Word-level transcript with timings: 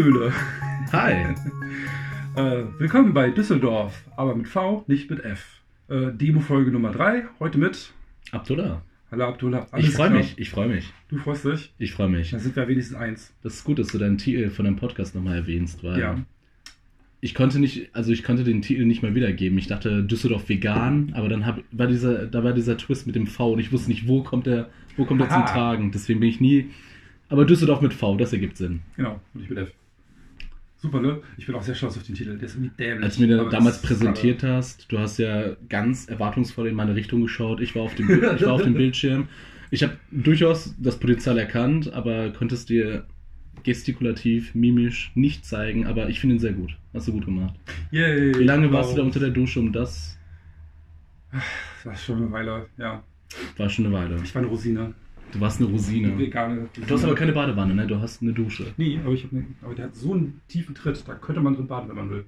Hallöle. 0.00 0.32
Hi. 0.92 1.12
Äh, 2.34 2.64
willkommen 2.78 3.12
bei 3.12 3.28
Düsseldorf, 3.30 4.02
aber 4.16 4.34
mit 4.34 4.48
V, 4.48 4.82
nicht 4.86 5.10
mit 5.10 5.22
F. 5.22 5.60
Äh, 5.88 6.12
Demo-Folge 6.12 6.70
Nummer 6.70 6.90
3, 6.90 7.24
heute 7.38 7.58
mit 7.58 7.92
Abdullah. 8.32 8.80
Hallo 9.10 9.24
Abdullah. 9.26 9.66
Alles 9.70 9.88
Ich 9.88 9.94
freue 9.94 10.08
mich, 10.08 10.38
ich 10.38 10.48
freue 10.48 10.68
mich. 10.68 10.90
Du 11.10 11.18
freust 11.18 11.44
dich? 11.44 11.74
Ich 11.76 11.92
freue 11.92 12.08
mich. 12.08 12.30
Dann 12.30 12.40
sind 12.40 12.56
wir 12.56 12.66
wenigstens 12.66 12.96
eins. 12.96 13.34
Das 13.42 13.56
ist 13.56 13.64
gut, 13.64 13.78
dass 13.78 13.88
du 13.88 13.98
deinen 13.98 14.16
Titel 14.16 14.48
von 14.48 14.64
deinem 14.64 14.76
Podcast 14.76 15.14
nochmal 15.14 15.36
erwähnst, 15.36 15.84
weil 15.84 16.00
Ja. 16.00 16.16
ich 17.20 17.34
konnte 17.34 17.58
nicht, 17.58 17.94
also 17.94 18.10
ich 18.10 18.22
konnte 18.24 18.42
den 18.42 18.62
Titel 18.62 18.86
nicht 18.86 19.02
mal 19.02 19.14
wiedergeben. 19.14 19.58
Ich 19.58 19.66
dachte 19.66 20.02
Düsseldorf 20.02 20.48
vegan, 20.48 21.12
aber 21.14 21.28
dann 21.28 21.44
hab, 21.44 21.60
war 21.72 21.88
dieser, 21.88 22.26
da 22.26 22.42
war 22.42 22.54
dieser 22.54 22.78
Twist 22.78 23.06
mit 23.06 23.16
dem 23.16 23.26
V 23.26 23.52
und 23.52 23.58
ich 23.58 23.70
wusste 23.70 23.90
nicht, 23.90 24.08
wo 24.08 24.22
kommt 24.22 24.46
der, 24.46 24.70
wo 24.96 25.04
kommt 25.04 25.20
der 25.20 25.28
zum. 25.28 25.44
Tragen. 25.44 25.92
Deswegen 25.92 26.20
bin 26.20 26.30
ich 26.30 26.40
nie. 26.40 26.70
Aber 27.28 27.44
Düsseldorf 27.44 27.82
mit 27.82 27.92
V, 27.92 28.16
das 28.16 28.32
ergibt 28.32 28.56
Sinn. 28.56 28.80
Genau, 28.96 29.20
und 29.34 29.42
ich 29.42 29.50
mit 29.50 29.58
F. 29.58 29.72
Super, 30.80 31.00
ne? 31.00 31.20
Ich 31.36 31.46
bin 31.46 31.54
auch 31.54 31.62
sehr 31.62 31.74
stolz 31.74 31.98
auf 31.98 32.04
den 32.04 32.14
Titel. 32.14 32.38
Der 32.38 32.46
ist 32.46 32.54
irgendwie 32.54 32.72
dämlich. 32.78 33.04
Als 33.04 33.16
du 33.16 33.22
mir 33.22 33.36
den 33.36 33.50
damals 33.50 33.82
präsentiert 33.82 34.42
hast, 34.42 34.90
du 34.90 34.98
hast 34.98 35.18
ja 35.18 35.54
ganz 35.68 36.06
erwartungsvoll 36.06 36.68
in 36.68 36.74
meine 36.74 36.94
Richtung 36.94 37.20
geschaut. 37.20 37.60
Ich 37.60 37.74
war 37.74 37.82
auf 37.82 37.94
dem, 37.94 38.10
ich 38.10 38.42
war 38.42 38.54
auf 38.54 38.62
dem 38.62 38.74
Bildschirm. 38.82 39.28
Ich 39.70 39.82
habe 39.82 39.98
durchaus 40.10 40.74
das 40.78 40.98
Potenzial 40.98 41.36
erkannt, 41.36 41.92
aber 41.92 42.30
konntest 42.30 42.70
dir 42.70 43.06
gestikulativ, 43.62 44.54
mimisch 44.54 45.12
nicht 45.14 45.44
zeigen. 45.44 45.86
Aber 45.86 46.08
ich 46.08 46.18
finde 46.18 46.36
ihn 46.36 46.40
sehr 46.40 46.54
gut. 46.54 46.74
Hast 46.94 47.08
du 47.08 47.12
gut 47.12 47.26
gemacht. 47.26 47.54
Yay. 47.90 48.38
Wie 48.38 48.44
lange 48.44 48.68
genau. 48.68 48.78
warst 48.78 48.92
du 48.92 48.96
da 48.96 49.02
unter 49.02 49.20
der 49.20 49.30
Dusche, 49.30 49.60
um 49.60 49.72
das? 49.72 50.18
Das 51.30 51.86
war 51.86 51.94
schon 51.94 52.16
eine 52.16 52.32
Weile, 52.32 52.66
ja. 52.78 53.04
War 53.58 53.68
schon 53.68 53.84
eine 53.84 53.94
Weile. 53.94 54.18
Ich 54.24 54.34
war 54.34 54.40
eine 54.40 54.50
Rosine. 54.50 54.94
Du 55.32 55.40
warst 55.40 55.60
eine 55.60 55.70
Rosine. 55.70 56.18
Vegane. 56.18 56.68
Du 56.86 56.94
hast 56.94 57.04
aber 57.04 57.14
keine 57.14 57.32
Badewanne, 57.32 57.74
ne? 57.74 57.86
Du 57.86 58.00
hast 58.00 58.22
eine 58.22 58.32
Dusche. 58.32 58.66
Nee, 58.76 58.98
aber, 59.04 59.12
ich 59.14 59.24
hab 59.24 59.32
eine, 59.32 59.46
aber 59.62 59.74
der 59.74 59.86
hat 59.86 59.94
so 59.96 60.12
einen 60.12 60.40
tiefen 60.48 60.74
Tritt, 60.74 61.02
da 61.06 61.14
könnte 61.14 61.40
man 61.40 61.54
drin 61.54 61.66
baden, 61.66 61.88
wenn 61.88 61.96
man 61.96 62.10
will. 62.10 62.24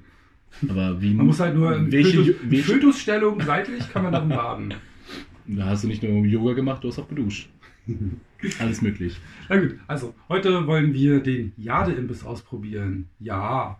Aber 0.68 1.00
wie. 1.00 1.14
Man 1.14 1.26
muss 1.26 1.40
halt 1.40 1.54
nur 1.56 1.74
in 1.74 1.90
welche, 1.90 2.34
Fötus, 2.34 2.64
Fötusstellung 2.66 3.40
seitlich 3.40 3.88
kann 3.92 4.04
man 4.04 4.12
darin 4.12 4.28
baden. 4.40 4.74
Da 5.46 5.66
hast 5.66 5.84
du 5.84 5.88
nicht 5.88 6.02
nur 6.02 6.24
Yoga 6.24 6.52
gemacht, 6.52 6.84
du 6.84 6.88
hast 6.88 6.98
auch 6.98 7.08
geduscht. 7.08 7.48
Alles 8.60 8.82
möglich. 8.82 9.18
Na 9.48 9.56
gut, 9.56 9.76
also 9.86 10.14
heute 10.28 10.66
wollen 10.66 10.92
wir 10.94 11.20
den 11.20 11.52
Jade-Imbiss 11.56 12.24
ausprobieren. 12.24 13.08
Ja. 13.18 13.78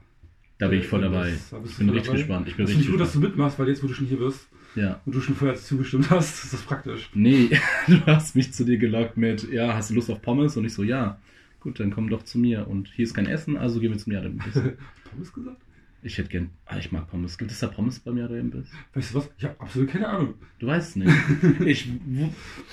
Da 0.59 0.69
bin 0.69 0.81
ich 0.81 0.87
voll 0.87 1.03
dabei. 1.03 1.29
Imbiss, 1.29 1.51
da 1.51 1.61
Ich 1.65 1.77
bin 1.77 1.89
richtig 1.91 2.07
dabei. 2.07 2.19
gespannt. 2.19 2.49
Ich 2.49 2.57
bin 2.57 2.65
Das 2.67 2.73
finde 2.73 2.79
richtig 2.81 2.85
ich 2.87 2.91
gut, 2.91 3.01
dass 3.01 3.13
du 3.13 3.21
mitmachst, 3.21 3.59
weil 3.59 3.69
jetzt, 3.69 3.83
wo 3.83 3.87
du 3.89 3.95
schon 3.95 4.07
hier 4.07 4.19
bist 4.19 4.49
Ja. 4.75 5.01
und 5.05 5.15
du 5.15 5.21
schon 5.21 5.35
vorher 5.35 5.57
zugestimmt 5.57 6.11
hast, 6.11 6.45
ist 6.45 6.53
das 6.55 6.63
praktisch. 6.63 7.11
Nee, 7.15 7.51
du 7.87 8.05
hast 8.07 8.37
mich 8.37 8.53
zu 8.53 8.65
dir 8.65 8.79
gelockt 8.79 9.17
mit, 9.17 9.51
ja, 9.51 9.75
hast 9.75 9.91
du 9.91 9.95
Lust 9.95 10.11
auf 10.11 10.23
Pommes? 10.23 10.57
Und 10.57 10.65
ich 10.65 10.75
so, 10.75 10.83
ja. 10.83 11.19
Gut, 11.61 11.79
dann 11.79 11.93
komm 11.93 12.11
doch 12.11 12.25
zu 12.25 12.39
mir. 12.39 12.67
Und 12.67 12.89
hier 12.89 13.05
ist 13.05 13.15
kein 13.15 13.27
Essen, 13.27 13.57
also 13.57 13.79
gehen 13.79 13.93
wir 13.93 13.99
zum 13.99 14.13
Jade-Imbiss. 14.13 14.55
Pommes 15.11 15.33
gesagt? 15.33 15.63
Ich 16.03 16.19
hätte 16.19 16.29
gern, 16.29 16.51
ah, 16.67 16.79
ich 16.79 16.91
mag 16.91 17.09
Pommes. 17.09 17.39
Gibt 17.39 17.53
es 17.53 17.61
da 17.61 17.69
Pommes 17.69 18.01
beim 18.01 18.19
Jade-Imbiss? 18.19 18.69
Weißt 18.95 19.15
du 19.15 19.19
was? 19.19 19.31
Ich 19.39 19.45
habe 19.45 19.61
absolut 19.61 19.89
keine 19.91 20.09
Ahnung. 20.09 20.35
Du 20.59 20.67
weißt 20.67 20.91
es 20.91 20.97
nicht. 20.97 21.15
ich, 21.65 21.89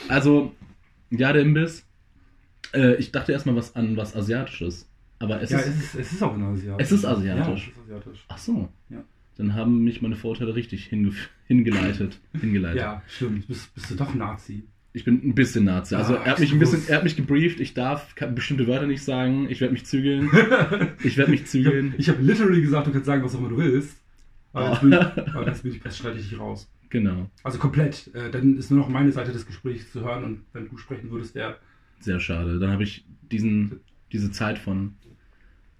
also, 0.08 0.56
Jade-Imbiss, 1.12 1.86
äh, 2.74 2.96
ich 2.96 3.12
dachte 3.12 3.32
erstmal 3.32 3.56
was 3.56 3.76
an 3.76 3.96
was 3.96 4.16
Asiatisches. 4.16 4.90
Aber 5.20 5.42
es 5.42 5.52
ja, 5.52 5.60
ist, 5.60 5.68
es 5.68 5.76
ist, 5.76 5.96
es 5.96 6.14
ist 6.14 6.24
auch 6.24 6.36
in 6.36 6.44
asiatisch. 6.44 6.88
Es 6.88 6.92
ist 6.92 7.06
asiatisch. 7.06 7.46
Ja, 7.46 7.54
es 7.54 7.68
ist 7.68 7.80
asiatisch. 7.84 8.26
ach 8.30 8.38
so. 8.38 8.70
Ja. 8.90 9.04
Dann 9.40 9.56
haben 9.56 9.86
mich 9.86 10.02
meine 10.02 10.18
Vorurteile 10.18 10.54
richtig 10.54 10.86
hinge 10.86 11.14
hingeleitet. 11.48 12.20
hingeleitet. 12.40 12.82
Ja, 12.82 13.02
stimmt. 13.08 13.48
Bist, 13.48 13.74
bist 13.74 13.90
du 13.90 13.96
doch 13.96 14.14
Nazi. 14.14 14.66
Ich 14.92 15.06
bin 15.06 15.22
ein 15.24 15.34
bisschen 15.34 15.64
Nazi. 15.64 15.96
Also 15.96 16.18
Ah, 16.18 16.24
er 16.26 16.32
hat 16.32 16.40
mich 16.40 16.52
ein 16.52 16.60
bisschen, 16.60 16.82
er 16.90 16.98
hat 16.98 17.04
mich 17.06 17.16
gebrieft. 17.16 17.62
Ich 17.62 17.74
darf 17.74 18.14
bestimmte 18.36 18.68
Wörter 18.68 18.86
nicht 18.86 19.02
sagen. 19.02 19.48
Ich 19.50 19.62
werde 19.62 19.72
mich 19.72 19.86
zügeln. 19.86 20.30
Ich 21.04 21.16
werde 21.16 21.32
mich 21.32 21.42
Ich 21.42 21.48
zügeln. 21.48 21.94
habe 21.94 22.04
hab 22.04 22.22
literally 22.22 22.62
gesagt, 22.62 22.88
du 22.88 22.92
kannst 22.92 23.06
sagen, 23.06 23.24
was 23.24 23.34
auch 23.34 23.40
immer 23.40 23.48
du 23.50 23.58
willst. 23.58 23.98
Aber 24.52 24.72
jetzt 24.72 24.82
bin 24.82 24.92
ich, 24.92 25.00
aber 25.36 25.48
jetzt 25.48 25.64
bin 25.64 25.72
ich, 25.74 25.80
das 25.82 25.98
schneide 25.98 26.20
ich 26.20 26.28
dich 26.30 26.38
raus. 26.40 26.70
Genau. 26.90 27.30
Also 27.44 27.60
komplett. 27.60 28.14
Äh, 28.14 28.32
dann 28.32 28.58
ist 28.58 28.72
nur 28.72 28.80
noch 28.82 28.90
meine 28.90 29.12
Seite 29.14 29.32
des 29.32 29.46
Gesprächs 29.46 29.92
zu 29.92 30.02
hören 30.02 30.24
und 30.26 30.42
wenn 30.52 30.68
du 30.68 30.78
sprechen 30.78 31.12
würdest, 31.12 31.36
der. 31.36 31.60
Sehr 32.02 32.20
schade. 32.20 32.60
Dann 32.60 32.72
habe 32.72 32.84
ich 32.84 33.06
diesen, 33.32 33.80
diese 34.12 34.32
Zeit 34.32 34.60
von 34.60 34.96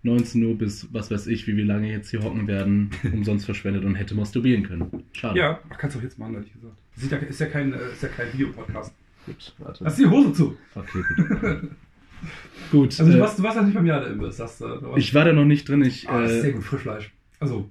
19 0.04 0.44
Uhr 0.44 0.58
bis 0.58 0.88
was 0.94 1.12
weiß 1.12 1.28
ich, 1.28 1.46
wie 1.48 1.58
wir 1.58 1.66
lange 1.66 1.92
jetzt 1.92 2.10
hier 2.10 2.22
hocken 2.24 2.48
werden, 2.48 2.92
umsonst 3.14 3.46
verschwendet 3.46 3.84
und 3.84 3.96
hätte 3.96 4.16
masturbieren 4.16 4.64
können. 4.64 5.04
Schade. 5.14 5.38
Ja, 5.40 5.60
ach, 5.70 5.78
kannst 5.78 5.96
du 5.96 6.00
auch 6.00 6.04
jetzt 6.04 6.18
machen, 6.18 6.36
ehrlich 6.36 6.54
gesagt. 6.54 6.76
Das 6.96 7.04
ist 7.04 7.12
ja, 7.12 7.18
ist 7.18 7.40
ja 7.40 7.46
kein, 7.48 7.74
äh, 7.74 7.78
ist 7.92 8.04
ja 8.04 8.10
kein 8.10 8.32
Videopodcast. 8.34 8.94
Gut, 9.26 9.54
warte. 9.58 9.84
Lass 9.84 9.96
die 9.98 10.06
Hose 10.06 10.34
zu. 10.34 10.58
Okay, 10.76 11.02
gut. 11.16 11.70
gut. 12.72 13.00
Also, 13.00 13.12
du 13.12 13.18
äh, 13.18 13.22
warst, 13.22 13.40
du 13.40 13.44
warst 13.44 13.58
ja 13.58 13.64
nicht 13.64 13.74
beim 13.76 13.86
Jade 13.86 14.08
Imbiss, 14.08 14.38
sagst 14.38 14.62
du. 14.62 14.68
du 14.68 14.82
warst- 14.84 14.98
ich 14.98 15.14
war 15.14 15.26
da 15.26 15.34
noch 15.34 15.46
nicht 15.46 15.68
drin. 15.68 15.82
Ich, 15.84 16.08
Ah, 16.10 16.22
das 16.22 16.32
ist 16.32 16.42
sehr 16.42 16.50
äh, 16.52 16.54
gut, 16.54 16.64
Frischfleisch. 16.64 17.12
Also, 17.40 17.70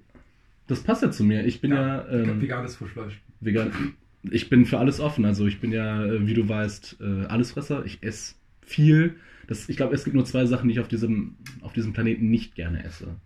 das 0.66 0.80
passt 0.82 1.02
ja 1.02 1.10
zu 1.10 1.24
mir. 1.24 1.44
Ich 1.46 1.60
bin 1.60 1.72
ja, 1.72 2.06
ähm, 2.08 2.40
veganes 2.40 2.76
Frischfleisch. 2.76 3.20
vegan. 3.40 3.70
Ich 4.30 4.50
bin 4.50 4.66
für 4.66 4.78
alles 4.78 5.00
offen. 5.00 5.24
Also 5.24 5.46
ich 5.46 5.60
bin 5.60 5.72
ja, 5.72 6.04
äh, 6.04 6.26
wie 6.26 6.34
du 6.34 6.48
weißt, 6.48 6.98
äh, 7.00 7.24
Allesfresser. 7.26 7.84
Ich 7.86 8.02
esse 8.02 8.34
viel. 8.62 9.14
Das, 9.48 9.68
ich 9.68 9.76
glaube, 9.76 9.94
es 9.94 10.04
gibt 10.04 10.14
nur 10.14 10.24
zwei 10.24 10.46
Sachen, 10.46 10.68
die 10.68 10.74
ich 10.74 10.80
auf 10.80 10.86
diesem, 10.88 11.34
auf 11.62 11.72
diesem 11.72 11.92
Planeten 11.92 12.30
nicht 12.30 12.54
gerne 12.54 12.84
esse. 12.84 13.16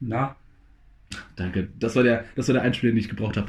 Na, 0.00 0.36
Danke. 1.36 1.68
Das 1.78 1.94
war 1.96 2.02
der, 2.02 2.24
das 2.34 2.48
war 2.48 2.54
der 2.54 2.62
Einspieler, 2.62 2.92
den 2.92 2.98
ich 2.98 3.08
gebraucht 3.08 3.36
habe. 3.36 3.48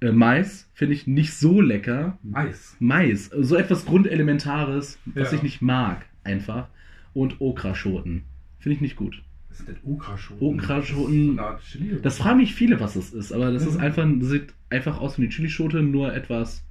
Äh, 0.00 0.12
Mais 0.12 0.68
finde 0.74 0.94
ich 0.94 1.06
nicht 1.06 1.32
so 1.34 1.60
lecker. 1.60 2.18
Mais. 2.22 2.76
Mais, 2.78 3.26
so 3.26 3.56
etwas 3.56 3.86
Grundelementares, 3.86 4.98
was 5.06 5.30
Ja. 5.32 5.36
ich 5.38 5.42
nicht 5.42 5.62
mag, 5.62 6.04
einfach. 6.22 6.68
Und 7.14 7.40
Okraschoten. 7.40 8.22
Finde 8.58 8.74
ich 8.76 8.80
nicht 8.82 8.96
gut. 8.96 9.22
Was 9.48 9.58
sind 9.58 9.68
denn 9.70 9.78
Okraschoten? 9.84 10.46
Okraschoten- 10.46 11.36
Das 11.36 11.62
ist 11.62 11.68
Chili. 11.70 11.98
Das 12.02 12.18
fragen 12.18 12.38
mich 12.38 12.54
viele, 12.54 12.78
was 12.78 12.94
das 12.94 13.12
ist, 13.12 13.32
aber 13.32 13.50
das 13.52 13.66
ist 13.66 13.74
Mhm. 13.74 13.80
einfach, 13.80 14.06
das 14.20 14.28
sieht 14.28 14.52
einfach 14.70 14.98
aus 15.00 15.16
wie 15.18 15.22
eine 15.22 15.30
Chilischote, 15.32 15.82
nur 15.82 16.14
etwas 16.14 16.62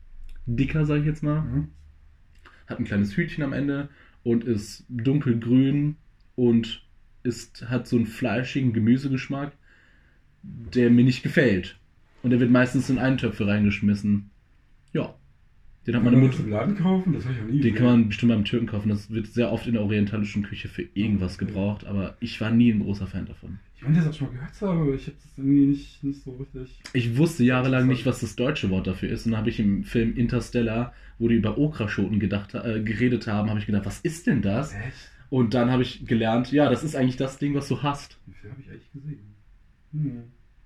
dicker, 0.45 0.85
sage 0.85 0.99
ich 1.01 1.05
jetzt 1.07 1.23
mal. 1.23 1.41
Mhm. 1.41 1.67
Hat 2.67 2.79
ein 2.79 2.85
kleines 2.85 3.17
Hütchen 3.17 3.43
am 3.43 3.53
Ende 3.53 3.89
und 4.25 4.43
ist 4.43 4.83
dunkelgrün 4.89 5.97
und 6.35 6.83
ist, 7.23 7.69
hat 7.69 7.87
so 7.87 7.95
einen 7.95 8.07
fleischigen 8.07 8.73
Gemüsegeschmack, 8.73 9.53
der 10.43 10.89
mir 10.89 11.05
nicht 11.05 11.23
gefällt. 11.23 11.77
Und 12.23 12.31
der 12.31 12.39
wird 12.39 12.49
meistens 12.49 12.89
in 12.89 12.97
Eintöpfe 12.97 13.47
reingeschmissen. 13.47 14.31
Ja. 14.93 15.13
Den 15.85 15.95
hat 15.95 16.03
meine 16.03 16.17
Mutter. 16.17 16.39
im 16.39 16.49
Laden 16.49 16.75
kaufen? 16.75 17.13
Das 17.13 17.25
habe 17.25 17.35
ich 17.35 17.41
noch 17.41 17.49
nie 17.49 17.61
Den 17.61 17.75
kann 17.75 17.85
man 17.85 18.07
bestimmt 18.07 18.31
beim 18.31 18.45
Türken 18.45 18.65
kaufen. 18.65 18.89
Das 18.89 19.11
wird 19.11 19.27
sehr 19.27 19.51
oft 19.51 19.67
in 19.67 19.73
der 19.73 19.83
orientalischen 19.83 20.41
Küche 20.41 20.69
für 20.69 20.81
irgendwas 20.95 21.37
gebraucht, 21.37 21.85
aber 21.85 22.17
ich 22.19 22.41
war 22.41 22.49
nie 22.49 22.71
ein 22.71 22.79
großer 22.79 23.05
Fan 23.05 23.27
davon. 23.27 23.59
Ich 23.77 23.81
meine, 23.81 23.97
das 23.97 24.07
auch 24.07 24.13
schon 24.13 24.27
mal 24.27 24.33
gehört 24.35 24.61
haben, 24.61 24.81
aber 24.81 24.93
ich 24.93 25.07
habe 25.07 25.17
das 25.21 25.37
irgendwie 25.37 25.65
nicht, 25.65 26.03
nicht 26.03 26.23
so 26.23 26.31
richtig. 26.31 26.79
Ich 26.93 27.17
wusste 27.17 27.43
jahrelang 27.43 27.87
nicht, 27.87 28.05
was 28.05 28.21
das 28.21 28.35
deutsche 28.35 28.69
Wort 28.69 28.87
dafür 28.87 29.09
ist. 29.09 29.25
Und 29.25 29.33
dann 29.33 29.39
habe 29.39 29.49
ich 29.49 29.59
im 29.59 29.83
Film 29.83 30.15
Interstellar, 30.15 30.93
wo 31.19 31.27
die 31.27 31.35
über 31.35 31.57
Okraschoten 31.57 32.19
gedacht, 32.19 32.53
äh, 32.55 32.81
geredet 32.81 33.27
haben, 33.27 33.49
habe 33.49 33.59
ich 33.59 33.65
gedacht, 33.65 33.85
was 33.85 33.99
ist 33.99 34.27
denn 34.27 34.41
das? 34.41 34.73
Echt? 34.73 35.11
Und 35.29 35.53
dann 35.53 35.71
habe 35.71 35.83
ich 35.83 36.05
gelernt, 36.05 36.51
ja, 36.51 36.69
das 36.69 36.83
ist 36.83 36.95
eigentlich 36.95 37.17
das 37.17 37.37
Ding, 37.37 37.53
was 37.53 37.67
du 37.67 37.83
hast. 37.83 38.17
Wie 38.25 38.33
viel 38.33 38.51
habe 38.51 38.61
ich 38.61 38.69
eigentlich 38.69 38.91
gesehen? 38.93 39.35
Hm, 39.91 40.23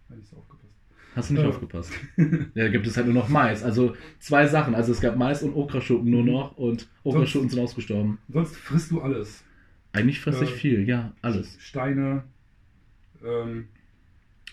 hab 0.09 0.17
nicht 0.17 0.29
so 0.29 0.37
aufgepasst. 0.37 0.73
Hast 1.15 1.29
du 1.29 1.33
nicht 1.33 1.43
Ja. 1.43 1.49
aufgepasst? 1.49 1.91
Ja, 2.17 2.63
da 2.65 2.67
gibt 2.69 2.85
es 2.85 2.95
halt 2.95 3.07
nur 3.07 3.15
noch 3.15 3.29
Mais. 3.29 3.63
Also 3.63 3.95
zwei 4.19 4.45
Sachen. 4.45 4.75
Also 4.75 4.91
es 4.91 5.01
gab 5.01 5.17
Mais 5.17 5.41
und 5.41 5.55
Okraschoten 5.55 6.09
nur 6.09 6.23
noch 6.23 6.57
und 6.57 6.87
Okraschoten 7.03 7.49
sind 7.49 7.59
ausgestorben. 7.59 8.19
Sonst 8.27 8.55
frisst 8.55 8.91
du 8.91 9.01
alles. 9.01 9.43
Eigentlich 9.93 10.19
fresse 10.19 10.43
ich 10.43 10.51
Ja. 10.51 10.55
viel, 10.55 10.87
ja, 10.87 11.13
alles. 11.23 11.57
Steine, 11.59 12.23
ähm, 13.25 13.67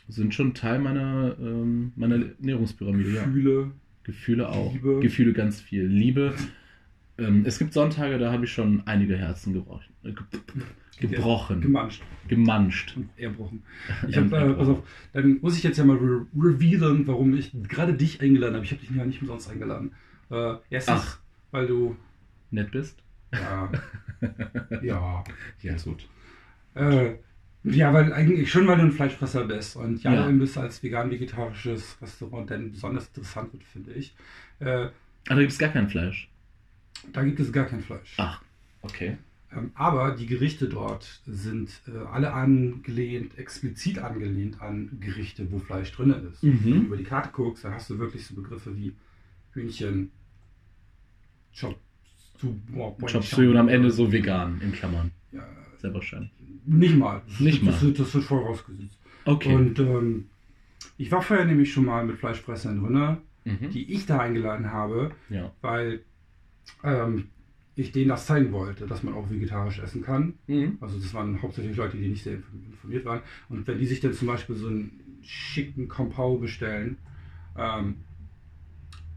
Sind 0.09 0.35
schon 0.35 0.55
Teil 0.55 0.79
meiner, 0.79 1.37
ähm, 1.41 1.93
meiner 1.97 2.17
Ernährungspyramide, 2.39 3.11
ja. 3.11 3.25
Gefühle. 3.25 3.71
Gefühle 4.05 4.49
auch. 4.49 4.73
Liebe. 4.73 5.01
Gefühle 5.01 5.33
ganz 5.33 5.61
viel. 5.61 5.85
Liebe. 5.87 6.35
Ähm, 7.19 7.45
es 7.47 7.59
gibt 7.59 7.73
Sonntage, 7.73 8.19
da 8.19 8.31
habe 8.33 8.45
ich 8.45 8.53
schon 8.53 8.83
einige 8.87 9.17
Herzen 9.17 9.53
gebrochen. 9.53 9.87
Äh, 10.05 10.13
ge 10.13 10.25
gebrochen. 11.01 11.61
Gemanscht 11.61 12.03
Gemanscht. 12.29 12.97
erbrochen. 13.17 13.63
Ich 14.09 14.17
habe, 14.17 14.35
äh, 14.37 14.55
pass 14.55 14.69
auf, 14.69 14.83
dann 15.13 15.39
muss 15.41 15.57
ich 15.57 15.63
jetzt 15.63 15.77
ja 15.79 15.85
mal 15.85 15.97
re 15.97 16.27
revealen, 16.37 17.07
warum 17.07 17.35
ich 17.35 17.53
gerade 17.69 17.95
dich 17.95 18.21
eingeladen 18.21 18.55
habe. 18.55 18.65
Ich 18.65 18.71
habe 18.73 18.81
dich 18.81 18.91
ja 18.91 19.05
nicht 19.05 19.21
umsonst 19.23 19.51
eingeladen. 19.51 19.93
Äh, 20.31 20.55
erstens, 20.71 20.97
Ach. 21.03 21.19
weil 21.51 21.67
du, 21.67 21.97
Nett 22.51 22.71
bist? 22.71 23.03
ja, 23.33 23.71
ja, 24.83 25.25
Ja, 25.63 25.77
gut. 25.85 26.09
äh, 26.75 27.15
ja, 27.75 27.93
weil 27.93 28.13
eigentlich 28.13 28.51
schon, 28.51 28.67
weil 28.67 28.77
du 28.77 28.85
ein 28.85 28.93
Fleischfresser 28.93 29.45
bist 29.45 29.77
und 29.77 30.03
ja. 30.03 30.29
Imbiss 30.29 30.57
als 30.57 30.83
vegan-vegetarisches 30.83 32.01
Restaurant 32.01 32.51
dann 32.51 32.71
besonders 32.71 33.09
interessant 33.09 33.53
wird, 33.53 33.65
finde 33.65 33.93
ich. 33.93 34.15
Äh, 34.61 34.65
Aber 34.67 34.91
da 35.27 35.41
gibt 35.41 35.53
es 35.53 35.59
gar 35.59 35.71
kein 35.71 35.89
Fleisch. 35.89 36.29
da 37.13 37.25
gibt 37.25 37.41
es 37.41 37.53
gar 37.53 37.67
kein 37.67 37.81
Fleisch. 37.81 38.15
Ach, 38.19 38.41
okay. 38.83 39.19
Ähm, 39.53 39.71
aber 39.75 40.13
die 40.13 40.27
Gerichte 40.27 40.69
dort 40.69 41.21
sind 41.27 41.71
äh, 41.89 42.07
alle 42.07 42.33
angelehnt, 42.33 43.39
explizit 43.39 43.99
angelehnt 43.99 44.61
an 44.61 44.99
Gerichte, 45.01 45.51
wo 45.51 45.59
Fleisch 45.59 45.93
drin 45.93 46.15
ist. 46.33 46.43
Mhm. 46.43 46.61
Wenn 46.65 46.73
du 46.73 46.87
über 46.87 46.97
die 46.97 47.05
Karte 47.05 47.31
guckst, 47.33 47.65
dann 47.65 47.75
hast 47.75 47.91
du 47.91 47.99
wirklich 47.99 48.27
so 48.27 48.35
Begriffe 48.35 48.77
wie 48.77 48.93
Hühnchen, 49.53 50.11
Chop, 51.59 51.79
boah, 52.69 52.97
Chop 53.07 53.25
Suey 53.25 53.49
und 53.49 53.57
am 53.57 53.69
Ende 53.69 53.91
so 53.91 54.13
vegan, 54.13 54.61
in 54.61 54.73
Klammern. 54.73 55.11
Ja, 55.33 55.47
sehr 55.79 55.93
wahrscheinlich. 55.95 56.31
Nicht 56.67 56.97
mal. 56.97 57.23
Nicht 57.39 57.67
das, 57.67 57.83
mal. 57.83 57.91
Das, 57.91 57.99
das 57.99 58.15
wird 58.15 58.25
voll 58.25 58.43
rausgesetzt. 58.43 58.99
Okay. 59.25 59.55
Und 59.55 59.79
ähm, 59.79 60.27
ich 60.99 61.11
war 61.11 61.23
vorher 61.23 61.47
nämlich 61.47 61.73
schon 61.73 61.85
mal 61.85 62.05
mit 62.05 62.19
Fleischfressern 62.19 62.81
drin, 62.81 63.19
mhm. 63.45 63.71
die 63.71 63.93
ich 63.93 64.07
da 64.07 64.19
eingeladen 64.19 64.73
habe, 64.73 65.13
Ja. 65.29 65.53
weil 65.61 66.01
ähm, 66.83 67.29
ich 67.75 67.93
denen 67.93 68.09
das 68.09 68.27
zeigen 68.27 68.53
wollte, 68.53 68.87
dass 68.87 69.03
man 69.03 69.15
auch 69.15 69.31
vegetarisch 69.31 69.79
essen 69.79 70.03
kann. 70.03 70.35
Mhm. 70.47 70.79
Also 70.81 70.99
das 70.99 71.13
waren 71.13 71.41
hauptsächlich 71.43 71.77
Leute, 71.77 71.97
die 71.99 72.09
nicht 72.09 72.25
sehr 72.25 72.39
informiert 72.71 73.05
waren. 73.05 73.21
Und 73.49 73.67
wenn 73.67 73.79
die 73.79 73.87
sich 73.87 74.01
dann 74.01 74.15
zum 74.15 74.29
Beispiel 74.29 74.57
so 74.57 74.69
einen 74.69 75.19
schicken 75.23 75.87
Kompau 75.89 76.39
bestellen, 76.39 76.97
ähm, 77.57 77.97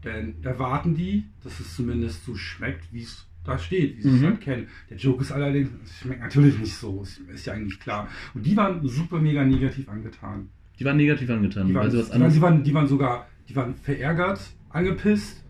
dann 0.02 0.34
erwarten 0.42 0.94
die, 0.94 1.24
dass 1.42 1.60
es 1.60 1.74
zumindest 1.74 2.24
so 2.24 2.34
schmeckt, 2.34 2.92
wie 2.92 3.02
es 3.02 3.26
da 3.44 3.58
steht, 3.58 3.96
wie 3.98 4.02
sie 4.02 4.08
es 4.08 4.20
Mhm. 4.20 4.26
halt 4.26 4.40
kennen. 4.40 4.68
Der 4.90 4.96
Joke 4.98 5.22
ist 5.22 5.32
allerdings, 5.32 5.70
es 5.84 5.98
schmeckt 6.00 6.20
natürlich 6.20 6.58
nicht 6.58 6.74
so, 6.74 7.02
ist, 7.02 7.46
ja 7.46 7.54
eigentlich 7.54 7.80
klar. 7.80 8.08
Und 8.34 8.44
die 8.44 8.56
waren 8.56 8.86
super 8.86 9.18
mega 9.18 9.44
negativ 9.44 9.88
angetan. 9.88 10.48
Die 10.78 10.84
waren 10.84 10.96
negativ 10.96 11.28
angetan, 11.30 11.68
Die 11.68 11.74
waren, 11.74 11.84
weil 11.84 11.90
sie 11.90 11.98
was 11.98 12.10
anderes. 12.10 12.34
die, 12.34 12.40
waren, 12.42 12.62
die 12.64 12.74
waren 12.74 12.86
sogar, 12.86 13.26
die 13.48 13.56
waren 13.56 13.74
verärgert, 13.74 14.40
angepisst, 14.70 15.44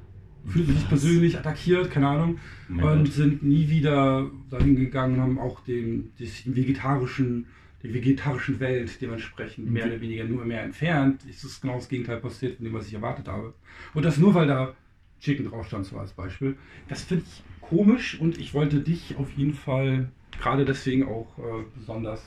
fühlten 0.47 0.73
sich 0.75 0.89
persönlich 0.89 1.39
attackiert, 1.39 1.91
keine 1.91 2.09
Ahnung 2.09 2.39
Mein 2.69 2.85
und 2.99 3.05
Gott. 3.05 3.13
sind 3.13 3.43
nie 3.43 3.69
wieder 3.69 4.31
dahin 4.51 4.75
gegangen 4.77 5.17
und 5.17 5.21
haben 5.21 5.39
auch 5.39 5.61
den, 5.65 6.13
des 6.19 6.43
vegetarischen, 6.47 7.47
der 7.83 7.93
vegetarischen 7.95 8.59
Welt 8.61 9.01
dementsprechend 9.01 9.71
mehr 9.71 9.87
Mhm. 9.87 9.93
oder 9.93 10.01
weniger 10.01 10.25
nur 10.25 10.45
mehr 10.45 10.63
entfernt. 10.63 11.23
Es 11.29 11.45
ist 11.45 11.61
genau 11.61 11.75
das 11.75 11.89
Gegenteil 11.89 12.19
passiert 12.19 12.57
von 12.57 12.65
dem, 12.65 12.73
was 12.75 12.87
ich 12.87 12.95
erwartet 12.95 13.29
habe. 13.29 13.53
Und 13.95 14.05
das 14.05 14.17
nur, 14.19 14.35
weil 14.35 14.47
da 14.47 14.75
Chicken 15.21 15.47
drauf 15.47 15.67
stand, 15.67 15.85
so 15.87 15.99
als 15.99 16.13
Beispiel. 16.13 16.57
Das 16.89 17.03
finde 17.03 17.25
ich 17.27 17.43
komisch 17.71 18.21
und 18.21 18.39
ich 18.39 18.53
wollte 18.53 18.81
dich 18.81 19.17
auf 19.17 19.31
jeden 19.37 19.55
Fall 19.55 20.09
gerade 20.41 20.65
deswegen 20.65 21.05
auch 21.07 21.39
äh, 21.39 21.65
besonders 21.79 22.23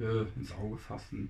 äh, 0.00 0.24
ins 0.38 0.52
Auge 0.52 0.78
fassen. 0.78 1.28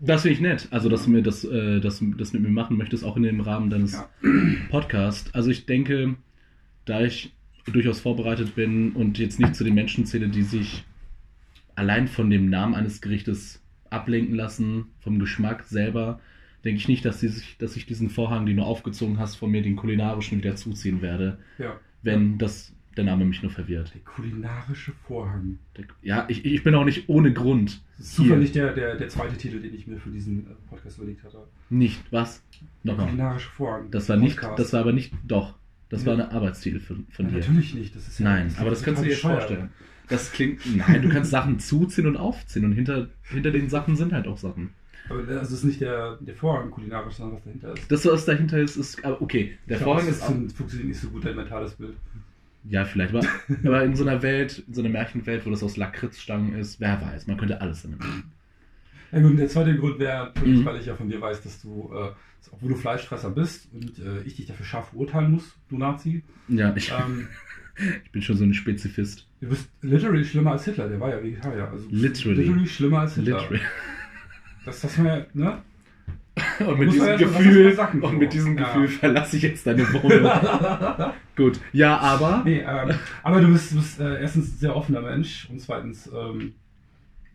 Das 0.00 0.22
finde 0.22 0.34
ich 0.34 0.40
nett. 0.40 0.68
Also, 0.70 0.88
dass 0.88 1.04
du 1.04 1.10
mir 1.10 1.22
das, 1.22 1.44
äh, 1.44 1.80
das, 1.80 2.02
das 2.18 2.32
mit 2.32 2.42
mir 2.42 2.48
machen 2.48 2.76
möchtest, 2.76 3.04
auch 3.04 3.16
in 3.16 3.22
dem 3.22 3.40
Rahmen 3.40 3.70
deines 3.70 3.92
Ja. 3.92 4.08
Podcasts. 4.70 5.32
Also, 5.34 5.50
ich 5.50 5.66
denke, 5.66 6.16
da 6.84 7.02
ich 7.02 7.32
durchaus 7.66 8.00
vorbereitet 8.00 8.54
bin 8.54 8.92
und 8.92 9.18
jetzt 9.18 9.38
nicht 9.40 9.54
zu 9.54 9.64
den 9.64 9.74
Menschen 9.74 10.04
zähle, 10.04 10.28
die 10.28 10.42
sich 10.42 10.84
allein 11.76 12.08
von 12.08 12.28
dem 12.30 12.50
Namen 12.50 12.74
eines 12.74 13.00
Gerichtes 13.00 13.62
ablenken 13.90 14.34
lassen, 14.34 14.86
vom 15.00 15.18
Geschmack 15.18 15.62
selber, 15.64 16.20
denke 16.64 16.78
ich 16.78 16.88
nicht, 16.88 17.04
dass, 17.04 17.20
die 17.20 17.28
sich, 17.28 17.56
dass 17.58 17.76
ich 17.76 17.86
diesen 17.86 18.10
Vorhang, 18.10 18.46
den 18.46 18.56
du 18.56 18.62
aufgezogen 18.64 19.18
hast, 19.18 19.36
von 19.36 19.50
mir 19.50 19.62
den 19.62 19.76
kulinarischen 19.76 20.38
wieder 20.38 20.56
zuziehen 20.56 21.02
werde, 21.02 21.38
Ja. 21.58 21.78
wenn 22.02 22.36
das 22.38 22.73
der 22.96 23.04
Name 23.04 23.24
mich 23.24 23.42
nur 23.42 23.50
verwirrt. 23.50 23.92
Der 23.94 24.00
kulinarische 24.02 24.92
Vorhang. 25.06 25.58
Der- 25.76 25.84
Ja, 26.02 26.24
ich, 26.28 26.44
ich 26.44 26.62
bin 26.62 26.74
auch 26.74 26.84
nicht 26.84 27.08
ohne 27.08 27.32
Grund. 27.32 27.80
Das 27.98 28.06
ist 28.06 28.14
zufällig 28.16 28.52
der, 28.52 28.72
der, 28.74 28.96
der 28.96 29.08
zweite 29.08 29.36
Titel, 29.36 29.60
den 29.60 29.74
ich 29.74 29.86
mir 29.86 29.98
für 29.98 30.10
diesen 30.10 30.46
äh, 30.46 30.54
Podcast 30.68 30.98
überlegt 30.98 31.22
hatte. 31.24 31.38
Nicht, 31.70 32.00
was? 32.12 32.42
Nochmal. 32.82 33.06
Kulinarische 33.06 33.50
Vorhang. 33.50 33.90
Das 33.90 34.08
war 34.08 34.16
nicht, 34.16 34.36
Podcast. 34.38 34.58
das 34.58 34.72
war 34.72 34.80
aber 34.80 34.92
nicht, 34.92 35.12
doch, 35.24 35.54
das 35.88 36.00
Ja. 36.02 36.06
war 36.08 36.14
eine 36.14 36.30
Arbeitstitel 36.32 36.80
von, 36.80 37.06
von 37.10 37.26
ja, 37.26 37.32
dir. 37.32 37.38
Natürlich 37.38 37.74
nicht. 37.74 37.94
Das 37.96 38.08
ist 38.08 38.18
ja, 38.20 38.24
Nein, 38.24 38.46
ist 38.48 38.58
aber 38.58 38.70
das 38.70 38.82
kannst 38.82 39.00
du 39.00 39.04
dir 39.04 39.10
jetzt 39.12 39.20
vorstellen. 39.22 39.70
Das 40.08 40.32
klingt, 40.32 40.60
nein, 40.76 41.00
du 41.02 41.08
kannst 41.08 41.30
Sachen 41.30 41.58
zuziehen 41.58 42.06
und 42.06 42.16
aufziehen 42.18 42.64
und 42.66 42.72
hinter, 42.72 43.08
hinter 43.22 43.50
den 43.50 43.70
Sachen 43.70 43.96
sind 43.96 44.12
halt 44.12 44.26
auch 44.26 44.36
Sachen. 44.36 44.70
Aber 45.08 45.22
das 45.22 45.52
ist 45.52 45.64
nicht 45.64 45.80
der, 45.82 46.16
der 46.20 46.34
Vorhang 46.34 46.70
kulinarisch, 46.70 47.14
sondern 47.16 47.36
was 47.36 47.44
dahinter 47.44 47.74
ist. 47.74 47.90
Das, 47.92 48.06
was 48.06 48.24
dahinter 48.24 48.58
ist, 48.58 48.76
ist, 48.76 49.04
aber 49.04 49.20
okay, 49.22 49.56
der 49.68 49.76
Ich 49.78 49.82
Vorhang 49.82 50.06
das 50.06 50.16
ist 50.16 50.22
ein- 50.28 50.48
funktioniert 50.50 50.88
nicht 50.88 51.00
so 51.00 51.08
gut, 51.08 51.24
dein 51.24 51.36
mentales 51.36 51.72
Bild. 51.74 51.94
Ja, 52.68 52.84
vielleicht, 52.84 53.14
aber, 53.14 53.26
aber 53.64 53.84
in 53.84 53.94
so 53.96 54.04
einer 54.06 54.22
Welt, 54.22 54.64
in 54.66 54.74
so 54.74 54.80
einer 54.80 54.90
Märchenwelt, 54.90 55.44
wo 55.46 55.50
das 55.50 55.62
aus 55.62 55.76
Lakritzstangen 55.76 56.54
ist, 56.56 56.80
wer 56.80 57.00
weiß, 57.00 57.26
man 57.26 57.36
könnte 57.36 57.60
alles 57.60 57.82
damit 57.82 58.00
machen. 58.00 58.32
Ja 59.12 59.20
gut, 59.20 59.30
und 59.32 59.36
der 59.36 59.48
zweite 59.48 59.76
Grund 59.76 59.98
wäre 59.98 60.26
natürlich, 60.34 60.60
Mhm. 60.60 60.64
weil 60.64 60.80
ich 60.80 60.86
ja 60.86 60.94
von 60.96 61.08
dir 61.08 61.20
weiß, 61.20 61.42
dass 61.42 61.60
du, 61.62 61.90
äh, 61.94 62.10
obwohl 62.50 62.70
du 62.70 62.76
Fleischfresser 62.76 63.30
bist 63.30 63.68
und 63.72 63.98
äh, 63.98 64.22
ich 64.24 64.36
dich 64.36 64.46
dafür 64.46 64.66
scharf 64.66 64.88
verurteilen 64.88 65.30
muss, 65.30 65.56
du 65.68 65.78
Nazi, 65.78 66.22
Ja, 66.48 66.74
ich, 66.76 66.90
ähm, 66.92 67.28
ich 68.04 68.10
bin 68.12 68.22
schon 68.22 68.36
so 68.36 68.44
ein 68.44 68.54
Spezifist. 68.54 69.26
du 69.40 69.48
bist 69.48 69.68
literally 69.82 70.24
schlimmer 70.24 70.52
als 70.52 70.64
Hitler, 70.64 70.88
der 70.88 70.98
war 71.00 71.10
ja 71.10 71.22
Vegetarier. 71.22 71.68
Also 71.70 71.86
Literally. 71.90 72.42
literally 72.44 72.66
schlimmer 72.66 73.00
als 73.00 73.14
Hitler. 73.14 73.40
Literally. 73.40 73.60
Das, 74.64 74.80
das 74.80 74.98
war 74.98 75.06
ja, 75.18 75.26
ne? 75.34 75.62
Und 76.66 76.78
mit 76.80 76.92
diesem 76.92 77.16
Gefühl, 77.16 77.78
und 78.00 78.18
mit 78.18 78.32
diesem 78.32 78.58
Ja. 78.58 78.64
Gefühl 78.64 78.88
verlasse 78.88 79.36
ich 79.36 79.42
jetzt 79.44 79.66
deine 79.66 79.84
Wohnung. 79.92 81.12
Gut, 81.36 81.60
ja, 81.72 81.96
aber, 81.98 82.42
Nee, 82.44 82.58
ähm, 82.60 82.90
aber 83.22 83.40
du 83.40 83.52
bist, 83.52 83.72
du 83.72 83.76
bist 83.76 84.00
äh, 84.00 84.20
erstens 84.20 84.48
ein 84.54 84.58
sehr 84.58 84.74
offener 84.76 85.00
Mensch 85.00 85.48
und 85.50 85.60
zweitens 85.60 86.10
ähm, 86.12 86.54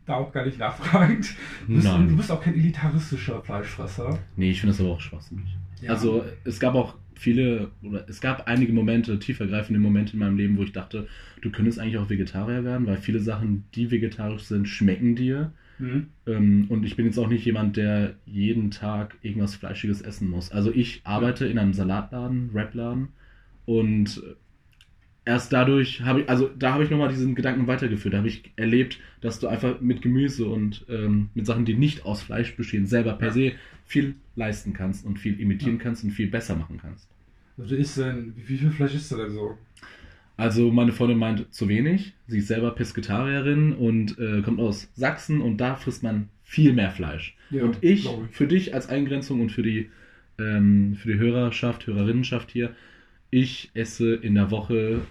da 0.05 0.15
auch 0.15 0.31
gar 0.33 0.45
nicht 0.45 0.59
nachfragend. 0.59 1.33
Du 1.67 1.75
bist, 1.75 1.87
Nein. 1.87 2.09
du 2.09 2.17
bist 2.17 2.31
auch 2.31 2.41
kein 2.43 2.55
elitaristischer 2.55 3.41
Fleischfresser. 3.41 4.19
nee, 4.35 4.51
ich 4.51 4.59
finde 4.59 4.73
das 4.73 4.81
aber 4.81 4.91
auch 4.91 5.01
schwachsinnig. 5.01 5.47
Ja. 5.81 5.91
Also 5.91 6.25
es 6.43 6.59
gab 6.59 6.75
auch 6.75 6.95
viele, 7.15 7.71
oder 7.83 8.05
es 8.09 8.19
gab 8.19 8.47
einige 8.47 8.73
Momente, 8.73 9.19
tiefergreifende 9.19 9.79
Momente 9.79 10.13
in 10.13 10.19
meinem 10.19 10.37
Leben, 10.37 10.57
wo 10.57 10.63
ich 10.63 10.71
dachte, 10.73 11.07
du 11.41 11.51
könntest 11.51 11.79
eigentlich 11.79 11.97
auch 11.97 12.09
Vegetarier 12.09 12.63
werden, 12.65 12.85
weil 12.87 12.97
viele 12.97 13.19
Sachen, 13.19 13.65
die 13.75 13.91
vegetarisch 13.91 14.43
sind, 14.43 14.67
schmecken 14.67 15.15
dir. 15.15 15.53
Mhm. 15.79 16.07
Ähm, 16.27 16.65
und 16.69 16.85
ich 16.85 16.95
bin 16.95 17.05
jetzt 17.05 17.17
auch 17.17 17.29
nicht 17.29 17.45
jemand, 17.45 17.77
der 17.77 18.15
jeden 18.25 18.71
Tag 18.71 19.17
irgendwas 19.21 19.55
Fleischiges 19.55 20.01
essen 20.01 20.29
muss. 20.29 20.51
Also 20.51 20.71
ich 20.71 21.01
arbeite 21.05 21.45
in 21.47 21.57
einem 21.57 21.73
Salatladen, 21.73 22.53
Wrapladen 22.53 23.09
und 23.65 24.21
erst 25.25 25.53
dadurch 25.53 26.01
habe 26.01 26.21
ich, 26.21 26.29
also 26.29 26.49
da 26.57 26.73
habe 26.73 26.83
ich 26.83 26.89
nochmal 26.89 27.09
diesen 27.09 27.35
Gedanken 27.35 27.67
weitergeführt. 27.67 28.13
Da 28.13 28.19
habe 28.19 28.27
ich 28.27 28.51
erlebt, 28.55 28.99
dass 29.21 29.39
du 29.39 29.47
einfach 29.47 29.79
mit 29.79 30.01
Gemüse 30.01 30.45
und 30.47 30.85
ähm, 30.89 31.29
mit 31.35 31.45
Sachen, 31.45 31.65
die 31.65 31.75
nicht 31.75 32.05
aus 32.05 32.23
Fleisch 32.23 32.55
bestehen, 32.55 32.87
selber 32.87 33.13
per 33.13 33.31
se 33.31 33.53
viel 33.85 34.15
leisten 34.35 34.73
kannst 34.73 35.05
und 35.05 35.19
viel 35.19 35.39
imitieren 35.39 35.77
Ja. 35.77 35.83
kannst 35.83 36.03
und 36.03 36.11
viel 36.11 36.27
besser 36.27 36.55
machen 36.55 36.79
kannst. 36.81 37.07
Also 37.57 37.75
du 37.75 37.81
isst 37.81 37.97
wie, 37.97 38.33
wie 38.35 38.57
viel 38.57 38.71
Fleisch 38.71 38.95
isst 38.95 39.11
du 39.11 39.17
denn 39.17 39.31
so? 39.31 39.57
Also 40.39 40.71
meine 40.71 40.93
Freundin 40.93 41.17
meint 41.17 41.53
zu 41.53 41.67
wenig. 41.67 42.13
Sie 42.27 42.37
ist 42.37 42.47
selber 42.47 42.71
Pesketarierin 42.71 43.73
und 43.73 44.17
äh, 44.17 44.41
kommt 44.41 44.61
aus 44.61 44.89
Sachsen 44.93 45.41
und 45.41 45.57
da 45.57 45.75
frisst 45.75 46.01
man 46.01 46.29
viel 46.43 46.71
mehr 46.71 46.91
Fleisch. 46.91 47.35
Ja, 47.49 47.63
und 47.63 47.79
ich, 47.81 48.05
ich. 48.05 48.11
für 48.31 48.47
dich 48.47 48.73
als 48.73 48.87
Eingrenzung 48.87 49.41
und 49.41 49.51
für 49.51 49.63
die, 49.63 49.89
ähm, 50.39 50.95
für 50.95 51.11
die 51.11 51.19
Hörerschaft, 51.19 51.87
Hörerinnenschaft 51.87 52.51
hier, 52.51 52.73
ich 53.31 53.69
esse 53.73 54.15
in 54.15 54.35
der 54.35 54.49
Woche 54.49 55.01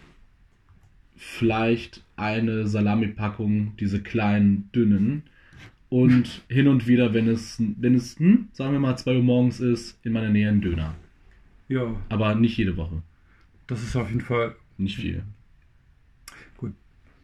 vielleicht 1.15 2.03
eine 2.17 2.67
Salamipackung, 2.67 3.75
diese 3.79 4.03
kleinen, 4.03 4.71
dünnen. 4.75 5.25
Und 5.91 6.43
hin 6.49 6.69
und 6.69 6.87
wieder, 6.87 7.13
wenn 7.13 7.29
es, 7.29 7.63
wenn 7.79 7.95
es, 7.95 8.19
hm, 8.19 8.49
sagen 8.55 8.73
wir 8.73 8.81
mal, 8.81 8.97
2 8.97 9.17
Uhr 9.17 9.23
morgens 9.23 9.61
ist, 9.61 9.99
in 10.05 10.13
meiner 10.15 10.31
Nähe 10.31 10.49
ein 10.49 10.63
Döner. 10.63 10.95
Ja, 11.69 11.95
Aber 12.09 12.35
nicht 12.35 12.57
jede 12.57 12.79
Woche. 12.79 13.03
das 13.67 13.83
ist 13.83 13.95
auf 13.95 14.09
jeden 14.09 14.23
Fall. 14.23 14.57
Nicht 14.79 14.97
viel. 14.97 15.23
Gut. 16.57 16.73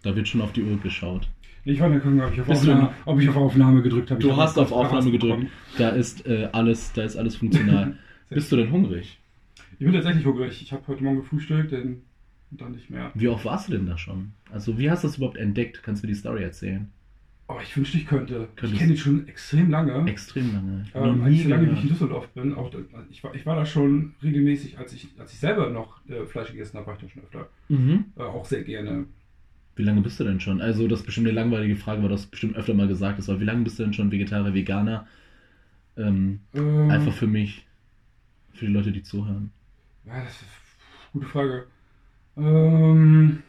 Da 0.03 0.15
wird 0.15 0.29
schon 0.29 0.43
auf 0.43 0.53
die 0.53 0.63
Uhr 0.63 0.79
geschaut. 0.79 1.29
Ich 1.65 1.81
wollte 1.81 1.99
gucken, 2.01 2.21
ob 2.21 2.33
ich 2.33 2.41
auf, 2.41 2.47
du 2.47 2.53
Aufnahme, 2.53 2.95
ob 3.07 3.21
ich 3.21 3.29
auf 3.29 3.37
Aufnahme 3.37 3.83
gedrückt 3.83 4.11
habe. 4.11 4.21
Ich 4.21 4.27
Du 4.27 4.37
hast 4.37 4.59
auf 4.59 4.71
Aufnahme 4.71 5.11
gedrückt. 5.11 5.47
Da 5.79 5.89
ist 5.91 6.27
äh, 6.27 6.49
alles, 6.53 6.93
da 6.93 7.03
ist 7.05 7.17
alles 7.17 7.37
funktional. 7.37 7.97
Bist 8.29 8.53
du 8.53 8.57
denn 8.57 8.71
hungrig? 8.71 9.19
Ich 9.79 9.87
bin 9.87 9.93
tatsächlich 9.93 10.27
hungrig. 10.27 10.61
Ich 10.61 10.73
habe 10.73 10.87
heute 10.89 11.03
Morgen 11.03 11.17
gefrühstückt, 11.19 11.73
denn 11.73 12.03
und 12.55 12.61
dann 12.61 12.73
nicht 12.73 12.89
mehr. 12.89 13.11
Wie 13.15 13.27
oft 13.27 13.45
warst 13.45 13.69
du 13.69 13.73
denn 13.73 13.87
da 13.87 13.99
schon? 13.99 14.33
Also 14.53 14.79
wie 14.79 14.89
hast 14.89 15.03
du 15.03 15.09
das 15.09 15.17
überhaupt 15.17 15.37
entdeckt? 15.37 15.83
Kannst 15.83 16.03
du 16.03 16.07
mir 16.07 16.13
die 16.13 16.19
Story 16.19 16.45
erzählen? 16.45 16.89
Oh, 17.47 17.59
ich 17.63 17.77
wünschte, 17.77 17.99
ich 17.99 18.07
könnte. 18.07 18.49
Könntest- 18.57 18.73
Ich 18.73 18.79
kenne 18.79 18.93
ihn 18.93 18.99
schon 18.99 19.29
extrem 19.29 19.71
lange. 19.71 20.11
Extrem 20.11 20.55
lange. 20.55 20.85
Ähm, 20.95 21.23
eigentlich 21.23 21.43
so 21.43 21.49
lange, 21.51 21.69
wie 21.71 21.75
ich 21.75 21.83
in. 21.83 21.89
Düsseldorf 21.89 22.29
bin. 22.29 22.55
Auch, 22.55 22.73
ich, 23.11 23.23
war, 23.23 23.35
ich 23.35 23.45
war 23.45 23.57
da 23.57 23.67
schon 23.67 24.15
regelmäßig, 24.23 24.79
als 24.79 24.95
ich, 24.95 25.09
als 25.19 25.33
ich 25.35 25.39
selber 25.41 25.69
noch 25.69 26.01
äh, 26.09 26.25
Fleisch 26.25 26.51
gegessen 26.53 26.79
habe, 26.79 26.87
war 26.87 26.95
ich 26.95 27.01
da 27.03 27.09
schon 27.09 27.23
öfter. 27.23 27.49
Mhm. 27.69 28.07
Äh, 28.17 28.23
auch 28.23 28.47
sehr 28.47 28.63
gerne. 28.65 29.05
Wie 29.77 29.83
lange 29.83 30.01
bist 30.01 30.19
du 30.21 30.25
denn 30.25 30.41
schon? 30.41 30.61
Also 30.63 30.89
das 30.89 31.01
ist 31.01 31.07
bestimmt 31.07 31.27
eine 31.27 31.35
langweilige 31.35 31.77
Frage, 31.77 32.03
weil 32.03 32.09
das 32.09 32.27
bestimmt 32.27 32.57
öfter 32.57 32.73
mal 32.75 32.89
gesagt 32.89 33.19
hast. 33.19 33.29
Aber 33.29 33.41
wie 33.41 33.45
lange 33.45 33.63
bist 33.65 33.79
du 33.79 33.83
denn 33.83 33.93
schon 33.93 34.11
Vegetarier, 34.11 34.55
Veganer? 34.55 35.07
Ähm, 35.97 36.41
Ähm, 36.55 36.91
Einfach 36.91 37.13
für 37.13 37.27
mich, 37.27 37.67
für 38.53 38.67
die 38.67 38.73
Leute, 38.73 38.91
die 38.93 39.03
zuhören. 39.03 39.51
Ja, 40.07 40.23
das 40.23 40.33
ist 40.33 40.45
eine 41.13 41.21
gute 41.21 41.27
Frage. 41.27 41.67
Ähm, 42.37 43.43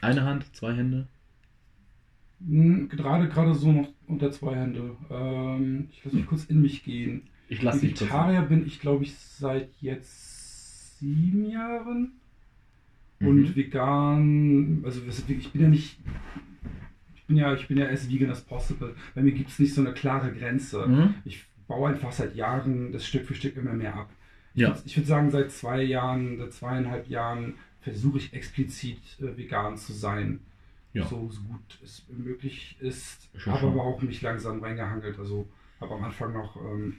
Eine 0.00 0.24
Hand, 0.24 0.54
zwei 0.54 0.74
Hände? 0.74 1.06
Mh, 2.46 2.86
gerade, 2.94 3.28
gerade 3.28 3.54
so 3.54 3.72
noch 3.72 3.88
unter 4.06 4.30
zwei 4.30 4.54
Hände. 4.56 4.96
Ähm, 5.10 5.88
ich 5.92 6.04
lasse 6.04 6.16
mich 6.16 6.26
kurz 6.26 6.44
in 6.46 6.60
mich 6.62 6.84
gehen. 6.84 7.22
Ich 7.48 7.62
lasse 7.62 7.80
dich. 7.80 8.00
Vegetarier 8.00 8.42
bin 8.42 8.66
ich, 8.66 8.80
glaube 8.80 9.04
ich, 9.04 9.14
seit 9.14 9.68
jetzt 9.80 10.98
sieben 10.98 11.44
Jahren. 11.50 12.12
Mhm. 13.18 13.28
Und 13.28 13.56
vegan, 13.56 14.82
also 14.84 15.00
ich 15.28 15.52
bin 15.52 15.62
ja 15.62 15.68
nicht, 15.68 15.98
ich 17.14 17.24
bin 17.26 17.36
ja, 17.36 17.54
ich 17.54 17.68
bin 17.68 17.78
ja 17.78 17.86
as 17.88 18.10
vegan 18.10 18.30
as 18.30 18.42
possible. 18.42 18.94
Bei 19.14 19.22
mir 19.22 19.32
gibt 19.32 19.50
es 19.50 19.58
nicht 19.58 19.74
so 19.74 19.80
eine 19.80 19.92
klare 19.92 20.32
Grenze. 20.32 20.86
Mhm. 20.86 21.14
Ich 21.24 21.44
baue 21.68 21.90
einfach 21.90 22.12
seit 22.12 22.34
Jahren 22.34 22.92
das 22.92 23.06
Stück 23.06 23.24
für 23.26 23.34
Stück 23.34 23.56
immer 23.56 23.72
mehr 23.74 23.94
ab. 23.94 24.10
Ich 24.54 24.62
Ja. 24.62 24.70
würd- 24.72 24.82
Ich 24.84 24.96
würde 24.96 25.06
sagen, 25.08 25.30
seit 25.30 25.50
zwei 25.52 25.82
Jahren, 25.82 26.36
seit 26.38 26.52
zweieinhalb 26.52 27.08
Jahren 27.08 27.54
versuche 27.80 28.18
ich 28.18 28.32
explizit 28.32 28.98
äh, 29.20 29.36
vegan 29.36 29.76
zu 29.76 29.92
sein. 29.92 30.40
Ja. 30.94 31.06
so, 31.06 31.28
so 31.30 31.40
gut 31.42 31.78
es 31.82 32.04
möglich 32.10 32.76
ist. 32.80 33.30
Ich 33.34 33.46
Habe 33.46 33.66
aber 33.68 33.82
auch 33.82 34.00
mich 34.02 34.20
langsam 34.22 34.60
reingehangelt. 34.60 35.18
Also 35.18 35.48
habe 35.80 35.94
am 35.94 36.04
Anfang 36.04 36.32
noch 36.34 36.56
ähm, 36.56 36.94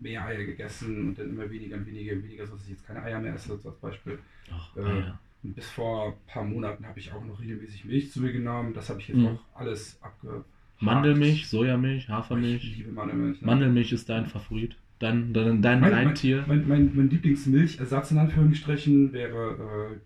mehr 0.00 0.24
Eier 0.26 0.44
gegessen 0.44 1.08
und 1.08 1.18
dann 1.18 1.30
immer 1.30 1.48
weniger 1.50 1.76
und 1.76 1.86
weniger 1.86 2.14
und 2.14 2.24
weniger, 2.24 2.46
sodass 2.46 2.64
ich 2.64 2.70
jetzt 2.70 2.86
keine 2.86 3.02
Eier 3.02 3.20
mehr 3.20 3.34
esse, 3.34 3.52
als 3.52 3.76
Beispiel. 3.80 4.18
Ach, 4.52 4.76
Äh. 4.76 5.12
Und 5.42 5.54
bis 5.54 5.66
vor 5.70 6.06
ein 6.08 6.14
paar 6.26 6.44
Monaten 6.44 6.84
habe 6.86 6.98
ich 6.98 7.12
auch 7.12 7.24
noch 7.24 7.40
regelmäßig 7.40 7.84
Milch 7.84 8.10
zu 8.10 8.20
mir 8.20 8.32
genommen. 8.32 8.74
Das 8.74 8.88
habe 8.90 9.00
ich 9.00 9.08
jetzt 9.08 9.18
Mhm. 9.18 9.26
auch 9.26 9.40
alles 9.54 9.96
abge. 10.02 10.44
Mandelmilch, 10.80 11.46
Sojamilch, 11.48 12.04
Ich 12.04 12.08
Hafermilch. 12.08 12.76
liebe 12.76 12.90
Mandelmilch. 12.90 13.40
ne? 13.40 13.46
Mandelmilch 13.46 13.92
ist 13.92 14.08
dein 14.08 14.26
Favorit. 14.26 14.76
Dein, 14.98 15.32
dein, 15.32 15.62
dein 15.62 15.80
Mein, 15.80 15.92
Reittier. 15.92 16.44
mein, 16.48 16.66
mein, 16.66 16.90
mein 16.96 17.08
Lieblingsmilchersatz 17.10 18.10
in 18.10 18.18
Anführungsstrichen 18.18 19.12
wäre, 19.12 19.98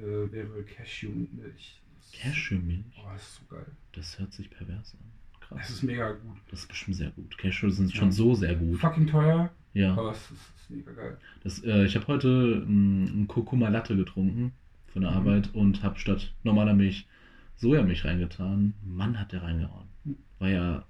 äh, 0.00 0.02
äh, 0.04 0.32
wäre 0.32 0.62
Cashewmilch. 0.64 1.80
Das- 2.22 2.32
Cashewmilch. 2.32 2.84
Oh, 2.98 3.08
das 3.12 3.22
ist 3.22 3.34
so 3.36 3.54
geil. 3.56 3.66
Das 3.92 4.18
hört 4.18 4.32
sich 4.32 4.50
pervers 4.50 4.94
an. 4.94 5.00
Das 5.40 5.48
Krass. 5.48 5.70
ist 5.70 5.82
mega 5.82 6.12
gut. 6.12 6.36
Das 6.50 6.60
ist 6.60 6.68
bestimmt 6.68 6.96
sehr 6.96 7.10
gut. 7.10 7.38
Cashew 7.38 7.70
sind 7.70 7.94
schon 7.94 8.08
Ja. 8.08 8.12
so 8.12 8.34
sehr 8.34 8.54
gut. 8.54 8.78
Fucking 8.80 9.06
teuer, 9.06 9.50
Ja. 9.72 9.92
aber 9.92 10.10
es 10.12 10.18
ist, 10.30 10.32
ist 10.32 10.70
mega 10.70 10.92
geil. 10.92 11.16
Das, 11.42 11.62
äh, 11.64 11.84
ich 11.86 11.96
habe 11.96 12.06
heute 12.06 12.64
einen 12.66 13.26
Kurkuma 13.28 13.68
Latte 13.68 13.96
getrunken 13.96 14.52
von 14.92 15.02
der 15.02 15.10
Mhm. 15.12 15.16
Arbeit 15.16 15.54
und 15.54 15.82
habe 15.82 15.98
statt 15.98 16.34
normaler 16.42 16.74
Milch 16.74 17.06
Sojamilch 17.56 18.04
reingetan. 18.04 18.74
Mann, 18.84 19.18
hat 19.18 19.32
der 19.32 19.42
reingehauen. 19.42 19.88
War 20.38 20.48
ja. 20.48 20.84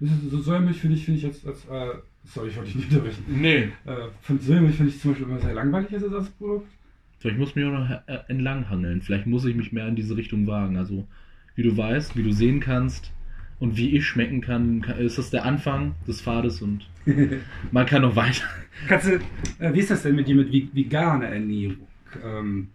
Das 0.00 0.10
so 0.30 0.40
Sojamilch 0.40 0.78
finde 0.78 0.96
ich, 0.96 1.04
finde 1.04 1.18
ich 1.18 1.24
jetzt 1.24 1.46
als, 1.46 1.64
äh, 1.64 1.94
sorry, 2.24 2.48
ich 2.50 2.56
wollte 2.56 2.66
dich 2.72 2.76
nicht 2.76 2.90
unterbrechen. 2.90 3.24
Nee. 3.28 3.72
Äh, 3.86 4.08
von 4.20 4.38
Sojamilch 4.38 4.76
finde 4.76 4.92
ich 4.92 5.00
zum 5.00 5.12
Beispiel 5.12 5.28
immer 5.28 5.40
sehr 5.40 5.54
langweilig 5.54 5.92
als 5.94 6.02
Ersatzprodukt. 6.02 6.68
Vielleicht 7.24 7.38
muss 7.38 7.48
ich 7.50 7.56
mich 7.56 7.64
auch 7.64 7.72
noch 7.72 7.88
äh, 7.90 8.18
entlang 8.28 8.68
hangeln. 8.68 9.00
Vielleicht 9.00 9.26
muss 9.26 9.46
ich 9.46 9.56
mich 9.56 9.72
mehr 9.72 9.88
in 9.88 9.96
diese 9.96 10.14
Richtung 10.14 10.46
wagen. 10.46 10.76
Also, 10.76 11.06
wie 11.54 11.62
du 11.62 11.74
weißt, 11.74 12.18
wie 12.18 12.22
du 12.22 12.32
sehen 12.32 12.60
kannst 12.60 13.12
und 13.60 13.78
wie 13.78 13.96
ich 13.96 14.04
schmecken 14.04 14.42
kann, 14.42 14.82
ist 14.98 15.16
das 15.16 15.30
der 15.30 15.46
Anfang 15.46 15.94
des 16.06 16.20
Pfades 16.20 16.60
und 16.60 16.86
man 17.72 17.86
kann 17.86 18.02
noch 18.02 18.14
weiter. 18.14 18.44
Kannst 18.88 19.06
du, 19.06 19.14
äh, 19.58 19.72
wie 19.72 19.78
ist 19.78 19.90
das 19.90 20.02
denn 20.02 20.16
mit 20.16 20.28
dir 20.28 20.34
mit 20.34 20.52
ve- 20.52 20.68
veganer 20.74 21.28
Ernährung? 21.28 21.86
Ähm, 22.22 22.68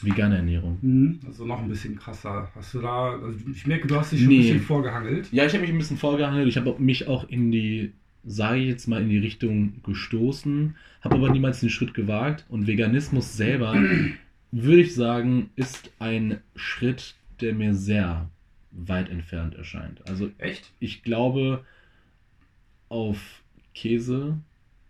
Vegane 0.00 0.36
Ernährung. 0.36 0.78
mhm, 0.80 1.20
also 1.26 1.44
noch 1.44 1.60
ein 1.60 1.68
bisschen 1.68 1.96
krasser. 1.96 2.50
Hast 2.54 2.72
du 2.72 2.80
da, 2.80 3.12
also 3.12 3.38
ich 3.54 3.66
merke, 3.66 3.86
du 3.88 3.96
hast 3.96 4.12
dich 4.12 4.20
schon 4.20 4.28
Nee. 4.28 4.36
ein 4.36 4.42
bisschen 4.42 4.60
vorgehangelt. 4.60 5.30
Ja, 5.32 5.44
ich 5.44 5.52
habe 5.52 5.60
mich 5.62 5.70
ein 5.70 5.76
bisschen 5.78 5.98
vorgehangelt. 5.98 6.48
Ich 6.48 6.56
habe 6.56 6.74
mich 6.78 7.08
auch 7.08 7.28
in 7.28 7.50
die, 7.52 7.92
sage 8.26 8.58
ich 8.58 8.68
jetzt 8.68 8.88
mal, 8.88 9.02
in 9.02 9.08
die 9.08 9.18
Richtung 9.18 9.82
gestoßen, 9.84 10.76
habe 11.00 11.14
aber 11.14 11.30
niemals 11.30 11.60
den 11.60 11.70
Schritt 11.70 11.94
gewagt. 11.94 12.44
Und 12.48 12.66
Veganismus 12.66 13.36
selber, 13.36 13.74
würde 14.52 14.80
ich 14.82 14.94
sagen, 14.94 15.50
ist 15.56 15.90
ein 15.98 16.40
Schritt, 16.56 17.14
der 17.40 17.54
mir 17.54 17.74
sehr 17.74 18.28
weit 18.72 19.08
entfernt 19.08 19.54
erscheint. 19.54 20.06
Also 20.08 20.30
Echt? 20.38 20.70
ich 20.80 21.02
glaube, 21.02 21.64
auf 22.88 23.42
Käse 23.74 24.38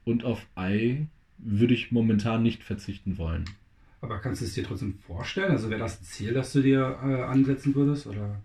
und 0.04 0.24
auf 0.24 0.46
Ei 0.54 1.06
würde 1.38 1.74
ich 1.74 1.92
momentan 1.92 2.42
nicht 2.42 2.62
verzichten 2.62 3.18
wollen. 3.18 3.44
Aber 4.00 4.18
kannst 4.18 4.40
du 4.40 4.46
es 4.46 4.54
dir 4.54 4.64
trotzdem 4.64 4.94
vorstellen? 4.94 5.50
Also 5.50 5.68
wäre 5.70 5.80
das 5.80 6.00
ein 6.00 6.04
Ziel, 6.04 6.32
das 6.32 6.52
du 6.52 6.62
dir 6.62 6.98
äh, 7.02 7.22
ansetzen 7.22 7.74
würdest? 7.74 8.06
Oder? 8.06 8.40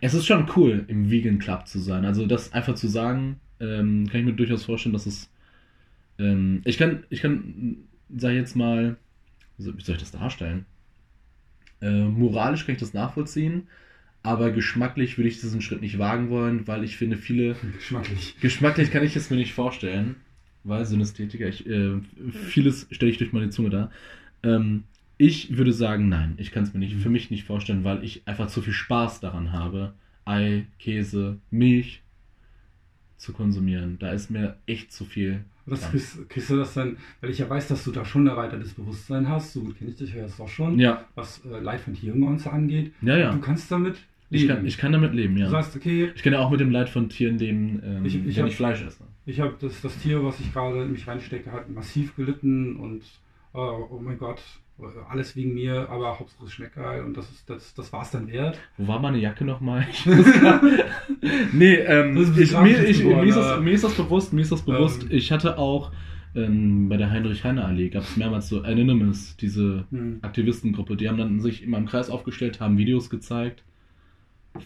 Es 0.00 0.14
ist 0.14 0.26
schon 0.26 0.48
cool, 0.56 0.84
im 0.88 1.10
Vegan 1.10 1.38
Club 1.38 1.66
zu 1.66 1.78
sein. 1.78 2.04
Also 2.04 2.26
das 2.26 2.52
einfach 2.52 2.74
zu 2.74 2.88
sagen, 2.88 3.40
ähm, 3.60 4.06
kann 4.10 4.20
ich 4.20 4.26
mir 4.26 4.32
durchaus 4.32 4.64
vorstellen, 4.64 4.92
dass 4.92 5.06
es. 5.06 5.30
Ähm, 6.18 6.62
ich 6.64 6.78
kann, 6.78 7.04
ich 7.10 7.20
kann, 7.20 7.76
sag 8.14 8.30
ich 8.30 8.36
jetzt 8.36 8.56
mal, 8.56 8.96
wie 9.58 9.64
soll 9.64 9.94
ich 9.94 10.00
das 10.00 10.12
darstellen? 10.12 10.66
Äh, 11.80 12.04
moralisch 12.04 12.64
kann 12.64 12.74
ich 12.74 12.80
das 12.80 12.94
nachvollziehen, 12.94 13.68
aber 14.22 14.50
geschmacklich 14.52 15.18
würde 15.18 15.28
ich 15.28 15.40
diesen 15.40 15.60
Schritt 15.60 15.82
nicht 15.82 15.98
wagen 15.98 16.30
wollen, 16.30 16.66
weil 16.66 16.84
ich 16.84 16.96
finde, 16.96 17.16
viele. 17.16 17.56
Geschmacklich. 17.76 18.36
Geschmacklich 18.40 18.90
kann 18.90 19.04
ich 19.04 19.16
es 19.16 19.30
mir 19.30 19.36
nicht 19.36 19.54
vorstellen, 19.54 20.16
weil 20.62 20.84
Synästhetiker, 20.84 21.46
ich, 21.46 21.66
äh, 21.66 22.00
vieles 22.32 22.86
stelle 22.90 23.10
ich 23.10 23.18
durch 23.18 23.32
meine 23.32 23.50
Zunge 23.50 23.70
dar. 23.70 23.90
Ähm, 24.42 24.84
ich 25.18 25.56
würde 25.56 25.72
sagen, 25.72 26.08
nein, 26.08 26.34
ich 26.38 26.50
kann 26.50 26.64
es 26.64 26.72
mir 26.72 26.80
nicht, 26.80 26.94
für 26.96 27.08
mich 27.10 27.30
nicht 27.30 27.44
vorstellen, 27.44 27.84
weil 27.84 28.02
ich 28.04 28.26
einfach 28.26 28.48
zu 28.48 28.62
viel 28.62 28.72
Spaß 28.72 29.20
daran 29.20 29.52
habe, 29.52 29.94
Ei, 30.24 30.66
Käse, 30.78 31.38
Milch 31.50 32.02
zu 33.16 33.32
konsumieren. 33.32 33.98
Da 33.98 34.10
ist 34.12 34.30
mir 34.30 34.56
echt 34.66 34.92
zu 34.92 35.04
viel. 35.04 35.44
Dran. 35.66 35.78
kriegst, 35.92 36.28
kriegst 36.28 36.50
du 36.50 36.56
das 36.58 36.74
dann, 36.74 36.98
weil 37.22 37.30
ich 37.30 37.38
ja 37.38 37.48
weiß, 37.48 37.68
dass 37.68 37.84
du 37.84 37.90
da 37.90 38.04
schon 38.04 38.24
ein 38.24 38.28
erweitertes 38.28 38.74
Bewusstsein 38.74 39.26
hast, 39.30 39.54
so 39.54 39.60
gut 39.62 39.78
kenne 39.78 39.90
ich 39.90 39.96
dich 39.96 40.12
ja 40.14 40.20
jetzt 40.22 40.38
auch 40.38 40.48
schon, 40.48 40.78
Ja, 40.78 41.06
was 41.14 41.40
äh, 41.46 41.58
Leid 41.58 41.80
von 41.80 41.94
Tieren 41.94 42.22
und 42.22 42.38
so 42.38 42.50
angeht. 42.50 42.92
ja, 43.00 43.16
ja. 43.16 43.30
Du 43.32 43.38
kannst 43.40 43.70
damit 43.72 43.96
Ich 44.28 44.42
leben. 44.42 44.56
kann, 44.56 44.66
ich 44.66 44.76
kann 44.76 44.92
damit 44.92 45.14
leben, 45.14 45.36
Du 45.36 45.40
ja. 45.40 45.48
sagst, 45.48 45.74
okay, 45.74 46.10
Ich 46.14 46.22
kann 46.22 46.34
ja 46.34 46.40
auch 46.40 46.50
mit 46.50 46.60
dem 46.60 46.70
Leid 46.70 46.90
von 46.90 47.08
Tieren 47.08 47.38
leben, 47.38 47.80
ähm, 47.82 48.04
Ich- 48.04 48.14
ich 48.16 48.36
wenn 48.36 48.42
hab- 48.44 48.50
ich 48.50 48.56
Fleisch 48.56 48.82
esse. 48.82 49.04
ich 49.24 49.40
habe 49.40 49.54
das, 49.58 49.80
das 49.80 49.96
Tier, 49.98 50.22
was 50.22 50.38
ich 50.38 50.52
gerade 50.52 50.82
in 50.82 50.92
mich 50.92 51.06
reinstecke, 51.06 51.50
hat 51.50 51.70
massiv 51.70 52.14
gelitten 52.14 52.76
und 52.76 53.00
äh, 53.54 53.58
oh 53.58 53.98
mein 54.04 54.18
Gott, 54.18 54.42
alles 55.08 55.36
wegen 55.36 55.54
mir, 55.54 55.88
aber 55.88 56.18
Hauptsache 56.18 56.44
es 56.44 56.52
schmeckt 56.52 56.74
geil 56.74 57.04
und 57.04 57.16
das 57.16 57.30
ist 57.30 57.48
das, 57.48 57.74
das 57.74 57.92
war's 57.92 58.10
dann 58.10 58.26
wert. 58.26 58.58
Wo 58.76 58.88
war 58.88 58.98
meine 58.98 59.18
Jacke 59.18 59.44
nochmal? 59.44 59.86
nee, 61.52 61.74
ähm, 61.74 62.16
ich, 62.36 62.58
mir, 62.58 62.84
ich, 62.84 62.98
geworden, 62.98 63.20
mir, 63.20 63.28
ist 63.28 63.36
das, 63.36 63.60
mir 63.60 63.72
ist 63.72 63.84
das 63.84 63.94
bewusst, 63.94 64.32
mir 64.32 64.40
ist 64.42 64.52
das 64.52 64.62
bewusst. 64.62 65.04
Ähm. 65.04 65.08
ich 65.12 65.30
hatte 65.30 65.58
auch 65.58 65.92
ähm, 66.34 66.88
bei 66.88 66.96
der 66.96 67.10
Heinrich-Heine-Allee 67.10 67.90
gab 67.90 68.02
es 68.02 68.16
mehrmals 68.16 68.48
so 68.48 68.62
Anonymous, 68.62 69.36
diese 69.36 69.84
Hm. 69.90 70.18
Aktivistengruppe, 70.22 70.96
die 70.96 71.08
haben 71.08 71.18
dann 71.18 71.40
sich 71.40 71.62
immer 71.62 71.78
im 71.78 71.86
Kreis 71.86 72.10
aufgestellt, 72.10 72.60
haben 72.60 72.76
Videos 72.76 73.10
gezeigt 73.10 73.62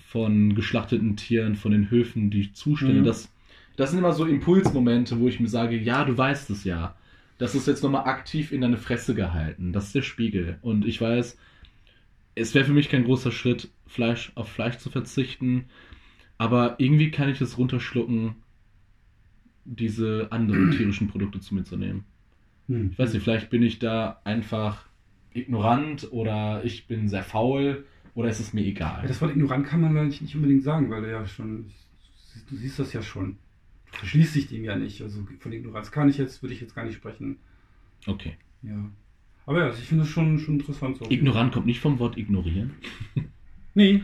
von 0.09 0.55
geschlachteten 0.55 1.17
Tieren, 1.17 1.55
von 1.55 1.73
den 1.73 1.91
Höfen, 1.91 2.31
die 2.31 2.53
Zustände. 2.53 3.01
Mhm. 3.01 3.05
Das, 3.05 3.31
das 3.77 3.91
sind 3.91 4.01
immer 4.01 4.13
so 4.13 4.27
Impulsmomente, 4.27 5.19
wo 5.19 5.29
ich 5.29 5.41
mir 5.41 5.49
sage, 5.49 5.77
ja, 5.77 6.05
du 6.05 6.17
weißt 6.17 6.51
es 6.51 6.65
ja. 6.65 6.95
Das 7.39 7.55
ist 7.55 7.67
jetzt 7.67 7.83
nochmal 7.83 8.05
aktiv 8.07 8.53
in 8.53 8.61
deine 8.61 8.77
Fresse 8.79 9.15
gehalten. 9.15 9.73
Das 9.73 9.87
ist 9.87 9.95
der 9.95 10.03
Spiegel. 10.03 10.59
Und 10.63 10.85
ich 10.87 11.01
weiß, 11.01 11.39
es 12.35 12.55
wäre 12.55 12.65
für 12.65 12.73
mich 12.73 12.89
kein 12.89 13.05
großer 13.05 13.33
Schritt, 13.33 13.71
Fleisch 13.87 14.33
auf 14.37 14.49
Fleisch 14.51 14.79
zu 14.79 14.91
verzichten. 14.91 15.67
Aber 16.39 16.77
irgendwie 16.79 17.11
kann 17.11 17.29
ich 17.31 17.41
es 17.41 17.59
runterschlucken, 17.59 18.37
diese 19.65 20.29
anderen 20.31 20.71
tierischen 20.71 21.09
Produkte 21.09 21.41
zu 21.41 21.55
mir 21.55 21.65
zu 21.65 21.77
nehmen. 21.77 22.05
Hm. 22.69 22.93
Ich 22.93 22.99
weiß 22.99 23.13
nicht, 23.13 23.23
vielleicht 23.23 23.51
bin 23.51 23.63
ich 23.63 23.79
da 23.79 24.21
einfach 24.25 24.87
ignorant 25.35 26.11
oder 26.13 26.65
ich 26.65 26.87
bin 26.87 27.09
sehr 27.09 27.23
faul 27.25 27.87
oder 28.15 28.29
ist 28.31 28.41
es 28.41 28.53
mir 28.53 28.65
Ja, 29.01 29.03
egal. 29.03 29.07
das 29.07 29.21
Wort 29.21 29.33
ignorant 29.33 29.67
kann 29.67 29.81
man 29.81 29.97
eigentlich 29.97 30.21
nicht 30.23 30.35
unbedingt 30.35 30.63
sagen, 30.65 30.91
weil 30.91 31.03
du 31.03 31.11
ja 31.11 31.27
schon, 31.27 31.71
du 32.51 32.57
siehst 32.57 32.79
das 32.79 32.93
ja 32.93 33.03
schon. 33.03 33.39
Verschließt 33.93 34.35
dich 34.35 34.47
dem 34.49 34.65
ja 34.65 34.77
nicht. 34.77 35.03
Also 35.03 35.27
von 35.41 35.53
Ignoranz 35.53 35.91
kann 35.91 36.09
ich 36.09 36.19
jetzt, 36.19 36.43
würde 36.43 36.55
ich 36.55 36.61
jetzt 36.61 36.75
gar 36.75 36.85
nicht 36.85 36.95
sprechen. 36.97 37.37
Okay. 38.07 38.35
Ja. 38.63 38.91
Aber 39.47 39.61
ja, 39.61 39.65
also 39.67 39.79
ich 39.81 39.89
finde 39.89 40.05
es 40.05 40.11
schon, 40.11 40.39
schon 40.39 40.55
interessant. 40.61 40.99
So. 40.99 41.11
Ignorant 41.11 41.53
kommt 41.53 41.67
nicht 41.67 41.81
vom 41.81 41.99
Wort 41.99 42.17
ignorieren. 42.19 42.73
Nee, 43.75 44.03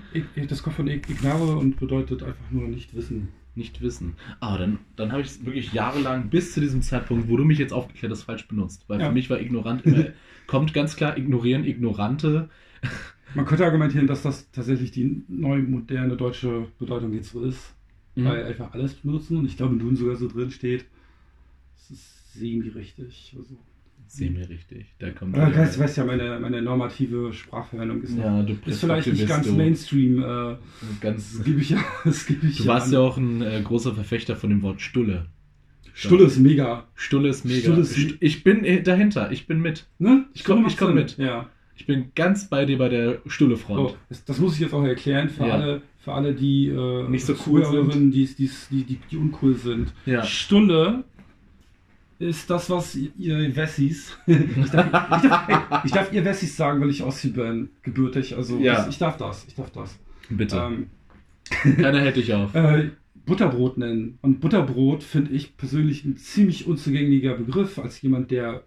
das 0.49 0.63
kommt 0.63 0.77
von 0.77 0.87
ig- 0.87 1.11
ignare 1.11 1.57
und 1.57 1.81
bedeutet 1.81 2.23
einfach 2.23 2.49
nur 2.53 2.69
nicht 2.69 2.95
wissen. 2.95 3.31
Nicht 3.57 3.81
wissen. 3.81 4.15
Ah, 4.39 4.57
dann, 4.57 4.79
dann 4.95 5.11
habe 5.11 5.23
ich 5.23 5.29
es 5.29 5.45
wirklich 5.45 5.73
jahrelang 5.73 6.29
bis 6.29 6.53
zu 6.53 6.61
diesem 6.61 6.81
Zeitpunkt, 6.81 7.29
wo 7.29 7.37
du 7.37 7.45
mich 7.45 7.59
jetzt 7.59 7.73
aufgeklärt 7.73 8.13
hast, 8.13 8.23
falsch 8.23 8.47
benutzt. 8.47 8.85
Weil 8.89 9.01
Ja. 9.01 9.09
für 9.09 9.13
mich 9.13 9.31
war 9.31 9.41
ignorant 9.41 9.85
immer, 9.85 10.07
kommt 10.47 10.75
ganz 10.75 10.95
klar 10.95 11.17
ignorieren, 11.19 11.65
Ignorante. 11.65 12.51
Man 13.35 13.47
könnte 13.47 13.65
argumentieren, 13.65 14.07
dass 14.07 14.23
das 14.23 14.49
tatsächlich 14.53 14.93
die 14.93 15.25
neue 15.27 15.63
moderne 15.63 16.17
deutsche 16.17 16.69
Bedeutung 16.79 17.13
jetzt 17.13 17.31
so 17.31 17.43
ist, 17.43 17.75
Mhm. 18.17 18.25
weil 18.27 18.45
einfach 18.45 18.73
alles 18.73 18.95
benutzen 18.95 19.37
und 19.39 19.47
ich 19.47 19.57
glaube, 19.57 19.77
Duden 19.77 19.97
sogar 19.97 20.17
so 20.17 20.29
drin 20.29 20.51
steht, 20.51 20.85
das 21.77 21.91
ist 21.91 22.33
semi 22.35 22.69
richtig. 22.69 23.35
Also, 23.37 23.57
Seh 24.07 24.29
mir 24.31 24.49
richtig. 24.49 24.87
Da 24.99 25.11
kommt. 25.11 25.37
aber 25.37 25.51
du 25.51 25.79
weißt, 25.79 25.97
ja, 25.97 26.05
meine, 26.05 26.39
meine 26.39 26.63
normative 26.63 27.33
Sprachverwendung 27.33 28.03
ist, 28.03 28.17
ja, 28.17 28.43
du 28.43 28.55
ist 28.67 28.81
vielleicht 28.81 29.09
nicht 29.09 29.27
ganz 29.27 29.47
du. 29.47 29.55
Mainstream. 29.55 30.23
Äh, 30.23 30.57
Ganz, 31.01 31.37
das 31.39 31.45
gebe 31.45 31.61
ich 31.61 31.71
ja. 31.71 31.79
Das 32.05 32.27
gebe 32.27 32.47
ich 32.47 32.59
du 32.59 32.67
warst 32.67 32.89
an. 32.89 32.93
ja 32.93 32.99
auch 33.01 33.17
ein 33.17 33.41
äh, 33.43 33.61
großer 33.65 33.95
Verfechter 33.95 34.37
von 34.37 34.51
dem 34.51 34.63
Wort 34.63 34.81
Stulle. 34.83 35.27
Stulle 35.95 36.25
ist 36.25 36.39
mega. 36.39 36.87
Stulle 36.95 37.31
ist 37.31 37.45
mega. 37.45 37.61
Stulle 37.61 37.81
ist- 37.81 37.97
St- 37.97 38.17
ich 38.21 38.45
bin 38.45 38.65
äh, 38.65 38.83
dahinter. 38.83 39.33
Ich 39.33 39.47
bin 39.47 39.61
mit. 39.61 39.87
Ne? 39.99 40.27
Ich 40.35 40.45
komm- 40.45 40.59
Stulle 40.59 40.69
ich 40.69 40.77
komm 40.77 40.95
mit. 40.95 41.17
Ja. 41.19 41.49
Ich 41.75 41.87
bin 41.87 42.13
ganz 42.15 42.49
bei 42.49 42.67
dir 42.67 42.79
bei 42.79 42.89
der 42.91 43.21
Stulle-Front. 43.27 43.81
Oh, 43.81 43.97
das, 44.11 44.25
das 44.25 44.39
muss 44.39 44.55
ich 44.55 44.61
jetzt 44.61 44.75
auch 44.75 44.85
erklären 44.85 45.29
für 45.29 45.47
Ja. 45.47 45.55
alle, 45.55 45.83
für 46.05 46.13
alle, 46.13 46.35
die 46.35 46.69
äh, 46.69 47.09
Nicht 47.09 47.25
so 47.25 47.33
cool 47.47 47.65
Zuhörerinnen, 47.65 48.11
die, 48.11 48.27
die, 48.27 48.51
die, 48.71 48.85
die, 48.85 48.99
die 49.11 49.17
uncool 49.17 49.55
sind. 49.55 49.93
Ja. 50.05 50.23
Stunde 50.23 51.05
ist 52.19 52.49
das, 52.51 52.69
was 52.69 52.95
ihr 52.95 53.57
Wessis. 53.57 54.17
ich, 54.27 54.71
darf, 54.71 54.87
ich, 55.23 55.29
darf, 55.29 55.49
ey, 55.49 55.57
ich 55.85 55.93
darf 55.93 56.13
ihr 56.13 56.25
Wessis 56.25 56.57
sagen, 56.57 56.81
weil 56.81 56.91
ich 56.91 57.03
Ossi 57.03 57.31
bin, 57.31 57.71
gebürtig. 57.83 58.37
Also 58.37 58.59
Ja. 58.59 58.83
ich, 58.83 58.91
ich 58.91 58.99
darf 58.99 59.17
das. 59.17 59.47
Ich 59.49 59.55
darf 59.55 59.71
das. 59.71 59.99
Bitte. 60.29 60.57
Ähm, 60.57 60.87
Keiner 61.77 62.01
hält 62.01 62.17
dich 62.17 62.33
auf. 62.35 62.55
äh, 62.55 62.91
Butterbrot 63.25 63.79
nennen. 63.79 64.19
Und 64.21 64.41
Butterbrot 64.41 65.03
finde 65.03 65.33
ich 65.33 65.57
persönlich 65.57 66.05
ein 66.05 66.19
ziemlich 66.19 66.67
unzugänglicher 66.67 67.35
Begriff, 67.35 67.79
als 67.79 68.01
jemand, 68.03 68.31
der 68.31 68.63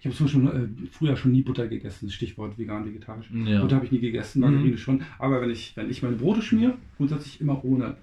Ich 0.00 0.06
habe 0.06 0.16
zum 0.16 0.26
Beispiel 0.26 0.46
äh, 0.46 0.88
früher 0.90 1.16
schon 1.16 1.32
nie 1.32 1.42
Butter 1.42 1.68
gegessen, 1.68 2.10
Stichwort 2.10 2.58
vegan, 2.58 2.86
vegetarisch. 2.86 3.30
Ja. 3.44 3.60
Butter 3.60 3.76
habe 3.76 3.84
ich 3.84 3.92
nie 3.92 4.00
gegessen, 4.00 4.40
Margarine 4.40 4.78
schon. 4.78 5.02
Aber 5.18 5.42
wenn 5.42 5.50
ich, 5.50 5.76
wenn 5.76 5.90
ich 5.90 6.02
meine 6.02 6.16
Brote 6.16 6.40
schmiere, 6.40 6.74
grundsätzlich 6.96 7.40
immer 7.40 7.62
ohne. 7.64 7.96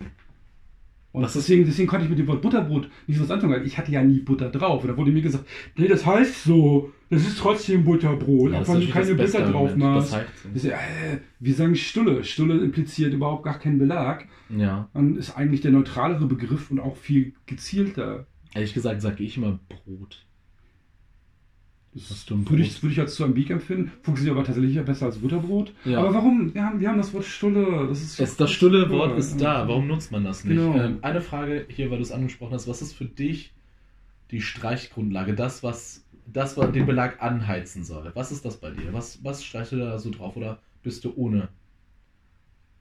Und 1.12 1.24
Was 1.24 1.34
deswegen, 1.34 1.66
deswegen 1.66 1.88
konnte 1.88 2.06
ich 2.06 2.10
mit 2.12 2.20
dem 2.20 2.27
Wort 2.27 2.44
Butterbrot 2.44 2.88
nicht 3.08 3.18
so 3.18 3.24
was 3.24 3.32
anfangen, 3.32 3.54
weil 3.54 3.66
ich 3.66 3.80
hatte 3.80 3.92
ja 3.92 4.04
nie 4.04 4.20
Butter 4.20 4.51
drauf. 4.51 4.84
Und 4.84 4.89
da 4.89 4.98
wurde 4.98 5.10
mir 5.10 5.24
gesagt, 5.24 5.46
nee, 5.75 5.88
das 5.88 6.06
heißt 6.06 6.44
so, 6.44 6.94
das 7.10 7.22
ist 7.24 7.39
trotzdem 7.39 7.84
Butterbrot, 7.84 8.51
Ja, 8.51 8.62
auch 8.62 8.68
wenn 8.68 8.82
du 8.82 8.88
keine 8.89 9.16
Butter 9.16 9.50
drauf 9.50 9.75
machst. 9.75 10.16
Das 10.54 10.66
äh, 10.66 10.75
wir 11.39 11.54
sagen 11.56 11.75
Stulle. 11.75 12.24
Stulle 12.24 12.60
impliziert 12.60 13.16
überhaupt 13.16 13.44
gar 13.44 13.58
keinen 13.58 13.80
Belag. 13.80 14.27
Ja. 14.56 14.88
Dann 14.94 15.18
ist 15.18 15.36
eigentlich 15.36 15.62
der 15.62 15.72
neutralere 15.72 16.27
Begriff 16.27 16.70
und 16.70 16.80
auch 16.80 16.96
viel 16.96 17.34
gezielter. 17.48 18.27
Ehrlich 18.54 18.75
gesagt 18.75 19.01
sage 19.01 19.24
ich 19.24 19.38
immer 19.38 19.60
Brot. 19.70 20.26
Würde 22.30 22.63
ich, 22.63 22.82
würde 22.84 22.94
ich 22.94 23.00
als 23.00 23.16
zu 23.16 23.24
ambig 23.24 23.50
empfinden. 23.50 23.92
Funktioniert 24.01 24.36
aber 24.38 24.46
tatsächlich 24.46 24.80
besser 24.86 25.08
als 25.08 25.18
Butterbrot. 25.18 25.74
Ja. 25.86 26.00
Aber 26.00 26.13
warum? 26.13 26.54
Wir 26.54 26.63
haben, 26.63 26.80
wir 26.80 26.89
haben 26.89 26.98
das 26.98 27.13
Wort 27.13 27.25
Stulle. 27.25 27.88
Das, 27.88 28.01
ist 28.01 28.20
Es, 28.20 28.36
das 28.38 28.51
stulle 28.51 28.89
Wort 28.89 29.18
ist 29.18 29.39
da. 29.42 29.68
Warum 29.68 29.88
nutzt 29.88 30.12
man 30.12 30.24
das 30.24 30.44
nicht? 30.44 30.58
Genau. 30.58 30.75
Ähm, 30.77 31.00
eine 31.01 31.22
Frage 31.22 31.66
hier, 31.70 31.89
weil 31.92 31.98
du 31.98 32.04
es 32.04 32.12
angesprochen 32.12 32.54
hast. 32.54 32.68
Was 32.68 32.82
ist 32.82 32.94
für 32.94 33.06
dich 33.06 33.54
die 34.32 34.42
Streichgrundlage? 34.42 35.34
Das, 35.34 35.63
was, 35.63 36.04
das, 36.25 36.58
was 36.58 36.72
den 36.72 36.86
Belag 36.86 37.22
anheizen 37.22 37.84
soll. 37.84 38.12
Was 38.13 38.32
ist 38.32 38.46
das 38.46 38.58
bei 38.58 38.72
dir? 38.72 38.92
Was, 38.94 39.24
was 39.24 39.44
streichst 39.44 39.72
du 39.72 39.77
da 39.77 39.98
so 40.00 40.10
drauf? 40.10 40.36
Oder 40.36 40.60
bist 40.84 41.04
du 41.06 41.13
ohne? 41.16 41.50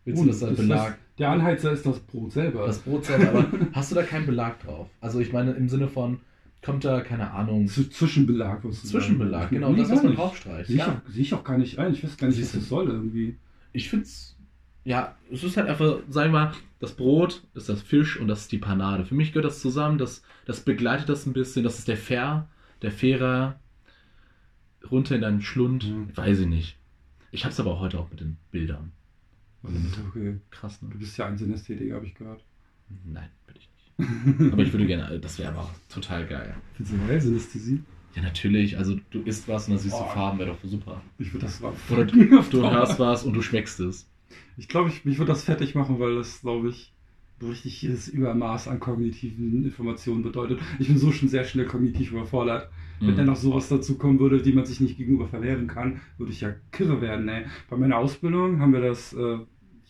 Willst 0.05 0.21
Und 0.21 0.27
du 0.29 0.33
das 0.33 0.43
als 0.43 0.57
Belag? 0.57 0.87
das- 0.89 0.97
der 1.19 1.31
Anheizer 1.31 1.73
ist 1.73 1.87
das 1.87 1.99
Brot 2.01 2.33
selber. 2.33 2.67
Das 2.67 2.79
Brot 2.81 3.07
selber, 3.07 3.29
aber 3.31 3.47
hast 3.73 3.91
du 3.91 3.95
da 3.95 4.03
keinen 4.03 4.27
Belag 4.27 4.63
drauf? 4.63 4.89
Also 5.01 5.19
ich 5.21 5.33
meine 5.33 5.53
im 5.53 5.69
Sinne 5.71 5.89
von, 5.89 6.19
kommt 6.67 6.85
da, 6.85 7.01
keine 7.01 7.31
Ahnung, 7.31 7.67
Z- 7.69 7.93
Zwischenbelag. 7.95 8.61
sozusagen. 8.63 8.89
Zwischenbelag, 8.89 9.49
genau, 9.51 9.71
Nee, 9.73 9.79
das, 9.81 9.91
was 9.91 9.99
man 10.03 10.07
nicht. 10.09 10.19
draufstreicht. 10.19 10.67
Sehe 10.67 10.77
ich, 10.77 10.83
Ja. 10.83 11.03
ich 11.15 11.35
auch 11.35 11.45
gar 11.45 11.57
nicht 11.57 11.79
ein. 11.79 11.93
Ich 11.95 12.05
weiß 12.05 12.17
gar 12.19 12.27
nicht, 12.29 12.41
was 12.43 12.53
du. 12.53 12.59
das 12.59 12.69
soll 12.69 12.89
irgendwie. 12.89 13.39
Ich 13.73 13.89
finde 13.89 14.05
es, 14.05 14.37
ja, 14.85 15.17
es 15.31 15.43
ist 15.43 15.57
halt 15.57 15.69
einfach, 15.69 16.01
sagen 16.11 16.33
wir 16.33 16.39
mal, 16.41 16.53
das 16.79 16.93
Brot 16.95 17.43
ist 17.55 17.69
das 17.71 17.81
Fisch 17.83 18.21
und 18.21 18.29
das 18.29 18.43
ist 18.43 18.53
die 18.53 18.59
Panade. 18.59 19.05
Für 19.07 19.15
mich 19.15 19.33
gehört 19.33 19.47
das 19.47 19.61
zusammen, 19.61 19.97
das, 19.99 20.23
das 20.45 20.61
begleitet 20.61 21.09
das 21.09 21.25
ein 21.27 21.33
bisschen, 21.33 21.65
das 21.65 21.79
ist 21.79 21.89
der 21.89 21.97
Fair, 21.97 22.49
der 22.83 22.93
Fairer, 22.93 23.59
runter 24.91 25.15
in 25.17 25.23
deinen 25.23 25.41
Schlund, 25.41 25.85
Mhm. 25.89 26.17
weiß 26.17 26.41
ich 26.41 26.47
nicht. 26.47 26.79
Ich 27.33 27.45
hab's 27.45 27.59
aber 27.59 27.73
auch 27.73 27.81
heute 27.81 27.99
auch 27.99 28.11
mit 28.11 28.21
den 28.21 28.37
Bildern. 28.51 28.93
Okay. 30.09 30.39
Krass, 30.51 30.79
Du 30.81 30.87
ne? 30.87 30.95
bist 30.97 31.17
ja 31.19 31.27
ein 31.27 31.37
Synästhetiker, 31.39 31.97
habe 31.97 32.07
ich 32.07 32.15
gehört. 32.15 32.45
Nein, 33.05 33.29
bin 33.47 33.57
ich 33.57 33.69
nicht. 33.69 33.76
Aber 33.99 34.63
ich 34.63 34.73
würde 34.73 34.87
gerne, 34.87 35.19
das 35.21 35.39
wäre 35.39 35.51
aber 35.53 35.71
total 35.89 36.27
geil. 36.27 36.55
Findest 36.75 36.97
du 36.97 37.07
geil, 37.09 37.21
Synästhesie? 37.21 37.81
Ja, 38.15 38.23
natürlich, 38.23 38.77
also 38.79 38.97
du 39.11 39.21
isst 39.23 39.47
was 39.49 39.67
und 39.69 39.75
dann 39.75 39.79
siehst 39.79 39.95
du 39.95 40.01
Oh. 40.03 40.09
Farben, 40.09 40.39
wäre 40.39 40.51
doch 40.51 40.59
super. 40.69 41.03
Ich 41.19 41.33
würde 41.33 41.47
das 41.47 41.63
Oder 41.91 42.05
Du 42.05 42.61
Dauer- 42.61 42.71
hörst 42.73 42.99
was 42.99 43.25
und 43.25 43.35
du 43.35 43.43
schmeckst 43.43 43.81
es. 43.81 44.09
Ich 44.57 44.69
glaube, 44.69 44.89
ich, 44.91 45.05
mich 45.05 45.19
würde 45.19 45.33
das 45.33 45.45
fertig 45.45 45.75
machen, 45.75 45.99
weil 45.99 46.15
das, 46.17 46.41
glaube 46.41 46.69
ich, 46.71 46.93
so 47.41 47.49
richtig 47.49 47.87
das 47.91 48.09
Übermaß 48.09 48.69
an 48.69 48.81
kognitiven 48.81 49.65
Informationen 49.65 50.23
bedeutet. 50.23 50.61
Ich 50.79 50.89
bin 50.89 50.97
so 50.99 51.13
schon 51.13 51.29
sehr 51.29 51.45
schnell 51.45 51.67
kognitiv 51.67 52.13
überfordert. 52.13 52.71
Wenn 53.01 53.11
Mhm. 53.11 53.17
dann 53.17 53.27
noch 53.27 53.37
sowas 53.37 53.69
dazu 53.69 53.99
kommen 53.99 54.19
würde, 54.19 54.41
die 54.41 54.53
man 54.55 54.65
sich 54.65 54.81
nicht 54.81 54.97
gegenüber 54.97 55.29
verwehren 55.29 55.67
kann, 55.67 56.01
würde 56.17 56.33
ich 56.33 56.41
ja 56.41 56.55
kirre 56.73 57.03
werden. 57.03 57.29
Ey. 57.29 57.45
Bei 57.69 57.77
meiner 57.77 57.99
Ausbildung 57.99 58.61
haben 58.61 58.73
wir 58.73 58.81
das, 58.81 59.13
äh, 59.13 59.39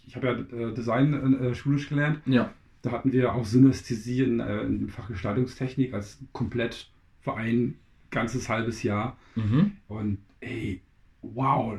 ich 0.09 0.17
habe 0.17 0.27
ja 0.27 0.59
äh, 0.71 0.75
Design 0.75 1.13
äh, 1.41 1.55
schulisch 1.55 1.89
gelernt, 1.89 2.21
Ja. 2.27 2.53
Da 2.83 2.93
hatten 2.93 3.13
wir 3.13 3.35
auch 3.35 3.45
Synästhesie 3.45 4.23
in, 4.23 4.41
äh, 4.41 4.63
im 4.63 4.89
Fach 4.89 5.09
Gestaltungstechnik 5.09 5.95
als 5.95 6.19
komplett 6.33 6.91
für 7.21 7.35
ein 7.35 7.75
ganzes 8.11 8.49
halbes 8.49 8.83
Jahr. 8.83 9.17
Mhm. 9.35 9.73
Und 9.89 10.19
ey, 10.41 10.81
wow, 11.23 11.77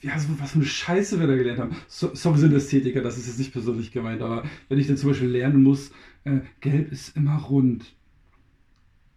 ja, 0.00 0.18
so, 0.18 0.28
was 0.38 0.52
für 0.52 0.58
eine 0.58 0.64
Scheiße 0.64 1.18
wir 1.18 1.26
da 1.26 1.36
gelernt 1.36 1.58
haben. 1.58 1.76
So, 1.88 2.14
sorry, 2.14 2.38
sind 2.38 2.54
Ästhetiker, 2.54 3.02
das 3.02 3.18
ist 3.18 3.26
jetzt 3.26 3.38
nicht 3.38 3.52
persönlich 3.52 3.90
gemeint, 3.90 4.22
aber 4.22 4.44
wenn 4.68 4.78
ich 4.78 4.86
dann 4.86 4.96
zum 4.96 5.10
Beispiel 5.10 5.28
lernen 5.28 5.62
muss, 5.62 5.90
äh, 6.24 6.40
Gelb 6.60 6.92
ist 6.92 7.16
immer 7.16 7.36
rund 7.36 7.94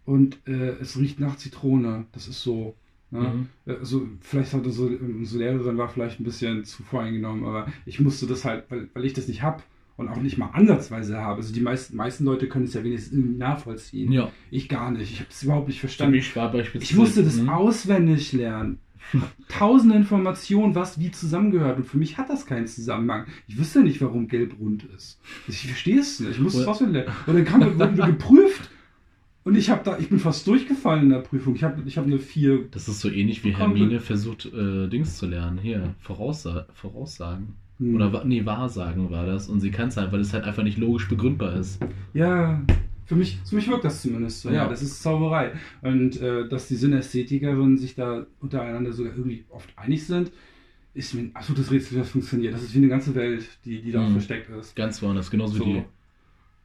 und 0.06 0.40
äh, 0.48 0.72
es 0.80 0.98
riecht 0.98 1.20
nach 1.20 1.38
Zitrone, 1.38 2.06
das 2.12 2.28
ist 2.28 2.42
so. 2.42 2.76
Ne? 3.12 3.20
Mhm. 3.20 3.50
Äh, 3.72 3.78
Also 3.78 4.08
vielleicht 4.22 4.54
hatte 4.54 4.72
so, 4.72 4.86
unsere 4.88 5.44
Lehrerin 5.44 5.78
war 5.78 5.90
vielleicht 5.90 6.20
ein 6.20 6.24
bisschen 6.24 6.66
zu 6.66 6.82
voreingenommen, 6.84 7.46
aber 7.46 7.68
ich 7.86 8.00
musste 8.00 8.26
das 8.26 8.44
halt, 8.46 8.66
weil, 8.70 8.90
weil 8.94 9.06
ich 9.06 9.14
das 9.14 9.28
nicht 9.28 9.44
habe 9.44 9.62
und 10.02 10.10
auch 10.10 10.22
nicht 10.22 10.38
mal 10.38 10.50
ansatzweise 10.52 11.18
habe. 11.18 11.38
Also 11.38 11.54
die 11.54 11.62
meisten, 11.62 11.96
meisten 11.96 12.26
Leute 12.26 12.48
können 12.50 12.66
es 12.66 12.74
ja 12.74 12.84
wenigstens 12.84 13.14
irgendwie 13.18 13.38
nachvollziehen. 13.38 14.12
Ja. 14.12 14.30
Ich 14.50 14.68
gar 14.68 14.92
nicht. 14.92 15.12
Ich 15.12 15.20
habe 15.20 15.30
es 15.30 15.44
überhaupt 15.44 15.68
nicht 15.68 15.78
Für 15.80 15.88
verstanden. 15.88 16.16
mich 16.16 16.36
war 16.36 16.52
beispielsweise. 16.52 16.92
Ich 16.92 16.98
musste 16.98 17.24
das 17.24 17.38
Mhm. 17.38 17.50
auswendig 17.50 18.34
lernen. 18.34 18.80
Tausende 19.50 19.96
Informationen, 19.96 20.76
was 20.76 21.00
wie 21.00 21.12
zusammengehört. 21.12 21.78
Und 21.78 21.86
für 21.86 21.98
mich 21.98 22.18
hat 22.18 22.30
das 22.30 22.46
keinen 22.46 22.68
Zusammenhang. 22.68 23.26
Ich 23.48 23.58
wüsste 23.58 23.82
nicht, 23.84 24.00
warum 24.02 24.28
gelb 24.28 24.58
rund 24.60 24.84
ist. 24.96 25.20
Ich 25.48 25.66
verstehe 25.68 26.00
es 26.00 26.20
nicht. 26.20 26.32
Ich 26.32 26.40
musste 26.40 26.62
es 26.62 26.68
auswendig 26.68 27.06
lernen. 27.06 27.18
Und 27.28 27.34
dann 27.36 27.46
kam, 27.46 27.62
wurden 27.80 27.98
wir 27.98 28.06
geprüft. 28.06 28.70
Und 29.44 29.56
ich, 29.58 29.72
hab 29.72 29.84
da, 29.84 29.98
ich 29.98 30.08
bin 30.10 30.20
fast 30.20 30.46
durchgefallen 30.46 31.06
in 31.06 31.10
der 31.10 31.18
Prüfung. 31.20 31.56
Ich 31.56 31.64
habe 31.64 31.82
ich 31.86 31.98
hab 31.98 32.06
eine 32.06 32.20
4. 32.20 32.68
Das 32.70 32.88
ist 32.88 33.00
so 33.00 33.10
ähnlich 33.10 33.44
wie 33.44 33.56
Hermine 33.56 34.00
versucht, 34.00 34.46
äh, 34.46 34.88
Dings 34.88 35.18
zu 35.18 35.26
lernen. 35.26 35.58
Hier, 35.58 35.96
Voraussa 36.00 36.68
Voraussagen. 36.74 37.56
Hm. 37.82 37.96
Oder 37.96 38.24
nee, 38.24 38.46
Wahrsagen 38.46 39.10
war 39.10 39.26
das. 39.26 39.50
Und 39.50 39.60
sie 39.60 39.72
kann 39.72 39.90
es 39.90 39.98
halt, 39.98 40.12
weil 40.12 40.22
es 40.22 40.34
halt 40.34 40.46
einfach 40.46 40.64
nicht 40.64 40.78
logisch 40.78 41.10
begründbar 41.10 41.56
ist. 41.56 41.82
Ja, 42.14 42.62
für 43.06 43.16
mich, 43.16 43.40
für 43.44 43.56
mich 43.56 43.68
wirkt 43.68 43.84
das 43.84 44.02
zumindest 44.04 44.42
so. 44.42 44.50
Ja, 44.50 44.56
Ja. 44.64 44.68
das 44.70 44.82
ist 44.84 45.02
Zauberei. 45.02 45.54
Und 45.82 46.22
äh, 46.22 46.48
dass 46.48 46.68
die 46.68 46.76
Synästhetikerinnen 46.76 47.78
sich 47.78 47.96
da 47.96 48.26
untereinander 48.40 48.94
sogar 48.94 49.14
irgendwie 49.14 49.44
oft 49.50 49.68
einig 49.76 50.06
sind, 50.06 50.32
ist 50.94 51.14
mir 51.16 51.22
ein 51.22 51.32
absolutes 51.36 51.72
Rätsel, 51.72 51.96
wie 51.96 52.00
das 52.02 52.10
funktioniert. 52.12 52.54
Das 52.54 52.62
ist 52.64 52.74
wie 52.74 52.78
eine 52.80 52.90
ganze 52.90 53.16
Welt, 53.16 53.46
die, 53.66 53.82
die 53.82 53.92
da 53.92 54.02
Mhm. 54.08 54.12
versteckt 54.14 54.50
ist. 54.50 54.76
Ganz 54.76 55.02
woanders, 55.02 55.32
genauso 55.32 55.56
So. 55.58 55.66
wie 55.66 55.74
die. 55.74 55.84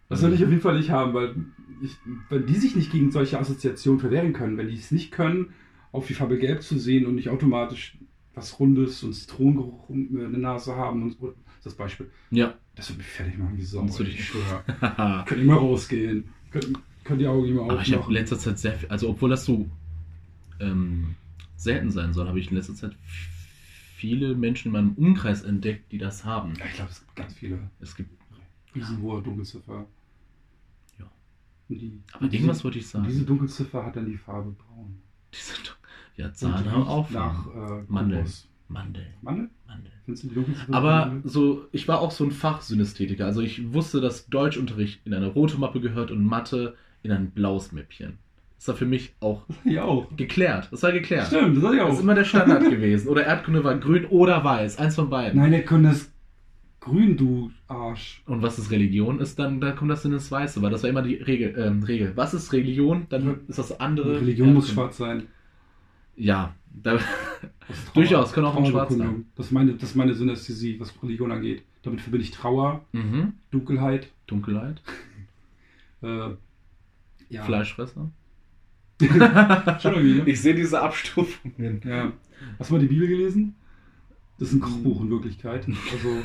Das 0.08 0.22
will 0.22 0.32
ich 0.34 0.44
auf 0.44 0.50
jeden 0.50 0.60
Fall 0.62 0.76
nicht 0.76 0.90
haben, 0.90 1.14
weil 1.14 1.34
ich, 1.82 1.96
wenn 2.28 2.46
die 2.46 2.54
sich 2.54 2.76
nicht 2.76 2.92
gegen 2.92 3.10
solche 3.10 3.40
Assoziationen 3.40 3.98
verwehren 4.00 4.32
können, 4.32 4.56
wenn 4.56 4.68
die 4.68 4.74
es 4.74 4.92
nicht 4.92 5.10
können, 5.10 5.48
auf 5.90 6.06
die 6.06 6.14
Farbe 6.14 6.38
Gelb 6.38 6.62
zu 6.62 6.78
sehen 6.78 7.06
und 7.06 7.16
nicht 7.16 7.28
automatisch 7.28 7.96
was 8.36 8.60
Rundes 8.60 9.02
und 9.02 9.12
Zitronengeruch 9.14 9.90
in 9.90 10.14
der 10.14 10.28
Nase 10.28 10.76
haben 10.76 11.02
und 11.02 11.18
so, 11.18 11.34
das 11.64 11.74
Beispiel. 11.74 12.08
Ja. 12.30 12.54
Das 12.76 12.90
wird 12.90 12.98
mich 12.98 13.06
fertig 13.08 13.36
machen, 13.38 13.56
wie 13.56 13.64
Sau. 13.64 13.82
Würde 13.98 14.10
ich- 14.10 14.24
schwöre. 14.26 14.62
Aber 14.80 15.24
Könnt 15.26 15.40
ihr 15.40 15.46
mal 15.46 15.56
rausgehen. 15.56 16.28
Könnt, 16.52 16.78
könnt 17.02 17.20
die 17.20 17.26
Augen 17.26 17.42
nicht 17.42 17.54
mehr 17.54 17.62
aufmachen. 17.62 17.82
ich 17.82 17.92
habe 17.94 18.06
in 18.06 18.12
letzter 18.12 18.38
Zeit 18.38 18.58
sehr 18.58 18.74
viel, 18.74 18.88
also 18.90 19.08
obwohl 19.10 19.30
das 19.30 19.44
so 19.44 19.66
ähm, 20.60 21.16
selten 21.56 21.90
sein 21.90 22.12
soll, 22.12 22.28
habe 22.28 22.38
ich 22.38 22.50
in 22.50 22.56
letzter 22.56 22.74
Zeit 22.74 22.94
viele 23.96 24.34
Menschen 24.34 24.68
in 24.68 24.72
meinem 24.72 24.92
Umkreis 24.92 25.42
entdeckt, 25.42 25.90
die 25.90 25.98
das 25.98 26.24
haben. 26.24 26.54
Ja, 26.58 26.66
ich 26.66 26.74
glaube, 26.74 26.90
es 26.90 27.00
gibt 27.00 27.16
ganz 27.16 27.34
viele. 27.34 27.58
Es 27.80 27.96
gibt. 27.96 28.10
Riesenhohe 28.74 29.22
Dunkelziffer. 29.22 29.86
Ja. 30.98 31.10
Die, 31.70 31.98
Aber 32.12 32.24
irgendwas 32.30 32.58
diese, 32.58 32.64
wollte 32.64 32.78
ich 32.78 32.86
sagen. 32.86 33.06
diese 33.08 33.24
Dunkelziffer 33.24 33.86
hat 33.86 33.96
dann 33.96 34.04
die 34.04 34.18
Farbe 34.18 34.50
braun. 34.50 34.98
Die 35.32 35.38
sind 35.38 35.66
doch- 35.66 35.76
ja, 36.16 36.26
riecht 36.26 36.72
auch 36.72 37.10
nach 37.10 37.46
äh. 37.46 37.82
Mandel. 37.88 38.24
Mandel? 38.68 39.06
Mandel. 39.22 39.48
Dunkelziffer? 40.06 40.74
Aber 40.74 41.06
Mandel? 41.06 41.30
so, 41.30 41.66
ich 41.72 41.86
war 41.88 42.00
auch 42.00 42.10
so 42.10 42.24
ein 42.24 42.30
Fachsynästhetiker. 42.32 43.24
Also 43.26 43.40
ich 43.40 43.72
wusste, 43.72 44.00
dass 44.00 44.26
Deutschunterricht 44.28 45.00
in 45.04 45.14
eine 45.14 45.26
rote 45.28 45.58
Mappe 45.58 45.80
gehört 45.80 46.10
und 46.10 46.24
Mathe 46.24 46.74
in 47.02 47.12
ein 47.12 47.30
blaues 47.30 47.72
Mäppchen. 47.72 48.18
Das 48.58 48.68
war 48.68 48.74
für 48.76 48.86
mich 48.86 49.12
auch 49.20 49.44
Ja, 49.64 49.84
auch. 49.84 50.08
geklärt. 50.16 50.68
Das 50.72 50.82
war 50.82 50.92
geklärt. 50.92 51.26
Stimmt, 51.26 51.56
das 51.58 51.64
hatte 51.64 51.74
ich 51.76 51.80
Das 51.82 51.90
auch. 51.90 51.94
ist 51.94 52.00
immer 52.00 52.14
der 52.14 52.24
Standard 52.24 52.64
gewesen. 52.70 53.08
Oder 53.08 53.24
Erdkunde 53.26 53.62
war 53.62 53.76
grün 53.78 54.06
oder 54.06 54.42
weiß. 54.42 54.78
Eins 54.78 54.94
von 54.96 55.10
beiden. 55.10 55.40
Nein, 55.40 55.50
der 55.52 55.64
Kunde 55.64 55.90
ist 55.90 56.12
grün, 56.80 57.16
du 57.16 57.50
Arsch. 57.68 58.22
Und 58.26 58.42
was 58.42 58.58
ist 58.58 58.70
Religion? 58.70 59.20
Ist 59.20 59.38
dann, 59.38 59.60
da 59.60 59.72
kommt 59.72 59.90
das 59.90 60.04
in 60.04 60.12
das 60.12 60.30
Weiße, 60.30 60.62
weil 60.62 60.70
das 60.70 60.82
war 60.82 60.90
immer 60.90 61.02
die 61.02 61.16
Regel. 61.16 61.54
Ähm, 61.58 61.82
Regel. 61.82 62.12
Was 62.16 62.32
ist 62.34 62.52
Religion? 62.52 63.06
Dann 63.10 63.40
ist 63.48 63.58
das 63.58 63.78
andere. 63.80 64.20
Religion 64.20 64.54
muss 64.54 64.68
Erdkunde. 64.68 64.72
schwarz 64.94 64.96
sein. 64.96 65.22
Ja, 66.16 66.54
da, 66.82 66.96
Trauer- 66.96 67.04
Durchaus, 67.94 68.32
kann 68.32 68.44
auch 68.44 68.56
in 68.58 68.66
schwarz 68.66 68.88
Trauerbekundung. 68.88 69.26
Das 69.36 69.46
ist 69.46 69.52
meine, 69.52 69.74
das 69.74 69.90
ist 69.90 69.96
meine 69.96 70.14
Synästhesie, 70.14 70.78
was 70.80 70.92
Religion 71.02 71.30
angeht. 71.32 71.62
Damit 71.82 72.00
verbinde 72.00 72.24
ich 72.24 72.30
Trauer, 72.30 72.84
mhm. 72.92 73.34
Dunkelheit, 73.50 74.10
Dunkelheit, 74.26 74.82
äh, 76.02 76.30
ja. 77.28 77.42
Fleischfresser. 77.44 78.10
Ne? 78.98 80.22
Ich 80.24 80.40
sehe 80.40 80.54
diese 80.54 80.80
Abstufungen. 80.80 81.82
Ja. 81.84 82.12
Hast 82.58 82.70
du 82.70 82.74
mal 82.74 82.80
die 82.80 82.86
Bibel 82.86 83.06
gelesen? 83.06 83.54
Das 84.38 84.48
ist 84.48 84.54
ein 84.54 84.60
Kochbuch 84.60 85.02
in 85.02 85.10
Wirklichkeit. 85.10 85.66
Also 85.92 86.22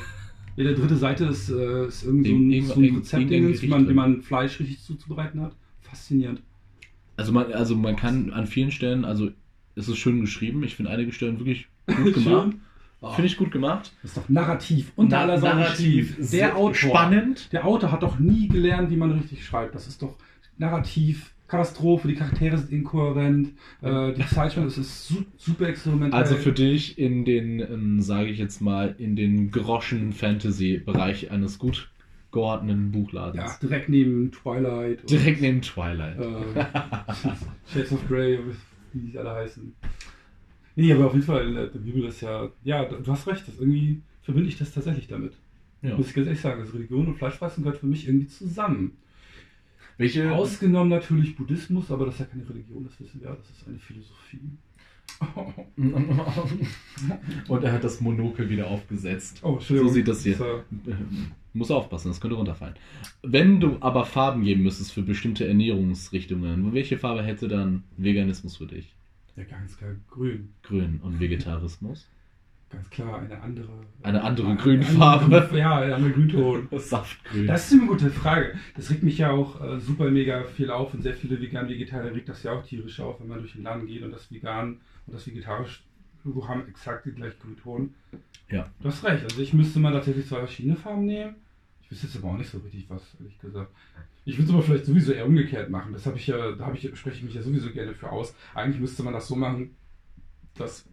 jede 0.55 0.73
dritte 0.75 0.95
Seite 0.95 1.25
ist, 1.25 1.49
äh, 1.49 1.87
ist 1.87 2.03
irgend 2.03 2.27
so 2.27 2.33
ein, 2.33 2.63
so 2.63 2.73
ein 2.75 2.95
Rezept, 2.95 3.31
irgendein 3.31 3.61
wie 3.61 3.67
man, 3.67 3.89
wie 3.89 3.93
man 3.93 4.21
Fleisch 4.21 4.59
richtig 4.59 4.81
zuzubereiten 4.81 5.41
hat. 5.41 5.55
Faszinierend. 5.81 6.41
Also 7.17 7.33
man, 7.33 7.51
also 7.51 7.75
man 7.75 7.95
kann 7.95 8.31
an 8.31 8.47
vielen 8.47 8.71
Stellen, 8.71 9.05
also 9.05 9.31
es 9.81 9.87
ist 9.89 9.97
schön 9.97 10.21
geschrieben. 10.21 10.63
Ich 10.63 10.75
finde 10.75 10.91
einige 10.91 11.11
Stellen 11.11 11.37
wirklich 11.39 11.67
gut 11.87 12.13
gemacht. 12.13 12.55
Oh, 13.03 13.09
Finde 13.13 13.27
ich 13.27 13.37
gut 13.37 13.51
gemacht. 13.51 13.93
das 14.03 14.11
ist 14.11 14.17
doch 14.17 14.29
narrativ. 14.29 14.91
Unter 14.95 15.17
Na- 15.17 15.21
aller 15.23 15.39
Sau 15.39 15.47
narrativ, 15.47 16.15
sehr 16.19 16.49
Der 16.49 16.57
Autor. 16.57 16.73
spannend. 16.75 17.51
Der 17.51 17.65
Autor 17.65 17.91
hat 17.91 18.03
doch 18.03 18.19
nie 18.19 18.47
gelernt, 18.47 18.91
wie 18.91 18.95
man 18.95 19.11
richtig 19.11 19.43
schreibt. 19.43 19.73
Das 19.73 19.87
ist 19.87 20.01
doch 20.03 20.15
narrativ 20.59 21.33
Katastrophe, 21.47 22.07
die 22.07 22.13
Charaktere 22.15 22.57
sind 22.57 22.71
inkohärent, 22.71 23.49
äh, 23.81 24.13
die 24.13 24.25
Zeichnung 24.25 24.67
ist 24.67 25.07
su 25.07 25.15
super 25.35 25.67
experimentell. 25.67 26.17
Also 26.17 26.35
für 26.35 26.53
dich 26.53 26.97
in 26.97 27.25
den, 27.25 27.59
ähm, 27.59 27.99
sage 28.01 28.29
ich 28.29 28.37
jetzt 28.37 28.61
mal, 28.61 28.95
in 28.99 29.17
den 29.17 29.51
Groschen-Fantasy-Bereich 29.51 31.31
eines 31.31 31.59
gut 31.59 31.89
geordneten 32.31 32.91
Buchladens. 32.91 33.35
ja, 33.35 33.57
direkt 33.61 33.89
neben 33.89 34.31
Twilight. 34.31 35.01
und, 35.01 35.09
Direkt 35.11 35.41
neben 35.41 35.61
Twilight. 35.61 36.17
Äh, 36.19 36.63
Shades 37.73 37.91
of 37.91 38.07
Grey, 38.07 38.39
wie 38.93 39.11
die 39.11 39.17
alle 39.17 39.31
heißen. 39.31 39.73
Nee, 40.75 40.93
aber 40.93 41.07
auf 41.07 41.13
jeden 41.13 41.25
Fall, 41.25 41.57
äh, 41.57 41.69
die 41.71 41.79
Bibel 41.79 42.05
ist 42.05 42.21
ja, 42.21 42.49
ja, 42.63 42.85
du 42.85 43.11
hast 43.11 43.27
recht, 43.27 43.47
das 43.47 43.59
irgendwie 43.59 44.01
verbinde 44.21 44.49
ich 44.49 44.57
das 44.57 44.73
tatsächlich 44.73 45.07
damit. 45.07 45.33
Ja. 45.81 45.97
Muss 45.97 46.09
ich 46.09 46.13
ganz 46.13 46.27
ehrlich 46.27 46.41
sagen, 46.41 46.61
also 46.61 46.73
Religion 46.73 47.07
und 47.07 47.17
Fleischfressen 47.17 47.63
gehört 47.63 47.79
für 47.79 47.87
mich 47.87 48.07
irgendwie 48.07 48.27
zusammen. 48.27 48.97
Welche, 49.97 50.31
Ausgenommen 50.31 50.89
natürlich 50.89 51.35
Buddhismus, 51.35 51.91
aber 51.91 52.05
das 52.05 52.15
ist 52.15 52.21
ja 52.21 52.25
keine 52.25 52.49
Religion, 52.49 52.83
das 52.83 52.99
wissen 52.99 53.21
wir, 53.21 53.29
das 53.29 53.49
ist 53.49 53.67
eine 53.67 53.79
Philosophie. 53.79 54.57
Und 57.47 57.63
er 57.63 57.73
hat 57.73 57.83
das 57.83 58.01
Monokel 58.01 58.49
wieder 58.49 58.65
aufgesetzt. 58.67 59.39
Oh. 59.43 59.59
So 59.59 59.87
sieht 59.89 60.07
das 60.07 60.23
hier. 60.23 60.39
äh, 60.39 60.63
Muss 61.53 61.69
aufpassen, 61.71 62.07
das 62.09 62.21
könnte 62.21 62.37
runterfallen. 62.37 62.75
Wenn 63.23 63.59
du 63.59 63.77
aber 63.81 64.05
Farben 64.05 64.43
geben 64.43 64.63
müsstest 64.63 64.93
für 64.93 65.01
bestimmte 65.01 65.45
Ernährungsrichtungen, 65.47 66.73
welche 66.73 66.97
Farbe 66.97 67.23
hätte 67.23 67.47
dann 67.47 67.83
Veganismus 67.97 68.57
für 68.57 68.67
dich? 68.67 68.95
ja, 69.35 69.43
ganz 69.45 69.77
klar, 69.77 69.91
grün. 70.09 70.49
Grün 70.63 70.99
und 71.03 71.19
Vegetarismus? 71.19 72.07
Ganz 72.69 72.89
klar, 72.89 73.19
eine 73.21 73.41
andere. 73.41 73.67
Eine 74.01 74.23
andere 74.23 74.47
eine 74.47 74.55
Grünfarbe. 74.57 75.25
andere- 75.25 75.57
Ja, 75.57 75.79
ein 75.79 75.91
anderer 75.91 76.11
Grünton. 76.13 76.67
Saftgrün. 76.79 77.47
Das 77.47 77.65
ist 77.71 77.77
eine 77.79 77.87
gute 77.89 78.09
Frage. 78.09 78.53
Das 78.77 78.89
regt 78.89 79.03
mich 79.03 79.17
ja 79.17 79.31
auch 79.31 79.59
äh, 79.61 79.79
super 79.79 80.09
mega 80.09 80.43
viel 80.45 80.69
auf 80.69 80.93
und 80.93 81.01
sehr 81.01 81.13
viele 81.15 81.41
vegan 81.41 81.67
Vegetarier 81.67 82.13
regt 82.13 82.29
das 82.29 82.43
ja 82.43 82.53
auch 82.53 82.63
tierisch 82.63 82.99
auf, 83.01 83.19
wenn 83.19 83.27
man 83.27 83.39
durch 83.39 83.53
den 83.53 83.63
Laden 83.63 83.87
geht 83.87 84.03
und 84.03 84.11
das 84.11 84.31
vegan 84.31 84.79
und 85.05 85.13
das 85.13 85.27
vegetarisch 85.27 85.83
Logo 86.23 86.47
haben 86.47 86.67
exakt 86.67 87.05
die 87.05 87.11
gleichen 87.11 87.39
Grünton. 87.39 87.93
Ja. 88.49 88.69
Du 88.79 88.87
hast 88.89 89.03
recht. 89.03 89.23
Also 89.23 89.41
ich 89.41 89.53
müsste 89.53 89.79
mal 89.79 89.91
tatsächlich 89.93 90.27
zwei 90.27 90.39
verschiedene 90.39 90.75
Farben 90.75 91.05
nehmen. 91.05 91.35
Ich 91.83 91.91
wüsste 91.91 92.07
jetzt 92.07 92.17
aber 92.17 92.29
auch 92.29 92.37
nicht 92.37 92.49
so 92.49 92.57
richtig 92.59 92.89
was, 92.89 93.01
ehrlich 93.19 93.37
gesagt. 93.39 93.71
Ich 94.23 94.35
würde 94.37 94.49
es 94.49 94.53
aber 94.53 94.63
vielleicht 94.63 94.85
sowieso 94.85 95.13
eher 95.13 95.25
umgekehrt 95.25 95.69
machen. 95.69 95.93
Das 95.93 96.05
habe 96.05 96.17
ich 96.17 96.27
ja, 96.27 96.51
da 96.51 96.65
habe 96.65 96.77
ich, 96.77 96.83
spreche 96.97 97.17
ich 97.17 97.23
mich 97.23 97.33
ja 97.33 97.41
sowieso 97.41 97.71
gerne 97.71 97.93
für 97.93 98.09
aus. 98.11 98.35
Eigentlich 98.53 98.79
müsste 98.79 99.03
man 99.03 99.13
das 99.13 99.27
so 99.27 99.35
machen, 99.35 99.75
dass 100.55 100.85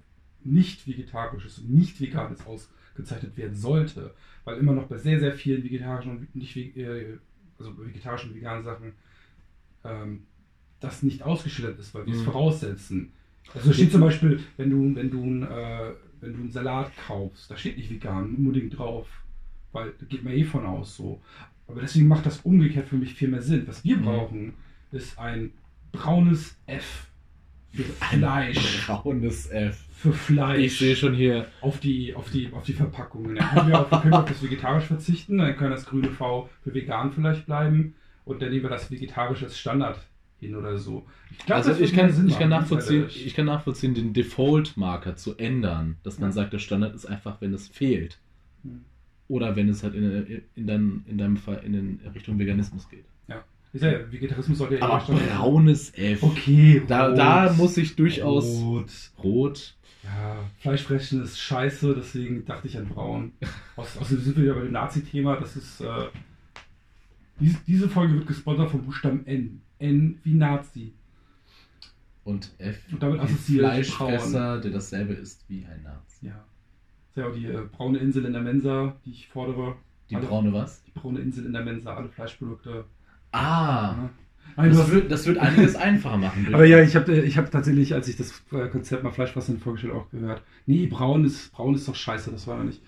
nicht 0.44 0.86
vegetarisches 0.86 1.58
und 1.58 1.70
nicht 1.70 2.00
veganes 2.00 2.46
ausgezeichnet 2.46 3.36
werden 3.36 3.54
sollte. 3.54 4.14
Weil 4.44 4.58
immer 4.58 4.72
noch 4.72 4.86
bei 4.86 4.96
sehr, 4.96 5.20
sehr 5.20 5.34
vielen 5.34 5.62
vegetarischen 5.62 6.12
und 6.18 6.34
nicht 6.36 6.56
äh, 6.56 7.18
also 7.58 7.76
vegetarischen 7.78 8.30
und 8.30 8.36
veganen 8.36 8.64
Sachen 8.64 8.92
ähm, 9.84 10.26
das 10.80 11.02
nicht 11.02 11.22
ausgeschildert 11.22 11.78
ist, 11.78 11.92
weil 11.94 12.06
wir 12.06 12.14
es 12.14 12.20
Mhm. 12.20 12.24
voraussetzen. 12.26 13.12
Also 13.54 13.72
steht 13.72 13.92
zum 13.92 14.00
Beispiel, 14.02 14.40
wenn 14.56 14.70
du, 14.70 14.94
wenn 14.94 15.10
du, 15.10 15.22
ein, 15.24 15.42
äh, 15.42 15.90
wenn 16.20 16.32
du 16.34 16.40
einen 16.40 16.50
Salat 16.50 16.92
kaufst, 17.06 17.50
da 17.50 17.56
steht 17.56 17.76
nicht 17.78 17.90
vegan 17.90 18.34
unbedingt 18.36 18.78
drauf, 18.78 19.06
weil 19.72 19.92
da 19.98 20.06
geht 20.06 20.22
man 20.24 20.32
eh 20.34 20.44
von 20.44 20.66
aus 20.66 20.96
so. 20.96 21.20
Aber 21.66 21.80
deswegen 21.80 22.08
macht 22.08 22.26
das 22.26 22.40
umgekehrt 22.40 22.88
für 22.88 22.96
mich 22.96 23.14
viel 23.14 23.28
mehr 23.28 23.42
Sinn. 23.42 23.64
Was 23.66 23.84
wir 23.84 23.96
Mhm. 23.96 24.02
brauchen, 24.02 24.54
ist 24.92 25.18
ein 25.18 25.52
braunes 25.92 26.56
F 26.66 27.06
für 27.72 27.82
Fleisch. 27.84 28.86
braunes 28.86 29.50
F. 29.50 29.84
Für 29.92 30.12
Fleisch. 30.12 30.60
Ich 30.64 30.78
sehe 30.78 30.96
schon 30.96 31.14
hier. 31.14 31.46
auf 31.60 31.80
die, 31.80 32.14
auf 32.14 32.30
die, 32.30 32.50
auf 32.52 32.62
die 32.64 32.72
Verpackungen. 32.72 33.34
Dann 33.36 33.48
können 33.50 33.68
wir, 33.68 33.80
auf, 33.80 33.90
wir 33.90 34.00
können 34.00 34.14
auf 34.14 34.24
das 34.28 34.42
vegetarisch 34.42 34.84
verzichten, 34.84 35.38
dann 35.38 35.56
kann 35.56 35.70
das 35.70 35.84
grüne 35.86 36.08
V 36.10 36.48
für 36.62 36.72
vegan 36.72 37.12
vielleicht 37.12 37.46
bleiben 37.46 37.94
und 38.24 38.40
dann 38.40 38.50
nehmen 38.50 38.62
wir 38.62 38.70
das 38.70 38.90
vegetarische 38.90 39.46
als 39.46 39.58
Standard 39.58 39.98
hin 40.40 40.54
oder 40.56 40.78
so. 40.78 41.06
Ich 41.30 41.44
glaub, 41.46 41.58
Also 41.58 41.72
ich 41.72 41.92
kann, 41.92 42.26
ich, 42.28 42.38
kann 42.38 42.48
nachvollziehen, 42.50 43.06
ich 43.08 43.34
kann 43.34 43.46
nachvollziehen, 43.46 43.94
den 43.94 44.12
Default-Marker 44.12 45.16
zu 45.16 45.36
ändern. 45.36 45.96
Dass 46.02 46.18
man 46.18 46.30
Ja. 46.30 46.32
sagt, 46.34 46.52
der 46.52 46.58
Standard 46.58 46.94
ist 46.94 47.06
einfach, 47.06 47.40
wenn 47.40 47.52
es 47.52 47.68
fehlt. 47.68 48.18
Hm. 48.62 48.84
Oder 49.28 49.56
wenn 49.56 49.68
es 49.68 49.82
halt 49.82 49.94
in, 49.94 50.42
in, 50.54 50.66
deinem, 50.66 51.04
in 51.06 51.18
deinem 51.18 51.36
Fall 51.36 51.60
in 51.64 51.72
den 51.72 52.00
Richtung 52.14 52.38
Veganismus 52.38 52.88
geht. 52.88 53.04
Ist 53.74 53.82
ja, 53.84 54.10
Vegetarismus 54.10 54.56
sollte 54.56 54.76
ja 54.76 54.82
Aber 54.88 55.04
sein. 55.04 55.18
braunes 55.36 55.92
F. 55.94 56.22
Okay, 56.22 56.80
Da, 56.88 57.08
rot. 57.08 57.18
da 57.18 57.52
muss 57.52 57.76
ich 57.76 57.94
durchaus 57.96 58.46
Rot. 58.62 58.90
rot. 59.22 59.74
Ja, 60.04 60.38
Fleischfressen 60.60 61.22
ist 61.22 61.38
scheiße, 61.38 61.94
deswegen 61.94 62.46
dachte 62.46 62.66
ich 62.66 62.78
an 62.78 62.88
braun. 62.88 63.32
Außerdem 63.76 64.20
sind 64.20 64.36
wir 64.38 64.44
wieder 64.44 64.54
bei 64.54 64.62
dem 64.62 64.72
Nazi-Thema. 64.72 65.36
Das 65.36 65.54
ist. 65.54 65.82
Äh, 65.82 66.06
diese, 67.40 67.58
diese 67.66 67.88
Folge 67.90 68.14
wird 68.14 68.26
gesponsert 68.26 68.70
vom 68.70 68.82
Buchstaben 68.86 69.26
N. 69.26 69.60
N 69.78 70.18
wie 70.24 70.34
Nazi. 70.34 70.94
Und 72.24 72.50
F 72.58 72.78
Und 72.92 73.02
damit 73.02 73.22
wie 73.48 73.58
Fleischfresser, 73.58 74.60
der 74.60 74.70
dasselbe 74.70 75.14
ist 75.14 75.44
wie 75.48 75.64
ein 75.64 75.82
Nazi. 75.82 76.26
Ja. 76.26 76.44
Ja 77.14 77.28
auch 77.28 77.32
die 77.34 77.46
äh, 77.46 77.62
braune 77.72 77.98
Insel 77.98 78.24
in 78.26 78.32
der 78.32 78.42
Mensa, 78.42 78.96
die 79.04 79.10
ich 79.10 79.28
fordere. 79.28 79.76
Die 80.10 80.16
Alle- 80.16 80.26
braune 80.26 80.52
was? 80.52 80.82
Die 80.84 80.90
braune 80.92 81.20
Insel 81.20 81.46
in 81.46 81.52
der 81.52 81.64
Mensa, 81.64 81.94
alle 81.94 82.08
Fleischprodukte. 82.08 82.84
Ah, 83.32 83.94
Ja. 83.96 84.10
Nein, 84.56 84.70
das 84.70 84.78
hast, 84.78 84.90
wird, 84.92 85.12
das 85.12 85.26
wird 85.26 85.38
einiges 85.38 85.76
einfacher 85.76 86.16
machen. 86.16 86.46
aber 86.54 86.64
ja, 86.64 86.82
ich 86.82 86.96
habe 86.96 87.14
ich 87.14 87.36
hab 87.36 87.50
tatsächlich, 87.50 87.94
als 87.94 88.08
ich 88.08 88.16
das 88.16 88.42
äh, 88.50 88.68
Konzept 88.68 89.04
mal 89.04 89.12
Fleischfassen 89.12 89.58
vorgestellt 89.58 89.92
auch 89.92 90.10
gehört. 90.10 90.42
Nee, 90.66 90.86
braun 90.86 91.24
ist, 91.24 91.52
braun 91.52 91.74
ist 91.74 91.86
doch 91.86 91.94
scheiße, 91.94 92.30
das 92.30 92.46
war 92.46 92.56
doch 92.56 92.64
nicht. 92.64 92.82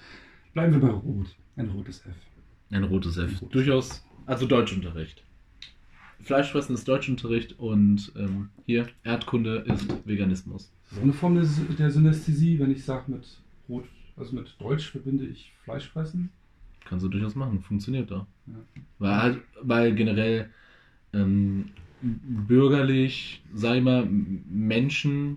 Bleiben 0.54 0.72
wir 0.72 0.80
bei 0.80 0.88
Rot. 0.88 1.36
Ein 1.56 1.68
rotes 1.68 2.04
F. 2.06 2.14
Ein 2.70 2.84
rotes 2.84 3.16
F. 3.18 3.24
Ein 3.30 3.34
rotes. 3.36 3.48
Durchaus, 3.50 4.04
also 4.26 4.46
Deutschunterricht. 4.46 5.22
Fleischfressen 6.22 6.74
ist 6.74 6.86
Deutschunterricht 6.86 7.58
und 7.58 8.12
ähm, 8.16 8.50
hier 8.66 8.88
Erdkunde 9.04 9.64
ist 9.66 9.86
Veganismus. 10.06 10.72
Auch 10.96 11.02
eine 11.02 11.12
Form 11.12 11.34
der, 11.34 11.44
Sy- 11.44 11.74
der 11.78 11.90
Synästhesie, 11.90 12.58
wenn 12.58 12.70
ich 12.70 12.84
sage, 12.84 13.10
mit 13.10 13.26
Rot, 13.68 13.84
also 14.16 14.34
mit 14.34 14.54
Deutsch 14.58 14.90
verbinde 14.90 15.24
ich 15.26 15.52
Fleischfressen. 15.64 16.30
Kannst 16.84 17.04
du 17.04 17.08
durchaus 17.08 17.34
machen, 17.34 17.60
funktioniert 17.60 18.10
da. 18.10 18.26
Ja. 18.46 18.54
Weil, 18.98 19.22
halt, 19.22 19.40
weil 19.62 19.94
generell 19.94 20.50
ähm, 21.12 21.70
bürgerlich, 22.02 23.42
sag 23.54 23.76
ich 23.76 23.82
mal, 23.82 24.06
Menschen. 24.06 25.36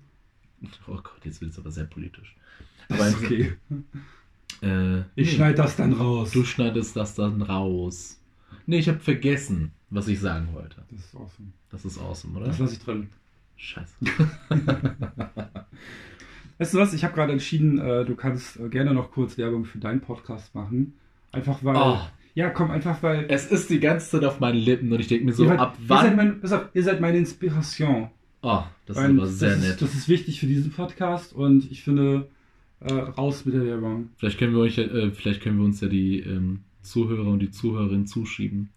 Oh 0.87 0.95
Gott, 0.95 1.19
jetzt 1.23 1.41
wird 1.41 1.51
es 1.51 1.59
aber 1.59 1.71
sehr 1.71 1.85
politisch. 1.85 2.35
Aber 2.89 3.07
ist 3.07 3.17
okay. 3.17 3.53
äh, 4.61 5.01
Ich 5.15 5.33
schneide 5.35 5.55
das 5.57 5.75
dann 5.75 5.93
raus. 5.93 6.31
Du 6.31 6.43
schneidest 6.43 6.95
das 6.95 7.15
dann 7.15 7.41
raus. 7.41 8.19
Nee, 8.65 8.79
ich 8.79 8.87
habe 8.89 8.99
vergessen, 8.99 9.71
was 9.89 10.07
ich 10.07 10.19
sagen 10.19 10.49
wollte. 10.53 10.83
Das 10.89 10.99
ist 10.99 11.15
awesome. 11.15 11.49
Das 11.69 11.85
ist 11.85 11.97
awesome, 11.99 12.37
oder? 12.37 12.47
Das 12.47 12.59
lasse 12.59 12.73
ich 12.73 12.79
drin. 12.79 13.09
Scheiße. 13.57 13.93
Weißt 16.57 16.73
du 16.73 16.77
was? 16.77 16.93
Ich 16.93 17.03
habe 17.03 17.13
gerade 17.13 17.33
entschieden, 17.33 17.79
äh, 17.79 18.05
du 18.05 18.15
kannst 18.15 18.59
äh, 18.59 18.69
gerne 18.69 18.93
noch 18.93 19.11
kurz 19.11 19.37
Werbung 19.37 19.65
für 19.65 19.79
deinen 19.79 20.01
Podcast 20.01 20.53
machen. 20.55 20.93
Einfach 21.31 21.63
weil. 21.63 21.75
Oh. 21.75 21.99
Ja, 22.35 22.49
komm, 22.49 22.71
einfach 22.71 23.03
weil. 23.03 23.25
Es 23.29 23.45
ist 23.47 23.69
die 23.69 23.79
ganze 23.79 24.11
Zeit 24.11 24.23
auf 24.23 24.39
meinen 24.39 24.57
Lippen 24.57 24.91
und 24.91 24.99
ich 24.99 25.07
denke 25.07 25.25
mir 25.25 25.33
so, 25.33 25.45
seid, 25.45 25.59
ab 25.59 25.77
ihr, 25.79 25.87
seid 25.87 26.17
wann. 26.17 26.39
mein, 26.41 26.51
auf, 26.51 26.69
ihr 26.73 26.83
seid 26.83 27.01
meine 27.01 27.17
Inspiration. 27.17 28.09
Oh, 28.41 28.63
das 28.85 28.97
ist 28.97 29.03
Weil 29.03 29.11
aber 29.11 29.27
sehr 29.27 29.49
das 29.51 29.59
nett. 29.59 29.69
Ist, 29.69 29.81
das 29.81 29.93
ist 29.93 30.09
wichtig 30.09 30.39
für 30.39 30.47
diesen 30.47 30.71
Podcast 30.71 31.33
und 31.33 31.71
ich 31.71 31.83
finde, 31.83 32.27
äh, 32.81 32.93
raus 32.93 33.45
mit 33.45 33.55
der 33.55 33.65
Werbung. 33.65 34.09
Vielleicht 34.17 34.37
können 34.37 34.53
wir 34.53 34.61
euch, 34.61 34.77
äh, 34.77 35.11
vielleicht 35.11 35.41
können 35.41 35.57
wir 35.57 35.65
uns 35.65 35.79
ja 35.81 35.87
die 35.87 36.19
ähm, 36.19 36.59
Zuhörer 36.83 37.27
und 37.27 37.39
die 37.39 37.51
Zuhörerinnen 37.51 38.05
zuschieben. 38.05 38.69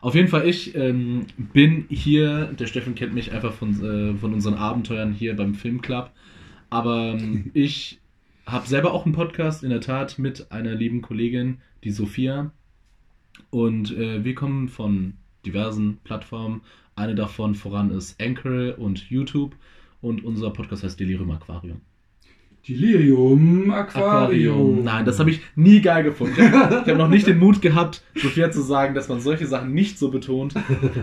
Auf 0.00 0.14
jeden 0.14 0.28
Fall, 0.28 0.46
ich 0.46 0.74
ähm, 0.74 1.26
bin 1.36 1.86
hier, 1.88 2.52
der 2.58 2.66
Steffen 2.66 2.94
kennt 2.94 3.14
mich 3.14 3.32
einfach 3.32 3.54
von, 3.54 3.82
äh, 3.82 4.14
von 4.14 4.34
unseren 4.34 4.54
Abenteuern 4.54 5.12
hier 5.12 5.34
beim 5.34 5.54
Filmclub, 5.54 6.10
aber 6.70 7.14
ähm, 7.18 7.50
ich 7.54 8.00
habe 8.46 8.68
selber 8.68 8.92
auch 8.92 9.06
einen 9.06 9.14
Podcast, 9.14 9.64
in 9.64 9.70
der 9.70 9.80
Tat, 9.80 10.18
mit 10.18 10.52
einer 10.52 10.74
lieben 10.74 11.00
Kollegin, 11.00 11.58
die 11.82 11.90
Sophia. 11.90 12.52
Und 13.50 13.96
äh, 13.96 14.24
wir 14.24 14.34
kommen 14.34 14.68
von 14.68 15.14
diversen 15.46 15.98
Plattformen. 16.04 16.60
Eine 16.96 17.14
davon 17.14 17.54
voran 17.54 17.90
ist 17.90 18.20
Anchor 18.20 18.78
und 18.78 19.10
YouTube. 19.10 19.56
Und 20.00 20.22
unser 20.24 20.50
Podcast 20.50 20.82
heißt 20.82 21.00
Delirium 21.00 21.30
Aquarium. 21.30 21.80
Delirium 22.66 23.70
Aquarium. 23.70 24.84
Nein, 24.84 25.04
das 25.04 25.18
habe 25.18 25.30
ich 25.30 25.40
nie 25.54 25.80
geil 25.80 26.02
gefunden. 26.04 26.34
Ich 26.38 26.50
habe 26.52 26.76
hab 26.86 26.96
noch 26.98 27.08
nicht 27.08 27.26
den 27.26 27.38
Mut 27.38 27.60
gehabt, 27.60 28.02
Sophia 28.14 28.50
zu 28.50 28.62
sagen, 28.62 28.94
dass 28.94 29.08
man 29.08 29.20
solche 29.20 29.46
Sachen 29.46 29.72
nicht 29.74 29.98
so 29.98 30.10
betont. 30.10 30.54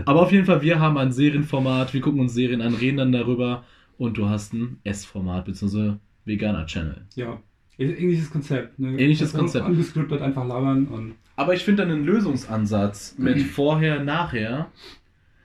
Aber 0.04 0.22
auf 0.22 0.32
jeden 0.32 0.44
Fall, 0.46 0.62
wir 0.62 0.80
haben 0.80 0.98
ein 0.98 1.12
Serienformat, 1.12 1.94
wir 1.94 2.00
gucken 2.00 2.20
uns 2.20 2.34
Serien 2.34 2.60
an, 2.62 2.74
reden 2.74 2.96
dann 2.98 3.12
darüber 3.12 3.64
und 3.98 4.18
du 4.18 4.28
hast 4.28 4.52
ein 4.54 4.78
S-Format 4.84 5.44
bzw. 5.44 5.94
veganer 6.24 6.66
Channel. 6.66 7.06
Ja. 7.14 7.40
Ähnliches 7.78 8.30
Konzept. 8.30 8.78
Ne? 8.78 8.98
Ähnliches 8.98 9.32
Un- 9.34 9.40
Konzept. 9.40 9.66
Ungescriptet 9.68 10.20
einfach 10.20 10.46
labern 10.46 10.86
und. 10.86 11.14
Aber 11.36 11.54
ich 11.54 11.64
finde 11.64 11.82
dann 11.82 11.92
einen 11.92 12.04
Lösungsansatz 12.04 13.14
mit 13.18 13.40
vorher, 13.42 14.02
nachher, 14.04 14.70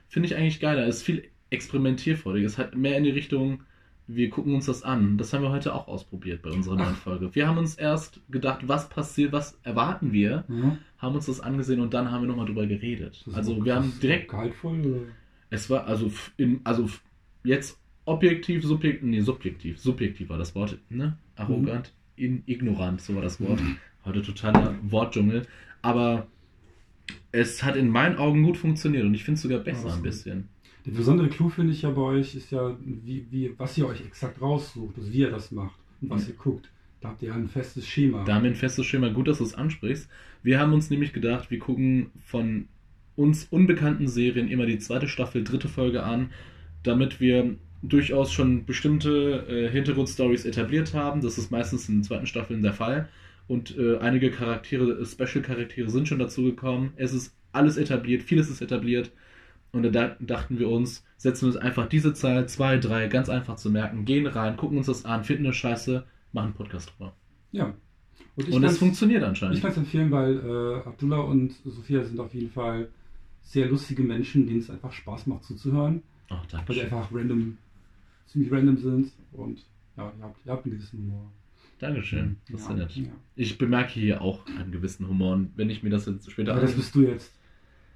finde 0.08 0.26
ich 0.28 0.36
eigentlich 0.36 0.60
geiler. 0.60 0.86
Es 0.86 0.96
ist 0.96 1.02
viel 1.04 1.24
experimentierfreudig. 1.50 2.44
Es 2.44 2.58
hat 2.58 2.76
mehr 2.76 2.98
in 2.98 3.04
die 3.04 3.10
Richtung, 3.10 3.60
wir 4.08 4.30
gucken 4.30 4.54
uns 4.54 4.66
das 4.66 4.82
an. 4.82 5.18
Das 5.18 5.32
haben 5.32 5.42
wir 5.42 5.50
heute 5.50 5.74
auch 5.74 5.86
ausprobiert 5.86 6.42
bei 6.42 6.50
unserer 6.50 6.76
neuen. 6.76 6.94
Folge. 6.94 7.34
Wir 7.34 7.46
haben 7.46 7.58
uns 7.58 7.74
erst 7.74 8.20
gedacht, 8.30 8.66
was 8.66 8.88
passiert, 8.88 9.32
was 9.32 9.58
erwarten 9.62 10.12
wir, 10.12 10.44
Ja. 10.48 10.78
haben 10.96 11.14
uns 11.14 11.26
das 11.26 11.40
angesehen 11.40 11.80
und 11.80 11.92
dann 11.94 12.10
haben 12.10 12.22
wir 12.22 12.28
nochmal 12.28 12.46
drüber 12.46 12.66
geredet. 12.66 13.24
Also 13.34 13.62
wir 13.64 13.74
haben 13.74 13.92
direkt, 14.02 14.30
Gehaltvoll. 14.30 14.80
Oder? 14.80 15.00
Es 15.50 15.68
war 15.70 15.86
also 15.86 16.10
in, 16.38 16.60
also 16.64 16.88
jetzt 17.44 17.78
objektiv, 18.06 18.64
subjektiv, 18.64 19.02
nee, 19.02 19.20
subjektiv, 19.20 19.78
subjektiv 19.78 20.30
war 20.30 20.38
das 20.38 20.54
Wort, 20.54 20.78
ne? 20.88 21.18
Arrogant, 21.36 21.92
in, 22.16 22.42
ignorant, 22.46 23.00
so 23.02 23.14
war 23.14 23.22
das 23.22 23.40
Wort. 23.40 23.60
Heute 24.04 24.22
totaler 24.22 24.74
Wortdschungel. 24.82 25.46
Aber 25.82 26.26
es 27.30 27.62
hat 27.62 27.76
in 27.76 27.90
meinen 27.90 28.16
Augen 28.16 28.42
gut 28.42 28.56
funktioniert 28.56 29.04
und 29.04 29.14
ich 29.14 29.24
finde 29.24 29.36
es 29.36 29.42
sogar 29.42 29.58
besser 29.58 29.88
ist 29.88 29.94
ein 29.94 30.02
bisschen. 30.02 30.48
Der 30.88 30.96
besondere 30.96 31.28
Clou 31.28 31.50
finde 31.50 31.72
ich 31.74 31.82
ja 31.82 31.90
bei 31.90 32.00
euch 32.00 32.34
ist 32.34 32.50
ja, 32.50 32.74
wie, 32.82 33.26
wie, 33.30 33.52
was 33.58 33.76
ihr 33.76 33.86
euch 33.86 34.00
exakt 34.06 34.40
raussucht, 34.40 34.96
also 34.96 35.12
wie 35.12 35.18
ihr 35.18 35.30
das 35.30 35.50
macht 35.50 35.78
und 36.00 36.08
was 36.08 36.22
Mhm. 36.22 36.28
ihr 36.30 36.34
guckt. 36.36 36.70
Da 37.02 37.10
habt 37.10 37.22
ihr 37.22 37.28
ja 37.28 37.34
ein 37.34 37.46
festes 37.48 37.86
Schema. 37.86 38.24
Da 38.24 38.34
haben 38.34 38.44
wir 38.44 38.50
ein 38.50 38.56
festes 38.56 38.86
Schema. 38.86 39.10
Gut, 39.10 39.28
dass 39.28 39.38
du 39.38 39.44
es 39.44 39.54
ansprichst. 39.54 40.08
Wir 40.42 40.58
haben 40.58 40.72
uns 40.72 40.88
nämlich 40.88 41.12
gedacht, 41.12 41.50
wir 41.50 41.58
gucken 41.58 42.10
von 42.24 42.68
uns 43.16 43.46
unbekannten 43.50 44.08
Serien 44.08 44.48
immer 44.48 44.64
die 44.66 44.78
zweite 44.78 45.08
Staffel, 45.08 45.44
dritte 45.44 45.68
Folge 45.68 46.02
an, 46.04 46.30
damit 46.82 47.20
wir 47.20 47.56
durchaus 47.82 48.32
schon 48.32 48.64
bestimmte 48.64 49.44
äh, 49.48 49.70
Hintergrundstories 49.70 50.46
etabliert 50.46 50.94
haben. 50.94 51.20
Das 51.20 51.36
ist 51.38 51.50
meistens 51.50 51.88
in 51.88 51.96
den 51.96 52.02
zweiten 52.04 52.26
Staffeln 52.26 52.62
der 52.62 52.72
Fall. 52.72 53.08
Und 53.46 53.76
äh, 53.76 53.98
einige 53.98 54.30
Charaktere, 54.30 55.04
Special-Charaktere 55.04 55.90
sind 55.90 56.08
schon 56.08 56.18
dazu 56.18 56.42
gekommen. 56.44 56.92
Es 56.96 57.12
ist 57.12 57.34
alles 57.52 57.76
etabliert, 57.76 58.22
vieles 58.22 58.48
ist 58.50 58.62
etabliert. 58.62 59.12
Und 59.72 59.82
da 59.82 59.90
da- 59.90 60.16
dachten 60.20 60.58
wir 60.58 60.68
uns, 60.70 61.04
setzen 61.16 61.42
wir 61.42 61.48
uns 61.48 61.56
einfach 61.56 61.88
diese 61.88 62.14
Zahl, 62.14 62.48
zwei, 62.48 62.78
drei, 62.78 63.06
ganz 63.08 63.28
einfach 63.28 63.56
zu 63.56 63.70
merken, 63.70 64.04
gehen 64.04 64.26
rein, 64.26 64.56
gucken 64.56 64.78
uns 64.78 64.86
das 64.86 65.04
an, 65.04 65.24
finden 65.24 65.44
eine 65.44 65.52
Scheiße, 65.52 66.04
machen 66.32 66.46
einen 66.46 66.54
Podcast 66.54 66.92
drüber. 66.98 67.14
ja. 67.52 67.74
Und 68.36 68.48
ich 68.48 68.54
Und 68.54 68.62
es 68.62 68.78
funktioniert 68.78 69.22
Ich 69.22 69.28
anscheinend. 69.28 69.60
kann 69.60 69.72
es 69.72 69.76
empfehlen, 69.78 70.10
weil 70.12 70.36
äh, 70.38 70.88
Abdullah 70.88 71.18
und 71.18 71.54
Sophia 71.64 72.04
sind 72.04 72.20
auf 72.20 72.32
jeden 72.34 72.50
Fall 72.50 72.88
sehr 73.42 73.68
lustige 73.68 74.02
Menschen, 74.04 74.46
denen 74.46 74.60
es 74.60 74.70
einfach 74.70 74.92
Spaß 74.92 75.26
macht 75.26 75.42
zuzuhören, 75.44 76.02
Ach, 76.28 76.46
danke 76.46 76.68
weil 76.68 76.76
die 76.76 76.82
einfach 76.82 77.08
random, 77.12 77.58
ziemlich 78.28 78.52
random 78.52 78.76
sind 78.76 79.12
und 79.32 79.58
ja, 79.96 80.12
ihr 80.16 80.22
habt, 80.24 80.46
ihr 80.46 80.52
habt 80.52 80.64
einen 80.66 80.76
gewissen 80.76 80.98
Humor. 81.00 81.32
Dankeschön. 81.80 82.36
Das 82.50 82.60
ist 82.60 82.68
ja 82.68 82.74
nett. 82.76 82.96
Ja. 82.96 83.04
Ich 83.34 83.58
bemerke 83.58 83.92
hier 83.94 84.20
auch 84.22 84.44
einen 84.58 84.70
gewissen 84.72 85.08
Humor. 85.08 85.34
Und 85.34 85.50
wenn 85.56 85.70
ich 85.70 85.82
mir 85.82 85.90
das 85.90 86.06
jetzt 86.06 86.30
später 86.30 86.52
Aber 86.52 86.60
das 86.60 86.74
bist 86.74 86.94
du 86.94 87.02
jetzt. 87.02 87.32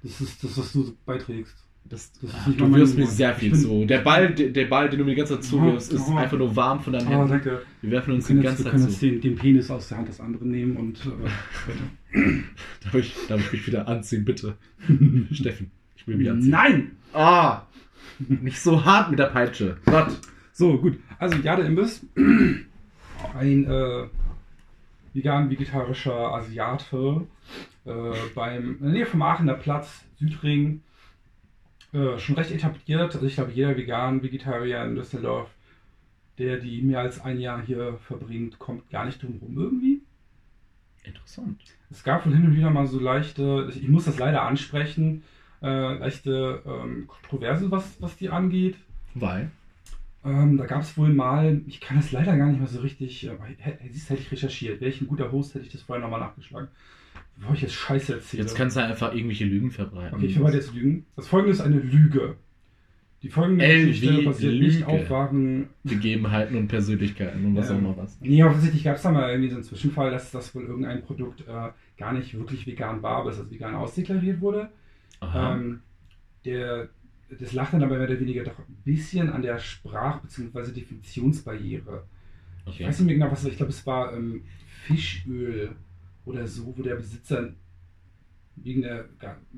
Das 0.03 0.21
ist 0.21 0.43
das, 0.43 0.57
was 0.57 0.73
du 0.73 0.95
beiträgst. 1.05 1.55
das, 1.85 2.11
das 2.21 2.31
ach, 2.33 2.47
nicht 2.47 2.59
du 2.59 2.73
wirst 2.75 2.97
mir 2.97 3.07
sehr 3.07 3.33
viel 3.35 3.53
zu. 3.55 3.85
Der 3.85 3.99
Ball, 3.99 4.33
der, 4.33 4.49
der 4.49 4.65
Ball, 4.65 4.89
den 4.89 4.99
du 4.99 5.05
mir 5.05 5.11
die 5.11 5.17
ganze 5.17 5.35
Zeit 5.35 5.43
zuwirfst, 5.45 5.91
ist 5.93 6.07
Oh. 6.09 6.15
einfach 6.17 6.37
nur 6.37 6.55
warm 6.55 6.81
von 6.81 6.93
deinen 6.93 7.07
Oh, 7.07 7.11
Händen. 7.11 7.29
danke. 7.29 7.61
Wir 7.81 7.91
werfen 7.91 8.07
Wir 8.09 8.15
uns 8.15 8.27
können 8.27 8.39
die 8.41 8.45
ganze 8.45 8.59
wir 8.59 8.63
Zeit 8.65 8.71
können 8.73 8.87
jetzt 8.89 8.99
zu. 8.99 9.05
den, 9.09 9.21
den 9.21 9.35
Penis 9.35 9.71
aus 9.71 9.87
der 9.89 9.97
Hand 9.99 10.09
des 10.09 10.19
anderen 10.19 10.49
nehmen 10.51 10.75
und 10.77 10.99
äh, 11.05 12.19
Darf 12.83 12.93
ich, 12.95 13.15
darf 13.27 13.39
ich 13.41 13.51
mich 13.53 13.67
wieder 13.67 13.87
anziehen, 13.87 14.23
bitte? 14.25 14.55
Steffen, 15.31 15.71
ich 15.95 16.07
will 16.07 16.17
mich 16.17 16.29
anziehen. 16.29 16.51
Nein! 16.51 16.91
Ah! 17.13 17.63
Nicht 18.19 18.59
so 18.59 18.83
hart 18.85 19.09
mit 19.09 19.19
der 19.19 19.25
Peitsche. 19.27 19.77
Gott. 19.85 20.19
So, 20.51 20.77
gut. 20.77 20.99
Also 21.17 21.37
Jade 21.37 21.63
Imbiss, 21.63 22.05
ein 22.15 23.65
äh, 23.65 24.03
vegan-vegetarischer 25.13 26.33
Asiate 26.33 27.27
äh, 27.85 27.91
beim, 28.35 28.77
in 28.77 28.83
der 28.83 28.91
Nähe 28.91 29.05
vom 29.05 29.21
Aachener 29.21 29.53
Platz, 29.55 30.05
Südring, 30.17 30.81
äh, 31.93 32.17
schon 32.17 32.35
recht 32.35 32.51
etabliert. 32.51 33.13
Also 33.13 33.25
ich 33.25 33.35
glaube, 33.35 33.51
jeder 33.51 33.77
Vegan-Vegetarier 33.77 34.83
in 34.83 34.95
Düsseldorf, 34.95 35.49
der 36.37 36.57
die 36.57 36.81
mehr 36.81 36.99
als 36.99 37.21
ein 37.21 37.39
Jahr 37.39 37.61
hier 37.61 37.97
verbringt, 38.07 38.57
kommt 38.57 38.89
gar 38.89 39.05
nicht 39.05 39.21
drum 39.21 39.37
rum 39.41 39.57
irgendwie. 39.57 40.01
Interessant. 41.03 41.61
Es 41.91 42.03
gab 42.03 42.25
wohl 42.25 42.33
hin 42.33 42.45
und 42.45 42.55
wieder 42.55 42.71
mal 42.71 42.87
so 42.87 42.99
leichte, 42.99 43.71
ich 43.75 43.87
muss 43.87 44.05
das 44.05 44.17
leider 44.17 44.41
ansprechen, 44.43 45.23
äh, 45.61 45.97
leichte 45.97 46.63
ähm, 46.65 47.07
Kontroverse, 47.07 47.69
was, 47.69 48.01
was 48.01 48.17
die 48.17 48.29
angeht. 48.29 48.77
Weil? 49.13 49.51
Ähm, 50.25 50.57
da 50.57 50.65
gab 50.65 50.81
es 50.83 50.97
wohl 50.97 51.09
mal, 51.09 51.61
ich 51.67 51.81
kann 51.81 51.97
das 51.97 52.11
leider 52.11 52.37
gar 52.37 52.47
nicht 52.47 52.59
mehr 52.59 52.67
so 52.67 52.79
richtig, 52.79 53.29
aber 53.29 53.45
siehst, 53.89 54.09
hätte 54.09 54.21
ich 54.21 54.31
recherchiert. 54.31 54.79
Wäre 54.79 54.89
ich 54.89 55.01
ein 55.01 55.07
guter 55.07 55.31
Host, 55.31 55.53
hätte 55.55 55.65
ich 55.65 55.71
das 55.71 55.81
vorher 55.81 56.01
nochmal 56.03 56.21
nachgeschlagen. 56.21 56.69
Bevor 57.37 57.55
ich 57.55 57.61
jetzt 57.61 57.73
Scheiße 57.73 58.13
erzähle. 58.13 58.43
Jetzt 58.43 58.55
kannst 58.55 58.77
du 58.77 58.83
einfach 58.83 59.13
irgendwelche 59.13 59.45
Lügen 59.45 59.71
verbreiten. 59.71 60.15
okay, 60.15 60.27
ich 60.27 60.33
verbreite 60.33 60.57
jetzt 60.57 60.73
Lügen. 60.73 61.05
Das 61.15 61.27
folgende 61.27 61.53
ist 61.53 61.61
eine 61.61 61.79
Lüge. 61.79 62.35
Die 63.23 63.29
folgende 63.29 63.65
LW 63.65 63.85
Geschichte 63.87 64.21
basiert 64.23 64.59
nicht 64.61 64.85
auf 64.85 65.09
wahren. 65.09 65.69
Gegebenheiten 65.85 66.57
und 66.57 66.67
Persönlichkeiten 66.67 67.43
und 67.45 67.55
was 67.55 67.69
Ja. 67.69 67.75
auch 67.75 67.79
immer 67.79 67.97
was. 67.97 68.17
Nee, 68.21 68.43
offensichtlich 68.43 68.83
gab 68.83 68.97
es 68.97 69.01
da 69.01 69.11
mal 69.11 69.29
irgendwie 69.29 69.49
so 69.49 69.55
einen 69.55 69.63
Zwischenfall, 69.63 70.11
dass 70.11 70.29
das 70.31 70.53
wohl 70.53 70.63
irgendein 70.63 71.01
Produkt 71.03 71.41
äh, 71.47 71.69
gar 71.97 72.11
nicht 72.13 72.37
wirklich 72.37 72.67
vegan 72.67 73.01
war, 73.01 73.17
aber 73.17 73.29
es 73.31 73.39
als 73.39 73.49
vegan 73.49 73.75
ausdeklariert 73.75 74.41
wurde. 74.41 74.69
Aha. 75.21 75.55
Ähm, 75.55 75.79
der, 76.43 76.89
das 77.39 77.53
lag 77.53 77.71
dann 77.71 77.83
aber 77.83 77.97
mehr 77.97 78.07
oder 78.07 78.19
weniger 78.19 78.43
doch 78.43 78.57
ein 78.59 78.77
bisschen 78.83 79.29
an 79.29 79.41
der 79.41 79.59
Sprach- 79.59 80.21
bzw. 80.21 80.71
Definitionsbarriere. 80.71 82.03
Ich 82.65 82.73
okay. 82.75 82.87
weiß 82.87 82.99
nicht 82.99 83.07
mehr 83.07 83.15
genau, 83.15 83.31
was. 83.31 83.45
Ich 83.45 83.57
glaube, 83.57 83.71
es 83.71 83.85
war 83.85 84.13
ähm, 84.15 84.43
Fischöl 84.85 85.75
oder 86.25 86.47
so, 86.47 86.75
wo 86.77 86.81
der 86.81 86.95
Besitzer 86.95 87.53
wegen 88.55 88.81
der, 88.83 89.09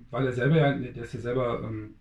weil 0.09 0.25
er 0.25 0.33
selber 0.33 0.57
ja, 0.57 0.73
der 0.73 1.03
ist 1.03 1.13
ja 1.13 1.19
selber, 1.19 1.61
ähm, 1.63 1.95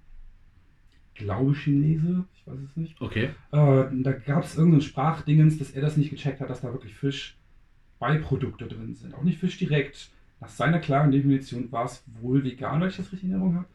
glaube 1.15 1.55
Chinese, 1.55 2.25
ich 2.35 2.47
weiß 2.47 2.59
es 2.59 2.77
nicht. 2.77 3.01
Okay. 3.01 3.31
Äh, 3.53 3.85
da 4.03 4.13
gab 4.13 4.45
es 4.45 4.57
irgendein 4.57 4.81
Sprachdingens, 4.81 5.59
dass 5.59 5.71
er 5.71 5.83
das 5.83 5.97
nicht 5.97 6.11
gecheckt 6.11 6.41
hat, 6.41 6.51
dass 6.51 6.61
da 6.61 6.73
wirklich 6.73 6.95
Fischbeiprodukte 6.95 8.67
drin 8.67 8.95
sind. 8.95 9.15
Auch 9.15 9.23
nicht 9.23 9.39
Fisch 9.39 9.59
direkt. 9.59 10.11
Nach 10.41 10.49
seiner 10.49 10.79
klaren 10.79 11.11
Definition 11.11 11.71
war 11.73 11.87
es 11.87 12.03
wohl 12.21 12.45
vegan, 12.45 12.81
wenn 12.81 12.89
ich 12.89 12.97
das 12.97 13.13
richtig 13.13 13.25
in 13.25 13.31
Erinnerung 13.31 13.57
habe. 13.57 13.67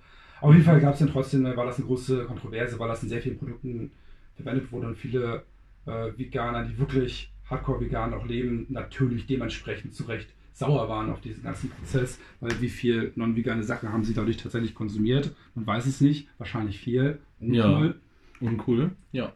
Auf 0.42 0.54
jeden 0.54 0.66
Fall 0.66 0.80
gab 0.80 0.94
es 0.94 1.00
dann 1.00 1.10
trotzdem, 1.10 1.44
war 1.44 1.66
das 1.66 1.78
eine 1.78 1.86
große 1.86 2.26
Kontroverse, 2.26 2.80
weil 2.80 2.88
das 2.88 3.04
in 3.04 3.10
sehr 3.10 3.22
vielen 3.22 3.38
Produkten 3.38 3.92
verwendet 4.36 4.72
wurde 4.72 4.88
und 4.88 4.96
viele 4.98 5.44
äh, 5.86 6.12
Veganer, 6.18 6.66
die 6.66 6.78
wirklich 6.78 7.32
hardcore 7.50 7.82
vegan 7.82 8.14
auch 8.14 8.26
leben, 8.26 8.66
natürlich 8.70 9.26
dementsprechend 9.26 9.94
zu 9.94 10.04
Recht 10.04 10.30
sauer 10.54 10.88
waren 10.90 11.10
auf 11.10 11.22
diesen 11.22 11.42
ganzen 11.44 11.70
Prozess, 11.70 12.20
weil 12.42 12.52
wie 12.62 12.70
viel 12.70 13.12
non-vegane 13.16 13.64
Sachen 13.64 13.92
haben 13.92 14.04
sie 14.04 14.14
dadurch 14.14 14.38
tatsächlich 14.38 14.76
konsumiert? 14.76 15.34
Man 15.56 15.66
weiß 15.66 15.86
es 15.86 16.02
nicht, 16.02 16.28
wahrscheinlich 16.38 16.80
viel. 16.80 17.20
Ja. 17.40 17.66
Uncool. 17.70 17.96
Uncool. 18.42 18.92
Ja. 19.12 19.34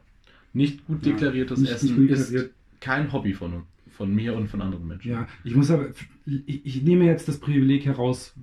Nicht 0.53 0.85
gut 0.85 1.05
Ja, 1.05 1.13
deklariertes 1.13 1.59
nicht- 1.59 1.71
Essen 1.71 1.85
nicht 1.87 1.95
gut 1.97 2.09
ist 2.09 2.29
deklariert. 2.31 2.53
kein 2.81 3.11
Hobby 3.13 3.33
von, 3.33 3.63
von 3.89 4.13
mir 4.13 4.35
und 4.35 4.47
von 4.49 4.61
anderen 4.61 4.87
Menschen. 4.87 5.11
Ja, 5.11 5.27
ich 5.43 5.55
muss 5.55 5.71
aber, 5.71 5.87
ich, 6.25 6.65
ich 6.65 6.83
nehme 6.83 7.05
jetzt 7.05 7.27
das 7.27 7.39
Privileg 7.39 7.85
heraus, 7.85 8.35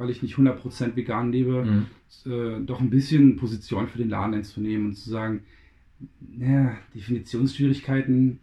weil 0.00 0.10
ich 0.10 0.22
nicht 0.22 0.36
100% 0.36 0.96
vegan 0.96 1.30
lebe, 1.30 1.64
Mhm. 1.64 2.30
äh, 2.32 2.60
doch 2.64 2.80
ein 2.80 2.90
bisschen 2.90 3.36
Position 3.36 3.86
für 3.86 3.98
den 3.98 4.08
Laden 4.08 4.34
einzunehmen 4.34 4.86
und 4.88 4.94
zu 4.96 5.10
sagen, 5.10 5.42
naja, 6.36 6.76
Definitionsschwierigkeiten 6.94 8.40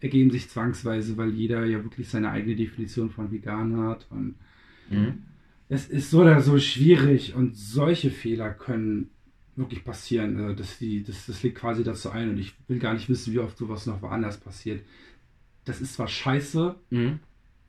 ergeben 0.00 0.30
sich 0.30 0.48
zwangsweise, 0.50 1.16
weil 1.16 1.30
jeder 1.30 1.64
ja 1.64 1.82
wirklich 1.82 2.08
seine 2.08 2.30
eigene 2.30 2.54
Definition 2.56 3.10
von 3.10 3.32
vegan 3.32 3.76
hat 3.78 4.06
und 4.10 4.34
Mhm. 4.90 5.22
es 5.68 5.88
ist 5.88 6.10
so 6.10 6.20
oder 6.20 6.40
so 6.42 6.58
schwierig 6.60 7.34
und 7.34 7.56
solche 7.56 8.10
Fehler 8.10 8.50
können 8.50 9.08
wirklich 9.56 9.82
passieren. 9.84 10.38
Äh, 10.50 10.54
Das, 10.54 10.78
die, 10.78 11.02
das, 11.02 11.26
das 11.26 11.42
liegt 11.42 11.56
quasi 11.58 11.82
dazu 11.82 12.10
ein 12.10 12.28
und 12.30 12.38
ich 12.38 12.52
will 12.68 12.78
gar 12.78 12.92
nicht 12.94 13.08
wissen, 13.08 13.32
wie 13.32 13.38
oft 13.40 13.56
sowas 13.56 13.86
noch 13.86 14.00
woanders 14.02 14.36
passiert. 14.38 14.82
Das 15.64 15.80
ist 15.80 15.94
zwar 15.94 16.06
scheiße, 16.08 16.76
Mhm. 16.90 17.18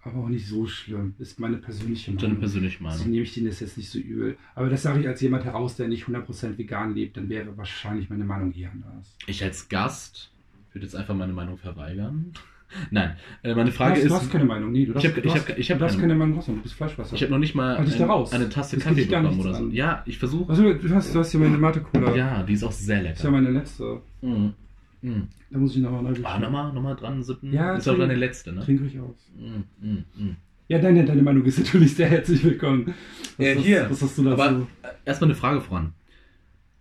Aber 0.08 0.24
auch 0.24 0.30
nicht 0.30 0.48
so 0.48 0.66
schlimm. 0.68 1.14
Ist 1.20 1.40
meine 1.40 1.58
persönliche 1.58 2.12
Und 2.12 2.22
deine 2.22 2.30
Meinung. 2.34 2.40
persönliche 2.42 2.82
Meinung. 2.84 3.10
nehme 3.10 3.24
ich 3.24 3.34
denen 3.34 3.48
das 3.48 3.60
jetzt 3.60 3.78
nicht 3.78 3.90
so 3.90 4.00
übel. 4.00 4.38
Aber 4.56 4.70
das 4.70 4.84
sage 4.84 5.00
ich 5.02 5.08
als 5.08 5.22
jemand 5.22 5.44
heraus, 5.46 5.76
der 5.76 5.88
nicht 5.88 6.06
100% 6.06 6.58
vegan 6.58 6.94
lebt, 6.96 7.18
dann 7.18 7.30
wäre 7.30 7.56
wahrscheinlich 7.58 8.10
meine 8.10 8.24
Meinung 8.26 8.54
eher 8.54 8.72
anders. 8.72 9.16
Ich 9.28 9.44
als 9.44 9.70
Gast 9.70 10.32
würde 10.74 10.86
jetzt 10.86 10.96
einfach 10.96 11.16
meine 11.16 11.34
Meinung 11.34 11.58
verweigern. 11.58 12.34
Nein, 12.92 13.16
äh, 13.44 13.56
meine 13.56 13.72
Frage 13.72 13.94
du, 13.94 13.98
hast, 14.00 14.04
ist, 14.04 14.10
du 14.12 14.16
hast 14.16 14.32
keine 14.32 14.44
Meinung, 14.44 14.74
nee, 14.74 14.86
du 14.86 14.92
Ich 14.92 15.04
darfst, 15.04 15.08
hab- 15.08 15.24
du 15.24 15.30
ich 15.30 15.36
hast, 15.36 15.50
hab- 15.50 15.58
ich 15.58 15.72
hab 15.72 15.78
du 15.78 15.84
darfst 15.86 16.00
keine- 16.02 16.16
Meinung 16.16 16.44
du 16.46 16.54
bist 16.62 16.74
Fleischwasser. 16.76 17.16
ich 17.16 17.22
habe 17.22 17.32
noch 17.32 17.40
nicht 17.40 17.56
mal 17.56 17.78
Halt 17.78 18.02
ein, 18.02 18.32
eine 18.34 18.50
Tasse 18.50 18.76
Das 18.76 18.84
Kaffee 18.86 19.06
bekommen 19.06 19.40
oder 19.40 19.54
so. 19.54 19.64
an. 19.64 19.72
Ja, 19.72 20.04
ich 20.06 20.18
versuche. 20.18 20.50
Also, 20.50 20.74
du 20.74 20.90
hast, 20.94 21.16
du 21.16 21.20
hast 21.20 21.32
hier 21.32 21.40
meine 21.40 21.58
Mate-Cola. 21.58 22.14
Ja, 22.14 22.44
die 22.44 22.52
ist 22.54 22.64
auch 22.66 22.72
sehr 22.74 23.02
Das 23.04 23.14
ist 23.20 23.24
ja 23.24 23.30
lecker. 23.30 23.42
meine 23.42 23.58
letzte. 23.58 24.02
Mhm. 24.22 24.54
Mhm. 25.02 25.28
Da 25.52 25.58
muss 25.60 25.76
ich 25.76 25.82
nochmal 25.82 26.04
neu 26.04 26.14
Ah, 26.24 26.40
nochmal, 26.40 26.74
nochmal 26.74 26.96
dran 26.96 27.24
sippen. 27.24 27.54
Ja, 27.54 27.76
ist 27.76 27.88
auch 27.88 27.98
deine 27.98 28.16
letzte, 28.16 28.52
ne? 28.54 28.62
Trink 28.62 28.82
ruhig 28.82 29.00
aus. 29.00 29.32
Mhm. 29.38 30.04
Mhm. 30.16 30.36
Ja, 30.68 30.80
deine, 30.80 31.06
deine 31.06 31.22
Meinung 31.22 31.46
ist 31.46 31.60
natürlich 31.60 31.96
sehr 31.96 32.10
herzlich 32.10 32.44
willkommen. 32.44 32.94
Was, 33.38 33.46
Äh, 33.46 33.56
was, 33.58 33.64
hier. 33.64 33.88
was 33.90 34.02
hast 34.02 34.18
du 34.18 34.24
dazu? 34.24 34.42
Aber 34.42 34.68
äh, 34.84 34.88
erstmal 35.06 35.30
eine 35.30 35.36
Frage 35.36 35.62
voran. 35.62 35.94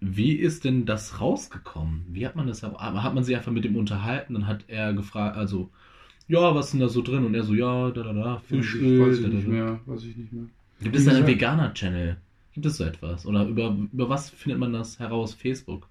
Wie 0.01 0.33
ist 0.33 0.65
denn 0.65 0.85
das 0.87 1.21
rausgekommen? 1.21 2.05
Wie 2.11 2.27
hat 2.27 2.37
man 2.37 2.47
das? 2.47 2.63
Aber 2.65 3.03
hat 3.03 3.15
man 3.15 3.25
sich 3.25 3.37
einfach 3.37 3.53
mit 3.53 3.65
ihm 3.65 3.77
unterhalten? 3.77 4.35
Dann 4.35 4.47
hat 4.47 4.65
er 4.69 4.93
gefragt, 4.93 5.37
also, 5.37 5.71
ja, 6.29 6.55
was 6.55 6.67
ist 6.67 6.73
denn 6.73 6.81
da 6.81 6.89
so 6.89 7.01
drin? 7.03 7.25
Und 7.25 7.35
er 7.35 7.45
so, 7.45 7.55
ja, 7.55 7.91
da, 7.91 8.03
da, 8.03 8.13
da, 8.13 8.35
weiß 8.35 8.43
ich, 8.43 8.49
Fischöl. 8.49 9.01
weiß 9.07 9.17
ich 9.19 9.23
da, 9.23 9.29
da, 9.29 9.35
nicht 9.35 9.49
mehr. 9.49 9.81
Weiß 9.87 10.05
ich 10.05 10.17
nicht 10.17 10.33
mehr. 10.33 10.45
Gibt 10.81 10.97
es 10.97 11.05
da 11.05 11.13
einen 11.13 11.27
Veganer-Channel? 11.27 12.17
Gibt 12.53 12.67
es 12.67 12.77
so 12.77 12.85
etwas? 12.85 13.25
Oder 13.27 13.47
über, 13.47 13.77
über 13.93 14.09
was 14.09 14.31
findet 14.31 14.59
man 14.59 14.73
das 14.73 14.99
heraus? 14.99 15.33
Facebook? 15.35 15.89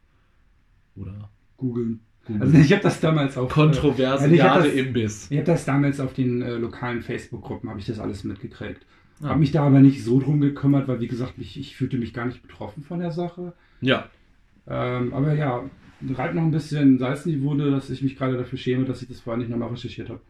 Oder 0.96 1.30
Googeln. 1.58 2.02
Google? 2.26 2.42
Also 2.42 2.58
ich 2.58 2.72
habe 2.72 2.82
das 2.84 3.00
damals 3.00 3.38
auf. 3.38 3.52
Kontroverse 3.52 4.24
also 4.26 4.36
das- 4.36 4.74
Imbiss. 4.74 5.28
Ich 5.30 5.38
habe 5.38 5.46
das 5.46 5.66
damals 5.66 6.00
auf 6.00 6.14
den 6.14 6.42
äh, 6.42 6.56
lokalen 6.56 7.02
Facebook-Gruppen, 7.02 7.70
habe 7.70 7.80
ich 7.80 7.86
das 7.86 8.00
alles 8.00 8.24
mitgekriegt. 8.24 8.86
Ah. 9.22 9.30
Habe 9.30 9.40
mich 9.40 9.52
da 9.52 9.64
aber 9.66 9.80
nicht 9.80 10.04
so 10.04 10.20
drum 10.20 10.42
gekümmert, 10.42 10.88
weil 10.88 11.00
wie 11.00 11.08
gesagt, 11.08 11.34
ich, 11.38 11.58
ich 11.60 11.76
fühlte 11.76 11.98
mich 11.98 12.14
gar 12.14 12.26
nicht 12.26 12.42
betroffen 12.42 12.84
von 12.84 13.00
der 13.00 13.12
Sache. 13.12 13.54
Ja. 13.82 14.10
Ähm, 14.68 15.14
aber 15.14 15.34
ja, 15.34 15.64
reibt 16.16 16.36
noch 16.36 16.42
ein 16.42 16.52
bisschen 16.52 16.98
Salz 17.00 17.26
in 17.26 17.32
die 17.34 17.42
Wunde, 17.42 17.72
dass 17.72 17.90
ich 17.90 18.02
mich 18.02 18.18
gerade 18.18 18.38
dafür 18.38 18.58
schäme, 18.58 18.86
dass 18.86 19.02
ich 19.02 19.08
das 19.08 19.22
vorher 19.22 19.38
nicht 19.40 19.50
nochmal 19.50 19.70
recherchiert 19.70 20.10
habe. 20.10 20.22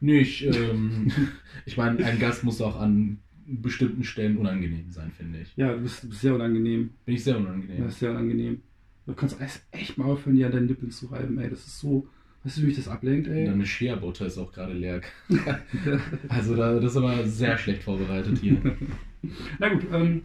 Nee, 0.00 0.20
ich, 0.20 0.46
ähm, 0.46 1.12
ich 1.66 1.76
meine, 1.76 2.02
ein 2.04 2.18
Gast 2.18 2.44
muss 2.44 2.60
auch 2.62 2.80
an 2.80 3.18
bestimmten 3.46 4.02
Stellen 4.04 4.38
unangenehm 4.38 4.90
sein, 4.90 5.12
finde 5.16 5.40
ich. 5.42 5.52
Ja, 5.56 5.72
du 5.74 5.80
bist, 5.82 6.02
du 6.02 6.08
bist 6.08 6.20
sehr 6.22 6.34
unangenehm. 6.34 6.90
Bin 7.04 7.14
ich 7.14 7.22
sehr 7.24 7.34
Ja. 7.34 7.40
unangenehm. 7.40 7.84
Das 7.84 7.92
ist 7.92 8.00
sehr 8.00 8.10
unangenehm. 8.10 8.62
Du 9.06 9.14
kannst 9.14 9.40
echt- 9.40 9.62
echt 9.70 9.98
mal 9.98 10.04
aufhören, 10.06 10.36
dir 10.36 10.46
an 10.46 10.52
deinen 10.52 10.66
Nippeln 10.66 10.90
zu 10.90 11.06
reiben, 11.06 11.38
ey. 11.38 11.48
Das 11.48 11.60
ist 11.66 11.78
so. 11.78 12.06
Weißt 12.44 12.58
du, 12.58 12.62
wie 12.62 12.66
mich 12.66 12.76
das 12.76 12.88
ablenkt, 12.88 13.26
ey? 13.28 13.46
Deine 13.46 13.66
Shea 13.66 13.96
Butter 13.96 14.26
ist 14.26 14.38
auch 14.38 14.52
gerade 14.52 14.72
leer. 14.72 15.00
Also 16.28 16.54
da, 16.56 16.74
das 16.78 16.92
ist 16.92 16.96
aber 16.96 17.24
sehr 17.26 17.58
schlecht 17.58 17.82
vorbereitet 17.82 18.38
hier. 18.38 18.56
Na 19.58 19.68
gut, 19.68 19.86
ähm. 19.92 20.22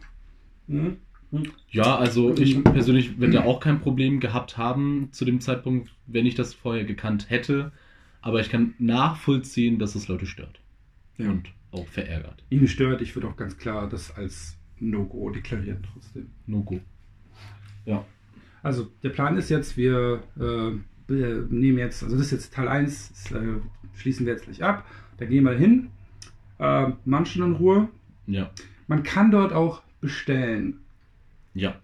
Ne? 0.68 0.98
Ja, 1.70 1.98
also 1.98 2.36
ich 2.38 2.62
persönlich 2.64 3.20
werde 3.20 3.36
ja 3.36 3.44
auch 3.46 3.60
kein 3.62 3.80
Problem 3.80 4.20
gehabt 4.20 4.58
haben 4.58 5.10
zu 5.12 5.24
dem 5.26 5.40
Zeitpunkt, 5.40 5.92
wenn 6.06 6.26
ich 6.26 6.36
das 6.36 6.54
vorher 6.54 6.84
gekannt 6.84 7.30
hätte. 7.30 7.72
Aber 8.22 8.42
ich 8.42 8.50
kann 8.50 8.74
nachvollziehen, 8.80 9.80
dass 9.80 9.96
es 9.96 10.08
Leute 10.08 10.26
stört. 10.26 10.60
Ja. 11.18 11.30
Und 11.30 11.50
auch 11.72 11.88
verärgert. 11.88 12.44
Ihn 12.50 12.68
stört, 12.68 13.02
ich 13.02 13.16
würde 13.16 13.30
auch 13.30 13.38
ganz 13.38 13.58
klar 13.58 13.88
das 13.90 14.12
als 14.16 14.58
No-Go 14.80 15.30
deklarieren 15.32 15.84
trotzdem. 15.92 16.28
No 16.46 16.62
go. 16.64 16.80
Ja. 17.86 18.06
Also, 18.64 18.88
der 19.04 19.10
Plan 19.10 19.38
ist 19.38 19.50
jetzt, 19.50 19.78
wir, 19.78 20.24
äh, 20.40 20.72
nehmen 21.50 21.78
jetzt, 21.78 22.04
also 22.04 22.16
das 22.16 22.28
ist 22.28 22.32
jetzt 22.32 22.54
Teil 22.54 22.68
1, 22.68 23.10
das, 23.10 23.32
äh, 23.32 23.60
schließen 23.96 24.26
wir 24.26 24.34
jetzt 24.34 24.46
gleich 24.46 24.64
ab. 24.64 24.86
Da 25.18 25.26
gehen 25.26 25.44
wir 25.44 25.54
hin, 25.54 25.90
äh, 26.60 26.92
manchen 27.06 27.44
in 27.44 27.54
Ruhe. 27.54 27.90
Ja. 28.28 28.52
Man 28.88 29.04
kann 29.04 29.32
dort 29.32 29.54
auch 29.54 29.82
bestellen. 30.00 30.80
Ja. 31.54 31.80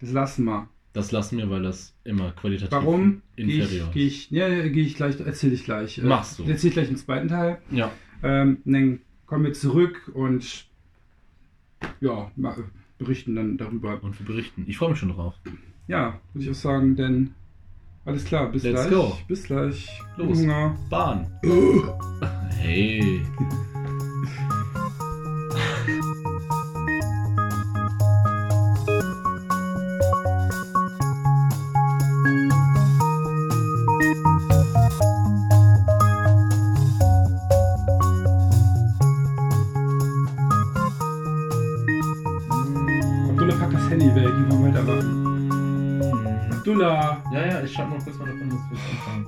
Das 0.00 0.12
lassen 0.12 0.44
wir. 0.44 0.68
Das 0.92 1.12
lassen 1.12 1.38
wir, 1.38 1.48
weil 1.50 1.62
das 1.62 1.94
immer 2.04 2.32
qualitativ 2.32 2.72
Warum? 2.72 3.22
Gehe 3.36 3.60
inferior 3.60 3.86
ich, 3.88 3.92
geh 3.92 4.06
ich, 4.06 4.30
ja, 4.30 4.48
ja, 4.48 4.68
geh 4.68 4.82
ich 4.82 4.96
gleich, 4.96 5.20
erzähle 5.20 5.54
ich 5.54 5.64
gleich. 5.64 5.98
Äh, 5.98 6.02
Machst 6.02 6.38
du. 6.38 6.42
Erzähle 6.42 6.68
ich 6.68 6.74
gleich 6.74 6.88
im 6.88 6.96
zweiten 6.96 7.28
Teil. 7.28 7.58
ist. 7.70 7.78
Ja. 7.78 7.92
Ähm, 8.22 8.58
dann 8.64 9.00
kommen 9.26 9.44
wir 9.44 9.52
zurück 9.52 10.10
und 10.14 10.66
ja, 12.00 12.30
berichten 12.98 13.36
dann 13.36 13.56
darüber. 13.56 14.02
Und 14.02 14.18
wir 14.18 14.26
berichten. 14.26 14.64
Ich 14.66 14.78
freue 14.78 14.90
mich 14.90 14.98
schon 14.98 15.10
drauf. 15.10 15.34
Ja, 15.90 16.20
würde 16.32 16.44
ich 16.44 16.50
auch 16.52 16.54
sagen, 16.54 16.94
denn 16.94 17.34
alles 18.04 18.24
klar, 18.24 18.48
bis 18.52 18.62
Let's 18.62 18.86
gleich. 18.86 18.90
go. 18.92 19.18
Bis 19.26 19.42
gleich. 19.42 20.00
Los. 20.16 20.38
Hunger. 20.38 20.76
Bahn. 20.88 21.26
Hey. 22.60 23.22
noch 48.00 48.04
kurz 48.04 48.18
mal 48.18 48.26
davon, 48.26 48.50
dass 48.50 48.70
wir 48.70 48.78
jetzt 48.78 48.90
anfangen. 48.90 49.26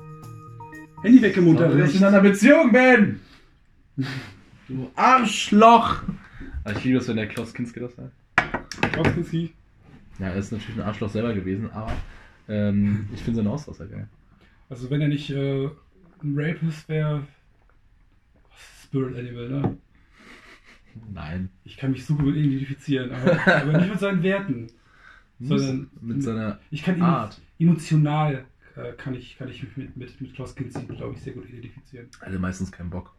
Handy 1.03 1.23
weg 1.23 1.37
im 1.37 1.57
Dass 1.57 1.91
ich 1.91 1.97
in 1.97 2.05
einer 2.05 2.21
Beziehung 2.21 2.73
bin! 2.73 3.21
Du 4.69 4.91
Arschloch! 4.95 6.03
Also 6.65 6.79
ich 6.79 6.85
liebe 6.85 6.99
es, 6.99 7.09
wenn 7.09 7.17
der 7.17 7.29
Klaus 7.29 7.53
Kinski 7.53 7.81
das 7.81 7.95
sagt. 7.97 8.13
Kowski. 8.95 9.53
Ja, 10.19 10.29
er 10.29 10.37
ist 10.37 10.53
natürlich 10.53 10.77
ein 10.77 10.87
Arschloch 10.87 11.11
selber 11.11 11.35
gewesen, 11.35 11.71
aber 11.71 11.93
ähm, 12.49 13.09
ich 13.13 13.21
finde 13.21 13.39
seine 13.39 13.51
Ausdruck 13.51 13.79
geil. 13.79 14.09
Also 14.71 14.89
wenn 14.91 15.01
er 15.01 15.09
nicht 15.09 15.31
äh, 15.31 15.67
ein 16.23 16.35
Rapist 16.37 16.89
wäre, 16.89 17.27
Spirit 18.85 19.19
Animal, 19.19 19.49
ne? 19.49 19.77
Nein. 21.13 21.49
Ich 21.65 21.77
kann 21.77 21.91
mich 21.91 22.07
super 22.07 22.23
gut 22.23 22.37
identifizieren, 22.37 23.11
aber, 23.13 23.47
aber 23.47 23.79
nicht 23.79 23.91
mit 23.91 24.01
seinen 24.01 24.23
Werten. 24.23 24.69
Sondern 25.41 25.91
mit 26.01 26.23
seiner 26.23 26.61
ich 26.71 26.85
kann 26.85 26.97
ihn 26.97 27.03
Art. 27.03 27.41
emotional 27.59 28.45
äh, 28.77 28.93
kann 28.97 29.15
ich, 29.15 29.37
kann 29.39 29.49
ich 29.49 29.63
mich 29.63 29.77
mit, 29.77 29.97
mit, 29.97 30.21
mit 30.21 30.35
Klaus 30.35 30.55
Kinski, 30.55 30.87
glaube 30.87 31.15
ich, 31.15 31.21
sehr 31.23 31.33
gut 31.35 31.49
identifizieren. 31.49 32.09
Also 32.21 32.39
meistens 32.39 32.71
keinen 32.73 32.91
Bock. 32.91 33.15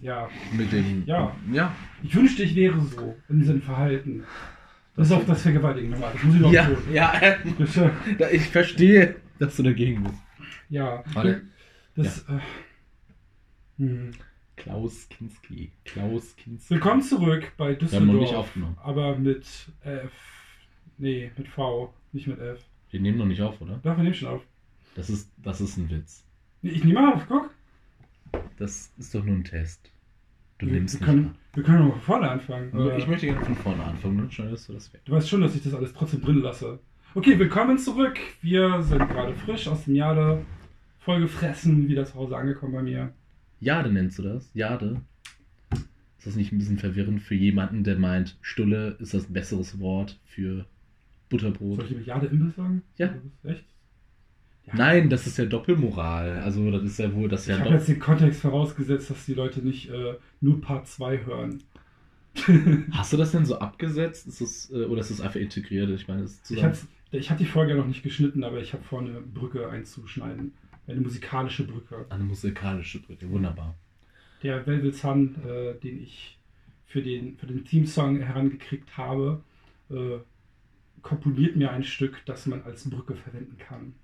Ja, 0.00 0.28
Mit 0.52 0.72
dem. 0.72 1.04
Ja. 1.06 1.34
Ja. 1.52 1.74
ich 2.02 2.14
wünschte, 2.14 2.42
ich 2.42 2.54
wäre 2.54 2.78
so 2.80 3.16
in 3.30 3.38
diesem 3.40 3.62
Verhalten. 3.62 4.24
Das 4.94 5.06
ist 5.08 5.12
auch 5.12 5.24
das 5.24 5.42
Vergewaltigen 5.42 5.90
nochmal. 5.90 6.12
Das 6.12 6.22
muss 6.22 6.34
ich 6.34 6.40
noch 6.40 6.52
Ja, 6.52 6.66
tun. 6.66 6.76
ja, 6.92 7.12
da- 8.18 8.30
ich 8.30 8.42
verstehe, 8.48 9.16
dass 9.38 9.56
du 9.56 9.62
dagegen 9.62 10.02
bist. 10.04 10.14
Ja. 10.68 11.02
Warte. 11.14 11.42
Das, 11.94 12.28
äh, 12.28 12.38
hm. 13.78 14.10
Klaus 14.56 15.08
Kinski. 15.08 15.72
Klaus 15.84 16.34
Kinski. 16.36 16.74
Willkommen 16.74 17.02
zurück 17.02 17.52
bei 17.56 17.68
Wir 17.70 17.76
Düsseldorf. 17.76 18.12
noch 18.14 18.20
nicht 18.20 18.34
aufgenommen. 18.34 18.76
Aber 18.82 19.16
mit 19.18 19.46
F. 19.82 20.12
Nee, 20.98 21.30
mit 21.36 21.48
V, 21.48 21.92
nicht 22.12 22.26
mit 22.26 22.38
F. 22.38 22.60
Wir 22.90 23.00
nehmen 23.00 23.18
noch 23.18 23.26
nicht 23.26 23.42
auf, 23.42 23.60
oder? 23.60 23.80
Doch, 23.82 23.96
wir 23.96 24.02
nehmen 24.02 24.14
schon 24.14 24.28
auf. 24.28 24.42
Das 24.96 25.10
ist, 25.10 25.30
das 25.42 25.60
ist 25.60 25.76
ein 25.76 25.90
Witz. 25.90 26.24
Nee, 26.62 26.70
ich 26.70 26.82
nehme 26.82 27.12
auf, 27.12 27.26
guck. 27.28 27.50
Das 28.56 28.90
ist 28.96 29.14
doch 29.14 29.22
nur 29.22 29.36
ein 29.36 29.44
Test. 29.44 29.90
Du 30.58 30.66
wir, 30.66 30.72
nimmst 30.72 30.94
wir 30.94 31.00
nicht 31.00 31.06
können, 31.06 31.26
an. 31.26 31.34
wir 31.52 31.62
können 31.62 31.84
noch 31.86 31.92
von 31.92 32.00
vorne 32.00 32.30
anfangen. 32.30 32.72
aber 32.72 32.96
Ich 32.96 33.06
möchte 33.06 33.26
gerne 33.26 33.44
von 33.44 33.56
vorne 33.56 33.84
anfangen, 33.84 34.16
dann 34.16 34.30
schneidest 34.30 34.68
du 34.68 34.72
das 34.72 34.90
weg. 34.94 35.02
Du 35.04 35.12
weißt 35.12 35.28
schon, 35.28 35.42
dass 35.42 35.54
ich 35.54 35.62
das 35.62 35.74
alles 35.74 35.92
trotzdem 35.92 36.22
drin 36.22 36.40
lasse. 36.40 36.78
Okay, 37.14 37.38
willkommen 37.38 37.76
zurück. 37.76 38.18
Wir 38.40 38.82
sind 38.82 39.06
gerade 39.06 39.34
frisch 39.34 39.68
aus 39.68 39.84
dem 39.84 39.96
Jade. 39.96 40.46
Vollgefressen, 41.00 41.88
wieder 41.88 42.06
zu 42.06 42.14
Hause 42.14 42.38
angekommen 42.38 42.72
bei 42.72 42.82
mir. 42.82 43.12
Jade 43.60 43.92
nennst 43.92 44.18
du 44.18 44.22
das? 44.22 44.50
Jade? 44.54 45.02
Ist 45.72 46.26
das 46.26 46.36
nicht 46.36 46.52
ein 46.52 46.58
bisschen 46.58 46.78
verwirrend 46.78 47.20
für 47.20 47.34
jemanden, 47.34 47.84
der 47.84 47.98
meint, 47.98 48.38
Stulle 48.40 48.96
ist 48.98 49.12
das 49.12 49.28
ein 49.28 49.34
besseres 49.34 49.78
Wort 49.78 50.18
für 50.24 50.64
Butterbrot? 51.28 51.76
Soll 51.76 51.84
ich 51.84 51.96
mit 51.98 52.06
Jade 52.06 52.26
Imbiss 52.26 52.56
sagen? 52.56 52.82
Ja. 52.96 53.14
Nein, 54.72 55.08
das 55.10 55.26
ist 55.26 55.38
ja 55.38 55.44
Doppelmoral. 55.44 56.40
Also, 56.40 56.70
das 56.70 56.82
ist 56.82 56.98
ja 56.98 57.12
wohl, 57.14 57.28
das 57.28 57.42
Ich 57.42 57.48
ja 57.48 57.58
habe 57.58 57.70
Dopp- 57.70 57.74
jetzt 57.74 57.88
den 57.88 57.98
Kontext 58.00 58.40
vorausgesetzt, 58.40 59.10
dass 59.10 59.24
die 59.26 59.34
Leute 59.34 59.60
nicht 59.60 59.90
äh, 59.90 60.14
nur 60.40 60.60
Part 60.60 60.88
2 60.88 61.24
hören. 61.24 61.62
Hast 62.92 63.12
du 63.12 63.16
das 63.16 63.32
denn 63.32 63.46
so 63.46 63.58
abgesetzt? 63.58 64.26
Ist 64.26 64.40
das, 64.40 64.70
äh, 64.70 64.84
oder 64.84 65.00
ist 65.00 65.10
das 65.10 65.20
einfach 65.20 65.40
integriert? 65.40 65.88
Ich 65.90 66.06
meine, 66.08 66.26
Ich 66.50 66.62
habe 66.62 66.76
ich 67.12 67.30
hab 67.30 67.38
die 67.38 67.46
Folge 67.46 67.74
noch 67.74 67.86
nicht 67.86 68.02
geschnitten, 68.02 68.44
aber 68.44 68.60
ich 68.60 68.72
habe 68.72 68.82
vor, 68.82 69.00
eine 69.00 69.20
Brücke 69.20 69.68
einzuschneiden. 69.70 70.52
Eine 70.86 71.00
musikalische 71.00 71.64
Brücke. 71.64 72.04
Eine 72.10 72.24
musikalische 72.24 73.00
Brücke, 73.00 73.28
wunderbar. 73.30 73.74
Der 74.42 74.66
Velvet 74.66 74.94
Sun, 74.94 75.34
äh, 75.46 75.74
den 75.80 76.02
ich 76.02 76.38
für 76.86 77.02
den, 77.02 77.36
für 77.38 77.46
den 77.46 77.64
Theme-Song 77.64 78.20
herangekriegt 78.20 78.96
habe, 78.96 79.42
äh, 79.90 80.18
komponiert 81.02 81.56
mir 81.56 81.70
ein 81.70 81.84
Stück, 81.84 82.20
das 82.26 82.46
man 82.46 82.62
als 82.62 82.88
Brücke 82.88 83.14
verwenden 83.16 83.56
kann. 83.58 83.94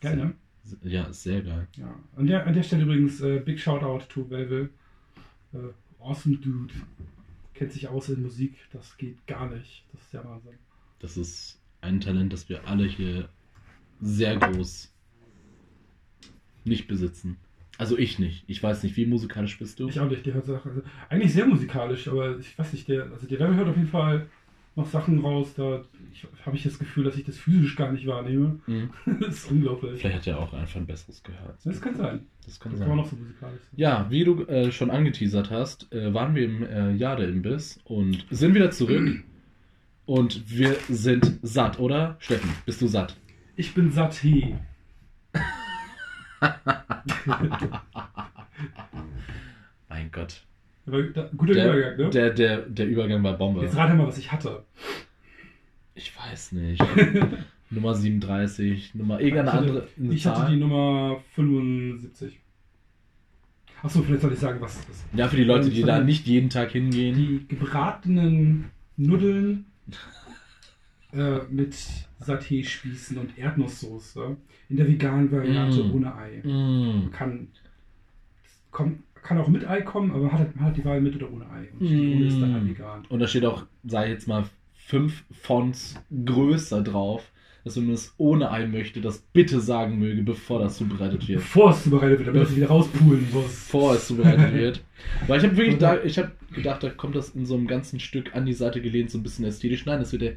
Geil, 0.00 0.16
ne? 0.16 0.34
Ja, 0.82 1.12
sehr 1.12 1.42
geil. 1.42 1.66
Ja. 1.76 1.94
An 2.16 2.26
der, 2.26 2.46
an 2.46 2.54
der 2.54 2.62
Stelle 2.62 2.82
übrigens 2.82 3.20
äh, 3.20 3.40
Big 3.40 3.58
Shoutout 3.58 4.04
to 4.08 4.28
Velvet. 4.28 4.70
Äh, 5.52 5.58
awesome 6.00 6.36
Dude. 6.36 6.74
Kennt 7.54 7.72
sich 7.72 7.88
aus 7.88 8.08
in 8.08 8.22
Musik, 8.22 8.56
das 8.72 8.96
geht 8.96 9.26
gar 9.26 9.48
nicht. 9.50 9.84
Das 9.92 10.02
ist 10.02 10.12
der 10.12 10.24
Wahnsinn. 10.24 10.54
Das 11.00 11.16
ist 11.16 11.60
ein 11.80 12.00
Talent, 12.00 12.32
das 12.32 12.48
wir 12.48 12.66
alle 12.68 12.84
hier 12.84 13.28
sehr 14.00 14.36
groß 14.36 14.92
nicht 16.64 16.86
besitzen. 16.86 17.36
Also 17.78 17.96
ich 17.96 18.18
nicht. 18.18 18.44
Ich 18.48 18.62
weiß 18.62 18.82
nicht, 18.82 18.96
wie 18.96 19.06
musikalisch 19.06 19.58
bist 19.58 19.78
du? 19.78 19.88
Ich 19.88 20.00
auch 20.00 20.08
nicht, 20.08 20.26
der 20.26 20.34
hört 20.34 20.46
Sachen. 20.46 20.70
Also, 20.70 20.82
eigentlich 21.08 21.32
sehr 21.32 21.46
musikalisch, 21.46 22.08
aber 22.08 22.38
ich 22.38 22.58
weiß 22.58 22.72
nicht, 22.72 22.88
der, 22.88 23.04
also 23.04 23.26
der 23.26 23.38
Rebel 23.40 23.56
hört 23.56 23.68
auf 23.68 23.76
jeden 23.76 23.88
Fall 23.88 24.28
noch 24.78 24.88
Sachen 24.88 25.18
raus, 25.20 25.52
da 25.56 25.82
habe 26.46 26.56
ich 26.56 26.62
das 26.62 26.78
Gefühl, 26.78 27.04
dass 27.04 27.16
ich 27.16 27.24
das 27.24 27.36
physisch 27.36 27.76
gar 27.76 27.92
nicht 27.92 28.06
wahrnehme. 28.06 28.60
Mhm. 28.66 28.90
das 29.20 29.44
ist 29.44 29.50
unglaublich. 29.50 30.00
Vielleicht 30.00 30.16
hat 30.16 30.26
er 30.26 30.38
auch 30.38 30.52
einfach 30.52 30.76
ein 30.76 30.86
besseres 30.86 31.22
gehört. 31.22 31.58
Das 31.64 31.80
kann 31.80 31.94
sein. 31.96 32.26
Das 32.46 32.58
kann 32.58 32.72
Das 32.72 32.80
kann 32.80 32.88
man 32.88 32.88
sein. 32.88 32.96
noch 33.04 33.10
so 33.10 33.16
musikalisch 33.16 33.60
sein. 33.60 33.72
Ja, 33.76 34.06
wie 34.08 34.24
du 34.24 34.44
äh, 34.44 34.72
schon 34.72 34.90
angeteasert 34.90 35.50
hast, 35.50 35.92
äh, 35.92 36.14
waren 36.14 36.34
wir 36.34 36.44
im 36.44 36.62
äh, 36.62 36.92
Jade-Imbiss 36.92 37.80
und 37.84 38.24
sind 38.30 38.54
wieder 38.54 38.70
zurück. 38.70 39.22
Und 40.06 40.50
wir 40.50 40.74
sind 40.88 41.38
satt, 41.42 41.78
oder? 41.78 42.16
Steffen, 42.18 42.48
bist 42.64 42.80
du 42.80 42.86
satt? 42.86 43.14
Ich 43.56 43.74
bin 43.74 43.92
Saté. 43.92 44.56
Mein 49.90 50.10
Gott. 50.10 50.46
Guter 50.90 51.54
Der, 51.54 51.72
Übergang, 51.74 51.96
ne? 51.96 52.10
der, 52.10 52.30
der, 52.30 52.58
der 52.62 52.86
Übergang 52.88 53.22
war 53.22 53.34
Bombe. 53.36 53.62
Jetzt 53.62 53.76
rate 53.76 53.94
mal, 53.94 54.06
was 54.06 54.18
ich 54.18 54.30
hatte. 54.32 54.64
Ich 55.94 56.12
weiß 56.16 56.52
nicht. 56.52 56.82
Nummer 57.70 57.94
37, 57.94 58.94
Nummer 58.94 59.20
irgendeine 59.20 59.48
Ich 59.48 59.52
hatte- 59.54 59.58
andere 59.66 59.88
eine 59.98 60.14
Ich 60.14 60.26
hatte 60.26 60.40
Zahl. 60.40 60.50
die 60.50 60.56
Nummer 60.56 61.20
75. 61.34 62.38
Achso, 63.82 64.02
vielleicht 64.02 64.22
soll 64.22 64.32
ich 64.32 64.38
sagen, 64.38 64.60
was 64.60 64.78
es 64.80 64.88
ist. 64.88 65.04
Ja, 65.12 65.28
für 65.28 65.36
die 65.36 65.44
Leute, 65.44 65.70
die 65.70 65.82
da 65.82 65.98
den- 65.98 66.06
nicht 66.06 66.26
jeden 66.26 66.50
Tag 66.50 66.70
hingehen. 66.72 67.14
Die 67.16 67.46
gebratenen 67.48 68.70
Nudeln 68.96 69.66
äh, 71.12 71.38
mit 71.50 71.74
Saté-Spießen 72.20 73.16
und 73.18 73.38
Erdnusssoße 73.38 74.36
in 74.68 74.76
der 74.76 74.88
veganen 74.88 75.30
Variante 75.30 75.84
Mm. 75.84 75.94
ohne 75.94 76.14
Ei. 76.16 76.42
Mm. 76.46 77.10
Kann, 77.12 77.48
kommt, 78.70 78.98
kann 79.28 79.38
auch 79.38 79.48
mit 79.48 79.68
Ei 79.68 79.82
kommen, 79.82 80.10
aber 80.10 80.22
man 80.24 80.32
hat, 80.32 80.56
man 80.56 80.64
hat 80.64 80.76
die 80.76 80.84
Wahl 80.84 81.00
mit 81.00 81.14
oder 81.16 81.30
ohne 81.30 81.44
Ei. 81.50 81.68
Und 81.78 81.80
die 81.86 82.14
ohne 82.16 82.26
ist 82.26 82.40
dann 82.40 82.54
halt 82.54 82.64
Mm. 82.64 82.68
vegan. 82.68 83.04
Und 83.08 83.20
da 83.20 83.26
steht 83.28 83.44
auch, 83.44 83.66
sei 83.84 84.08
jetzt 84.10 84.26
mal 84.26 84.44
fünf 84.74 85.24
Fonts 85.30 85.96
größer 86.24 86.82
drauf, 86.82 87.30
dass 87.64 87.76
wenn 87.76 87.84
man 87.84 87.94
es 87.94 88.14
ohne 88.16 88.50
Ei 88.50 88.66
möchte, 88.66 89.00
das 89.02 89.18
bitte 89.18 89.60
sagen 89.60 89.98
möge, 89.98 90.22
bevor 90.22 90.60
das 90.60 90.78
zubereitet 90.78 91.28
wird. 91.28 91.40
Bevor 91.40 91.70
es 91.72 91.82
zubereitet 91.84 92.18
wird, 92.20 92.28
damit 92.28 92.48
es 92.48 92.56
wieder 92.56 92.68
rauspulen 92.68 93.28
muss. 93.32 93.44
Bevor 93.44 93.94
es 93.94 94.06
zubereitet 94.06 94.52
wird. 94.54 94.82
Weil 95.26 95.38
ich 95.40 95.44
habe 95.44 95.56
wirklich 95.56 95.78
da, 95.78 96.02
ich 96.02 96.18
habe 96.18 96.32
gedacht, 96.54 96.82
da 96.82 96.88
kommt 96.88 97.14
das 97.14 97.30
in 97.30 97.44
so 97.44 97.54
einem 97.56 97.66
ganzen 97.66 98.00
Stück 98.00 98.34
an 98.34 98.46
die 98.46 98.54
Seite 98.54 98.80
gelehnt, 98.80 99.10
so 99.10 99.18
ein 99.18 99.22
bisschen 99.22 99.44
ästhetisch. 99.44 99.84
Nein, 99.84 99.98
das 99.98 100.12
wird 100.12 100.22
ja 100.22 100.30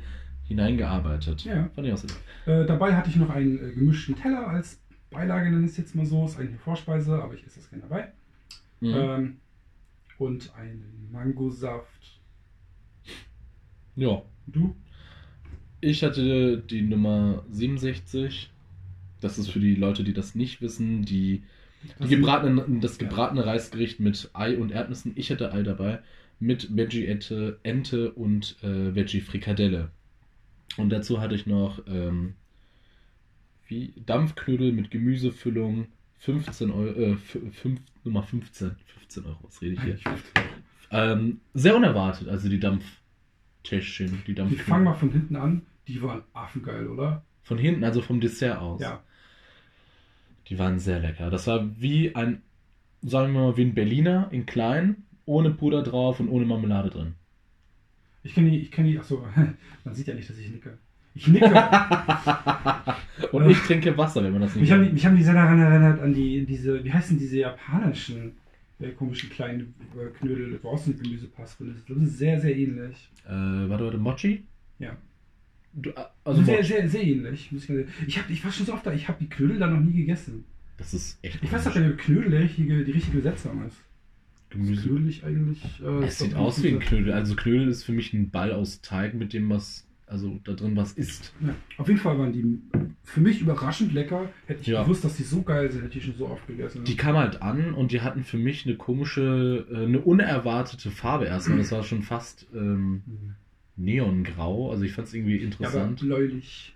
hineingearbeitet. 0.55 1.45
Ja. 1.45 1.69
Fand 1.73 1.87
ich 1.87 1.93
auch 1.93 1.97
sehr. 1.97 2.61
Äh, 2.61 2.65
dabei 2.65 2.93
hatte 2.95 3.09
ich 3.09 3.15
noch 3.15 3.29
einen 3.29 3.57
äh, 3.57 3.71
gemischten 3.71 4.15
Teller 4.15 4.47
als 4.47 4.79
Beilage, 5.09 5.49
nenne 5.49 5.65
ich 5.65 5.71
es 5.71 5.77
jetzt 5.77 5.95
mal 5.95 6.05
so. 6.05 6.25
Ist 6.25 6.37
eigentlich 6.37 6.49
eine 6.51 6.59
Vorspeise, 6.59 7.21
aber 7.21 7.33
ich 7.33 7.45
esse 7.45 7.59
das 7.59 7.69
gerne 7.69 7.83
dabei. 7.87 8.11
Mhm. 8.81 8.93
Ähm, 8.93 9.37
und 10.17 10.53
einen 10.55 11.09
Mangosaft. 11.11 12.19
Ja. 13.95 14.21
Du? 14.47 14.75
Ich 15.79 16.03
hatte 16.03 16.57
die 16.57 16.81
Nummer 16.81 17.43
67. 17.49 18.51
Das 19.19 19.37
ist 19.37 19.49
für 19.49 19.59
die 19.59 19.75
Leute, 19.75 20.03
die 20.03 20.13
das 20.13 20.35
nicht 20.35 20.61
wissen, 20.61 21.03
die, 21.03 21.43
die 21.99 22.07
gebratenen, 22.07 22.81
das 22.81 22.97
gebratene 22.97 23.45
Reisgericht 23.45 23.99
mit 23.99 24.29
Ei 24.33 24.57
und 24.57 24.71
Erdnüssen. 24.71 25.13
Ich 25.15 25.31
hatte 25.31 25.53
Ei 25.53 25.63
dabei. 25.63 25.99
Mit 26.39 26.75
Veggie-Ente 26.75 27.59
Ente 27.61 28.11
und 28.11 28.57
äh, 28.63 28.95
Veggie-Frikadelle. 28.95 29.91
Und 30.77 30.89
dazu 30.89 31.21
hatte 31.21 31.35
ich 31.35 31.45
noch 31.45 31.83
ähm, 31.87 32.33
wie 33.67 33.93
Dampfknödel 34.05 34.71
mit 34.71 34.89
Gemüsefüllung. 34.89 35.87
15 36.21 36.71
Euro, 36.71 36.91
äh, 36.93 37.11
f- 37.13 37.37
fünf, 37.51 37.79
Nummer 38.03 38.23
15. 38.23 38.75
15 38.99 39.25
Euro, 39.25 39.37
was 39.43 39.61
rede 39.61 39.73
ich 39.75 39.81
hier? 39.83 39.97
Ähm, 40.91 41.39
sehr 41.53 41.75
unerwartet, 41.75 42.27
also 42.27 42.47
die 42.49 42.59
Dampftäschchen, 42.59 44.21
die 44.25 44.31
Ich 44.31 44.35
Dampfknödel. 44.37 44.65
fange 44.65 44.85
mal 44.85 44.93
von 44.93 45.11
hinten 45.11 45.35
an. 45.35 45.61
Die 45.87 46.01
waren 46.01 46.23
affengeil, 46.33 46.87
oder? 46.87 47.23
Von 47.43 47.57
hinten, 47.57 47.83
also 47.83 48.01
vom 48.01 48.19
Dessert 48.21 48.59
aus. 48.59 48.81
Ja. 48.81 49.03
Die 50.47 50.59
waren 50.59 50.79
sehr 50.79 50.99
lecker. 50.99 51.29
Das 51.29 51.47
war 51.47 51.79
wie 51.81 52.15
ein, 52.15 52.41
sagen 53.01 53.33
wir 53.33 53.41
mal, 53.41 53.57
wie 53.57 53.63
ein 53.65 53.73
Berliner 53.73 54.27
in 54.31 54.45
klein, 54.45 55.03
ohne 55.25 55.49
Puder 55.51 55.81
drauf 55.81 56.19
und 56.19 56.29
ohne 56.29 56.45
Marmelade 56.45 56.89
drin. 56.89 57.15
Ich 58.23 58.35
kenne 58.35 58.51
die, 58.51 58.59
ich 58.59 58.71
kenne 58.71 58.89
die, 58.91 58.99
achso, 58.99 59.25
man 59.85 59.95
sieht 59.95 60.07
ja 60.07 60.13
nicht, 60.13 60.29
dass 60.29 60.37
ich 60.37 60.49
nicke. 60.51 60.77
Ich 61.13 61.27
nicke. 61.27 61.45
und 63.31 63.49
ich 63.49 63.57
trinke 63.59 63.97
Wasser, 63.97 64.23
wenn 64.23 64.31
man 64.31 64.41
das 64.41 64.55
nicht 64.55 64.61
mich, 64.61 64.71
haben, 64.71 64.93
mich 64.93 65.05
haben 65.05 65.17
die 65.17 65.23
sehr 65.23 65.33
daran 65.33 65.59
erinnert 65.59 65.99
an 65.99 66.13
die, 66.13 66.45
diese, 66.45 66.83
wie 66.83 66.91
heißen 66.91 67.17
diese 67.17 67.39
japanischen 67.39 68.33
äh, 68.79 68.89
komischen 68.91 69.29
kleinen 69.29 69.73
äh, 69.95 70.09
Knödel, 70.17 70.59
wo 70.61 70.69
auch 70.69 70.77
so 70.77 70.91
ein 70.91 70.99
Gemüsepass 70.99 71.57
drin 71.57 71.75
ist. 71.75 71.89
Das 71.89 71.97
ist 71.97 72.17
sehr, 72.17 72.39
sehr 72.39 72.55
ähnlich. 72.55 73.09
Äh, 73.25 73.29
warte, 73.29 73.85
warte, 73.85 73.97
Mochi? 73.97 74.43
Ja. 74.79 74.97
Du, 75.73 75.89
äh, 75.91 76.05
also 76.23 76.43
sehr, 76.43 76.63
sehr, 76.63 76.87
sehr 76.89 77.03
ähnlich. 77.03 77.51
Muss 77.51 77.63
ich, 77.63 77.69
mal 77.69 77.77
sagen. 77.79 77.89
ich, 78.07 78.17
hab, 78.17 78.29
ich 78.29 78.43
war 78.43 78.51
schon 78.51 78.65
so 78.65 78.73
oft 78.73 78.85
da, 78.85 78.93
ich 78.93 79.07
habe 79.07 79.19
die 79.21 79.29
Knödel 79.29 79.59
da 79.59 79.67
noch 79.67 79.79
nie 79.79 79.93
gegessen. 79.93 80.45
Das 80.77 80.93
ist 80.93 81.19
echt 81.21 81.43
Ich 81.43 81.51
weiß 81.51 81.65
nicht, 81.65 81.77
ob 81.77 81.97
Knödel 81.97 82.31
der 82.31 82.39
richtige, 82.41 82.83
die 82.83 82.91
richtige 82.91 83.17
Besetzung 83.17 83.65
ist. 83.67 83.77
Gemüse. 84.49 84.81
Knödelig 84.81 85.23
eigentlich. 85.23 85.63
Äh, 85.81 86.05
Es 86.05 86.19
sieht 86.19 86.35
aus 86.35 86.61
wie 86.63 86.69
ein 86.69 86.79
Knödel. 86.79 87.13
Also 87.13 87.35
Knödel 87.35 87.67
ist 87.67 87.83
für 87.83 87.93
mich 87.93 88.13
ein 88.13 88.29
Ball 88.31 88.51
aus 88.51 88.81
Teig, 88.81 89.13
mit 89.13 89.33
dem 89.33 89.49
was, 89.49 89.87
also 90.11 90.39
da 90.43 90.53
drin 90.53 90.75
was 90.75 90.93
ist. 90.93 91.33
Ja, 91.41 91.55
auf 91.77 91.87
jeden 91.87 91.99
Fall 91.99 92.19
waren 92.19 92.33
die 92.33 92.59
für 93.03 93.21
mich 93.21 93.41
überraschend 93.41 93.93
lecker. 93.93 94.29
Hätte 94.45 94.61
ich 94.61 94.67
Ja. 94.67 94.83
gewusst, 94.83 95.03
dass 95.05 95.15
die 95.17 95.23
so 95.23 95.41
geil 95.41 95.71
sind, 95.71 95.83
hätte 95.83 95.97
ich 95.97 96.05
schon 96.05 96.15
so 96.15 96.27
oft 96.27 96.45
gegessen. 96.47 96.83
Die 96.83 96.95
kam 96.95 97.15
halt 97.17 97.41
an 97.41 97.73
und 97.73 97.91
die 97.91 98.01
hatten 98.01 98.23
für 98.23 98.37
mich 98.37 98.65
eine 98.65 98.75
komische, 98.75 99.65
äh, 99.71 99.85
eine 99.85 100.01
unerwartete 100.01 100.91
Farbe 100.91 101.25
erstmal. 101.25 101.57
Das 101.57 101.71
war 101.71 101.83
schon 101.83 102.03
fast 102.03 102.45
ähm, 102.53 103.01
Mhm. 103.05 103.35
neongrau. 103.77 104.71
Also 104.71 104.83
ich 104.83 104.93
fand 104.93 105.07
es 105.07 105.13
irgendwie 105.13 105.37
ja, 105.37 105.43
interessant. 105.43 105.99
bläulich. 106.01 106.75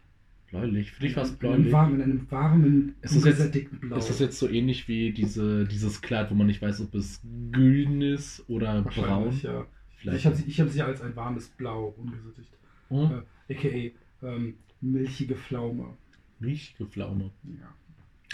bläulich. 0.51 0.91
Für 0.91 1.01
dich 1.01 1.15
war 1.17 1.23
es 1.23 1.31
In 1.31 1.35
einem 1.39 1.39
bläulich. 1.55 1.73
warmen, 1.73 1.95
in 1.95 2.01
einem 2.03 2.31
warmen, 2.31 2.95
Ist 3.01 3.15
das 3.25 3.25
jetzt- 3.25 3.81
Blau. 3.81 3.97
Ist 3.97 4.09
das 4.09 4.19
jetzt 4.19 4.39
so 4.39 4.47
ähnlich 4.47 4.87
wie 4.87 5.11
diese, 5.11 5.65
dieses 5.65 6.01
Kleid, 6.01 6.31
wo 6.31 6.35
man 6.35 6.47
nicht 6.47 6.61
weiß, 6.61 6.79
ob 6.81 6.95
es 6.95 7.21
grün 7.51 8.01
ist 8.01 8.43
oder 8.47 8.81
braun? 8.83 9.37
Ja. 9.41 9.65
Vielleicht. 9.97 10.19
Ich 10.19 10.25
habe 10.25 10.35
sie, 10.35 10.51
hab 10.61 10.69
sie 10.69 10.81
als 10.81 11.01
ein 11.01 11.15
warmes 11.15 11.49
Blau 11.49 11.93
ungesättigt. 11.97 12.47
Hm? 12.95 13.23
Äh, 13.47 13.53
a.k.a. 13.53 14.27
Ähm, 14.27 14.55
milchige 14.81 15.35
Pflaume. 15.35 15.97
Richtige 16.41 16.85
Pflaume. 16.85 17.31
Ja. 17.43 17.73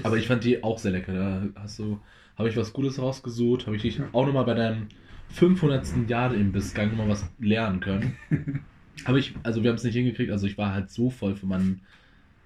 Aber 0.04 0.18
ich 0.18 0.28
fand 0.28 0.44
die 0.44 0.64
auch 0.64 0.80
sehr 0.80 0.92
lecker. 0.92 1.14
Da 1.14 1.62
hast 1.62 1.80
du, 1.80 2.00
habe 2.38 2.50
ich 2.50 2.58
was 2.58 2.74
Gutes 2.74 3.00
rausgesucht, 3.00 3.66
habe 3.68 3.76
ich 3.76 3.82
dich 3.82 3.98
Ja. 3.98 4.08
auch 4.14 4.26
nochmal 4.26 4.46
bei 4.46 4.54
deinem 4.54 4.88
500. 5.30 6.10
Jahre 6.10 6.36
im 6.36 6.52
Bissgang 6.52 6.90
nochmal 6.90 7.10
was 7.10 7.30
lernen 7.40 7.80
können. 7.80 8.16
Aber 9.06 9.18
ich, 9.18 9.34
also 9.44 9.64
wir 9.64 9.70
haben 9.70 9.78
es 9.78 9.84
nicht 9.84 9.96
hingekriegt, 9.96 10.32
also 10.32 10.48
ich 10.48 10.58
war 10.58 10.74
halt 10.74 10.90
so 10.90 11.10
voll 11.10 11.36
für 11.36 11.46
mein 11.46 11.82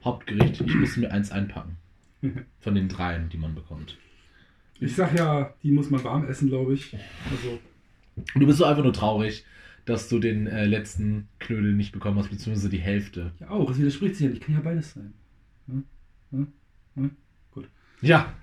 Hauptgericht, 0.03 0.61
ich 0.61 0.75
musste 0.75 0.99
mir 0.99 1.11
eins 1.11 1.31
einpacken. 1.31 1.77
Von 2.59 2.75
den 2.75 2.87
dreien, 2.87 3.29
die 3.29 3.37
man 3.37 3.55
bekommt. 3.55 3.97
Ich 4.79 4.95
sag 4.95 5.17
ja, 5.17 5.53
die 5.63 5.71
muss 5.71 5.89
man 5.89 6.03
warm 6.03 6.27
essen, 6.27 6.49
glaube 6.49 6.73
ich. 6.73 6.95
Also, 7.31 7.59
du 8.35 8.45
bist 8.45 8.57
so 8.59 8.65
einfach 8.65 8.83
nur 8.83 8.93
traurig, 8.93 9.45
dass 9.85 10.09
du 10.09 10.19
den 10.19 10.47
äh, 10.47 10.65
letzten 10.65 11.27
Knödel 11.39 11.73
nicht 11.73 11.91
bekommen 11.91 12.17
hast, 12.17 12.29
beziehungsweise 12.29 12.69
die 12.69 12.79
Hälfte. 12.79 13.31
ja 13.39 13.49
auch, 13.49 13.69
es 13.69 13.77
widerspricht 13.79 14.15
sich 14.15 14.25
ja 14.25 14.29
nicht. 14.31 14.43
Kann 14.43 14.55
ja 14.55 14.61
beides 14.61 14.93
sein. 14.93 15.13
Ja, 18.01 18.33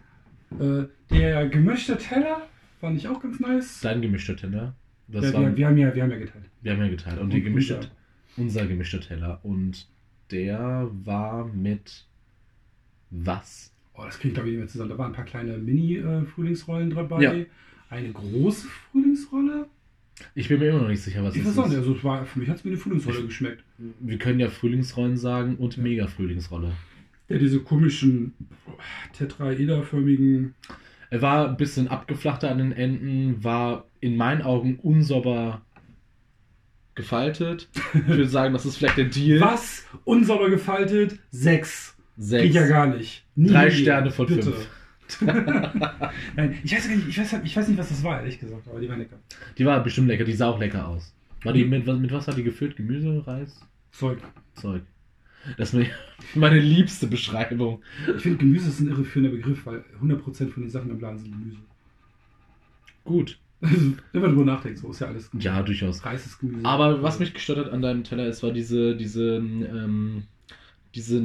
Äh, 0.58 0.84
der 1.10 1.48
gemischte 1.48 1.96
Teller 1.96 2.46
fand 2.80 2.98
ich 2.98 3.08
auch 3.08 3.20
ganz 3.22 3.40
nice. 3.40 3.80
dein 3.80 4.02
gemischter 4.02 4.36
Teller. 4.36 4.74
Das 5.08 5.24
ja, 5.26 5.34
war, 5.34 5.42
wir, 5.42 5.56
wir, 5.56 5.66
haben 5.66 5.78
ja, 5.78 5.94
wir 5.94 6.02
haben 6.02 6.10
ja 6.10 6.18
geteilt. 6.18 6.44
wir 6.62 6.72
haben 6.72 6.80
ja 6.82 6.88
geteilt. 6.88 7.16
Und, 7.18 7.24
Und 7.24 7.32
die 7.32 7.42
gemischte, 7.42 7.76
unser. 7.76 7.90
unser 8.36 8.66
gemischter 8.66 9.00
Teller. 9.00 9.40
Und 9.42 9.88
der 10.30 10.90
war 11.04 11.46
mit 11.46 12.06
was? 13.10 13.72
Oh, 13.94 14.04
das 14.04 14.16
ich 14.22 14.32
glaube 14.32 14.48
ich 14.48 14.52
nicht 14.52 14.58
mehr 14.58 14.68
zusammen. 14.68 14.90
Da 14.90 14.98
waren 14.98 15.12
ein 15.12 15.16
paar 15.16 15.24
kleine 15.24 15.58
Mini-Frühlingsrollen 15.58 16.90
dabei. 16.90 17.22
Ja. 17.22 17.44
Eine 17.90 18.12
große 18.12 18.66
Frühlingsrolle. 18.66 19.66
Ich 20.34 20.48
bin 20.48 20.58
mir 20.60 20.68
immer 20.70 20.80
noch 20.82 20.88
nicht 20.88 21.02
sicher, 21.02 21.22
was 21.24 21.34
Ich 21.34 21.44
es 21.44 21.58
auch 21.58 21.64
nicht. 21.66 21.72
ist. 21.74 21.78
Also, 21.80 21.94
es 21.94 22.04
war, 22.04 22.24
für 22.26 22.38
mich 22.38 22.48
hat 22.48 22.56
es 22.58 22.64
wie 22.64 22.68
eine 22.68 22.76
Frühlingsrolle 22.76 23.18
Ich- 23.20 23.26
geschmeckt. 23.26 23.64
Wir 24.00 24.18
können 24.18 24.40
ja 24.40 24.48
Frühlingsrollen 24.50 25.16
sagen 25.16 25.56
und 25.56 25.78
Mega-Frühlingsrolle. 25.78 26.72
Ja, 27.28 27.38
diese 27.38 27.60
komischen 27.60 28.32
tetraederförmigen. 29.14 30.54
Er 31.10 31.22
war 31.22 31.48
ein 31.48 31.56
bisschen 31.56 31.88
abgeflachter 31.88 32.50
an 32.50 32.58
den 32.58 32.72
Enden, 32.72 33.42
war 33.44 33.86
in 34.00 34.16
meinen 34.16 34.42
Augen 34.42 34.78
unsauber 34.82 35.62
gefaltet. 36.94 37.68
Ich 37.94 38.06
würde 38.06 38.26
sagen, 38.28 38.52
das 38.52 38.66
ist 38.66 38.76
vielleicht 38.76 38.98
der 38.98 39.06
Deal. 39.06 39.40
Was? 39.40 39.86
Unsauber 40.04 40.50
gefaltet? 40.50 41.18
Sechs. 41.30 41.96
Sechs. 42.18 42.44
Geht 42.44 42.54
ja 42.54 42.66
gar 42.66 42.86
nicht. 42.86 43.24
Nie 43.34 43.48
Drei. 43.48 43.70
Sterne 43.70 44.10
von 44.10 44.26
Bitte. 44.26 44.42
fünf. 44.42 44.68
Nein, 46.36 46.58
ich 46.64 46.72
weiß 46.74 46.88
nicht, 46.88 47.08
ich 47.08 47.18
weiß, 47.18 47.40
ich 47.44 47.56
weiß 47.56 47.68
nicht, 47.68 47.78
was 47.78 47.88
das 47.88 48.02
war, 48.04 48.20
ehrlich 48.20 48.38
gesagt, 48.38 48.66
aber 48.68 48.80
die 48.80 48.88
waren 48.88 48.98
lecker. 48.98 49.18
Die 49.58 49.64
war 49.66 49.82
bestimmt 49.82 50.08
lecker, 50.08 50.24
die 50.24 50.32
sah 50.32 50.48
auch 50.48 50.58
lecker 50.58 50.88
aus. 50.88 51.14
War 51.42 51.52
die 51.52 51.64
mit, 51.64 51.86
was- 51.86 51.98
mit 51.98 52.12
was 52.12 52.28
hat 52.28 52.36
die 52.36 52.42
gefüllt? 52.44 52.76
Gemüse, 52.76 53.26
Reis, 53.26 53.60
Zeug. 53.90 54.18
Zeug. 54.54 54.82
Das 55.58 55.74
ist 55.74 55.88
meine 56.36 56.60
liebste 56.60 57.06
Beschreibung. 57.08 57.82
Ich 58.16 58.22
finde, 58.22 58.38
Gemüse 58.38 58.68
ist 58.68 58.80
ein 58.80 58.88
irreführender 58.88 59.34
Begriff, 59.36 59.66
weil 59.66 59.84
100% 60.00 60.48
von 60.50 60.62
den 60.62 60.70
Sachen 60.70 60.90
im 60.90 61.00
Laden 61.00 61.18
sind 61.18 61.32
Gemüse. 61.32 61.58
Gut. 63.04 63.38
Also, 63.60 63.92
wenn 64.12 64.22
man 64.22 64.30
drüber 64.32 64.44
nachdenkt, 64.44 64.78
so 64.80 64.90
ist 64.90 65.00
ja 65.00 65.06
alles 65.08 65.30
Gemüse. 65.30 65.48
Ja, 65.48 65.62
durchaus. 65.62 66.04
Reis 66.04 66.26
ist 66.26 66.38
Gemüse. 66.38 66.64
Aber 66.66 67.02
was 67.02 67.18
mich 67.18 67.32
gestört 67.34 67.58
hat 67.58 67.70
an 67.72 67.82
deinem 67.82 68.04
Teller 68.04 68.26
ist, 68.26 68.42
war 68.42 68.52
diese, 68.52 68.96
diese, 68.96 69.36
ähm, 69.36 70.24
diese 70.94 71.22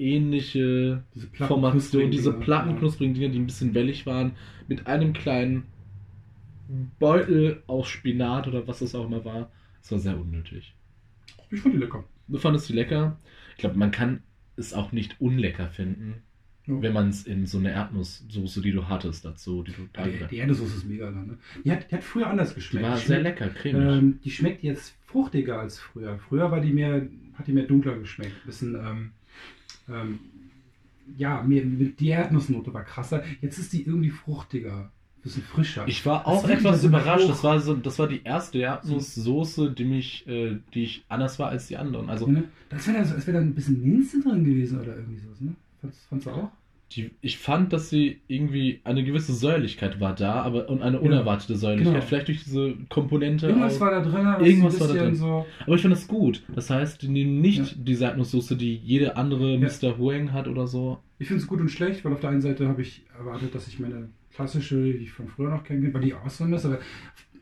Nacho-ähnliche 0.00 1.02
diese 1.14 1.28
Formation, 1.28 2.10
diese 2.10 2.30
Dinger, 2.32 2.44
platten 2.44 2.70
ja. 2.70 2.76
knusprigen 2.76 3.14
Dinger, 3.14 3.28
die 3.28 3.38
ein 3.38 3.46
bisschen 3.46 3.74
wellig 3.74 4.06
waren, 4.06 4.32
mit 4.68 4.86
einem 4.86 5.12
kleinen 5.12 5.64
Beutel 6.98 7.62
aus 7.66 7.88
Spinat 7.88 8.46
oder 8.48 8.66
was 8.66 8.78
das 8.80 8.94
auch 8.94 9.06
immer 9.06 9.24
war. 9.24 9.50
Das 9.82 9.92
war 9.92 9.98
sehr 9.98 10.18
unnötig. 10.18 10.74
Ich 11.50 11.60
fand 11.60 11.74
die 11.74 11.78
lecker. 11.78 12.04
Du 12.28 12.38
fandest 12.38 12.68
die 12.68 12.74
lecker. 12.74 13.18
Ich 13.52 13.58
glaube, 13.58 13.76
man 13.78 13.90
kann 13.90 14.22
es 14.56 14.72
auch 14.72 14.92
nicht 14.92 15.20
unlecker 15.20 15.68
finden, 15.68 16.22
Ja. 16.66 16.80
wenn 16.80 16.92
man 16.92 17.08
es 17.08 17.26
in 17.26 17.46
so 17.46 17.58
eine 17.58 17.72
Erdnusssoße, 17.72 18.60
die 18.60 18.70
du 18.72 18.88
hattest, 18.88 19.24
dazu, 19.24 19.62
die 19.64 19.72
du 19.72 19.88
da 19.92 20.04
Die, 20.04 20.18
die 20.30 20.36
Erdnusssoße 20.36 20.76
ist 20.76 20.86
mega 20.88 21.10
da, 21.10 21.18
ne? 21.20 21.38
Die 21.64 21.72
hat, 21.72 21.90
die 21.90 21.94
hat 21.96 22.04
früher 22.04 22.28
anders 22.28 22.50
Die 22.50 22.56
geschmeckt. 22.56 22.86
war 22.86 22.96
Die 22.96 23.06
sehr 23.06 23.20
lecker, 23.22 23.48
cremig. 23.48 23.82
Ähm, 23.82 24.20
die 24.22 24.30
schmeckt 24.30 24.62
jetzt 24.62 24.94
fruchtiger 25.06 25.58
als 25.58 25.78
früher. 25.80 26.18
Früher 26.18 26.50
war 26.52 26.60
die 26.60 26.72
mehr, 26.72 27.06
hat 27.34 27.46
die 27.48 27.52
mehr 27.52 27.64
dunkler 27.64 27.98
geschmeckt. 27.98 28.44
Bisschen, 28.46 28.74
ähm, 28.76 29.10
ähm, 29.92 30.18
ja, 31.16 31.42
mit- 31.42 31.98
die 32.00 32.08
Erdnussnote 32.08 32.72
war 32.72 32.84
krasser. 32.84 33.22
Jetzt 33.40 33.58
ist 33.58 33.72
die 33.72 33.82
irgendwie 33.84 34.10
fruchtiger, 34.10 34.90
bisschen 35.22 35.42
frischer. 35.42 35.84
Ich 35.88 36.04
war 36.06 36.26
auch 36.26 36.48
etwas 36.48 36.82
so 36.82 36.88
überrascht. 36.88 37.24
hoch. 37.24 37.28
Das 37.30 37.44
war, 37.44 37.60
so, 37.60 37.74
das 37.74 37.98
war 37.98 38.06
die 38.08 38.22
erste 38.24 38.58
Erdnusssoße, 38.58 39.72
die 39.72 39.84
mich, 39.84 40.26
äh, 40.26 40.58
die 40.74 40.84
ich 40.84 41.04
anders 41.08 41.38
war 41.38 41.48
als 41.48 41.66
die 41.66 41.76
anderen. 41.76 42.08
Also 42.08 42.26
ne? 42.26 42.44
Das 42.68 42.86
wäre 42.86 42.98
da, 42.98 43.04
so- 43.04 43.14
als 43.14 43.26
wäre 43.26 43.38
da 43.38 43.42
ein 43.42 43.54
bisschen 43.54 43.82
Minze 43.82 44.20
drin 44.22 44.44
gewesen 44.44 44.80
oder 44.80 44.96
irgendwie 44.96 45.18
sowas, 45.20 45.40
ne? 45.40 45.54
Fandst, 45.80 46.06
fandst 46.08 46.26
du 46.26 46.30
auch? 46.30 46.50
Die, 46.92 47.12
ich 47.20 47.38
fand, 47.38 47.72
dass 47.72 47.88
sie 47.88 48.20
irgendwie 48.26 48.80
eine 48.84 49.04
gewisse 49.04 49.32
Säuerlichkeit 49.32 50.00
war 50.00 50.14
da, 50.14 50.42
aber 50.42 50.68
und 50.68 50.82
eine 50.82 50.98
unerwartete 51.00 51.54
Säuerlichkeit. 51.56 51.94
genau. 51.94 52.04
Vielleicht 52.06 52.28
durch 52.28 52.42
diese 52.44 52.74
Komponente. 52.88 53.46
Irgendwas 53.46 53.74
aus- 53.74 53.80
war 53.80 53.90
da 53.92 54.00
drin, 54.02 54.26
was 54.26 54.46
Irgendwas 54.46 54.80
war 54.80 54.88
da 54.88 54.94
drin. 54.94 55.14
so. 55.14 55.46
aber 55.66 55.74
ich 55.76 55.82
fand 55.82 55.92
das 55.94 56.08
gut. 56.08 56.42
Das 56.54 56.68
heißt, 56.70 57.02
die 57.02 57.08
nehmen 57.08 57.40
nicht 57.40 57.58
Ja. 57.58 57.66
diese 57.76 58.04
Erdnusssoße, 58.06 58.56
die 58.56 58.74
jede 58.76 59.16
andere 59.16 59.54
Ja. 59.56 59.58
Mr. 59.68 59.98
Huang 59.98 60.32
hat 60.32 60.48
oder 60.48 60.66
so. 60.66 60.98
Ich 61.18 61.28
finde 61.28 61.42
es 61.42 61.46
gut 61.48 61.60
und 61.60 61.68
schlecht, 61.70 62.04
weil 62.04 62.12
auf 62.12 62.20
der 62.20 62.30
einen 62.30 62.40
Seite 62.40 62.66
habe 62.68 62.82
ich 62.82 63.02
erwartet, 63.16 63.54
dass 63.54 63.68
ich 63.68 63.78
meine 63.78 64.08
klassische, 64.34 64.76
die 64.82 65.04
ich 65.04 65.12
von 65.12 65.28
früher 65.28 65.50
noch 65.50 65.62
kenne, 65.64 65.92
weil 65.94 66.00
die 66.00 66.14
awesome 66.14 66.56
ist, 66.56 66.64
aber, 66.66 66.78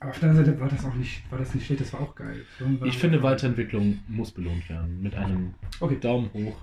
aber 0.00 0.10
auf 0.10 0.18
der 0.18 0.28
anderen 0.30 0.46
Seite 0.46 0.60
war 0.60 0.68
das 0.68 0.84
auch 0.84 0.94
nicht, 0.94 1.22
war 1.30 1.38
das 1.38 1.54
nicht 1.54 1.64
schlecht, 1.66 1.80
das 1.80 1.92
war 1.92 2.00
auch 2.00 2.14
geil. 2.14 2.42
War- 2.58 2.86
Ich 2.88 2.98
finde, 2.98 3.22
Weiterentwicklung 3.22 3.98
muss 4.08 4.30
belohnt 4.30 4.68
werden. 4.68 5.00
Mit 5.02 5.14
einem 5.14 5.54
Okay, 5.80 5.96
Daumen 6.00 6.28
hoch. 6.34 6.56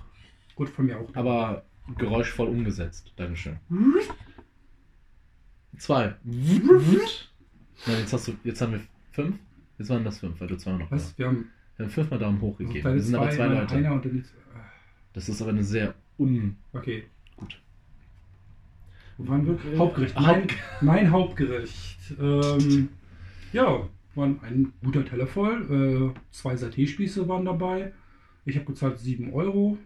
gut 0.54 0.68
von 0.68 0.86
mir 0.86 0.98
auch. 1.00 1.08
Aber 1.14 1.64
geräuschvoll 1.96 2.48
umgesetzt. 2.48 3.12
Dankeschön. 3.16 3.56
Zwei. 5.78 6.14
Nein, 6.24 7.98
jetzt 8.00 8.12
hast 8.12 8.28
du, 8.28 8.32
jetzt 8.44 8.60
haben 8.60 8.72
wir 8.72 8.80
fünf. 9.12 9.36
Jetzt 9.78 9.90
waren 9.90 10.04
das 10.04 10.18
fünf, 10.18 10.40
weil 10.40 10.48
du 10.48 10.56
zwei 10.56 10.72
noch 10.72 10.90
Was? 10.90 11.16
Wir 11.18 11.26
haben 11.26 11.50
Wir 11.76 11.84
haben 11.84 11.92
fünfmal 11.92 12.18
Daumen 12.18 12.40
hoch 12.40 12.58
also 12.58 12.66
gegeben. 12.72 12.94
Wir 12.94 13.02
sind 13.02 13.14
aber 13.14 13.30
zwei 13.30 13.46
Leute. 13.46 13.74
Einer 13.74 13.92
und 13.92 14.04
dann 14.04 14.16
jetzt, 14.16 14.32
Das 15.12 15.28
ist 15.28 15.40
aber 15.42 15.50
eine 15.50 15.62
sehr 15.62 15.94
un. 16.18 16.56
okay. 16.72 17.04
Gut. 17.36 17.60
Wo 19.18 19.28
waren 19.28 19.46
wir? 19.46 19.72
Äh, 19.72 19.76
Hauptgericht. 19.78 20.14
Mein, 20.18 20.46
mein 20.80 21.10
Hauptgericht. 21.10 21.98
Ähm, 22.18 22.88
ja, 23.52 23.88
waren 24.14 24.40
ein 24.42 24.72
guter 24.82 25.04
Teller 25.04 25.26
voll. 25.26 26.12
Äh, 26.14 26.20
zwei 26.30 26.54
Saté-Spieße 26.54 27.28
waren 27.28 27.44
dabei. 27.44 27.92
Ich 28.44 28.56
habe 28.56 28.66
gezahlt 28.66 28.98
7 28.98 29.32
Euro, 29.32 29.76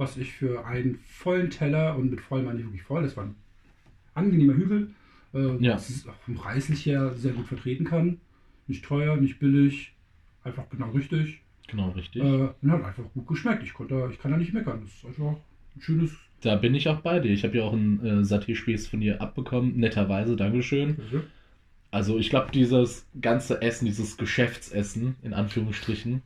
was 0.00 0.16
ich 0.16 0.32
für 0.32 0.64
einen 0.64 0.98
vollen 1.06 1.50
Teller 1.50 1.94
und 1.96 2.10
mit 2.10 2.22
voll 2.22 2.42
meine 2.42 2.58
ich 2.58 2.64
wirklich 2.64 2.82
voll. 2.82 3.02
Das 3.02 3.16
war 3.18 3.24
ein 3.24 3.34
angenehmer 4.14 4.54
Hügel. 4.54 4.90
Äh, 5.34 5.62
Ja. 5.62 5.74
Das 5.74 5.90
ist 5.90 6.08
auch 6.08 6.14
vom 6.24 6.34
preislich 6.34 6.86
her 6.86 7.12
sehr 7.14 7.32
gut 7.34 7.46
vertreten 7.46 7.84
kann. 7.84 8.18
Nicht 8.66 8.82
teuer, 8.84 9.16
nicht 9.16 9.38
billig. 9.38 9.92
Einfach 10.42 10.64
genau 10.70 10.90
richtig. 10.92 11.42
Genau, 11.68 11.90
richtig. 11.90 12.22
Äh, 12.22 12.48
und 12.62 12.72
hat 12.72 12.82
einfach 12.82 13.04
gut 13.12 13.26
geschmeckt. 13.26 13.62
Ich, 13.62 13.74
konnte, 13.74 14.08
ich 14.10 14.18
kann 14.18 14.30
da 14.30 14.38
nicht 14.38 14.54
meckern. 14.54 14.80
Das 14.82 14.94
ist 14.94 15.04
einfach 15.04 15.36
ein 15.76 15.80
schönes. 15.80 16.12
Da 16.40 16.56
bin 16.56 16.74
ich 16.74 16.88
auch 16.88 17.00
bei 17.00 17.20
dir. 17.20 17.30
Ich 17.32 17.44
habe 17.44 17.58
ja 17.58 17.64
auch 17.64 17.74
einen 17.74 18.00
äh, 18.04 18.24
Saté-Spieß 18.24 18.88
von 18.88 19.00
dir 19.00 19.20
abbekommen. 19.20 19.76
Netterweise, 19.76 20.34
Dankeschön. 20.34 20.96
Also 21.90 22.18
ich 22.18 22.30
glaube, 22.30 22.50
dieses 22.52 23.06
ganze 23.20 23.60
Essen, 23.60 23.84
dieses 23.84 24.16
Geschäftsessen, 24.16 25.16
in 25.22 25.34
Anführungsstrichen, 25.34 26.22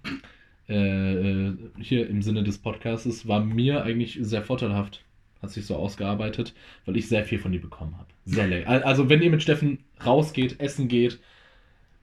äh, 0.69 1.49
äh, 1.49 1.57
hier 1.81 2.09
im 2.09 2.23
Sinne 2.23 2.43
des 2.43 2.59
Podcasts, 2.59 3.27
war 3.29 3.45
mir 3.45 3.83
eigentlich 3.85 4.19
sehr 4.23 4.43
vorteilhaft. 4.43 5.05
Hat 5.43 5.51
sich 5.51 5.67
so 5.67 5.77
ausgearbeitet, 5.77 6.55
weil 6.87 6.97
ich 6.97 7.09
sehr 7.09 7.25
viel 7.25 7.39
von 7.39 7.53
dir 7.53 7.61
bekommen 7.61 7.99
habe. 7.99 8.09
Sehr 8.25 8.47
lecker. 8.47 8.69
Al- 8.69 8.83
Also 8.83 9.09
wenn 9.11 9.21
ihr 9.23 9.31
mit 9.31 9.43
Steffen 9.43 9.81
rausgeht, 10.05 10.59
essen 10.61 10.89
geht, 10.89 11.21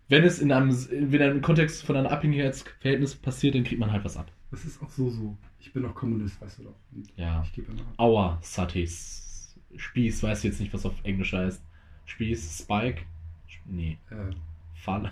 wenn 0.09 0.23
es 0.23 0.39
in 0.39 0.51
einem, 0.51 0.69
in 0.91 1.21
einem 1.21 1.41
Kontext 1.41 1.83
von 1.83 1.95
einem 1.95 2.07
Abhängigkeitsverhältnis 2.07 3.15
passiert, 3.15 3.55
dann 3.55 3.63
kriegt 3.63 3.79
man 3.79 3.91
halt 3.91 4.03
was 4.03 4.17
ab. 4.17 4.31
Das 4.51 4.65
ist 4.65 4.81
auch 4.83 4.89
so 4.89 5.09
so. 5.09 5.37
Ich 5.59 5.71
bin 5.73 5.85
auch 5.85 5.95
Kommunist, 5.95 6.41
weißt 6.41 6.59
du 6.59 6.63
doch. 6.63 6.75
Und 6.93 7.07
Ja. 7.15 7.41
Ich 7.45 7.53
gebe 7.53 7.71
immer 7.71 7.81
ab. 7.81 7.93
Aua, 7.97 8.39
Satés. 8.43 9.55
Spieß, 9.75 10.21
weiß 10.23 10.43
jetzt 10.43 10.59
nicht, 10.59 10.73
was 10.73 10.85
auf 10.85 10.93
Englisch 11.03 11.33
heißt. 11.33 11.63
Spieß, 12.05 12.59
Spike. 12.63 13.03
Nee, 13.65 13.97
Äh, 14.09 14.33
Falle. 14.73 15.11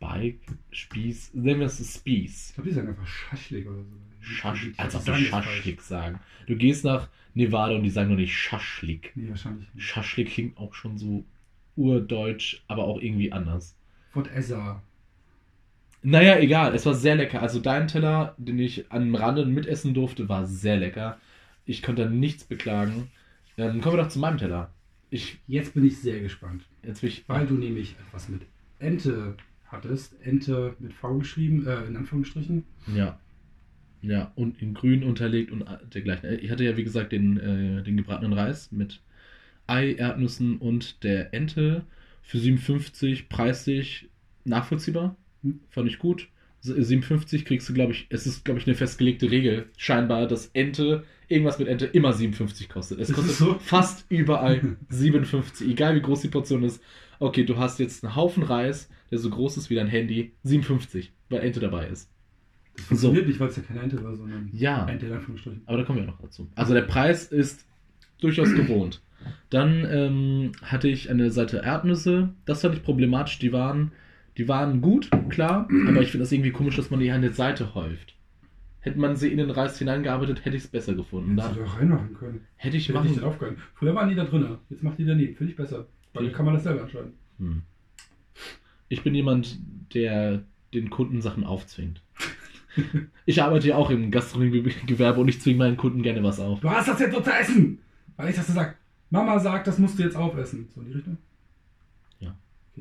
Spike, 0.00 0.40
Spieß, 0.70 1.34
nennen 1.34 1.60
wir 1.60 1.66
es 1.66 1.94
Spieß. 1.94 2.48
ich 2.48 2.54
glaube, 2.54 2.70
die 2.70 2.74
sagen 2.74 2.88
einfach 2.88 3.06
Schaschlik 3.06 3.66
oder 3.68 3.82
so. 3.82 3.96
Schasch, 4.20 4.70
als 4.78 4.94
ob 4.94 5.04
die. 5.04 5.24
Schaschlik 5.24 5.80
sagen. 5.82 6.20
Du 6.46 6.56
gehst 6.56 6.84
nach 6.84 7.08
Nevada 7.34 7.74
und 7.74 7.82
die 7.82 7.90
sagen 7.90 8.08
nur 8.08 8.16
nicht 8.18 8.34
Schaschlik. 8.36 9.12
Nee, 9.14 9.28
wahrscheinlich 9.28 9.72
nicht. 9.74 9.84
Schaschlik 9.86 10.30
klingt 10.30 10.56
auch 10.56 10.74
schon 10.74 10.96
so 10.98 11.24
urdeutsch, 11.76 12.62
aber 12.66 12.84
auch 12.84 13.00
irgendwie 13.00 13.32
anders. 13.32 13.76
Fort 14.10 14.30
Essa. 14.32 14.82
Naja, 16.02 16.38
egal, 16.38 16.74
es 16.74 16.86
war 16.86 16.94
sehr 16.94 17.16
lecker. 17.16 17.42
Also 17.42 17.60
dein 17.60 17.86
Teller, 17.86 18.34
den 18.38 18.58
ich 18.58 18.90
am 18.90 19.14
Rande 19.14 19.44
mitessen 19.44 19.92
durfte, 19.92 20.28
war 20.30 20.46
sehr 20.46 20.76
lecker. 20.78 21.18
Ich 21.66 21.82
konnte 21.82 22.08
nichts 22.08 22.44
beklagen. 22.44 23.10
Ähm, 23.58 23.80
kommen 23.82 23.96
wir 23.96 24.02
doch 24.04 24.08
zu 24.10 24.18
meinem 24.18 24.38
Teller. 24.38 24.72
Ich, 25.10 25.38
Jetzt 25.46 25.74
bin 25.74 25.84
ich 25.84 25.98
sehr 25.98 26.20
gespannt. 26.20 26.64
jetzt 26.82 27.02
will 27.02 27.10
ich, 27.10 27.24
Weil 27.28 27.46
du 27.46 27.54
nämlich 27.54 27.96
etwas 28.06 28.28
mit 28.30 28.42
Ente 28.78 29.36
hattest. 29.70 30.14
Ente 30.22 30.74
mit 30.78 30.92
V 30.92 31.18
geschrieben, 31.18 31.66
äh, 31.66 31.84
in 31.86 31.96
Anführungsstrichen. 31.96 32.64
Ja. 32.94 33.18
Ja, 34.02 34.32
und 34.34 34.62
in 34.62 34.72
grün 34.72 35.04
unterlegt 35.04 35.50
und 35.52 35.64
dergleichen. 35.94 36.28
Äh, 36.30 36.36
Ich 36.36 36.50
hatte 36.50 36.64
ja, 36.64 36.76
wie 36.76 36.84
gesagt, 36.84 37.12
den, 37.12 37.38
äh, 37.38 37.82
den 37.82 37.96
gebratenen 37.96 38.32
Reis 38.32 38.72
mit 38.72 39.00
Ei, 39.66 39.92
Erdnüssen 39.94 40.56
und 40.58 41.04
der 41.04 41.32
Ente 41.34 41.84
für 42.22 42.38
57, 42.38 43.28
preislich 43.28 44.08
nachvollziehbar. 44.44 45.16
Hm. 45.42 45.60
Fand 45.68 45.88
ich 45.88 45.98
gut. 45.98 46.28
S- 46.62 46.68
57 46.88 47.44
kriegst 47.44 47.68
du, 47.68 47.74
glaube 47.74 47.92
ich, 47.92 48.06
es 48.10 48.26
ist, 48.26 48.44
glaube 48.44 48.58
ich, 48.60 48.66
eine 48.66 48.74
festgelegte 48.74 49.30
Regel, 49.30 49.66
scheinbar, 49.76 50.26
dass 50.26 50.46
Ente, 50.54 51.04
irgendwas 51.28 51.58
mit 51.58 51.68
Ente, 51.68 51.86
immer 51.86 52.12
57 52.12 52.68
kostet. 52.68 53.00
Es 53.00 53.12
kostet 53.12 53.36
so? 53.36 53.58
fast 53.58 54.06
überall 54.08 54.76
57, 54.88 55.68
egal 55.68 55.94
wie 55.94 56.00
groß 56.02 56.22
die 56.22 56.28
Portion 56.28 56.62
ist. 56.64 56.82
Okay, 57.20 57.44
du 57.44 57.56
hast 57.58 57.78
jetzt 57.78 58.02
einen 58.04 58.16
Haufen 58.16 58.42
Reis, 58.42 58.88
der 59.10 59.18
so 59.18 59.30
groß 59.30 59.56
ist 59.58 59.70
wie 59.70 59.74
dein 59.76 59.86
Handy, 59.88 60.32
57, 60.42 61.12
weil 61.28 61.42
Ente 61.42 61.60
dabei 61.60 61.86
ist. 61.86 62.10
Das 62.76 62.86
funktioniert 62.86 63.28
nicht, 63.28 63.38
weil 63.38 63.48
es 63.48 63.56
ja 63.56 63.62
keine 63.62 63.80
Ente 63.80 64.02
war, 64.02 64.16
sondern 64.16 64.48
Ja. 64.52 64.86
Ente 64.88 65.06
in 65.06 65.12
Anführungsstrichen. 65.12 65.62
Aber 65.66 65.78
da 65.78 65.84
kommen 65.84 65.98
wir 65.98 66.06
noch 66.06 66.18
dazu. 66.20 66.48
Also 66.54 66.72
der 66.74 66.82
Preis 66.82 67.26
ist 67.26 67.66
durchaus 68.20 68.52
gewohnt. 68.54 69.02
Dann 69.50 69.86
ähm, 69.90 70.52
hatte 70.62 70.88
ich 70.88 71.10
eine 71.10 71.30
Seite 71.30 71.58
Erdnüsse. 71.58 72.30
Das 72.46 72.62
fand 72.62 72.74
ich 72.74 72.82
problematisch. 72.82 73.38
Die 73.38 73.52
waren, 73.52 73.92
die 74.38 74.48
waren 74.48 74.80
gut, 74.80 75.10
klar. 75.28 75.68
Aber 75.88 76.00
ich 76.00 76.10
finde 76.10 76.24
das 76.24 76.32
irgendwie 76.32 76.52
komisch, 76.52 76.76
dass 76.76 76.90
man 76.90 77.00
die 77.00 77.10
an 77.10 77.20
der 77.20 77.32
Seite 77.34 77.74
häuft. 77.74 78.14
Hätte 78.78 78.98
man 78.98 79.14
sie 79.16 79.28
in 79.30 79.36
den 79.36 79.50
Reis 79.50 79.78
hineingearbeitet, 79.78 80.46
hätte 80.46 80.56
ich 80.56 80.62
es 80.64 80.68
besser 80.70 80.94
gefunden. 80.94 81.36
Da 81.36 81.48
du 81.52 81.60
doch 81.60 81.78
reinmachen 81.78 82.14
können. 82.14 82.40
hätte 82.56 82.78
ich 82.78 82.88
Ich 82.88 82.94
hätte 82.94 83.02
nicht 83.04 83.16
machen. 83.16 83.22
drauf 83.24 83.38
können. 83.38 83.58
Früher 83.74 83.94
waren 83.94 84.08
die 84.08 84.14
da 84.14 84.24
drin. 84.24 84.56
Jetzt 84.70 84.82
macht 84.82 84.98
die 84.98 85.04
daneben. 85.04 85.36
Finde 85.36 85.50
ich 85.50 85.56
besser. 85.58 85.86
Weil 86.12 86.24
dann 86.24 86.32
kann 86.32 86.44
man 86.44 86.54
das 86.54 86.64
selber 86.64 86.82
entscheiden. 86.82 87.12
Hm. 87.38 87.62
Ich 88.88 89.02
bin 89.02 89.14
jemand, 89.14 89.58
der 89.94 90.42
den 90.74 90.90
Kunden 90.90 91.20
Sachen 91.22 91.44
aufzwingt. 91.44 92.02
Ich 93.26 93.42
arbeite 93.42 93.68
ja 93.68 93.76
auch 93.76 93.90
im 93.90 94.12
Gastronomiegewerbe 94.12 95.20
und 95.20 95.28
ich 95.28 95.40
zwinge 95.40 95.58
meinen 95.58 95.76
Kunden 95.76 96.02
gerne 96.02 96.22
was 96.22 96.38
auf. 96.38 96.60
Du 96.60 96.70
hast 96.70 96.86
das 96.88 97.00
jetzt 97.00 97.14
so 97.14 97.20
zu 97.20 97.30
essen! 97.30 97.78
Weil 98.16 98.30
ich 98.30 98.36
das 98.36 98.46
so 98.46 98.52
sag. 98.52 98.76
Mama 99.10 99.40
sagt, 99.40 99.66
das 99.66 99.78
musst 99.78 99.98
du 99.98 100.04
jetzt 100.04 100.16
aufessen. 100.16 100.68
So 100.74 100.80
in 100.80 100.86
die 100.86 100.92
Richtung? 100.92 101.16
Ja. 102.20 102.36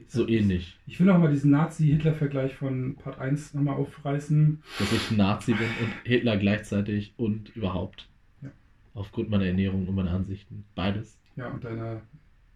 So 0.08 0.28
ähnlich. 0.28 0.78
Ich 0.86 1.00
will 1.00 1.08
noch 1.08 1.18
mal 1.18 1.32
diesen 1.32 1.50
Nazi-Hitler-Vergleich 1.52 2.54
von 2.54 2.96
Part 2.98 3.18
1 3.20 3.56
nochmal 3.56 3.76
aufreißen. 3.76 4.62
dass 4.78 4.92
ich 4.94 5.12
Nazi 5.12 5.54
bin 5.54 5.68
und 5.82 5.92
Hitler 6.04 6.38
gleichzeitig 6.38 7.14
und 7.18 7.56
überhaupt. 7.56 8.08
Ja. 8.44 8.50
Aufgrund 8.94 9.32
meiner 9.32 9.46
Ernährung 9.46 9.88
und 9.88 9.96
meiner 9.96 10.12
Ansichten. 10.12 10.66
Beides. 10.76 11.18
Ja, 11.36 11.48
und 11.48 11.64
deine 11.64 12.02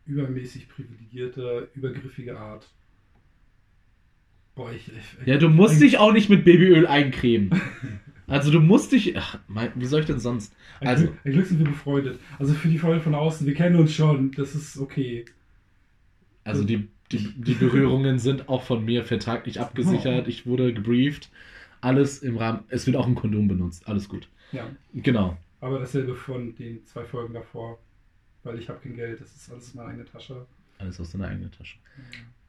übermäßig 0.06 0.70
privilegierte, 0.70 1.70
übergriffige 1.76 2.38
Art. 2.38 2.68
Boah, 4.56 4.72
ich. 4.72 4.88
ich 4.88 5.28
Ja, 5.28 5.38
du 5.38 5.50
musst 5.50 5.82
dich 5.82 5.98
auch 5.98 6.14
nicht 6.14 6.30
mit 6.30 6.46
Babyöl 6.46 6.86
eincremen. 6.86 7.60
Also 8.28 8.52
du 8.52 8.60
musst 8.60 8.92
dich. 8.92 9.18
Ach, 9.18 9.40
mein, 9.48 9.72
wie 9.76 9.86
soll 9.86 10.02
ich 10.02 10.06
denn 10.06 10.20
sonst? 10.20 10.56
Also- 10.80 11.06
Glück, 11.06 11.18
ein 11.26 11.32
Glück 11.34 11.46
sind 11.48 11.60
wir 11.60 11.66
befreundet. 11.66 12.20
Also 12.40 12.54
für 12.54 12.68
die 12.68 12.78
Freunde 12.78 13.02
von 13.02 13.16
außen, 13.16 13.46
wir 13.48 13.54
kennen 13.54 13.76
uns 13.76 13.94
schon. 13.94 14.32
Das 14.32 14.56
ist 14.56 14.78
okay. 14.78 15.26
Also 16.44 16.64
die, 16.64 16.88
die, 17.12 17.34
die 17.36 17.54
Berührungen 17.54 18.20
sind 18.20 18.50
auch 18.50 18.64
von 18.64 18.86
mir 18.86 19.04
vertraglich 19.06 19.60
abgesichert. 19.60 20.28
Ich 20.28 20.46
wurde 20.46 20.74
gebrieft. 20.74 21.30
Alles 21.82 22.20
im 22.20 22.38
Rahmen. 22.38 22.64
Es 22.70 22.86
wird 22.86 22.96
auch 22.96 23.08
ein 23.08 23.16
Kondom 23.16 23.48
benutzt. 23.48 23.88
Alles 23.88 24.08
gut. 24.08 24.30
Ja. 24.52 24.70
Genau. 24.94 25.38
Aber 25.60 25.80
dasselbe 25.80 26.16
von 26.16 26.56
den 26.56 26.86
zwei 26.86 27.06
Folgen 27.06 27.34
davor. 27.34 27.80
Weil 28.44 28.60
ich 28.60 28.70
habe 28.70 28.80
kein 28.80 28.96
Geld. 28.96 29.22
Das 29.22 29.36
ist 29.36 29.52
alles 29.52 29.74
meine 29.74 29.90
eigene 29.90 30.06
Tasche. 30.06 30.46
Alles 30.78 31.00
aus 31.00 31.12
deiner 31.12 31.28
eigenen 31.28 31.52
Tasche. 31.52 31.78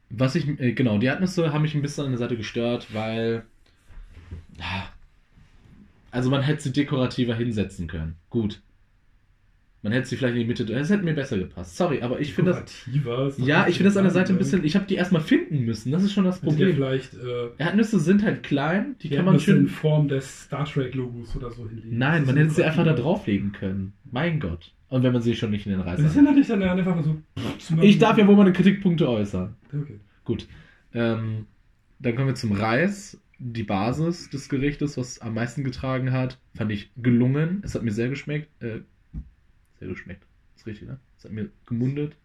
Was 0.09 0.35
ich, 0.35 0.47
äh, 0.59 0.73
genau, 0.73 0.97
die 0.97 1.07
Erdnüsse 1.07 1.51
haben 1.53 1.61
mich 1.61 1.75
ein 1.75 1.81
bisschen 1.81 2.05
an 2.05 2.11
der 2.11 2.19
Seite 2.19 2.37
gestört, 2.37 2.93
weil. 2.93 3.43
Also 6.11 6.29
man 6.29 6.41
hätte 6.41 6.61
sie 6.61 6.73
dekorativer 6.73 7.35
hinsetzen 7.35 7.87
können. 7.87 8.15
Gut. 8.29 8.61
Man 9.81 9.93
hätte 9.93 10.07
sie 10.07 10.17
vielleicht 10.17 10.33
in 10.33 10.41
die 10.41 10.47
Mitte. 10.47 10.65
Das 10.65 10.89
hätte 10.89 11.03
mir 11.03 11.13
besser 11.13 11.37
gepasst. 11.37 11.77
Sorry, 11.77 12.01
aber 12.01 12.19
ich 12.19 12.33
finde 12.33 12.53
das. 12.53 13.37
Ja, 13.37 13.67
ich 13.67 13.75
finde 13.75 13.89
das 13.89 13.97
an 13.97 14.03
der 14.03 14.11
Seite 14.11 14.33
ein 14.33 14.39
bisschen. 14.39 14.63
Ich 14.63 14.75
habe 14.75 14.87
die 14.87 14.95
erstmal 14.95 15.21
finden 15.21 15.59
müssen. 15.63 15.91
Das 15.91 16.03
ist 16.03 16.11
schon 16.11 16.23
das 16.23 16.39
Problem. 16.41 16.73
vielleicht 16.73 17.13
äh, 17.13 17.49
Erdnüsse 17.59 17.99
sind 17.99 18.23
halt 18.23 18.41
klein, 18.41 18.95
die 19.01 19.09
die 19.09 19.15
kann 19.15 19.25
man 19.25 19.35
in 19.35 19.41
schön. 19.41 19.67
Form 19.67 20.07
des 20.07 20.45
Star 20.45 20.65
Trek 20.65 20.95
Logos 20.95 21.35
oder 21.35 21.51
so 21.51 21.69
hinlegen. 21.69 21.99
Nein, 21.99 22.25
man 22.25 22.35
hätte 22.35 22.49
sie 22.49 22.63
einfach 22.63 22.83
da 22.83 22.93
drauflegen 22.93 23.51
können. 23.51 23.93
Mein 24.09 24.39
Gott. 24.39 24.73
Und 24.89 25.03
wenn 25.03 25.13
man 25.13 25.21
sie 25.21 25.35
schon 25.35 25.51
nicht 25.51 25.65
in 25.65 25.71
den 25.71 25.81
Reis 25.81 25.97
Das 25.97 26.09
hat. 26.09 26.15
erinnert 26.15 26.37
dich 26.37 26.47
dann 26.47 26.61
einfach 26.63 27.03
so. 27.03 27.21
Ich 27.81 27.97
darf 27.97 28.17
ja 28.17 28.27
wohl 28.27 28.35
meine 28.35 28.53
Kritikpunkte 28.53 29.09
äußern. 29.09 29.55
Okay. 29.73 29.99
Gut. 30.23 30.47
Ähm, 30.93 31.47
dann 31.99 32.15
kommen 32.15 32.27
wir 32.27 32.35
zum 32.35 32.51
Reis. 32.51 33.19
Die 33.37 33.63
Basis 33.63 34.29
des 34.29 34.47
Gerichtes, 34.47 34.95
was 34.95 35.19
am 35.19 35.33
meisten 35.33 35.63
getragen 35.65 36.13
hat, 36.13 36.39
fand 36.55 36.71
ich 36.71 36.89
gelungen. 36.95 37.61
Es 37.65 37.75
hat 37.75 37.83
mir 37.83 37.91
sehr 37.91 38.07
geschmeckt. 38.07 38.47
Äh, 38.63 38.79
sehr 39.79 39.89
geschmeckt. 39.89 40.23
Ist 40.55 40.65
richtig, 40.65 40.87
ne? 40.87 40.99
Es 41.17 41.25
hat 41.25 41.33
mir 41.33 41.49
gemundet. 41.65 42.15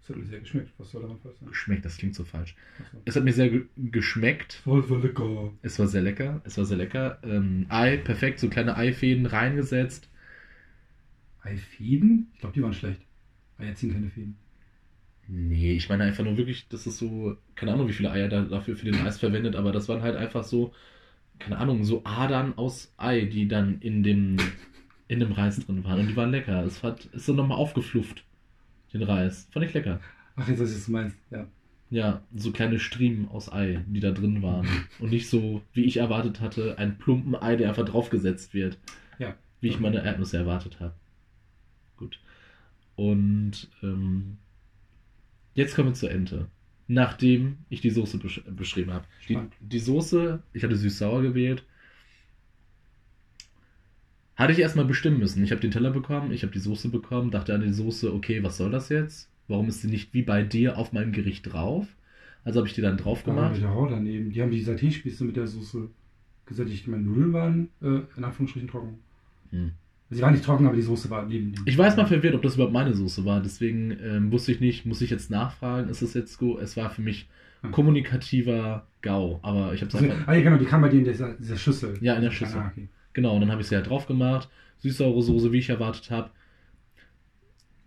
Das 0.00 0.10
hat 0.10 0.16
mir 0.22 0.24
sehr 0.28 0.40
geschmeckt. 0.40 0.72
Was 0.78 0.92
soll 0.92 1.02
daran 1.02 1.18
falsch 1.18 1.36
sein? 1.40 1.48
Geschmeckt, 1.48 1.84
das 1.84 1.96
klingt 1.98 2.14
so 2.14 2.24
falsch. 2.24 2.54
Achso. 2.80 3.02
Es 3.04 3.16
hat 3.16 3.24
mir 3.24 3.32
sehr 3.32 3.50
ge 3.50 3.62
geschmeckt. 3.76 4.54
Voll, 4.64 4.82
voll 4.82 5.02
lecker. 5.02 5.52
Es 5.62 5.78
war 5.78 5.88
sehr 5.88 6.00
lecker. 6.02 6.40
Es 6.44 6.56
war 6.56 6.64
sehr 6.64 6.76
lecker. 6.78 7.18
Ähm, 7.22 7.66
Ei, 7.68 7.96
perfekt. 7.98 8.38
So 8.38 8.48
kleine 8.48 8.76
Eifäden 8.76 9.26
reingesetzt. 9.26 10.08
Eifäden? 11.46 12.28
Ich 12.34 12.40
glaube, 12.40 12.54
die 12.54 12.62
waren 12.62 12.72
schlecht. 12.72 13.00
Eier 13.58 13.74
ziehen 13.74 13.92
keine 13.92 14.10
Fäden. 14.10 14.36
Nee, 15.28 15.72
ich 15.72 15.88
meine 15.88 16.04
einfach 16.04 16.24
nur 16.24 16.36
wirklich, 16.36 16.68
das 16.68 16.86
ist 16.86 16.98
so, 16.98 17.36
keine 17.54 17.72
Ahnung, 17.72 17.88
wie 17.88 17.92
viele 17.92 18.10
Eier 18.10 18.28
da 18.28 18.42
dafür 18.42 18.76
für 18.76 18.84
den 18.84 18.94
Reis 18.94 19.18
verwendet, 19.18 19.56
aber 19.56 19.72
das 19.72 19.88
waren 19.88 20.02
halt 20.02 20.16
einfach 20.16 20.44
so, 20.44 20.72
keine 21.38 21.58
Ahnung, 21.58 21.84
so 21.84 22.02
Adern 22.04 22.56
aus 22.56 22.92
Ei, 22.96 23.22
die 23.22 23.48
dann 23.48 23.80
in 23.80 24.02
dem, 24.02 24.36
in 25.08 25.20
dem 25.20 25.32
Reis 25.32 25.64
drin 25.64 25.84
waren. 25.84 26.00
Und 26.00 26.08
die 26.08 26.16
waren 26.16 26.30
lecker. 26.30 26.64
Es 26.64 26.82
hat, 26.82 27.06
ist 27.06 27.26
so 27.26 27.34
nochmal 27.34 27.58
aufgeflufft, 27.58 28.24
den 28.92 29.02
Reis. 29.02 29.48
Fand 29.50 29.66
ich 29.66 29.74
lecker. 29.74 30.00
Ach, 30.36 30.48
jetzt 30.48 30.60
weiß 30.60 30.70
ich, 30.70 30.76
was 30.76 30.86
du 30.86 30.92
meinst. 30.92 31.16
Ja. 31.30 31.46
Ja, 31.88 32.22
so 32.34 32.50
kleine 32.50 32.80
Striemen 32.80 33.28
aus 33.28 33.52
Ei, 33.52 33.84
die 33.86 34.00
da 34.00 34.10
drin 34.10 34.42
waren. 34.42 34.66
Und 34.98 35.10
nicht 35.10 35.28
so, 35.28 35.62
wie 35.72 35.84
ich 35.84 35.98
erwartet 35.98 36.40
hatte, 36.40 36.78
ein 36.78 36.98
plumpen 36.98 37.36
Ei, 37.36 37.56
der 37.56 37.68
einfach 37.68 37.84
draufgesetzt 37.84 38.54
wird. 38.54 38.78
Ja. 39.18 39.34
Wie 39.60 39.68
ich 39.68 39.78
meine 39.78 40.04
Erdnüsse 40.04 40.36
erwartet 40.36 40.80
habe. 40.80 40.94
Gut. 41.96 42.20
Und 42.96 43.68
ähm, 43.82 44.38
jetzt 45.54 45.74
kommen 45.74 45.88
wir 45.88 45.94
zur 45.94 46.10
Ente. 46.10 46.48
Nachdem 46.88 47.58
ich 47.68 47.80
die 47.80 47.90
Soße 47.90 48.18
besch 48.18 48.42
beschrieben 48.44 48.92
habe. 48.92 49.06
Die, 49.28 49.38
die 49.60 49.78
Soße, 49.78 50.42
ich 50.52 50.62
hatte 50.62 50.76
süß-sauer 50.76 51.22
gewählt. 51.22 51.64
Hatte 54.36 54.52
ich 54.52 54.58
erstmal 54.58 54.84
bestimmen 54.84 55.18
müssen. 55.18 55.42
Ich 55.42 55.50
habe 55.50 55.60
den 55.60 55.70
Teller 55.70 55.90
bekommen, 55.90 56.30
ich 56.30 56.42
habe 56.42 56.52
die 56.52 56.60
Soße 56.60 56.90
bekommen, 56.90 57.30
dachte 57.30 57.54
an 57.54 57.62
die 57.62 57.72
Soße, 57.72 58.12
okay, 58.12 58.42
was 58.42 58.58
soll 58.58 58.70
das 58.70 58.88
jetzt? 58.88 59.30
Warum 59.48 59.68
ist 59.68 59.82
sie 59.82 59.88
nicht 59.88 60.12
wie 60.14 60.22
bei 60.22 60.42
dir 60.42 60.78
auf 60.78 60.92
meinem 60.92 61.12
Gericht 61.12 61.52
drauf? 61.52 61.86
Also 62.44 62.60
habe 62.60 62.68
ich 62.68 62.74
die 62.74 62.82
dann 62.82 62.96
drauf 62.96 63.24
gemacht. 63.24 63.56
wieder 63.56 63.68
Rau 63.68 63.88
daneben. 63.88 64.30
Die 64.30 64.40
haben 64.40 64.50
die 64.52 64.64
Saté-Spieße 64.64 65.24
mit 65.24 65.36
der 65.36 65.48
Soße 65.48 65.88
gesättigt. 66.46 66.86
Meine 66.86 67.02
Nudeln 67.02 67.32
waren 67.32 67.68
äh, 67.82 68.02
in 68.16 68.24
Anführungsstrichen 68.24 68.68
trocken. 68.68 68.98
Hm. 69.50 69.72
Sie 70.10 70.22
waren 70.22 70.32
nicht 70.32 70.44
trocken, 70.44 70.66
aber 70.66 70.76
die 70.76 70.82
Soße 70.82 71.10
war 71.10 71.26
neben 71.26 71.52
dem. 71.52 71.62
Ich 71.66 71.76
weiß 71.76 71.96
mal 71.96 72.06
verwirrt, 72.06 72.34
ob 72.34 72.42
das 72.42 72.54
überhaupt 72.54 72.72
meine 72.72 72.94
Soße 72.94 73.24
war. 73.24 73.40
Deswegen 73.40 73.90
ähm, 74.02 74.30
wusste 74.30 74.52
ich 74.52 74.60
nicht, 74.60 74.86
muss 74.86 75.00
ich 75.00 75.10
jetzt 75.10 75.30
nachfragen, 75.30 75.88
ist 75.88 76.02
es 76.02 76.14
jetzt 76.14 76.38
go? 76.38 76.58
Es 76.58 76.76
war 76.76 76.90
für 76.90 77.02
mich 77.02 77.28
kommunikativer 77.72 78.86
GAU. 79.02 79.40
Aber 79.42 79.74
ich 79.74 79.80
habe 79.80 79.88
es 79.88 79.94
Also, 79.96 80.08
einfach. 80.08 80.28
ah, 80.28 80.34
ja, 80.34 80.42
genau, 80.42 80.56
die 80.58 80.64
kam 80.64 80.80
bei 80.82 80.88
dir 80.88 80.98
in 81.00 81.04
dieser, 81.04 81.34
dieser 81.34 81.56
Schüssel. 81.56 81.94
Ja, 82.00 82.14
in 82.14 82.22
der 82.22 82.30
Schüssel. 82.30 82.58
Ah, 82.60 82.70
okay. 82.70 82.88
Genau, 83.14 83.34
und 83.34 83.40
dann 83.40 83.50
habe 83.50 83.60
ich 83.62 83.66
sie 83.66 83.74
halt 83.74 83.88
drauf 83.88 84.06
gemacht. 84.06 84.48
Süß-saure 84.78 85.22
Soße, 85.22 85.50
wie 85.50 85.58
ich 85.58 85.70
erwartet 85.70 86.10
habe. 86.10 86.30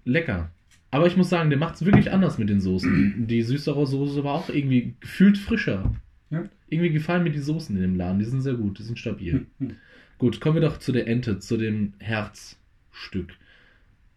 Lecker. 0.05 0.51
Aber 0.91 1.05
ich 1.07 1.15
muss 1.15 1.29
sagen, 1.29 1.49
der 1.49 1.59
macht 1.59 1.75
es 1.75 1.85
wirklich 1.85 2.11
anders 2.11 2.37
mit 2.39 2.49
den 2.49 2.59
Soßen. 2.61 3.27
Die 3.27 3.43
süß-saure 3.43 3.85
Soße 3.85 4.23
war 4.23 4.33
auch 4.33 4.49
irgendwie 4.49 4.95
gefühlt 4.99 5.37
frischer. 5.37 5.93
Ja. 6.29 6.47
Irgendwie 6.67 6.91
gefallen 6.91 7.23
mir 7.23 7.31
die 7.31 7.39
Soßen 7.39 7.75
in 7.75 7.81
dem 7.81 7.95
Laden. 7.95 8.19
Die 8.19 8.25
sind 8.25 8.41
sehr 8.41 8.53
gut, 8.53 8.79
die 8.79 8.83
sind 8.83 8.99
stabil. 8.99 9.33
Hm, 9.33 9.47
hm. 9.59 9.75
Gut, 10.17 10.41
kommen 10.41 10.55
wir 10.55 10.61
doch 10.61 10.77
zu 10.77 10.91
der 10.91 11.07
Ente, 11.07 11.39
zu 11.39 11.57
dem 11.57 11.93
Herzstück. 11.99 13.37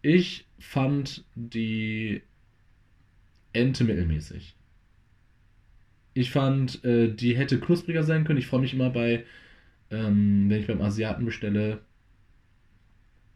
Ich 0.01 0.45
fand 0.59 1.23
die 1.35 2.21
Ente 3.53 3.83
mittelmäßig. 3.83 4.55
Ich 6.13 6.29
fand, 6.29 6.83
äh, 6.83 7.13
die 7.13 7.35
hätte 7.35 7.59
knuspriger 7.59 8.03
sein 8.03 8.25
können. 8.25 8.39
Ich 8.39 8.47
freue 8.47 8.61
mich 8.61 8.73
immer 8.73 8.89
bei, 8.89 9.25
ähm, 9.89 10.49
wenn 10.49 10.59
ich 10.59 10.67
beim 10.67 10.81
Asiaten 10.81 11.25
bestelle, 11.25 11.81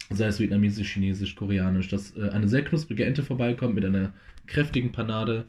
sei 0.09 0.27
es 0.27 0.39
vietnamesisch, 0.39 0.93
chinesisch, 0.93 1.35
koreanisch, 1.35 1.87
dass 1.87 2.15
äh, 2.15 2.29
eine 2.29 2.47
sehr 2.47 2.63
knusprige 2.63 3.05
Ente 3.05 3.23
vorbeikommt 3.23 3.75
mit 3.75 3.85
einer 3.85 4.13
kräftigen 4.45 4.91
Panade 4.91 5.45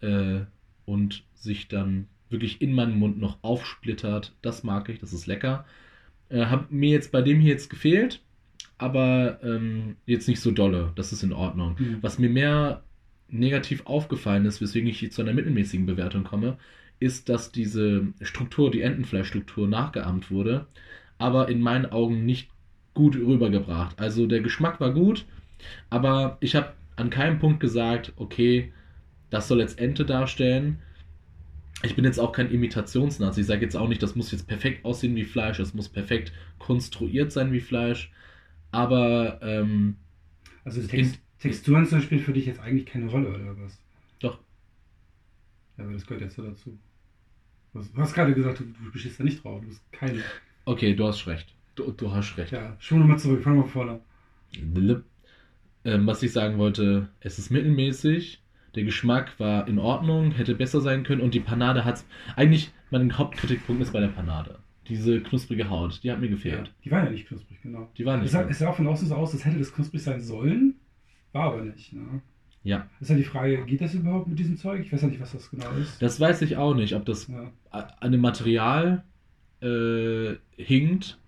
äh, 0.00 0.40
und 0.84 1.24
sich 1.34 1.68
dann 1.68 2.06
wirklich 2.32 2.60
in 2.60 2.74
meinem 2.74 2.98
Mund 2.98 3.20
noch 3.20 3.38
aufsplittert. 3.42 4.32
Das 4.42 4.64
mag 4.64 4.88
ich, 4.88 4.98
das 4.98 5.12
ist 5.12 5.26
lecker. 5.26 5.64
Äh, 6.28 6.46
hat 6.46 6.72
mir 6.72 6.90
jetzt 6.90 7.12
bei 7.12 7.22
dem 7.22 7.40
hier 7.40 7.52
jetzt 7.52 7.70
gefehlt, 7.70 8.20
aber 8.78 9.38
ähm, 9.42 9.96
jetzt 10.06 10.28
nicht 10.28 10.40
so 10.40 10.50
dolle. 10.50 10.92
Das 10.96 11.12
ist 11.12 11.22
in 11.22 11.32
Ordnung. 11.32 11.76
Mhm. 11.78 11.98
Was 12.00 12.18
mir 12.18 12.30
mehr 12.30 12.82
negativ 13.28 13.86
aufgefallen 13.86 14.44
ist, 14.44 14.60
weswegen 14.60 14.88
ich 14.88 15.10
zu 15.12 15.22
einer 15.22 15.32
mittelmäßigen 15.32 15.86
Bewertung 15.86 16.24
komme, 16.24 16.58
ist, 17.00 17.28
dass 17.28 17.52
diese 17.52 18.08
Struktur, 18.20 18.70
die 18.70 18.82
Entenfleischstruktur, 18.82 19.66
nachgeahmt 19.66 20.30
wurde, 20.30 20.66
aber 21.18 21.48
in 21.48 21.60
meinen 21.60 21.86
Augen 21.86 22.24
nicht 22.24 22.48
gut 22.94 23.16
rübergebracht. 23.16 23.98
Also 23.98 24.26
der 24.26 24.40
Geschmack 24.40 24.80
war 24.80 24.92
gut, 24.92 25.24
aber 25.90 26.36
ich 26.40 26.54
habe 26.54 26.72
an 26.96 27.10
keinem 27.10 27.38
Punkt 27.38 27.60
gesagt, 27.60 28.12
okay, 28.16 28.72
das 29.30 29.48
soll 29.48 29.60
jetzt 29.60 29.78
Ente 29.78 30.04
darstellen. 30.04 30.78
Ich 31.82 31.96
bin 31.96 32.04
jetzt 32.04 32.18
auch 32.18 32.32
kein 32.32 32.50
Imitationsnazi. 32.50 33.40
Ich 33.40 33.46
sage 33.46 33.62
jetzt 33.62 33.76
auch 33.76 33.88
nicht, 33.88 34.02
das 34.02 34.14
muss 34.14 34.30
jetzt 34.30 34.46
perfekt 34.46 34.84
aussehen 34.84 35.16
wie 35.16 35.24
Fleisch, 35.24 35.58
das 35.58 35.74
muss 35.74 35.88
perfekt 35.88 36.32
konstruiert 36.58 37.32
sein 37.32 37.52
wie 37.52 37.60
Fleisch. 37.60 38.12
Aber 38.70 39.40
ähm, 39.42 39.96
Also 40.64 40.86
Text, 40.86 41.18
Texturen 41.38 41.86
zum 41.86 41.98
Beispiel 41.98 42.18
für 42.20 42.32
dich 42.32 42.46
jetzt 42.46 42.60
eigentlich 42.60 42.86
keine 42.86 43.10
Rolle, 43.10 43.28
oder 43.30 43.56
was? 43.58 43.78
doch, 44.20 44.38
Ja, 45.76 45.84
aber 45.84 45.92
das 45.92 46.06
gehört 46.06 46.22
jetzt 46.22 46.36
so 46.36 46.42
dazu. 46.42 46.78
Du 47.72 47.80
hast, 47.96 48.14
gerade 48.14 48.34
gesagt, 48.34 48.60
du, 48.60 48.64
du 48.64 48.92
bestehst 48.92 49.18
da 49.18 49.24
nicht 49.24 49.42
drauf. 49.42 49.60
Du 49.62 49.68
bist 49.68 49.80
keine. 49.92 50.22
okay, 50.66 50.94
du 50.94 51.06
hast 51.06 51.26
recht. 51.26 51.54
Du, 51.74 51.90
du 51.90 52.12
hast 52.12 52.36
recht. 52.36 52.52
Ja, 52.52 52.76
schon 52.78 53.00
nochmal 53.00 53.18
zurück, 53.18 53.42
fang 53.42 53.56
mal 53.56 53.64
vorne. 53.66 54.00
Ähm, 55.84 56.06
was 56.06 56.22
ich 56.22 56.32
sagen 56.32 56.58
wollte, 56.58 57.08
es 57.20 57.38
ist 57.38 57.50
mittelmäßig. 57.50 58.41
Der 58.74 58.84
Geschmack 58.84 59.38
war 59.38 59.68
in 59.68 59.78
Ordnung, 59.78 60.32
hätte 60.32 60.54
besser 60.54 60.80
sein 60.80 61.02
können 61.04 61.20
und 61.20 61.34
die 61.34 61.40
Panade 61.40 61.84
hat 61.84 62.04
eigentlich 62.36 62.72
mein 62.90 63.16
Hauptkritikpunkt 63.18 63.82
ist 63.82 63.92
bei 63.92 64.00
der 64.00 64.08
Panade. 64.08 64.58
Diese 64.88 65.20
knusprige 65.20 65.68
Haut, 65.70 66.00
die 66.02 66.10
hat 66.10 66.20
mir 66.20 66.26
Ja, 66.26 66.32
gefehlt. 66.32 66.72
die 66.84 66.90
waren 66.90 67.04
ja 67.04 67.10
nicht 67.10 67.28
knusprig, 67.28 67.60
genau. 67.62 67.88
Die 67.96 68.04
war 68.04 68.16
Es 68.16 68.22
nicht. 68.22 68.30
sah, 68.32 68.42
so. 68.44 68.48
es 68.48 68.58
sah 68.58 68.72
von 68.72 68.86
außen 68.86 69.08
so 69.08 69.14
aus, 69.14 69.32
als 69.32 69.44
hätte 69.44 69.58
das 69.58 69.72
knusprig 69.72 70.02
sein 70.02 70.20
sollen. 70.20 70.74
War 71.32 71.52
aber 71.52 71.62
nicht. 71.62 71.92
Ne? 71.92 72.20
Ja, 72.64 72.88
Ist 73.00 73.10
ja 73.10 73.16
die 73.16 73.24
Frage, 73.24 73.64
geht 73.66 73.80
das 73.80 73.94
überhaupt 73.94 74.28
mit 74.28 74.38
diesem 74.38 74.56
Zeug? 74.56 74.80
Ich 74.84 74.92
weiß 74.92 75.02
ja 75.02 75.08
nicht, 75.08 75.20
was 75.20 75.32
das 75.32 75.50
genau 75.50 75.70
ist. 75.80 76.00
das 76.00 76.18
weiß 76.20 76.42
ich 76.42 76.56
auch 76.56 76.74
nicht, 76.74 76.94
ob 76.94 77.04
das 77.04 77.28
ja. 77.28 77.50
an 77.70 78.12
dem 78.12 78.20
Material 78.20 79.02
äh, 79.60 80.34
hinkt, 80.56 81.18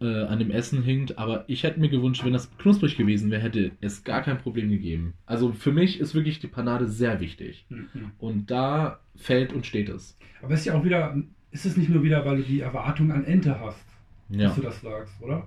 äh, 0.00 0.24
an 0.24 0.38
dem 0.38 0.50
Essen 0.50 0.82
hinkt, 0.82 1.18
aber 1.18 1.44
ich 1.48 1.62
hätte 1.62 1.80
mir 1.80 1.88
gewünscht, 1.88 2.24
wenn 2.24 2.32
das 2.32 2.50
knusprig 2.58 2.96
gewesen 2.96 3.30
wäre, 3.30 3.42
hätte 3.42 3.70
es 3.80 4.04
gar 4.04 4.22
kein 4.22 4.38
Problem 4.38 4.70
gegeben. 4.70 5.14
Also 5.26 5.52
für 5.52 5.72
mich 5.72 6.00
ist 6.00 6.14
wirklich 6.14 6.40
die 6.40 6.48
Panade 6.48 6.86
sehr 6.88 7.20
wichtig. 7.20 7.64
Hm, 7.68 7.88
hm. 7.92 8.10
Und 8.18 8.50
da 8.50 9.00
fällt 9.16 9.52
und 9.52 9.66
steht 9.66 9.88
es. 9.88 10.18
Aber 10.42 10.54
ist 10.54 10.64
ja 10.64 10.74
auch 10.74 10.84
wieder, 10.84 11.16
ist 11.52 11.64
es 11.64 11.76
nicht 11.76 11.88
nur 11.90 12.02
wieder, 12.02 12.24
weil 12.24 12.38
du 12.38 12.42
die 12.42 12.60
Erwartung 12.60 13.12
an 13.12 13.24
Ente 13.24 13.58
hast, 13.60 13.84
Ja. 14.30 14.48
dass 14.48 14.56
du 14.56 14.62
das 14.62 14.80
sagst, 14.80 15.14
oder? 15.22 15.46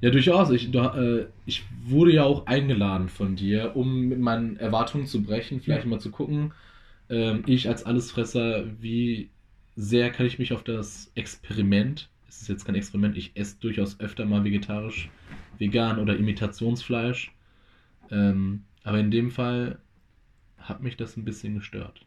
Ja, 0.00 0.10
durchaus. 0.10 0.50
Ich, 0.50 0.70
du, 0.70 0.78
äh, 0.80 1.26
ich 1.46 1.64
wurde 1.86 2.12
ja 2.12 2.24
auch 2.24 2.46
eingeladen 2.46 3.08
von 3.08 3.36
dir, 3.36 3.74
um 3.76 4.00
mit 4.08 4.18
meinen 4.20 4.56
Erwartungen 4.58 5.06
zu 5.06 5.22
brechen, 5.22 5.60
vielleicht 5.60 5.84
Ja. 5.84 5.90
mal 5.90 6.00
zu 6.00 6.10
gucken, 6.10 6.52
ähm, 7.08 7.42
ich 7.46 7.68
als 7.68 7.84
Allesfresser, 7.84 8.64
wie 8.80 9.30
sehr 9.76 10.10
kann 10.10 10.26
ich 10.26 10.38
mich 10.38 10.52
auf 10.52 10.62
das 10.62 11.10
Experiment, 11.14 12.08
es 12.34 12.42
ist 12.42 12.48
jetzt 12.48 12.64
kein 12.64 12.74
Experiment, 12.74 13.16
ich 13.16 13.32
esse 13.36 13.56
durchaus 13.60 14.00
öfter 14.00 14.24
mal 14.26 14.44
vegetarisch, 14.44 15.08
vegan 15.58 15.98
oder 15.98 16.16
Imitationsfleisch, 16.16 17.32
ähm, 18.10 18.64
aber 18.82 18.98
in 18.98 19.10
dem 19.10 19.30
Fall 19.30 19.78
hat 20.58 20.82
mich 20.82 20.96
das 20.96 21.16
ein 21.16 21.24
bisschen 21.24 21.54
gestört. 21.54 22.04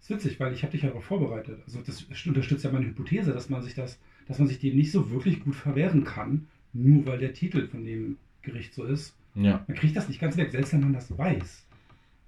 Das 0.00 0.10
ist 0.10 0.16
witzig, 0.24 0.40
weil 0.40 0.52
ich 0.52 0.62
habe 0.62 0.72
dich 0.72 0.82
ja 0.82 0.88
darauf 0.88 1.04
vorbereitet. 1.04 1.60
Also 1.66 1.80
das 1.80 2.04
unterstützt 2.26 2.64
ja 2.64 2.70
meine 2.70 2.86
Hypothese, 2.86 3.32
dass 3.32 3.48
man 3.48 3.62
sich 3.62 3.74
das, 3.74 3.98
dass 4.28 4.38
man 4.38 4.48
sich 4.48 4.60
dem 4.60 4.76
nicht 4.76 4.92
so 4.92 5.10
wirklich 5.10 5.40
gut 5.40 5.54
verwehren 5.56 6.04
kann, 6.04 6.46
nur 6.72 7.06
weil 7.06 7.18
der 7.18 7.32
Titel 7.34 7.66
von 7.66 7.84
dem 7.84 8.16
Gericht 8.42 8.74
so 8.74 8.84
ist. 8.84 9.14
Ja, 9.34 9.64
Man 9.66 9.76
kriegt 9.76 9.96
das 9.96 10.08
nicht 10.08 10.20
ganz 10.20 10.36
weg, 10.36 10.50
selbst 10.50 10.72
wenn 10.72 10.80
man 10.80 10.92
das 10.92 11.16
weiß. 11.16 11.66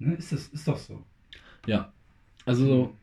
Ne? 0.01 0.15
Ist 0.15 0.33
das, 0.33 0.49
ist 0.49 0.69
doch 0.69 0.77
so. 0.79 1.03
ja. 1.67 1.93
Also 2.45 2.95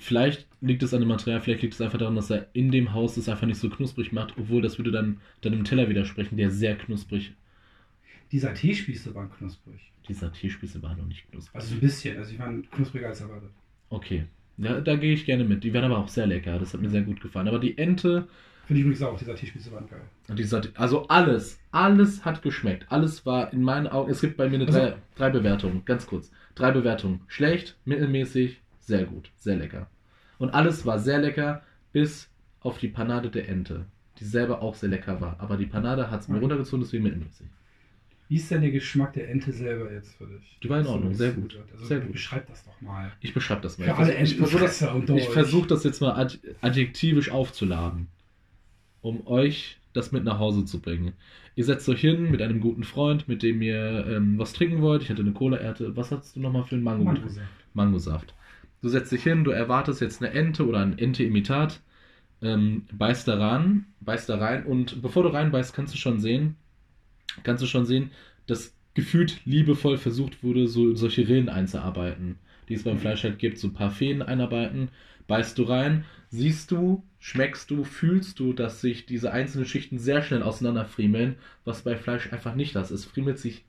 vielleicht 0.00 0.46
liegt 0.60 0.82
es 0.82 0.92
an 0.92 1.00
dem 1.00 1.08
Material, 1.08 1.40
vielleicht 1.40 1.62
liegt 1.62 1.74
es 1.74 1.80
einfach 1.80 1.98
daran, 1.98 2.16
dass 2.16 2.30
er 2.30 2.48
in 2.52 2.70
dem 2.70 2.92
Haus 2.92 3.16
es 3.16 3.28
einfach 3.28 3.46
nicht 3.46 3.58
so 3.58 3.70
knusprig 3.70 4.12
macht, 4.12 4.34
obwohl 4.38 4.62
das 4.62 4.78
würde 4.78 4.90
dann 4.90 5.20
deinem 5.42 5.64
Teller 5.64 5.88
widersprechen, 5.88 6.36
der 6.36 6.50
sehr 6.50 6.76
knusprig. 6.76 7.32
Die 8.32 8.40
Saté-Spieße 8.40 9.14
waren 9.14 9.30
knusprig. 9.30 9.92
Die 10.08 10.14
Saté-Spieße 10.14 10.82
waren 10.82 10.98
noch 10.98 11.06
nicht 11.06 11.30
knusprig. 11.30 11.54
Also 11.54 11.74
ein 11.74 11.80
bisschen. 11.80 12.16
Also 12.18 12.32
die 12.32 12.38
waren 12.38 12.68
knuspriger 12.70 13.08
als 13.08 13.20
erwartet. 13.20 13.50
Okay. 13.88 14.24
Ja, 14.58 14.80
da 14.80 14.96
gehe 14.96 15.14
ich 15.14 15.24
gerne 15.24 15.44
mit. 15.44 15.64
Die 15.64 15.72
werden 15.72 15.86
aber 15.86 15.98
auch 15.98 16.08
sehr 16.08 16.26
lecker. 16.26 16.58
Das 16.58 16.74
hat 16.74 16.80
mir 16.80 16.90
sehr 16.90 17.02
gut 17.02 17.20
gefallen. 17.20 17.48
Aber 17.48 17.58
die 17.58 17.76
Ente 17.78 18.28
Finde 18.66 18.80
ich 18.80 18.86
übrigens 18.86 19.02
auch, 19.02 19.18
dieser 19.18 19.34
Tischspitze 19.34 19.72
waren 19.72 19.88
geil. 19.88 20.02
Dieser, 20.36 20.62
also 20.74 21.08
alles, 21.08 21.58
alles 21.72 22.24
hat 22.24 22.40
geschmeckt. 22.42 22.86
Alles 22.88 23.26
war 23.26 23.52
in 23.52 23.62
meinen 23.62 23.88
Augen, 23.88 24.10
es 24.12 24.20
gibt 24.20 24.36
bei 24.36 24.48
mir 24.48 24.56
eine 24.56 24.66
Also- 24.66 24.78
drei, 24.78 24.94
drei 25.16 25.30
Bewertungen, 25.30 25.84
ganz 25.84 26.06
kurz. 26.06 26.30
Drei 26.54 26.70
Bewertungen. 26.70 27.22
Schlecht, 27.26 27.76
mittelmäßig, 27.84 28.60
sehr 28.90 29.04
gut, 29.04 29.30
sehr 29.36 29.56
lecker. 29.56 29.86
Und 30.38 30.50
alles 30.50 30.84
war 30.86 30.98
sehr 30.98 31.18
lecker, 31.20 31.62
bis 31.92 32.28
auf 32.60 32.78
die 32.78 32.88
Panade 32.88 33.28
der 33.30 33.48
Ente, 33.48 33.86
die 34.18 34.24
selber 34.24 34.60
auch 34.62 34.74
sehr 34.74 34.88
lecker 34.90 35.20
war. 35.20 35.36
Aber 35.38 35.56
die 35.56 35.66
Panade 35.66 36.10
hat 36.10 36.20
es 36.22 36.28
mir 36.28 36.36
Mhm. 36.36 36.42
runtergezogen, 36.42 36.82
deswegen 36.84 37.04
mittelmäßig. 37.04 37.46
Wie 38.28 38.36
ist 38.36 38.50
denn 38.50 38.60
der 38.60 38.70
Geschmack 38.70 39.12
der 39.14 39.28
Ente 39.28 39.52
selber 39.52 39.92
jetzt 39.92 40.14
für 40.16 40.26
dich? 40.26 40.58
Die 40.62 40.68
war 40.68 40.80
in 40.80 40.86
Ordnung, 40.86 41.14
sehr 41.14 41.32
gut, 41.32 41.58
Also 41.72 41.84
sehr 41.86 42.00
gut. 42.00 42.12
Beschreib 42.12 42.46
das 42.46 42.64
doch 42.64 42.80
mal. 42.80 43.10
Ich 43.20 43.34
beschreibe 43.34 43.60
das 43.62 43.76
mal. 43.78 43.86
Für 43.86 43.90
Ich 43.92 43.96
alle 43.98 44.22
ich 44.22 44.36
versuche 44.36 44.60
das, 44.62 44.82
ich 45.16 45.28
versuch 45.30 45.66
das 45.66 45.82
jetzt 45.84 46.00
mal 46.00 46.12
ad 46.12 46.38
adjektivisch 46.60 47.30
aufzuladen, 47.30 48.06
um 49.00 49.26
euch 49.26 49.78
das 49.92 50.12
mit 50.12 50.22
nach 50.24 50.38
Hause 50.38 50.64
zu 50.64 50.80
bringen. 50.80 51.12
Ihr 51.56 51.64
setzt 51.64 51.88
euch 51.88 52.00
hin 52.00 52.30
mit 52.30 52.40
einem 52.40 52.60
guten 52.60 52.84
Freund, 52.84 53.26
mit 53.26 53.42
dem 53.42 53.60
ihr 53.62 54.06
ähm, 54.06 54.38
was 54.38 54.52
trinken 54.52 54.80
wollt. 54.80 55.02
Ich 55.02 55.10
hatte 55.10 55.22
eine 55.22 55.32
Cola-Erte. 55.32 55.96
Was 55.96 56.10
hattest 56.12 56.36
du 56.36 56.40
nochmal 56.40 56.64
für 56.64 56.76
einen 56.76 56.84
Mango? 56.84 57.04
Mangosaft. 57.04 57.48
Mangosaft. 57.74 58.34
Du 58.82 58.88
setzt 58.88 59.12
dich 59.12 59.22
hin, 59.22 59.44
du 59.44 59.50
erwartest 59.50 60.00
jetzt 60.00 60.22
eine 60.22 60.32
Ente 60.32 60.66
oder 60.66 60.80
ein 60.80 60.98
Ente-Imitat, 60.98 61.80
ähm, 62.42 62.86
beißt 62.92 63.28
da 63.28 63.38
ran, 63.38 63.86
beißt 64.00 64.28
da 64.28 64.38
rein 64.38 64.64
und 64.64 65.02
bevor 65.02 65.22
du 65.22 65.28
reinbeißt, 65.28 65.74
kannst 65.74 65.94
du 65.94 65.98
schon 65.98 66.20
sehen, 66.20 66.56
kannst 67.42 67.62
du 67.62 67.66
schon 67.66 67.84
sehen, 67.84 68.10
dass 68.46 68.74
gefühlt 68.94 69.44
liebevoll 69.44 69.98
versucht 69.98 70.42
wurde, 70.42 70.66
so 70.66 70.94
solche 70.94 71.28
Rillen 71.28 71.48
einzuarbeiten, 71.48 72.38
die 72.68 72.74
es 72.74 72.84
beim 72.84 72.98
Fleisch 72.98 73.22
halt 73.24 73.38
gibt, 73.38 73.58
so 73.58 73.68
ein 73.68 73.74
paar 73.74 73.90
Fäden 73.90 74.22
einarbeiten, 74.22 74.88
beißt 75.28 75.58
du 75.58 75.64
rein, 75.64 76.04
siehst 76.30 76.70
du, 76.70 77.04
schmeckst 77.18 77.70
du, 77.70 77.84
fühlst 77.84 78.40
du, 78.40 78.52
dass 78.52 78.80
sich 78.80 79.06
diese 79.06 79.32
einzelnen 79.32 79.66
Schichten 79.66 79.98
sehr 79.98 80.22
schnell 80.22 80.42
auseinanderfriemeln, 80.42 81.36
was 81.64 81.82
bei 81.82 81.96
Fleisch 81.96 82.32
einfach 82.32 82.54
nicht 82.54 82.74
das 82.74 82.90
ist. 82.90 83.00
Es 83.00 83.06
friemelt 83.06 83.38
sich 83.38 83.64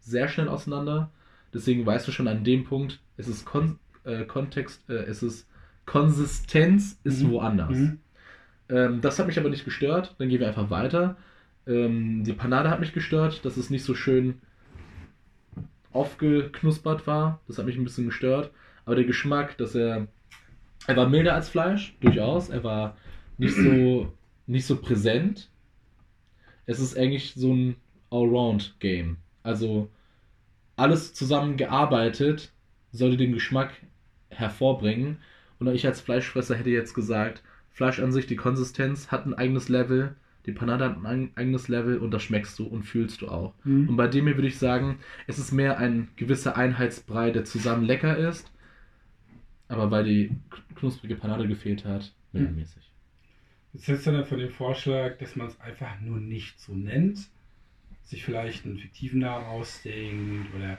sehr 0.00 0.28
schnell 0.28 0.48
auseinander, 0.48 1.10
deswegen 1.54 1.86
weißt 1.86 2.08
du 2.08 2.12
schon 2.12 2.28
an 2.28 2.44
dem 2.44 2.64
Punkt, 2.64 3.00
es 3.16 3.28
ist 3.28 3.44
Kon 3.44 3.78
äh, 4.08 4.24
Kontext, 4.24 4.88
äh, 4.90 4.94
es 5.04 5.22
ist 5.22 5.48
Konsistenz 5.86 6.98
ist 7.04 7.22
Mhm. 7.22 7.30
woanders. 7.30 7.76
Mhm. 7.76 7.98
Ähm, 8.68 9.00
das 9.00 9.18
hat 9.18 9.26
mich 9.26 9.38
aber 9.38 9.48
nicht 9.50 9.64
gestört. 9.64 10.14
Dann 10.18 10.28
gehen 10.28 10.40
wir 10.40 10.48
einfach 10.48 10.70
weiter. 10.70 11.16
Ähm, 11.66 12.24
die 12.24 12.32
Panade 12.34 12.70
hat 12.70 12.80
mich 12.80 12.92
gestört, 12.92 13.44
dass 13.44 13.56
es 13.56 13.70
nicht 13.70 13.84
so 13.84 13.94
schön 13.94 14.40
aufgeknuspert 15.92 17.06
war. 17.06 17.40
Das 17.46 17.58
hat 17.58 17.66
mich 17.66 17.76
ein 17.76 17.84
bisschen 17.84 18.06
gestört. 18.06 18.50
Aber 18.84 18.94
der 18.96 19.04
Geschmack, 19.04 19.56
dass 19.58 19.74
er. 19.74 20.06
Er 20.86 20.96
war 20.96 21.08
milder 21.08 21.34
als 21.34 21.48
Fleisch, 21.48 21.96
durchaus. 22.00 22.48
Er 22.48 22.64
war 22.64 22.96
nicht 23.36 23.54
so, 23.54 24.12
nicht 24.46 24.64
so 24.66 24.76
präsent. 24.76 25.50
Es 26.66 26.80
ist 26.80 26.96
eigentlich 26.96 27.34
so 27.34 27.52
ein 27.52 27.76
Allround-Game. 28.10 29.16
Also 29.42 29.88
alles 30.76 31.12
zusammengearbeitet 31.14 32.52
sollte 32.92 33.16
den 33.16 33.32
Geschmack 33.32 33.72
hervorbringen. 34.30 35.18
Und 35.58 35.68
ich 35.68 35.86
als 35.86 36.00
Fleischfresser 36.00 36.56
hätte 36.56 36.70
jetzt 36.70 36.94
gesagt, 36.94 37.42
Fleisch 37.72 38.00
an 38.00 38.12
sich, 38.12 38.26
die 38.26 38.36
Konsistenz 38.36 39.10
hat 39.12 39.26
ein 39.26 39.34
eigenes 39.34 39.68
Level, 39.68 40.16
die 40.46 40.52
Panade 40.52 40.84
hat 40.84 40.96
ein 41.04 41.30
eigenes 41.36 41.68
Level 41.68 41.98
und 41.98 42.10
das 42.10 42.22
schmeckst 42.22 42.58
du 42.58 42.66
und 42.66 42.82
fühlst 42.82 43.22
du 43.22 43.28
auch. 43.28 43.54
Mhm. 43.64 43.90
Und 43.90 43.96
bei 43.96 44.08
dem 44.08 44.26
hier 44.26 44.36
würde 44.36 44.48
ich 44.48 44.58
sagen, 44.58 44.98
es 45.26 45.38
ist 45.38 45.52
mehr 45.52 45.78
ein 45.78 46.08
gewisser 46.16 46.56
Einheitsbrei, 46.56 47.30
der 47.30 47.44
zusammen 47.44 47.84
lecker 47.84 48.16
ist, 48.16 48.50
aber 49.68 49.90
weil 49.90 50.04
die 50.04 50.30
knusprige 50.74 51.16
Panade 51.16 51.46
gefehlt 51.46 51.84
hat, 51.84 52.12
mittelmäßig. 52.32 52.90
Jetzt 53.74 53.88
hältst 53.88 54.06
du 54.06 54.12
dann 54.12 54.24
von 54.24 54.38
dem 54.38 54.50
Vorschlag, 54.50 55.18
dass 55.18 55.36
man 55.36 55.48
es 55.48 55.60
einfach 55.60 56.00
nur 56.00 56.18
nicht 56.18 56.58
so 56.58 56.74
nennt, 56.74 57.28
sich 58.04 58.24
vielleicht 58.24 58.64
einen 58.64 58.78
fiktiven 58.78 59.20
Namen 59.20 59.44
ausdenkt 59.44 60.54
oder 60.54 60.78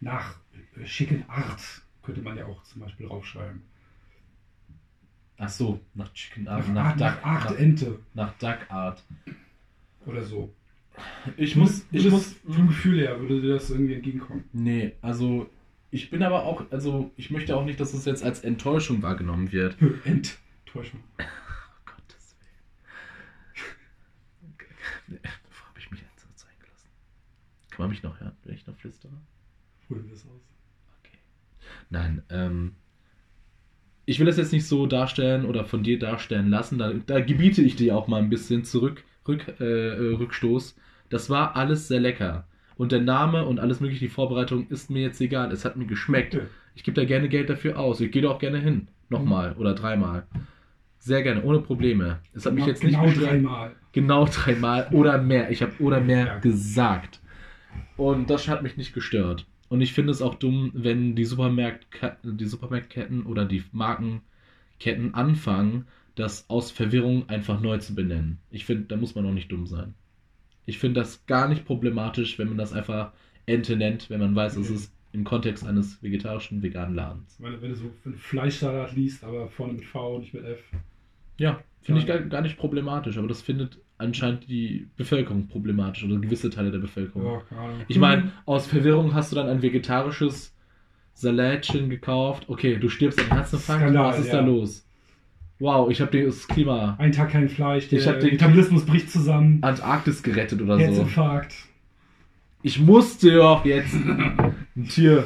nach 0.00 0.38
äh, 0.80 0.86
schicken 0.86 1.24
Art 1.28 1.81
könnte 2.02 2.22
man 2.22 2.36
ja 2.36 2.46
auch 2.46 2.62
zum 2.64 2.82
Beispiel 2.82 3.06
draufschreiben. 3.06 3.62
Ach 5.38 5.48
so, 5.48 5.80
nach 5.94 6.12
Chicken 6.12 6.44
Nach, 6.44 6.58
Art, 6.58 6.68
nach, 6.68 6.84
Art, 6.84 7.00
Duck, 7.00 7.00
nach 7.00 7.24
Art 7.24 7.50
nach, 7.50 7.58
Ente 7.58 7.98
nach 8.14 8.32
Duck 8.38 8.58
Art. 8.68 9.04
oder 10.06 10.22
so. 10.24 10.54
Ich 11.36 11.56
muss, 11.56 11.86
ich 11.90 12.08
muss, 12.10 12.34
vom 12.46 12.68
Gefühl 12.68 12.98
her 13.00 13.18
würde 13.18 13.40
dir 13.40 13.54
das 13.54 13.70
irgendwie 13.70 13.94
entgegenkommen. 13.94 14.44
nee, 14.52 14.92
also 15.00 15.48
ich 15.90 16.10
bin 16.10 16.22
aber 16.22 16.44
auch, 16.44 16.70
also 16.70 17.10
ich 17.16 17.30
möchte 17.30 17.56
auch 17.56 17.64
nicht, 17.64 17.80
dass 17.80 17.92
es 17.94 18.04
jetzt 18.04 18.22
als 18.22 18.40
Enttäuschung 18.40 19.02
wahrgenommen 19.02 19.52
wird. 19.52 19.76
Enttäuschung. 20.04 21.00
Oh 21.84 21.90
Gottes 21.96 22.36
Willen. 25.08 25.20
Wovor 25.48 25.68
habe 25.68 25.78
ich 25.78 25.90
mich 25.90 26.00
jetzt 26.00 26.46
eingelassen? 26.46 26.90
Kann 27.70 27.80
man 27.80 27.90
mich 27.90 28.02
noch 28.02 28.18
hören, 28.20 28.36
wenn 28.44 28.54
ich 28.54 28.66
noch 28.66 28.76
flüstere? 28.76 29.12
Holen 29.90 30.06
wir 30.06 30.14
es 30.14 30.24
aus. 30.26 30.41
Nein, 31.92 32.22
ähm, 32.30 32.72
ich 34.06 34.18
will 34.18 34.26
das 34.26 34.38
jetzt 34.38 34.52
nicht 34.52 34.66
so 34.66 34.86
darstellen 34.86 35.44
oder 35.44 35.64
von 35.64 35.82
dir 35.82 35.98
darstellen 35.98 36.48
lassen. 36.48 36.78
Da, 36.78 36.92
da 37.06 37.20
gebiete 37.20 37.62
ich 37.62 37.76
dir 37.76 37.94
auch 37.96 38.08
mal 38.08 38.20
ein 38.20 38.30
bisschen 38.30 38.64
zurück, 38.64 39.04
Rück, 39.28 39.60
äh, 39.60 39.64
äh, 39.64 40.14
Rückstoß. 40.14 40.74
Das 41.10 41.28
war 41.28 41.54
alles 41.54 41.88
sehr 41.88 42.00
lecker. 42.00 42.48
Und 42.76 42.90
der 42.92 43.02
Name 43.02 43.44
und 43.44 43.60
alles 43.60 43.80
mögliche, 43.80 44.06
die 44.06 44.08
Vorbereitung 44.08 44.66
ist 44.68 44.90
mir 44.90 45.02
jetzt 45.02 45.20
egal. 45.20 45.52
Es 45.52 45.64
hat 45.66 45.76
mir 45.76 45.84
geschmeckt. 45.86 46.40
Ich 46.74 46.82
gebe 46.82 46.98
da 46.98 47.06
gerne 47.06 47.28
Geld 47.28 47.50
dafür 47.50 47.78
aus. 47.78 48.00
Ich 48.00 48.10
gehe 48.10 48.22
da 48.22 48.30
auch 48.30 48.38
gerne 48.38 48.58
hin. 48.58 48.88
Nochmal 49.10 49.54
oder 49.58 49.74
dreimal. 49.74 50.26
Sehr 50.98 51.22
gerne, 51.22 51.42
ohne 51.42 51.60
Probleme. 51.60 52.20
Es 52.32 52.46
hat 52.46 52.54
mich 52.54 52.64
jetzt 52.64 52.82
nicht 52.82 52.98
genau 52.98 53.12
dreimal. 53.12 53.76
Genau 53.92 54.24
dreimal 54.24 54.88
oder 54.92 55.20
mehr. 55.20 55.50
Ich 55.50 55.60
habe 55.60 55.72
oder 55.80 56.00
mehr 56.00 56.26
Ja. 56.26 56.38
gesagt. 56.38 57.20
Und 57.98 58.30
das 58.30 58.48
hat 58.48 58.62
mich 58.62 58.78
nicht 58.78 58.94
gestört. 58.94 59.46
Und 59.72 59.80
ich 59.80 59.92
finde 59.92 60.12
es 60.12 60.22
auch 60.22 60.34
dumm, 60.36 60.70
wenn 60.74 61.16
die, 61.16 61.24
Supermärkt 61.24 61.86
die 62.24 62.44
Supermarktketten 62.46 63.24
oder 63.26 63.44
die 63.46 63.64
Markenketten 63.72 65.14
anfangen, 65.14 65.86
das 66.14 66.48
aus 66.50 66.70
Verwirrung 66.70 67.28
einfach 67.28 67.60
neu 67.60 67.78
zu 67.78 67.94
benennen. 67.94 68.38
Ich 68.50 68.64
finde, 68.66 68.84
da 68.84 68.96
muss 68.96 69.14
man 69.14 69.26
auch 69.26 69.32
nicht 69.32 69.50
dumm 69.50 69.66
sein. 69.66 69.94
Ich 70.66 70.78
finde 70.78 71.00
das 71.00 71.26
gar 71.26 71.48
nicht 71.48 71.64
problematisch, 71.64 72.38
wenn 72.38 72.48
man 72.48 72.58
das 72.58 72.72
einfach 72.72 73.12
Ente 73.46 73.76
nennt, 73.76 74.10
wenn 74.10 74.20
man 74.20 74.34
weiß, 74.36 74.56
es 74.56 74.68
Okay. 74.68 74.74
ist 74.74 74.92
im 75.12 75.24
Kontext 75.24 75.64
eines 75.64 76.02
vegetarischen, 76.02 76.62
veganen 76.62 76.94
Ladens. 76.96 77.40
Wenn, 77.40 77.60
wenn 77.60 77.70
du 77.70 77.76
so 77.76 77.90
einen 78.06 78.16
Fleischsalat 78.16 78.94
liest, 78.96 79.22
aber 79.22 79.48
vorne 79.50 79.74
mit 79.74 79.84
V, 79.84 80.18
nicht 80.20 80.32
mit 80.32 80.44
F. 80.44 80.60
Ja, 81.38 81.62
finde 81.82 82.00
ich 82.00 82.06
gar, 82.06 82.20
gar 82.20 82.40
nicht 82.42 82.56
problematisch, 82.56 83.18
aber 83.18 83.28
das 83.28 83.42
findet 83.42 83.78
anscheinend 84.02 84.48
die 84.48 84.88
Bevölkerung 84.96 85.46
problematisch 85.48 86.04
oder 86.04 86.18
gewisse 86.18 86.50
Teile 86.50 86.70
der 86.70 86.78
Bevölkerung. 86.80 87.42
Ahnung. 87.50 87.80
Ich 87.88 87.98
meine, 87.98 88.32
aus 88.44 88.66
Verwirrung 88.66 89.14
hast 89.14 89.32
du 89.32 89.36
dann 89.36 89.48
ein 89.48 89.62
vegetarisches 89.62 90.54
Salatchen 91.14 91.88
gekauft. 91.90 92.44
Okay, 92.48 92.76
du 92.76 92.88
stirbst 92.88 93.20
an 93.20 93.26
Herzinfarkt. 93.36 93.82
Skandal, 93.82 94.12
Was 94.12 94.18
ist 94.20 94.26
ja. 94.28 94.40
da 94.40 94.46
los? 94.46 94.86
Wow, 95.58 95.90
ich 95.90 96.00
habe 96.00 96.24
das 96.24 96.48
Klima 96.48 96.96
Ein 96.98 97.12
Tag 97.12 97.30
kein 97.30 97.48
Fleisch, 97.48 97.88
der 97.88 98.00
Ich 98.00 98.08
hab 98.08 98.18
den- 98.18 98.30
Metabolismus 98.30 98.84
bricht 98.84 99.10
zusammen. 99.10 99.58
Antarktis 99.62 100.22
gerettet 100.22 100.60
oder 100.60 100.76
so. 100.76 100.82
Herzinfarkt. 100.82 101.54
Ich 102.62 102.80
musste 102.80 103.36
doch 103.36 103.64
jetzt 103.64 103.94
ein 103.94 104.88
Tier. 104.88 105.24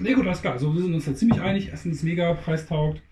Nee, 0.00 0.14
gut, 0.14 0.26
alles 0.26 0.40
klar. 0.40 0.54
Also 0.54 0.74
wir 0.74 0.82
sind 0.82 0.94
uns 0.94 1.04
da 1.04 1.14
ziemlich 1.14 1.40
einig. 1.40 1.72
Essen 1.72 1.92
ist 1.92 2.02
mega, 2.02 2.32
preistaugt. 2.34 3.02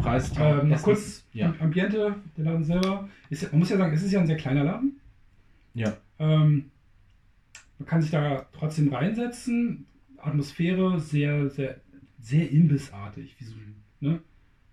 Preis. 0.00 0.30
Ähm, 0.38 0.68
noch 0.68 0.76
Essen- 0.76 0.84
kurz 0.84 1.24
Ja. 1.32 1.54
Ambiente, 1.58 2.14
der 2.36 2.44
Laden 2.44 2.64
selber. 2.64 3.08
Ist, 3.30 3.50
man 3.50 3.58
muss 3.60 3.70
ja 3.70 3.76
sagen, 3.76 3.92
es 3.94 4.02
ist 4.02 4.12
ja 4.12 4.20
ein 4.20 4.26
sehr 4.26 4.36
kleiner 4.36 4.64
Laden. 4.64 5.00
Ja. 5.74 5.96
Ähm, 6.18 6.70
man 7.78 7.86
kann 7.86 8.02
sich 8.02 8.10
da 8.10 8.46
trotzdem 8.52 8.92
reinsetzen. 8.92 9.86
Atmosphäre 10.18 11.00
sehr, 11.00 11.48
sehr, 11.50 11.76
sehr 12.20 12.50
imbissartig. 12.50 13.34
Wie 13.38 13.44
so, 13.44 13.54
ne? 14.00 14.20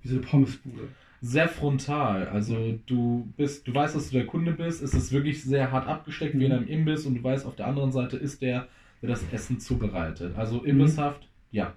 wie 0.01 0.07
so 0.07 0.15
eine 0.15 0.23
Pommesbude. 0.23 0.87
Sehr 1.21 1.47
frontal. 1.47 2.27
Also 2.29 2.79
du 2.87 3.31
bist, 3.37 3.67
du 3.67 3.73
weißt, 3.73 3.95
dass 3.95 4.09
du 4.09 4.17
der 4.17 4.25
Kunde 4.25 4.53
bist. 4.53 4.81
Es 4.81 4.93
ist 4.93 5.11
wirklich 5.11 5.43
sehr 5.43 5.71
hart 5.71 5.87
abgesteckt 5.87 6.37
wie 6.37 6.45
in 6.45 6.51
Mhm. 6.51 6.57
einem 6.57 6.67
Imbiss 6.67 7.05
und 7.05 7.15
du 7.15 7.23
weißt, 7.23 7.45
auf 7.45 7.55
der 7.55 7.67
anderen 7.67 7.91
Seite 7.91 8.17
ist 8.17 8.41
der, 8.41 8.67
der 9.01 9.09
das 9.09 9.23
Essen 9.31 9.59
zubereitet. 9.59 10.33
Mhm. 10.33 10.39
Also 10.39 10.63
imbisshaft, 10.63 11.27
ja. 11.51 11.73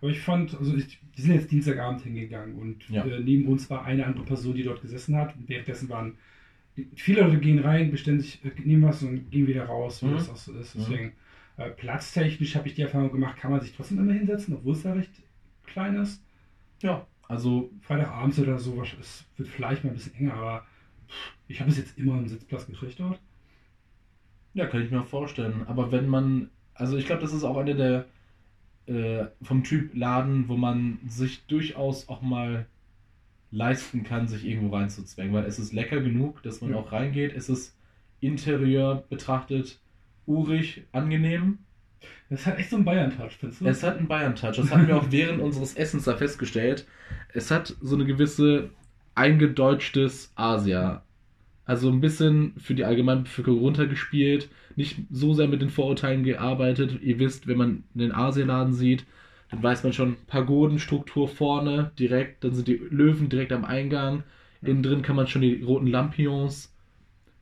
Aber 0.00 0.10
ich 0.10 0.20
fand, 0.20 0.56
also 0.58 0.74
ich, 0.76 0.98
wir 1.14 1.24
sind 1.24 1.34
jetzt 1.34 1.50
Dienstagabend 1.52 2.02
hingegangen 2.02 2.56
und 2.56 2.88
Ja. 2.88 3.04
äh, 3.04 3.20
neben 3.20 3.46
uns 3.46 3.70
war 3.70 3.84
eine 3.84 4.04
andere 4.04 4.24
Person, 4.24 4.54
die 4.54 4.64
dort 4.64 4.82
gesessen 4.82 5.14
hat. 5.16 5.36
Und 5.36 5.48
währenddessen 5.48 5.88
waren 5.88 6.18
viele 6.96 7.20
Leute 7.22 7.38
gehen 7.38 7.60
rein, 7.60 7.90
bestellen 7.92 8.20
sich, 8.20 8.44
äh, 8.44 8.50
nehmen 8.64 8.82
was 8.82 9.02
und 9.04 9.30
gehen 9.30 9.46
wieder 9.46 9.64
raus, 9.66 10.02
wie 10.02 10.06
Mhm. 10.06 10.14
das 10.14 10.28
auch 10.28 10.36
so 10.36 10.52
ist. 10.54 10.74
Mhm. 10.74 10.80
Deswegen, 10.80 11.12
äh, 11.58 11.70
platztechnisch 11.70 12.56
habe 12.56 12.66
ich 12.66 12.74
die 12.74 12.82
Erfahrung 12.82 13.12
gemacht, 13.12 13.36
kann 13.36 13.52
man 13.52 13.60
sich 13.60 13.72
trotzdem 13.76 13.98
immer 13.98 14.12
hinsetzen, 14.12 14.54
obwohl 14.54 14.72
es 14.72 14.82
da 14.82 14.92
recht 14.92 15.10
klein 15.66 15.94
ist. 15.96 16.20
Ja. 16.82 17.06
Also 17.28 17.70
Freitagabends 17.82 18.38
oder 18.40 18.58
so, 18.58 18.82
es 18.82 19.24
wird 19.36 19.48
vielleicht 19.48 19.84
mal 19.84 19.90
ein 19.90 19.96
bisschen 19.96 20.14
enger, 20.16 20.34
aber 20.34 20.66
ich 21.46 21.60
habe 21.60 21.68
bis 21.68 21.78
jetzt 21.78 21.96
immer 21.96 22.14
einen 22.14 22.26
Sitzplatz 22.28 22.66
gekriegt 22.66 22.98
dort. 22.98 23.20
Ja, 24.54 24.66
kann 24.66 24.82
ich 24.82 24.90
mir 24.90 25.02
vorstellen. 25.04 25.64
Aber 25.68 25.92
wenn 25.92 26.08
man, 26.08 26.50
also 26.74 26.96
ich 26.96 27.06
glaube, 27.06 27.22
das 27.22 27.32
ist 27.32 27.44
auch 27.44 27.56
eine 27.56 27.74
der 27.76 28.06
äh, 28.86 29.24
vom 29.42 29.62
Typ 29.64 29.94
Laden, 29.94 30.48
wo 30.48 30.56
man 30.56 30.98
sich 31.06 31.44
durchaus 31.46 32.08
auch 32.08 32.22
mal 32.22 32.66
leisten 33.50 34.02
kann, 34.02 34.28
sich 34.28 34.46
irgendwo 34.46 34.74
reinzuzwängen, 34.74 35.32
weil 35.34 35.44
es 35.44 35.58
ist 35.58 35.72
lecker 35.72 36.00
genug, 36.00 36.42
dass 36.42 36.60
man 36.60 36.70
Ja. 36.70 36.76
auch 36.78 36.90
reingeht. 36.92 37.34
Es 37.36 37.48
ist 37.48 37.76
Interieur 38.20 39.04
betrachtet 39.10 39.78
urig, 40.26 40.84
angenehm. 40.92 41.58
Das 42.30 42.46
hat 42.46 42.58
echt 42.58 42.70
so 42.70 42.76
einen 42.76 42.84
Bayern-Touch, 42.84 43.36
findest 43.38 43.60
du? 43.60 43.66
Es 43.66 43.82
hat 43.82 43.98
einen 43.98 44.08
Bayern-Touch. 44.08 44.56
Das 44.56 44.70
hatten 44.70 44.88
wir 44.88 44.96
auch 44.96 45.10
während 45.10 45.40
unseres 45.42 45.74
Essens 45.74 46.04
da 46.04 46.16
festgestellt. 46.16 46.86
Es 47.34 47.50
hat 47.50 47.76
so 47.80 47.94
eine 47.94 48.04
gewisse 48.06 48.70
eingedeutschtes 49.14 50.32
Asia. 50.34 51.02
Also 51.64 51.90
ein 51.90 52.00
bisschen 52.00 52.54
für 52.58 52.74
die 52.74 52.84
Allgemeinbevölkerung 52.84 53.58
runtergespielt, 53.60 54.48
nicht 54.76 54.98
so 55.10 55.34
sehr 55.34 55.48
mit 55.48 55.62
den 55.62 55.70
Vorurteilen 55.70 56.24
gearbeitet. 56.24 57.00
Ihr 57.02 57.18
wisst, 57.18 57.46
wenn 57.46 57.58
man 57.58 57.84
den 57.94 58.12
Asialaden 58.12 58.72
sieht, 58.72 59.04
dann 59.50 59.62
weiß 59.62 59.84
man 59.84 59.92
schon 59.92 60.16
Pagodenstruktur 60.26 61.28
vorne 61.28 61.92
direkt, 61.98 62.42
dann 62.42 62.54
sind 62.54 62.68
die 62.68 62.80
Löwen 62.90 63.28
direkt 63.28 63.52
am 63.52 63.64
Eingang. 63.64 64.22
Innen 64.62 64.82
drin 64.82 65.02
kann 65.02 65.16
man 65.16 65.26
schon 65.26 65.42
die 65.42 65.62
roten 65.62 65.86
Lampions 65.86 66.74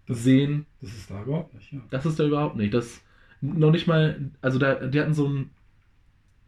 sehen. 0.09 0.67
Das 0.81 0.93
ist 0.93 1.11
da 1.11 1.23
überhaupt 1.23 1.55
nicht, 1.55 1.73
ja. 1.73 1.81
Das 1.91 2.07
ist 2.07 2.19
da 2.19 2.25
überhaupt 2.25 2.57
nicht. 2.57 2.75
Das 2.75 3.01
noch 3.41 3.71
nicht 3.71 3.87
mal, 3.87 4.31
also 4.43 4.59
da, 4.59 4.75
die 4.75 5.01
hatten 5.01 5.15
so 5.15 5.29
ein 5.29 5.51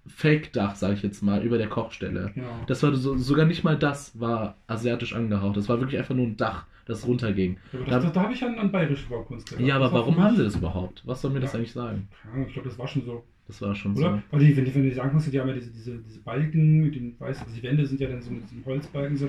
Fake-Dach, 0.07 0.75
sage 0.75 0.95
ich 0.95 1.03
jetzt 1.03 1.23
mal, 1.23 1.43
über 1.43 1.59
der 1.59 1.69
Kochstelle. 1.69 2.33
Genau. 2.35 2.49
Das 2.67 2.83
war 2.83 2.93
so, 2.95 3.17
sogar 3.17 3.47
nicht 3.47 3.63
mal 3.65 3.77
das 3.79 4.19
war 4.19 4.57
asiatisch 4.67 5.15
angehaucht. 5.15 5.57
Das 5.57 5.69
war 5.69 5.79
wirklich 5.81 5.99
einfach 5.99 6.15
nur 6.15 6.27
ein 6.27 6.37
Dach, 6.37 6.67
das 6.87 7.07
runterging. 7.07 7.57
Ja, 7.73 7.79
aber 7.81 7.85
Da- 7.91 7.97
das, 7.99 8.05
da, 8.07 8.11
da 8.11 8.23
habe 8.25 8.35
ich 8.35 8.43
an, 8.45 8.59
an 8.59 8.73
bayerische 8.73 9.09
Baukunst 9.09 9.49
gedacht. 9.51 9.65
Ja, 9.67 9.77
aber 9.77 9.85
Das 9.85 9.93
war 9.95 10.01
warum 10.01 10.19
haben 10.23 10.37
sie 10.37 10.45
das 10.45 10.57
überhaupt? 10.57 11.03
Was 11.07 11.23
soll 11.23 11.31
mir 11.31 11.41
das 11.41 11.53
Ja. 11.53 11.59
eigentlich 11.59 11.73
sagen? 11.73 12.09
Ich 12.47 12.53
glaube, 12.55 12.69
das 12.69 12.79
war 12.79 12.89
schon 12.89 13.05
so. 13.05 13.25
Das 13.47 13.61
war 13.61 13.75
schon 13.75 13.97
Oder? 13.97 14.17
so. 14.17 14.23
Weil 14.37 14.41
die, 14.47 14.57
wenn, 14.57 14.65
die, 14.65 14.75
wenn 14.75 14.85
du 14.85 14.91
die 14.91 15.01
anguckst, 15.01 15.33
die 15.33 15.41
haben 15.41 15.49
ja 15.49 15.55
diese, 15.55 15.71
diese, 15.71 15.99
diese 15.99 16.21
Balken 16.21 16.81
mit 16.81 16.95
den 16.95 17.15
weißen, 17.19 17.45
also 17.45 17.55
die 17.57 17.63
Wände 17.63 17.85
sind 17.87 18.01
ja 18.01 18.09
dann 18.09 18.23
so 18.23 18.31
mit 18.31 18.45
diesem 18.45 18.65
Holzbalken 18.65 19.17
so. 19.17 19.29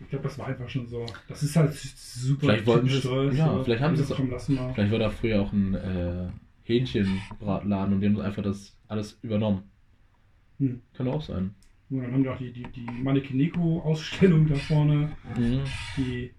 Ich 0.00 0.08
glaube, 0.08 0.24
das 0.24 0.38
war 0.38 0.46
einfach 0.48 0.68
schon 0.68 0.86
so. 0.88 1.04
Das 1.28 1.42
ist 1.42 1.54
halt 1.56 1.72
super. 1.72 2.40
Vielleicht 2.46 2.66
wollten 2.66 2.88
sie 2.88 2.96
es- 2.98 3.04
ja, 3.38 3.62
vielleicht 3.62 3.82
haben 3.82 3.96
sie 3.96 4.02
es 4.02 4.12
lass 4.30 4.48
mal. 4.48 4.72
Vielleicht 4.74 4.92
war 4.92 4.98
da 4.98 5.10
früher 5.10 5.40
auch 5.40 5.52
ein 5.52 5.74
äh, 5.74 6.28
Hähnchenbratladen 6.64 7.94
und 7.94 8.00
die 8.00 8.06
haben 8.08 8.20
einfach 8.20 8.42
das 8.42 8.76
alles 8.88 9.18
übernommen. 9.22 9.62
Hm. 10.58 10.80
Kann 10.96 11.08
auch 11.08 11.22
sein. 11.22 11.54
Und 11.90 12.02
dann 12.02 12.12
haben 12.12 12.24
wir 12.24 12.32
auch 12.32 12.38
die, 12.38 12.50
die, 12.52 12.64
die 12.74 12.86
Manekineko-Ausstellung 13.02 14.48
da 14.48 14.54
vorne. 14.56 15.10
Mhm. 15.36 15.60
Die, 15.96 16.30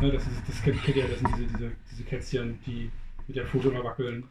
ne, 0.00 0.10
das, 0.12 0.26
ist, 0.26 0.42
das 0.48 0.62
kennt, 0.62 0.82
kennt 0.82 0.96
ihr 0.96 1.02
ja, 1.04 1.08
das 1.08 1.18
sind 1.20 1.28
diese, 1.36 1.46
diese, 1.46 1.72
diese 1.90 2.02
Kätzchen, 2.04 2.58
die 2.66 2.90
mit 3.26 3.36
der 3.36 3.46
Foto 3.46 3.70
immer 3.70 3.84
wackeln. 3.84 4.24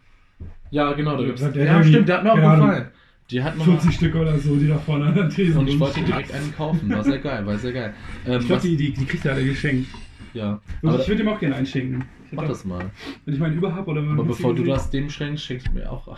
Ja, 0.71 0.93
genau. 0.93 1.15
Da 1.15 1.21
Ja, 1.21 1.27
gibt's, 1.27 1.41
ja, 1.41 1.49
der- 1.49 1.83
stimmt, 1.83 2.09
der 2.09 2.17
hat 2.17 2.23
mir 2.23 2.31
auch 2.31 2.35
keine 2.35 2.47
Ahnung. 2.49 2.67
gefallen. 2.67 2.87
Die 3.31 3.41
hat 3.41 3.57
noch 3.57 3.65
40 3.65 3.93
Stück 3.95 4.15
oder 4.15 4.37
so, 4.37 4.55
die 4.57 4.67
da 4.67 4.77
vorne 4.77 5.05
an 5.05 5.15
der 5.15 5.29
These 5.29 5.57
und 5.57 5.67
ich 5.67 5.79
wollte 5.79 6.01
direkt 6.03 6.31
einen 6.33 6.53
kaufen. 6.53 6.89
War 6.89 7.03
sehr 7.03 7.19
geil, 7.19 7.45
war 7.45 7.57
sehr 7.57 7.71
geil. 7.71 7.93
Ähm, 8.27 8.41
Ich 8.41 8.47
glaube, 8.47 8.61
die, 8.61 8.75
die, 8.75 8.93
die 8.93 9.05
kriegt 9.05 9.25
er 9.25 9.33
alle 9.33 9.45
geschenkt. 9.45 9.87
ja, 10.33 10.59
Und 10.81 10.89
aber 10.89 10.99
ich 10.99 11.07
würde 11.07 11.23
ihm 11.23 11.29
auch 11.29 11.39
gerne 11.39 11.55
einschenken. 11.55 12.03
Ich 12.27 12.33
mach 12.33 12.47
das 12.47 12.65
mal. 12.65 12.91
Wenn 13.23 13.33
ich 13.33 13.39
meinen 13.39 13.55
über 13.55 13.73
habe 13.73 13.89
oder 13.91 14.01
wenn 14.03 14.11
Aber 14.11 14.25
bevor 14.25 14.53
du 14.53 14.63
das 14.65 14.89
dem 14.89 15.09
schenkst, 15.09 15.45
schenkst 15.45 15.67
du 15.67 15.71
mir 15.71 15.89
auch. 15.91 16.17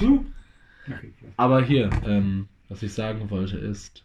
Du? 0.00 0.24
Okay. 0.88 1.12
Aber 1.36 1.62
hier, 1.62 1.88
ähm, 2.04 2.48
was 2.70 2.82
ich 2.82 2.92
sagen 2.94 3.28
wollte 3.28 3.58
ist, 3.58 4.04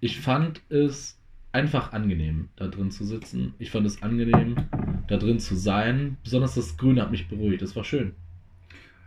ich 0.00 0.18
fand 0.20 0.62
es 0.70 1.18
einfach 1.52 1.92
angenehm, 1.92 2.48
da 2.56 2.68
drin 2.68 2.90
zu 2.90 3.04
sitzen. 3.04 3.54
Ich 3.58 3.70
fand 3.70 3.86
es 3.86 4.02
angenehm, 4.02 4.56
da 5.08 5.16
drin 5.16 5.38
zu 5.40 5.56
sein. 5.56 6.16
Besonders 6.22 6.54
das 6.54 6.76
Grüne 6.76 7.02
hat 7.02 7.10
mich 7.10 7.28
beruhigt. 7.28 7.60
Das 7.62 7.76
war 7.76 7.84
schön. 7.84 8.12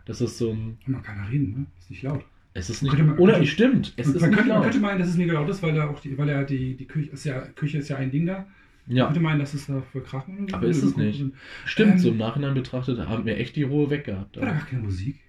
Das 0.04 0.20
ist 0.20 0.38
so 0.38 0.52
ein. 0.52 0.78
Kann 0.84 0.92
man 0.94 1.02
keiner 1.02 1.30
reden, 1.30 1.50
ne? 1.52 1.66
Ist 1.78 1.90
nicht 1.90 2.02
laut. 2.02 2.24
Es 2.52 2.68
ist 2.68 2.82
nicht. 2.82 2.90
Könnte 2.90 3.06
man- 3.06 3.18
oder 3.18 3.34
könnte- 3.34 3.46
stimmt. 3.48 3.92
Es 3.96 4.06
man, 4.08 4.16
ist 4.16 4.22
könnte, 4.22 4.36
nicht 4.38 4.46
man 4.48 4.56
laut. 4.56 4.64
könnte 4.64 4.80
meinen, 4.80 4.98
dass 4.98 5.08
es 5.08 5.16
mega 5.16 5.32
laut 5.34 5.48
ist, 5.48 5.62
weil 5.62 5.74
da 5.74 5.88
auch 5.88 6.00
die, 6.00 6.18
weil 6.18 6.28
ja 6.28 6.42
die, 6.42 6.76
die 6.76 6.86
Küche 6.86 7.10
ist 7.10 7.24
ja 7.24 7.40
Küche 7.40 7.78
ist 7.78 7.88
ja 7.88 7.96
ein 7.96 8.10
Ding 8.10 8.26
da. 8.26 8.46
Man 8.86 8.96
Ja, 8.96 9.04
könnte 9.06 9.20
meinen, 9.20 9.38
dass 9.38 9.54
es 9.54 9.66
da 9.66 9.80
für 9.92 10.00
Krachen 10.02 10.38
oder 10.40 10.48
so. 10.50 10.56
Aber 10.56 10.66
ist 10.66 10.82
es 10.82 10.96
nicht. 10.96 11.22
Da 11.22 11.26
stimmt. 11.66 11.92
ähm, 11.92 11.98
so 12.00 12.08
im 12.10 12.16
Nachhinein 12.16 12.54
betrachtet 12.54 12.98
haben 12.98 13.24
wir 13.24 13.38
echt 13.38 13.54
die 13.54 13.62
Ruhe 13.62 13.88
weggehabt. 13.90 14.36
war 14.36 14.44
da 14.46 14.50
Da, 14.52 14.58
gar 14.58 14.66
keine 14.66 14.82
Musik. 14.82 15.20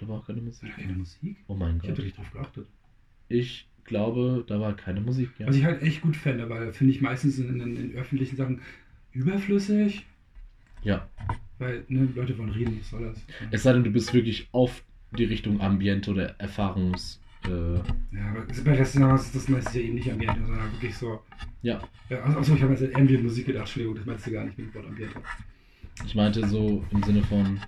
Da 0.00 0.08
war 0.08 0.18
auch 0.18 0.26
keine 0.26 0.40
Musik. 0.40 0.62
War 0.64 0.70
da 0.76 0.82
keine 0.82 0.92
Musik? 0.98 1.36
Oh 1.46 1.54
mein 1.54 1.76
Ich 1.76 1.82
hätte 1.84 1.94
Gott. 1.96 2.04
nicht 2.04 2.18
drauf 2.18 2.30
geachtet. 2.32 2.66
Ich 3.28 3.68
glaube, 3.84 4.44
da 4.46 4.60
war 4.60 4.74
keine 4.74 5.00
Musik. 5.00 5.30
Ja. 5.38 5.46
Was 5.46 5.56
ich 5.56 5.64
halt 5.64 5.82
echt 5.82 6.02
gut 6.02 6.16
fände, 6.16 6.48
weil 6.48 6.72
finde 6.72 6.92
ich 6.92 7.00
meistens 7.00 7.38
in, 7.38 7.60
in, 7.60 7.76
in 7.76 7.94
öffentlichen 7.96 8.36
Sachen 8.36 8.60
überflüssig. 9.12 10.06
ja. 10.82 11.08
Weil, 11.60 11.84
ne, 11.88 12.08
Leute 12.14 12.38
wollen 12.38 12.50
reden, 12.50 12.76
was 12.78 12.90
soll 12.90 13.02
das? 13.04 13.20
Es 13.50 13.64
sei 13.64 13.72
denn, 13.72 13.82
du 13.82 13.90
bist 13.90 14.14
wirklich 14.14 14.48
auf 14.52 14.84
die 15.16 15.24
Richtung 15.24 15.60
Ambiente 15.60 16.12
oder 16.12 16.38
Erfahrungs. 16.38 17.20
Äh, 17.44 17.48
Ja, 18.14 18.30
aber 18.30 18.46
bei 18.64 18.74
Restaurants 18.74 19.24
ist 19.26 19.34
das 19.34 19.48
meistens 19.48 19.74
ja 19.74 19.80
eben 19.80 19.94
nicht 19.96 20.08
Ambiente, 20.08 20.38
sondern 20.46 20.70
wirklich 20.74 20.94
so. 20.94 21.20
ja, 21.62 21.82
Ja, 22.10 22.22
achso, 22.24 22.54
ich 22.54 22.62
habe 22.62 22.74
jetzt 22.74 22.84
an 22.84 22.94
Ambient 22.94 23.24
Musik 23.24 23.46
gedacht, 23.46 23.62
Entschuldigung, 23.62 23.96
das 23.96 24.06
meinst 24.06 24.24
du 24.28 24.30
gar 24.30 24.44
nicht 24.44 24.56
mit 24.56 24.68
dem 24.68 24.74
Wort 24.74 24.86
Ambiente. 24.86 25.20
ich 26.06 26.14
meinte 26.14 26.46
so 26.46 26.84
im 26.92 27.02
Sinne 27.02 27.22
von. 27.24 27.60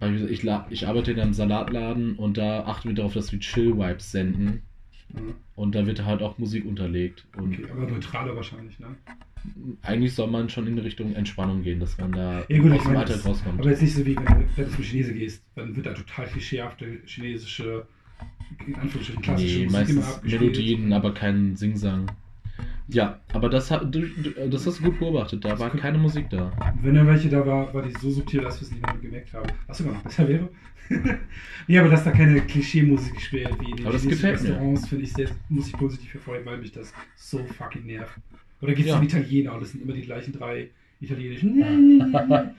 Ich, 0.00 0.44
ich 0.70 0.88
arbeite 0.88 1.12
in 1.12 1.20
einem 1.20 1.34
Salatladen 1.34 2.16
und 2.16 2.38
da 2.38 2.64
achten 2.64 2.88
wir 2.88 2.94
darauf, 2.94 3.12
dass 3.12 3.32
wir 3.32 3.40
Chill-Vibes 3.40 4.10
senden. 4.10 4.62
Ja, 5.14 5.20
Und 5.56 5.74
da 5.74 5.86
wird 5.86 6.04
halt 6.04 6.22
auch 6.22 6.38
Musik 6.38 6.64
unterlegt. 6.64 7.26
Und 7.36 7.54
okay, 7.54 7.66
aber 7.70 7.86
neutraler 7.86 8.34
wahrscheinlich, 8.34 8.78
ne? 8.78 8.86
eigentlich 9.82 10.14
soll 10.14 10.30
man 10.30 10.48
schon 10.48 10.66
in 10.66 10.78
Richtung 10.78 11.14
Entspannung 11.14 11.62
gehen, 11.62 11.80
dass 11.80 11.96
man 11.98 12.12
da 12.12 12.44
Ja, 12.48 12.58
gut, 12.58 12.72
aus 12.72 12.82
dem 12.82 12.96
Alltag 12.96 13.24
rauskommt. 13.24 13.60
Aber 13.60 13.70
jetzt 13.70 13.82
nicht 13.82 13.94
so 13.94 14.04
wie, 14.04 14.16
wenn 14.16 14.24
du, 14.24 14.44
wenn 14.56 14.64
du 14.66 14.70
zum 14.70 14.84
Chinesen 14.84 15.14
gehst, 15.14 15.42
dann 15.54 15.74
wird 15.74 15.86
da 15.86 15.94
total 15.94 16.26
klischeehafte 16.26 17.00
chinesische, 17.06 17.86
in 18.66 18.74
Anführungsstrichen 18.74 19.22
klassische 19.22 19.58
Nee, 19.58 19.64
Musik 19.64 19.96
meistens. 19.96 20.22
Melodien, 20.22 20.92
aber 20.92 21.14
kein 21.14 21.56
Singsang. 21.56 22.10
Ja, 22.92 23.20
aber 23.32 23.48
das, 23.48 23.68
du, 23.68 24.02
das 24.50 24.66
hast 24.66 24.80
du 24.80 24.84
gut 24.84 24.98
beobachtet. 24.98 25.44
Da 25.44 25.58
war 25.58 25.70
keine 25.70 25.98
Musik 25.98 26.28
da. 26.30 26.52
Wenn 26.82 26.94
da 26.94 27.06
welche 27.06 27.28
da 27.28 27.46
war, 27.46 27.72
war 27.72 27.82
die 27.82 27.92
so 28.00 28.10
subtil, 28.10 28.40
dass 28.42 28.60
wir 28.60 28.66
es 28.66 28.72
nicht 28.72 28.84
mehr 28.84 28.96
gemerkt 28.96 29.32
haben. 29.32 29.48
Was 29.66 29.78
sogar 29.78 29.94
noch 29.94 30.02
besser 30.02 30.26
wäre. 30.28 30.48
nee, 31.68 31.78
aber 31.78 31.88
dass 31.88 32.02
da 32.04 32.10
keine 32.10 32.40
Klischee-Musik 32.40 33.14
gespielt 33.14 33.48
wird, 33.48 33.60
wie 33.60 33.70
in 33.70 33.76
den 33.76 33.86
Aber 33.86 33.92
das 33.92 34.06
gefällt. 34.08 34.40
Restaurants, 34.40 34.88
finde 34.88 35.04
ich, 35.04 35.12
sehr, 35.12 35.28
muss 35.48 35.68
ich 35.68 35.72
positiv 35.74 36.12
hervorheben, 36.14 36.46
weil 36.46 36.58
mich 36.58 36.72
das 36.72 36.92
so 37.16 37.38
fucking 37.44 37.86
nervt. 37.86 38.16
Oder 38.60 38.74
geht 38.74 38.86
es 38.86 38.90
Ja. 38.90 38.98
um 38.98 39.04
Italiener 39.04 39.54
und 39.54 39.60
das 39.62 39.70
sind 39.72 39.82
immer 39.82 39.92
die 39.92 40.02
gleichen 40.02 40.32
drei 40.32 40.70
italienischen. 41.00 41.58
Boah, 42.12 42.52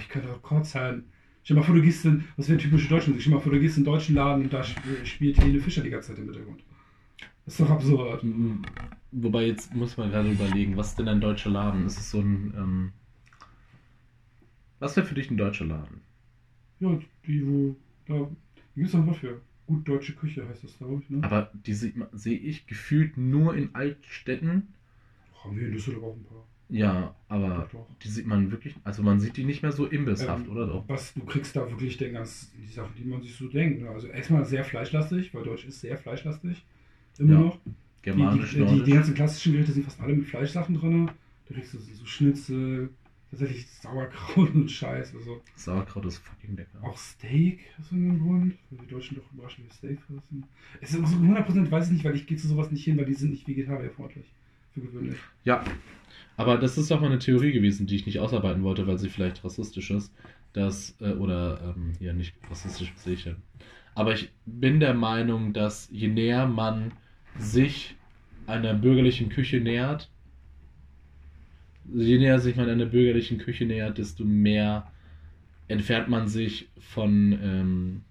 ich 0.00 0.08
könnte 0.08 0.28
auch 0.30 0.42
kotzen. 0.42 1.04
Stell 1.44 1.54
dir 1.54 1.60
mal 1.60 1.66
vor, 1.66 1.74
du 1.76 1.82
gehst 1.82 2.04
in, 2.04 2.24
was 2.36 2.48
wäre 2.48 2.58
typische 2.58 2.88
deutsche 2.88 3.10
Musik? 3.10 3.22
Stell 3.22 3.34
mal 3.34 3.40
vor, 3.40 3.52
du 3.52 3.60
gehst 3.60 3.78
in 3.78 3.86
einen 3.86 3.94
deutschen 3.94 4.14
Laden 4.16 4.42
und 4.44 4.52
da 4.52 4.60
sp- 4.60 4.82
spielt 5.04 5.38
Helene 5.38 5.60
Fischer 5.60 5.82
die 5.82 5.90
ganze 5.90 6.08
Zeit 6.08 6.18
im 6.18 6.24
Hintergrund. 6.24 6.60
Ist 7.48 7.60
doch 7.60 7.70
absurd. 7.70 8.22
Mhm. 8.22 8.62
Wobei 9.10 9.46
jetzt 9.46 9.74
muss 9.74 9.96
man 9.96 10.10
gerade 10.10 10.30
überlegen, 10.30 10.76
was 10.76 10.90
ist 10.90 10.98
denn 10.98 11.08
ein 11.08 11.20
deutscher 11.20 11.48
Laden? 11.50 11.86
Ist 11.86 11.98
es 11.98 12.10
so 12.10 12.20
ein. 12.20 12.52
Ähm, 12.56 12.92
was 14.78 14.94
wäre 14.96 15.06
für 15.06 15.14
dich 15.14 15.30
ein 15.30 15.38
deutscher 15.38 15.64
Laden? 15.64 16.02
Ja, 16.78 16.98
die, 17.26 17.44
wo, 17.46 17.74
da, 18.06 18.28
gibt 18.74 18.86
es 18.86 18.92
doch 18.92 19.00
ein 19.00 19.06
Wort 19.06 19.16
für. 19.16 19.40
Gut 19.66 19.86
deutsche 19.88 20.14
Küche 20.14 20.46
heißt 20.48 20.64
das, 20.64 20.78
glaube 20.78 21.02
ich, 21.02 21.10
ne? 21.10 21.22
Aber 21.22 21.50
die 21.66 21.74
sehe 21.74 22.38
ich 22.38 22.66
gefühlt 22.66 23.16
nur 23.18 23.54
in 23.54 23.74
Altstädten. 23.74 24.68
Haben 25.42 25.56
wir 25.58 25.66
in 25.66 25.72
Düsseldorf 25.72 26.04
auch 26.04 26.16
ein 26.16 26.24
paar. 26.24 26.46
Ja, 26.70 27.14
aber 27.28 27.68
Doch, 27.72 27.80
doch. 27.80 27.86
die 28.02 28.08
sieht 28.08 28.26
man 28.26 28.50
wirklich. 28.50 28.74
Also 28.84 29.02
man 29.02 29.20
sieht 29.20 29.36
die 29.38 29.44
nicht 29.44 29.62
mehr 29.62 29.72
so 29.72 29.86
imbisshaft, 29.86 30.46
Ähm, 30.46 30.52
oder 30.52 30.66
doch? 30.66 30.84
Was, 30.88 31.14
du 31.14 31.24
kriegst 31.24 31.56
da 31.56 31.68
wirklich 31.68 31.96
den 31.96 32.12
ganz, 32.12 32.52
die 32.52 32.66
Sachen, 32.66 32.94
die 32.94 33.04
man 33.04 33.22
sich 33.22 33.34
so 33.34 33.48
denkt. 33.48 33.80
Ne? 33.82 33.88
Also 33.88 34.08
erstmal 34.08 34.44
sehr 34.44 34.64
fleischlastig, 34.64 35.32
weil 35.32 35.44
Deutsch 35.44 35.64
ist 35.64 35.80
sehr 35.80 35.96
fleischlastig. 35.96 36.64
Immer 37.18 37.32
Ja. 37.32 37.38
noch. 37.40 37.58
Germanisch, 38.02 38.50
die, 38.52 38.58
die, 38.58 38.64
die, 38.64 38.82
die 38.84 38.92
ganzen 38.92 39.14
klassischen 39.14 39.52
Gerichte 39.52 39.72
sind 39.72 39.84
fast 39.84 40.00
alle 40.00 40.14
mit 40.14 40.26
Fleischsachen 40.26 40.74
drin. 40.78 41.10
Da 41.48 41.54
kriegst 41.54 41.74
du 41.74 41.78
so 41.78 42.06
Schnitzel, 42.06 42.90
tatsächlich 43.30 43.66
Sauerkraut 43.68 44.50
und 44.54 44.70
Scheiß. 44.70 45.14
Also 45.14 45.42
Sauerkraut 45.56 46.06
ist 46.06 46.18
fucking 46.18 46.56
lecker. 46.56 46.78
auch 46.82 46.96
Steak 46.96 47.60
aus 47.80 47.90
irgendeinem 47.92 48.20
Grund. 48.20 48.54
Weil 48.70 48.86
die 48.86 48.90
Deutschen 48.92 49.16
doch 49.16 49.32
überraschend 49.32 49.72
Steak 49.72 50.00
fressen. 50.02 50.44
Es 50.80 50.94
ist 50.94 51.06
so 51.08 51.16
100% 51.16 51.70
weiß 51.70 51.86
ich 51.86 51.92
nicht, 51.94 52.04
weil 52.04 52.14
ich 52.14 52.26
gehe 52.26 52.38
zu 52.38 52.48
sowas 52.48 52.70
nicht 52.70 52.84
hin, 52.84 52.96
weil 52.96 53.04
die 53.04 53.14
sind 53.14 53.30
nicht 53.30 53.46
vegetarierfreundlich. 53.46 54.26
Für 54.72 54.80
gewöhnlich. 54.80 55.16
Ja, 55.44 55.64
aber 56.36 56.56
das 56.56 56.78
ist 56.78 56.90
doch 56.90 57.00
mal 57.00 57.08
eine 57.08 57.18
Theorie 57.18 57.52
gewesen, 57.52 57.86
die 57.86 57.96
ich 57.96 58.06
nicht 58.06 58.20
ausarbeiten 58.20 58.62
wollte, 58.62 58.86
weil 58.86 58.98
sie 58.98 59.08
vielleicht 59.08 59.44
rassistisch 59.44 59.90
ist. 59.90 60.14
Dass, 60.52 60.96
äh, 61.00 61.12
oder, 61.12 61.74
ähm, 61.76 61.92
ja, 62.00 62.12
nicht 62.12 62.34
rassistisch 62.48 62.92
sicher. 62.96 63.36
Aber 63.94 64.14
ich 64.14 64.30
bin 64.46 64.80
der 64.80 64.94
Meinung, 64.94 65.52
dass 65.52 65.88
je 65.90 66.08
näher 66.08 66.46
man 66.46 66.92
sich 67.38 67.96
einer 68.46 68.74
bürgerlichen 68.74 69.28
Küche 69.28 69.60
nähert, 69.60 70.10
je 71.84 72.18
näher 72.18 72.38
sich 72.40 72.56
man 72.56 72.68
einer 72.68 72.86
bürgerlichen 72.86 73.38
Küche 73.38 73.64
nähert, 73.66 73.98
desto 73.98 74.24
mehr 74.24 74.90
entfernt 75.68 76.08
man 76.08 76.28
sich 76.28 76.68
von 76.78 77.38
ähm, 77.42 78.02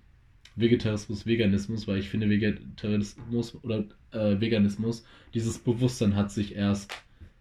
Vegetarismus, 0.56 1.26
Veganismus, 1.26 1.88
weil 1.88 2.00
ich 2.00 2.10
finde, 2.10 2.30
Vegetarismus 2.30 3.56
oder 3.64 3.86
äh, 4.12 4.40
Veganismus, 4.40 5.06
dieses 5.34 5.60
Bewusstsein 5.60 6.16
hat 6.16 6.32
sich 6.32 6.56
erst 6.56 6.92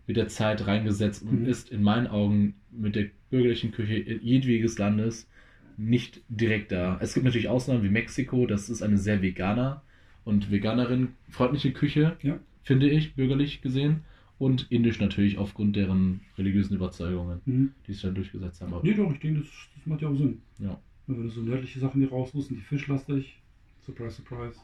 mit 0.07 0.17
der 0.17 0.29
Zeit 0.29 0.67
reingesetzt 0.67 1.23
und 1.23 1.43
Mhm. 1.43 1.47
ist 1.47 1.71
in 1.71 1.83
meinen 1.83 2.07
Augen 2.07 2.55
mit 2.71 2.95
der 2.97 3.07
bürgerlichen 3.31 3.73
Küche 3.73 3.97
jedwedes 3.97 4.79
Landes 4.79 5.29
nicht 5.77 6.23
direkt 6.29 6.73
da. 6.73 6.99
Es 7.01 7.15
gibt 7.15 7.25
natürlich 7.25 7.49
Ausnahmen 7.49 7.83
wie 7.83 7.91
Mexiko, 7.91 8.47
das 8.47 8.71
ist 8.71 8.83
eine 8.83 8.99
sehr 8.99 9.23
Veganer 9.23 9.83
und 10.27 10.51
Veganerin 10.51 11.15
freundliche 11.31 11.73
Küche. 11.73 12.17
Ja. 12.23 12.39
finde 12.63 12.91
ich, 12.91 13.15
bürgerlich 13.15 13.63
gesehen. 13.63 14.03
Und 14.39 14.67
indisch 14.71 15.01
natürlich 15.01 15.39
aufgrund 15.39 15.77
deren 15.77 16.21
religiösen 16.37 16.75
Überzeugungen, 16.77 17.41
Mhm. 17.47 17.73
die 17.87 17.93
sich 17.95 18.03
dann 18.03 18.15
durchgesetzt 18.15 18.61
haben. 18.61 18.75
Nee, 18.83 18.93
doch, 18.93 19.11
ich 19.11 19.21
denke, 19.21 19.41
das, 19.41 19.49
das 19.77 19.87
macht 19.87 20.03
ja 20.03 20.09
auch 20.09 20.17
Sinn. 20.17 20.43
Ja. 20.59 20.79
Wenn 21.07 21.23
du 21.23 21.29
so 21.31 21.41
nördliche 21.41 21.79
Sachen 21.79 22.01
hier 22.03 22.11
raussuchst, 22.11 22.49
sind 22.49 22.57
die 22.59 22.63
fischlastig. 22.63 23.39
Surprise, 23.87 24.17
surprise. 24.17 24.59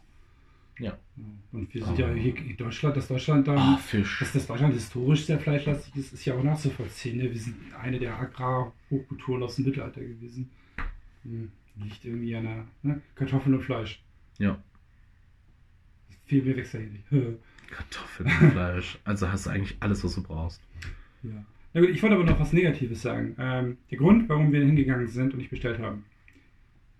Ja. 0.78 0.98
Und 1.52 1.72
wir 1.72 1.84
sind 1.84 1.94
Ah. 2.00 2.08
ja 2.08 2.12
hier 2.12 2.36
in 2.36 2.56
Deutschland, 2.56 2.96
dass 2.96 3.06
Deutschland 3.08 3.46
dann, 3.46 3.56
Ah, 3.58 3.76
Fisch. 3.78 4.18
dass 4.18 4.32
das 4.32 4.46
Deutschland 4.48 4.74
historisch 4.74 5.24
sehr 5.26 5.38
fleischlastig 5.38 5.94
ist, 5.96 6.12
ist 6.12 6.24
ja 6.24 6.34
auch 6.34 6.42
nachzuvollziehen. 6.42 7.18
Ne? 7.18 7.30
Wir 7.32 7.38
sind 7.40 7.54
eine 7.80 7.98
der 8.00 8.18
Agrarhochkulturen 8.18 9.42
aus 9.44 9.56
dem 9.56 9.66
Mittelalter 9.66 10.00
gewesen. 10.00 10.50
Hm. 11.22 11.50
Liegt 11.82 12.04
irgendwie 12.04 12.34
an 12.36 12.44
der 12.44 12.66
ne? 12.82 13.00
Kartoffeln 13.14 13.54
und 13.54 13.62
Fleisch. 13.62 14.02
Ja. 14.38 14.58
Viel 16.26 16.42
mehr 16.42 16.56
wächst 16.56 16.74
da 16.74 16.78
hier 16.78 16.88
nicht. 16.88 17.04
Kartoffeln 17.70 18.30
und 18.40 18.50
Fleisch. 18.52 18.98
Also 19.04 19.30
hast 19.30 19.46
du 19.46 19.50
eigentlich 19.50 19.76
alles, 19.80 20.04
was 20.04 20.14
du 20.14 20.22
brauchst. 20.22 20.60
Ja. 21.22 21.30
Na 21.74 21.80
gut, 21.80 21.90
ich 21.90 22.02
wollte 22.02 22.16
aber 22.16 22.24
noch 22.24 22.38
was 22.38 22.52
Negatives 22.52 23.00
sagen. 23.00 23.34
Ähm, 23.38 23.78
der 23.90 23.98
Grund, 23.98 24.28
warum 24.28 24.52
wir 24.52 24.60
hingegangen 24.60 25.08
sind 25.08 25.32
und 25.32 25.38
nicht 25.38 25.50
bestellt 25.50 25.78
haben, 25.78 26.04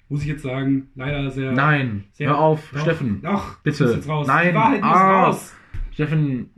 muss 0.08 0.22
ich 0.22 0.28
jetzt 0.28 0.42
sagen, 0.42 0.88
leider 0.94 1.30
sehr. 1.30 1.52
Nein, 1.52 2.04
sehr, 2.12 2.28
hör 2.30 2.38
auf, 2.38 2.70
doch, 2.72 2.80
Steffen. 2.80 3.20
Doch, 3.22 3.58
Bitte. 3.60 3.84
muss 3.84 3.94
jetzt 3.96 4.08
raus. 4.08 4.26
Nein. 4.26 4.48
Die 4.48 4.54
Wahrheit 4.54 4.80
muss 4.82 4.90
Ah. 4.92 5.24
raus. 5.24 5.54
Steffen, 5.92 6.50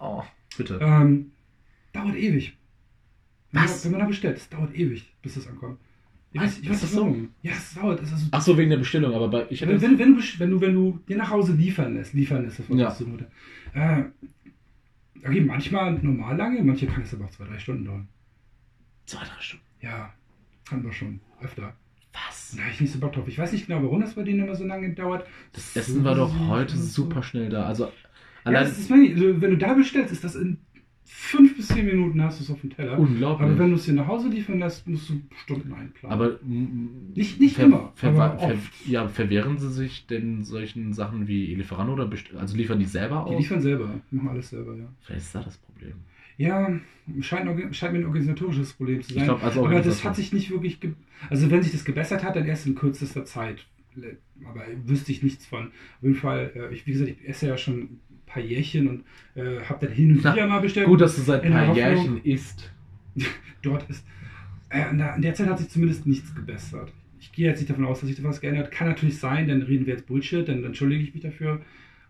oh, 0.00 0.22
bitte. 0.56 0.78
Ähm, 0.82 1.30
dauert 1.92 2.16
ewig. 2.16 2.56
Wenn 3.52 3.62
Was? 3.62 3.70
Man, 3.76 3.84
wenn 3.84 3.90
man 3.92 4.00
da 4.00 4.06
bestellt, 4.06 4.36
es 4.36 4.48
dauert 4.48 4.74
ewig, 4.74 5.12
bis 5.22 5.34
das 5.34 5.46
ankommt. 5.48 5.78
Ich 6.32 6.40
weiß, 6.40 6.58
ich 6.60 6.70
weiß 6.70 6.80
das 6.82 6.92
so? 6.92 7.00
warum. 7.00 7.28
Ja, 7.42 7.52
es 7.52 7.74
dauert. 7.74 8.00
Es 8.02 8.12
ist 8.12 8.28
Ach 8.30 8.40
so, 8.40 8.56
wegen 8.56 8.70
der 8.70 8.76
Bestellung, 8.76 9.12
aber 9.14 9.28
bei, 9.28 9.46
ich 9.50 9.60
wenn, 9.62 9.80
wenn, 9.80 9.98
wenn, 9.98 10.16
wenn, 10.38 10.50
du, 10.50 10.60
wenn 10.60 10.74
du 10.74 11.00
dir 11.08 11.16
nach 11.16 11.30
Hause 11.30 11.54
liefern 11.54 11.94
lässt, 11.94 12.14
liefern 12.14 12.44
lässt, 12.44 12.60
das 12.60 12.70
war 12.70 12.76
Ja. 12.76 12.84
das 12.86 13.00
Mutter. 13.00 13.26
Äh, 13.74 14.04
okay, 15.26 15.40
manchmal 15.40 15.92
normal 15.94 16.36
lange, 16.36 16.62
manche 16.62 16.86
kann 16.86 17.02
es 17.02 17.12
aber 17.14 17.24
auch 17.24 17.30
zwei, 17.30 17.44
drei 17.46 17.58
Stunden 17.58 17.84
dauern. 17.84 18.08
zwei, 19.06 19.24
drei 19.24 19.40
Stunden. 19.40 19.64
Ja, 19.80 20.12
haben 20.70 20.84
wir 20.84 20.92
schon 20.92 21.20
öfter. 21.42 21.74
Was? 22.12 22.54
Da 22.56 22.62
habe 22.62 22.72
ich 22.72 22.80
nicht 22.80 22.92
so 22.92 22.98
Bock 23.00 23.12
drauf. 23.12 23.26
Ich 23.28 23.38
weiß 23.38 23.52
nicht 23.52 23.66
genau, 23.66 23.82
warum 23.82 24.00
das 24.00 24.14
bei 24.14 24.22
denen 24.22 24.40
immer 24.44 24.54
so 24.54 24.64
lange 24.64 24.92
dauert. 24.94 25.26
Das 25.52 25.74
Essen 25.76 26.04
war 26.04 26.14
doch 26.14 26.32
heute 26.48 26.76
super 26.76 27.22
schnell 27.22 27.48
da. 27.48 27.64
Also 27.66 27.90
Ja, 28.44 28.52
das 28.52 28.78
ist 28.78 28.90
also, 28.90 29.40
wenn 29.40 29.50
du 29.52 29.56
da 29.58 29.74
bestellst, 29.74 30.12
ist 30.12 30.24
das 30.24 30.34
in 30.34 30.58
fünf 31.12 31.56
bis 31.56 31.68
zehn 31.68 31.86
Minuten 31.86 32.22
hast 32.22 32.38
du 32.40 32.44
es 32.44 32.50
auf 32.50 32.60
dem 32.60 32.70
Teller. 32.70 32.98
unglaublich. 32.98 33.48
Aber 33.48 33.58
wenn 33.58 33.70
du 33.70 33.76
es 33.76 33.84
dir 33.84 33.92
nach 33.94 34.06
Hause 34.06 34.28
liefern 34.28 34.58
lässt, 34.58 34.86
musst 34.88 35.10
du 35.10 35.20
Stunden 35.36 35.72
einplanen. 35.72 36.12
Aber 36.12 36.38
Nicht- 36.42 37.40
nicht 37.40 37.58
immer, 37.58 37.92
aber 38.02 38.38
oft. 38.40 38.86
ja, 38.86 39.08
verwehren 39.08 39.58
sie 39.58 39.70
sich 39.70 40.06
denn 40.06 40.44
solchen 40.44 40.92
Sachen 40.92 41.26
wie 41.28 41.54
Lieferando 41.54 41.92
oder 41.94 42.10
also 42.38 42.56
liefern 42.56 42.78
die 42.78 42.84
selber 42.84 43.26
die 43.28 43.34
aus? 43.34 43.40
liefern 43.40 43.60
selber, 43.60 44.00
machen 44.10 44.28
alles 44.28 44.50
selber, 44.50 44.76
ja. 44.76 44.88
Vielleicht 45.00 45.22
ist 45.22 45.34
da 45.34 45.42
das 45.42 45.58
Problem. 45.58 45.94
Ja, 46.38 46.70
scheint, 47.20 47.76
scheint 47.76 47.92
mir 47.92 47.98
ein 47.98 48.06
organisatorisches 48.06 48.72
Problem 48.72 49.02
zu 49.02 49.12
sein. 49.12 49.18
Ich 49.18 49.24
glaube, 49.24 49.42
also 49.44 49.66
aber 49.66 49.80
das 49.82 50.02
hat 50.04 50.16
sich 50.16 50.32
nicht 50.32 50.50
wirklich. 50.50 50.78
Also, 51.28 51.50
wenn 51.50 51.62
sich 51.62 51.72
das 51.72 51.84
gebessert 51.84 52.24
hat, 52.24 52.34
dann 52.34 52.46
erst 52.46 52.66
in 52.66 52.74
kürzester 52.74 53.26
Zeit. 53.26 53.66
Aber 54.48 54.62
wüsste 54.86 55.12
ich 55.12 55.22
nichts 55.22 55.44
von. 55.44 55.66
Auf 55.66 56.02
jeden 56.02 56.14
Fall, 56.14 56.50
äh, 56.54 56.72
ich, 56.74 56.86
wie 56.86 56.92
gesagt, 56.92 57.10
ich 57.10 57.28
esse 57.28 57.48
ja 57.48 57.58
schon 57.58 58.00
paar 58.32 58.42
Jährchen 58.42 58.88
und 58.88 59.04
äh, 59.34 59.60
habe 59.64 59.86
dann 59.86 59.94
hin 59.94 60.12
und 60.12 60.20
Na, 60.22 60.34
wieder 60.34 60.46
mal 60.46 60.60
bestellt. 60.60 60.86
Gut, 60.86 61.00
dass 61.00 61.16
du 61.16 61.22
seit 61.22 61.42
ein 61.44 61.52
paar 61.52 61.74
Jährchen 61.74 62.22
isst. 62.22 62.72
dort 63.62 63.88
ist. 63.90 64.04
Äh, 64.70 64.90
in, 64.90 65.22
der, 65.22 65.34
Zeit 65.34 65.48
hat 65.48 65.58
sich 65.58 65.68
zumindest 65.68 66.06
nichts 66.06 66.34
gebessert. 66.34 66.92
Ich 67.18 67.32
gehe 67.32 67.48
jetzt 67.48 67.58
nicht 67.58 67.70
davon 67.70 67.84
aus, 67.84 68.00
dass 68.00 68.08
sich 68.08 68.16
da 68.16 68.24
was 68.24 68.40
geändert. 68.40 68.70
Kann 68.70 68.88
natürlich 68.88 69.18
sein, 69.18 69.48
dann 69.48 69.62
reden 69.62 69.86
wir 69.86 69.94
jetzt 69.94 70.06
Bullshit, 70.06 70.48
dann 70.48 70.64
entschuldige 70.64 71.02
ich 71.02 71.12
mich 71.14 71.22
dafür. 71.22 71.60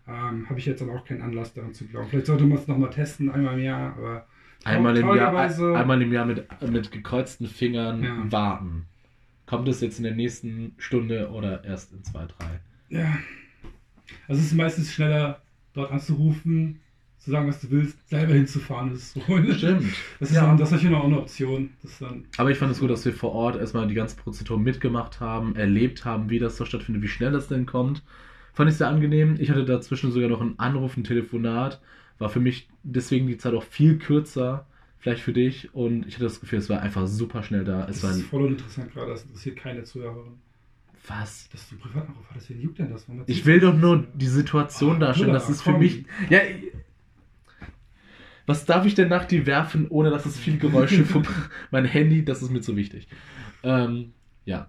Ähm, 0.07 0.49
Habe 0.49 0.59
ich 0.59 0.65
jetzt 0.65 0.81
aber 0.81 0.93
auch 0.93 1.05
keinen 1.05 1.21
Anlass 1.21 1.53
daran 1.53 1.73
zu 1.73 1.85
glauben. 1.85 2.07
Vielleicht 2.09 2.27
sollte 2.27 2.45
man 2.45 2.57
es 2.57 2.67
nochmal 2.67 2.89
testen, 2.89 3.29
einmal 3.29 3.55
im 3.57 3.65
Jahr, 3.65 3.95
aber 3.97 4.27
Einmal 4.63 4.95
im, 4.95 5.07
Jahr, 5.15 5.75
einmal 5.75 6.01
im 6.01 6.13
Jahr 6.13 6.25
mit, 6.25 6.45
mit 6.69 6.91
gekreuzten 6.91 7.47
Fingern 7.47 8.03
Ja. 8.03 8.31
warten. 8.31 8.85
Kommt 9.47 9.67
es 9.67 9.81
jetzt 9.81 9.97
in 9.97 10.03
der 10.03 10.13
nächsten 10.13 10.75
Stunde 10.77 11.31
oder 11.31 11.63
erst 11.63 11.91
in 11.93 12.03
zwei, 12.03 12.25
drei? 12.25 12.59
Ja. 12.89 13.17
Also 14.27 14.39
es 14.39 14.47
ist 14.47 14.53
meistens 14.53 14.93
schneller, 14.93 15.41
dort 15.73 15.91
anzurufen, 15.91 16.79
zu 17.19 17.29
sagen, 17.31 17.47
was 17.47 17.61
du 17.61 17.69
willst, 17.69 18.09
selber 18.09 18.33
hinzufahren, 18.33 18.89
das 18.89 18.99
ist 18.99 19.13
so. 19.13 19.21
Stimmt. 19.53 19.83
Das 20.19 20.29
ist, 20.31 20.35
Ja. 20.35 20.47
dann, 20.47 20.57
das 20.57 20.69
ist 20.69 20.71
natürlich 20.73 20.91
noch 20.95 21.03
eine 21.03 21.19
Option. 21.19 21.69
Das 21.83 21.91
ist 21.91 22.01
dann, 22.01 22.25
Aber 22.37 22.49
ich 22.49 22.57
fand 22.57 22.71
es 22.71 22.79
gut, 22.79 22.89
dass 22.89 23.05
wir 23.05 23.13
vor 23.13 23.33
Ort 23.33 23.57
erstmal 23.57 23.87
die 23.87 23.93
ganze 23.93 24.15
Prozedur 24.15 24.57
mitgemacht 24.59 25.19
haben, 25.19 25.55
erlebt 25.55 26.03
haben, 26.03 26.29
wie 26.31 26.39
das 26.39 26.57
so 26.57 26.65
stattfindet, 26.65 27.03
wie 27.03 27.07
schnell 27.07 27.31
das 27.31 27.47
denn 27.47 27.65
kommt. 27.67 28.01
Fand 28.53 28.69
ich 28.71 28.77
sehr 28.77 28.87
angenehm. 28.87 29.35
Ich 29.39 29.49
hatte 29.51 29.65
dazwischen 29.65 30.11
sogar 30.11 30.29
noch 30.29 30.41
einen 30.41 30.57
Anruf, 30.59 30.97
ein 30.97 31.03
Telefonat. 31.03 31.79
War 32.17 32.29
für 32.29 32.39
mich 32.39 32.67
deswegen 32.83 33.27
die 33.27 33.37
Zeit 33.37 33.53
auch 33.53 33.63
viel 33.63 33.97
kürzer, 33.99 34.65
vielleicht 34.97 35.21
für 35.21 35.31
dich. 35.33 35.73
Und 35.75 36.07
ich 36.07 36.15
hatte 36.15 36.25
das 36.25 36.39
Gefühl, 36.41 36.59
es 36.59 36.69
war 36.69 36.81
einfach 36.81 37.05
super 37.07 37.43
schnell 37.43 37.63
da. 37.63 37.81
Es 37.87 38.01
das 38.01 38.03
war 38.03 38.11
ist 38.11 38.23
voll 38.23 38.41
uninteressant 38.43 38.91
gerade, 38.93 39.11
das 39.11 39.23
interessiert 39.25 39.57
keine 39.57 39.83
Zuhörerin. 39.83 40.33
Was? 41.07 41.49
Dass 41.49 41.67
du 41.69 41.77
Privatanruf 41.77 42.25
hattest, 42.29 42.49
wen 42.49 42.61
juckt 42.61 42.79
denn 42.79 42.91
das? 42.91 43.05
Ich 43.27 43.45
will 43.45 43.59
doch 43.59 43.73
nur 43.75 44.05
die 44.13 44.27
Situation 44.27 44.97
Ah, 44.97 45.07
darstellen. 45.07 45.33
Das 45.33 45.49
ist 45.49 45.61
für 45.61 45.77
mich. 45.77 46.05
Ja, 46.29 46.39
was 48.45 48.65
darf 48.65 48.85
ich 48.85 48.95
denn 48.95 49.07
nach 49.09 49.25
dir 49.25 49.45
werfen, 49.45 49.87
ohne 49.89 50.09
dass 50.09 50.25
es 50.25 50.37
viel 50.37 50.57
Geräusche 50.57 51.05
vom 51.05 51.23
mein 51.71 51.85
Handy? 51.85 52.25
Das 52.25 52.41
ist 52.41 52.49
mir 52.51 52.61
zu 52.61 52.75
wichtig. 52.75 53.07
Ähm, 53.63 54.13
ja. 54.45 54.67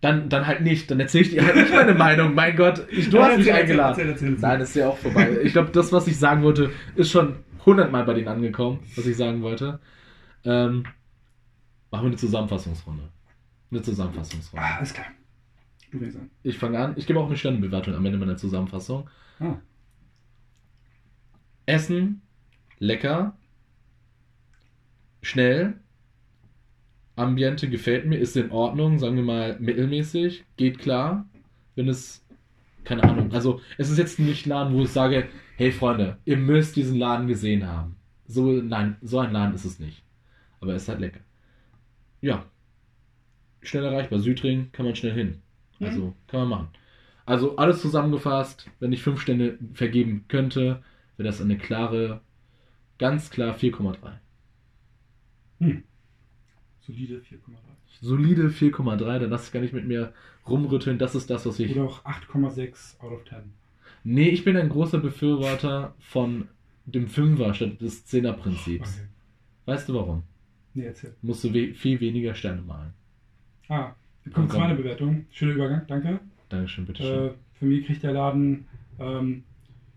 Dann, 0.00 0.28
dann 0.28 0.46
halt 0.46 0.62
nicht. 0.62 0.90
Dann 0.90 0.98
erzähle 0.98 1.24
ich 1.24 1.30
dir 1.30 1.44
halt 1.44 1.54
nicht 1.56 1.72
meine 1.72 1.94
Meinung. 1.94 2.34
Mein 2.36 2.56
Gott, 2.56 2.86
ich, 2.90 3.08
du 3.10 3.22
hast 3.22 3.38
mich 3.38 3.52
eingeladen. 3.52 3.90
erzähl, 3.98 4.08
erzähl, 4.12 4.28
erzähl. 4.30 4.48
Nein, 4.48 4.60
ist 4.60 4.74
ja 4.74 4.88
auch 4.88 4.98
vorbei. 4.98 5.38
Ich 5.44 5.52
glaube, 5.52 5.70
das, 5.70 5.92
was 5.92 6.06
ich 6.08 6.16
sagen 6.18 6.42
wollte, 6.42 6.70
ist 6.96 7.10
schon 7.10 7.36
hundertmal 7.64 8.04
bei 8.04 8.14
denen 8.14 8.26
angekommen, 8.28 8.80
was 8.96 9.06
ich 9.06 9.16
sagen 9.16 9.42
wollte. 9.42 9.78
Ähm, 10.44 10.84
machen 11.92 12.02
wir 12.04 12.08
eine 12.08 12.16
Zusammenfassungsrunde. 12.16 13.08
Eine 13.70 13.82
Zusammenfassungsrunde. 13.82 14.64
Ah, 14.66 14.76
alles 14.78 14.92
klar. 14.92 15.06
Du 15.92 15.98
fängst 15.98 16.16
an. 16.16 16.30
Ich 16.42 16.58
fange 16.58 16.78
an. 16.78 16.94
Ich 16.96 17.06
gebe 17.06 17.20
auch 17.20 17.26
eine 17.26 17.36
Sternebewertung 17.36 17.94
am 17.94 18.04
Ende 18.04 18.18
meiner 18.18 18.36
Zusammenfassung. 18.36 19.08
Ah, 19.38 19.58
Essen, 21.66 22.22
lecker, 22.78 23.36
schnell, 25.22 25.74
Ambiente 27.14 27.68
gefällt 27.68 28.06
mir, 28.06 28.18
ist 28.18 28.36
in 28.36 28.50
Ordnung, 28.50 28.98
sagen 28.98 29.16
wir 29.16 29.22
mal 29.22 29.58
mittelmäßig, 29.60 30.44
geht 30.56 30.78
klar, 30.78 31.26
wenn 31.76 31.88
es, 31.88 32.24
keine 32.84 33.04
Ahnung, 33.04 33.32
also 33.32 33.60
es 33.78 33.90
ist 33.90 33.98
jetzt 33.98 34.18
nicht 34.18 34.46
ein 34.46 34.50
Laden, 34.50 34.74
wo 34.74 34.82
ich 34.82 34.88
sage, 34.88 35.28
hey 35.56 35.70
Freunde, 35.70 36.18
ihr 36.24 36.36
müsst 36.36 36.74
diesen 36.74 36.98
Laden 36.98 37.28
gesehen 37.28 37.66
haben. 37.68 37.96
So, 38.26 38.50
nein, 38.50 38.96
so 39.02 39.18
ein 39.18 39.32
Laden 39.32 39.54
ist 39.54 39.64
es 39.64 39.78
nicht. 39.78 40.02
Aber 40.60 40.74
es 40.74 40.82
ist 40.82 40.88
halt 40.88 41.00
lecker. 41.00 41.20
Ja. 42.20 42.46
Schnell 43.62 43.84
erreichbar. 43.84 44.20
Südring 44.20 44.72
kann 44.72 44.86
man 44.86 44.96
schnell 44.96 45.12
hin. 45.12 45.42
Also 45.86 46.14
kann 46.26 46.40
man 46.40 46.48
machen. 46.48 46.68
Also 47.24 47.56
alles 47.56 47.80
zusammengefasst, 47.80 48.70
wenn 48.80 48.92
ich 48.92 49.02
fünf 49.02 49.20
Stände 49.20 49.58
vergeben 49.74 50.24
könnte, 50.28 50.82
wäre 51.16 51.28
das 51.28 51.40
eine 51.40 51.56
klare, 51.56 52.20
ganz 52.98 53.30
klar 53.30 53.56
4,3. 53.56 53.96
hm. 55.60 55.82
Solide 56.80 57.18
4,3. 57.18 57.38
Solide 58.00 58.48
4,3, 58.48 59.18
dann 59.20 59.30
lass 59.30 59.46
ich 59.46 59.52
gar 59.52 59.60
nicht 59.60 59.72
mit 59.72 59.86
mir 59.86 60.12
rumrütteln. 60.48 60.98
Das 60.98 61.14
ist 61.14 61.30
das, 61.30 61.46
was 61.46 61.60
ich. 61.60 61.70
Oder 61.76 61.84
auch 61.84 62.04
8,6 62.04 63.00
out 63.00 63.12
of 63.12 63.24
10. 63.24 63.38
Nee, 64.04 64.28
ich 64.30 64.42
bin 64.44 64.56
ein 64.56 64.68
großer 64.68 64.98
Befürworter 64.98 65.94
von 66.00 66.48
dem 66.86 67.06
Fünfer 67.06 67.54
statt 67.54 67.80
des 67.80 68.04
Zehner-Prinzips. 68.06 68.98
Okay. 68.98 69.08
Weißt 69.66 69.88
du 69.88 69.94
warum? 69.94 70.24
Nee, 70.74 70.86
erzähl. 70.86 71.14
Musst 71.22 71.44
du 71.44 71.54
we 71.54 71.74
viel 71.74 72.00
weniger 72.00 72.34
Sterne 72.34 72.62
malen. 72.62 72.94
Ah, 73.68 73.94
wir 74.24 74.32
kommen 74.32 74.48
zu 74.48 74.54
Komm. 74.54 74.62
meiner 74.62 74.74
Bewertung. 74.74 75.26
Schöner 75.30 75.52
Übergang, 75.54 75.86
danke. 75.86 76.20
Dankeschön, 76.48 76.86
bitteschön. 76.86 77.28
Äh, 77.28 77.32
für 77.54 77.64
mich 77.64 77.86
kriegt 77.86 78.02
der 78.02 78.12
Laden 78.12 78.66
ähm, 78.98 79.44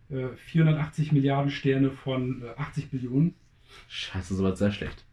äh, 0.10 0.28
480 0.36 1.12
Milliarden 1.12 1.52
Sterne 1.52 1.92
von 1.92 2.44
äh, 2.44 2.60
80 2.60 2.90
Billionen. 2.90 3.36
Scheiße, 3.88 4.34
das 4.34 4.44
war 4.44 4.56
sehr 4.56 4.72
schlecht. 4.72 5.05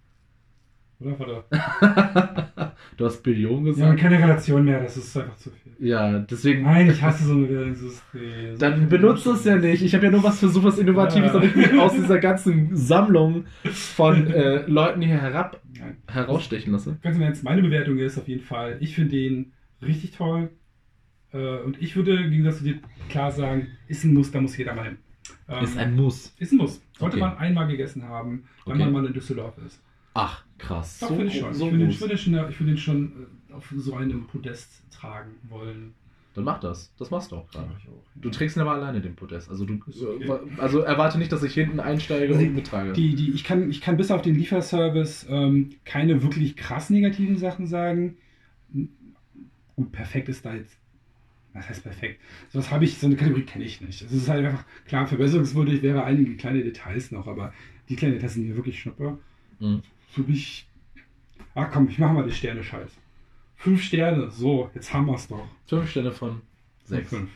Oder? 1.04 1.44
Du 2.96 3.06
hast 3.06 3.22
Billionen 3.22 3.66
Ja, 3.66 3.72
gesagt? 3.72 4.00
keine 4.00 4.18
Relation 4.18 4.64
mehr, 4.64 4.80
das 4.82 4.96
ist 4.96 5.16
einfach 5.16 5.36
zu 5.36 5.50
viel. 5.50 5.72
Ja, 5.78 6.18
deswegen. 6.18 6.62
Nein, 6.62 6.90
ich 6.90 7.00
hasse 7.02 7.24
so 7.24 7.32
eine 7.32 7.46
Bewertungssystem. 7.46 8.58
Dann 8.58 8.88
benutzt 8.88 9.26
es 9.26 9.44
ja 9.44 9.56
nicht. 9.56 9.82
Ich 9.82 9.94
habe 9.94 10.04
ja 10.06 10.10
nur 10.10 10.22
was 10.22 10.40
für 10.40 10.48
sowas 10.48 10.78
Innovatives, 10.78 11.28
Ja. 11.32 11.40
damit 11.40 11.50
ich 11.56 11.56
mich 11.72 11.80
aus 11.80 11.94
dieser 11.94 12.18
ganzen 12.18 12.76
Sammlung 12.76 13.44
von 13.64 14.26
äh, 14.26 14.66
Leuten 14.66 15.00
hier 15.00 15.20
herab 15.20 15.60
Nein. 15.78 15.96
herausstechen 16.06 16.72
lasse. 16.72 16.98
Ganz 17.02 17.16
im 17.16 17.22
Ernst, 17.22 17.42
meine 17.44 17.62
Bewertung 17.62 17.98
ist 17.98 18.18
auf 18.18 18.28
jeden 18.28 18.42
Fall, 18.42 18.76
ich 18.80 18.94
finde 18.94 19.10
den 19.16 19.52
richtig 19.80 20.12
toll. 20.12 20.50
Äh, 21.32 21.58
und 21.60 21.80
ich 21.80 21.96
würde, 21.96 22.12
im 22.16 22.30
Gegensatz 22.30 22.58
zu 22.58 22.64
dir, 22.64 22.74
klar 23.08 23.32
sagen, 23.32 23.68
ist 23.88 24.04
ein 24.04 24.12
Muss, 24.12 24.30
da 24.30 24.40
muss 24.40 24.56
jeder 24.56 24.74
mal 24.74 24.84
hin. 24.84 24.98
Ähm, 25.48 25.64
Ist 25.64 25.78
ein 25.78 25.96
Muss. 25.96 26.34
ist 26.38 26.52
ein 26.52 26.58
Muss. 26.58 26.82
Sollte 26.98 27.16
Okay. 27.16 27.24
man 27.26 27.38
einmal 27.38 27.66
gegessen 27.68 28.06
haben, 28.06 28.44
wenn 28.66 28.74
Okay. 28.74 28.84
man 28.84 28.92
mal 28.92 29.06
in 29.06 29.12
Düsseldorf 29.14 29.54
ist. 29.66 29.80
Ach, 30.14 30.44
krass. 30.58 30.98
Doch, 31.00 31.08
so 31.08 31.16
finde 31.16 31.32
ich 31.32 31.38
schon. 31.38 31.54
so 31.54 31.66
ich 31.66 31.72
würde 31.72 31.86
ich 31.86 32.00
würde 32.00 32.14
den 32.14 32.18
schon, 32.18 32.50
ich 32.50 32.60
würde 32.60 32.72
den 32.72 32.78
schon 32.78 33.12
äh, 33.50 33.52
auf 33.54 33.72
so 33.76 33.94
einem 33.94 34.26
Podest 34.26 34.82
tragen 34.90 35.32
wollen. 35.48 35.94
Dann 36.34 36.44
mach 36.44 36.60
das. 36.60 36.94
Das 36.98 37.10
machst 37.10 37.30
du 37.30 37.36
auch 37.36 37.48
gerade. 37.50 37.66
Ja. 37.66 37.90
Du 38.14 38.30
trägst 38.30 38.56
ihn 38.56 38.60
aber 38.60 38.72
alleine 38.72 39.02
den 39.02 39.14
Podest. 39.14 39.50
Also, 39.50 39.66
du, 39.66 39.74
okay. 39.74 40.30
also 40.56 40.80
erwarte 40.80 41.18
nicht, 41.18 41.30
dass 41.30 41.42
ich 41.42 41.52
hinten 41.52 41.78
einsteige 41.78 42.34
Also 42.34 42.46
und 42.46 42.54
mittrage. 42.54 42.94
Die, 42.94 43.14
die, 43.14 43.32
ich, 43.32 43.44
kann, 43.44 43.70
ich 43.70 43.82
kann 43.82 43.98
bis 43.98 44.10
auf 44.10 44.22
den 44.22 44.34
Lieferservice 44.34 45.26
ähm, 45.28 45.70
keine 45.84 46.22
wirklich 46.22 46.56
krass 46.56 46.88
negativen 46.88 47.36
Sachen 47.36 47.66
sagen. 47.66 48.16
Gut, 49.76 49.92
perfekt 49.92 50.30
ist 50.30 50.44
da 50.46 50.54
jetzt. 50.54 50.78
Was 51.52 51.68
heißt 51.68 51.82
perfekt? 51.82 52.18
So 52.48 52.58
was 52.58 52.70
habe 52.70 52.84
ich, 52.84 52.96
so 52.96 53.06
eine 53.06 53.16
Kategorie 53.16 53.44
kenne 53.44 53.64
ich 53.66 53.82
nicht. 53.82 54.00
Es 54.00 54.10
ist 54.10 54.28
halt 54.28 54.46
einfach, 54.46 54.64
klar, 54.86 55.06
verbesserungswürdig 55.06 55.82
wäre 55.82 56.04
einige 56.04 56.36
kleine 56.36 56.62
Details 56.62 57.10
noch, 57.10 57.26
aber 57.26 57.52
die 57.90 57.96
kleinen 57.96 58.14
Details 58.14 58.34
sind 58.34 58.48
mir 58.48 58.56
wirklich 58.56 58.80
Schnuppe. 58.80 59.18
Mhm. 59.60 59.82
Für 60.12 60.22
mich. 60.22 60.68
Ah 61.54 61.64
komm, 61.64 61.88
ich 61.88 61.98
mache 61.98 62.12
mal 62.12 62.24
die 62.24 62.32
Sterne-Scheiß. 62.32 62.90
Fünf 63.56 63.82
Sterne, 63.82 64.30
so, 64.30 64.70
jetzt 64.74 64.92
haben 64.92 65.06
wir 65.06 65.14
es 65.14 65.28
doch. 65.28 65.46
Fünf 65.66 65.90
Sterne 65.90 66.12
von 66.12 66.42
sechs. 66.84 67.08
Fünf. 67.10 67.30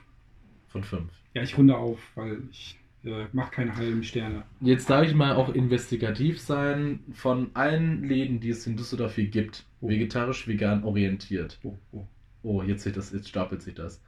Von 0.68 0.84
fünf. 0.84 1.10
Ja, 1.34 1.42
ich 1.42 1.56
runde 1.56 1.76
auf, 1.76 1.98
weil 2.16 2.42
ich 2.50 2.78
äh, 3.04 3.26
mache 3.32 3.50
keine 3.52 3.74
halben 3.76 4.02
Sterne. 4.02 4.42
Jetzt 4.60 4.90
darf 4.90 5.06
ich 5.06 5.14
mal 5.14 5.34
auch 5.36 5.54
investigativ 5.54 6.40
sein. 6.40 7.00
Von 7.12 7.50
allen 7.54 8.04
Läden, 8.04 8.40
die 8.40 8.50
es 8.50 8.66
in 8.66 8.76
Düsseldorf 8.76 9.14
hier 9.14 9.28
gibt, 9.28 9.64
Oh. 9.80 9.88
vegetarisch, 9.88 10.48
vegan 10.48 10.84
orientiert. 10.84 11.58
Oh, 11.62 11.76
oh. 11.92 12.06
Oh, 12.42 12.62
jetzt, 12.62 12.82
sich 12.84 12.92
das, 12.92 13.12
jetzt 13.12 13.28
stapelt 13.28 13.62
sich 13.62 13.74
das. 13.74 14.02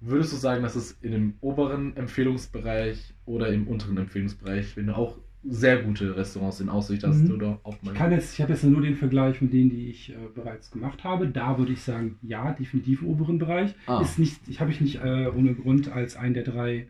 Würdest 0.00 0.32
du 0.32 0.36
sagen, 0.36 0.62
dass 0.62 0.76
es 0.76 0.92
in 1.02 1.12
dem 1.12 1.34
oberen 1.40 1.96
Empfehlungsbereich 1.96 3.14
oder 3.26 3.48
im 3.48 3.68
unteren 3.68 3.96
Empfehlungsbereich, 3.98 4.76
wenn 4.76 4.86
du 4.86 4.96
auch 4.96 5.18
sehr 5.42 5.82
gute 5.82 6.16
Restaurants 6.16 6.60
in 6.60 6.68
Aussicht 6.68 7.02
hast, 7.04 7.22
Mhm. 7.22 7.28
du 7.28 7.36
da 7.38 7.58
auch 7.62 7.80
mal. 7.82 7.92
Ich 7.92 7.98
kann 7.98 8.12
jetzt, 8.12 8.34
ich 8.34 8.42
habe 8.42 8.52
jetzt 8.52 8.62
nur 8.64 8.82
den 8.82 8.96
Vergleich 8.96 9.40
mit 9.40 9.52
denen, 9.52 9.70
die 9.70 9.88
ich 9.88 10.10
äh, 10.10 10.14
bereits 10.34 10.70
gemacht 10.70 11.02
habe. 11.04 11.28
Da 11.28 11.56
würde 11.58 11.72
ich 11.72 11.80
sagen, 11.80 12.18
ja, 12.22 12.52
definitiv 12.52 13.02
im 13.02 13.08
oberen 13.08 13.38
Bereich. 13.38 13.74
Ah. 13.86 14.00
Ist 14.02 14.18
nicht, 14.18 14.38
ich 14.48 14.60
habe 14.60 14.70
ich 14.70 14.80
nicht 14.80 14.96
äh, 14.96 15.28
ohne 15.34 15.54
Grund 15.54 15.90
als 15.90 16.16
einen 16.16 16.34
der 16.34 16.44
drei 16.44 16.86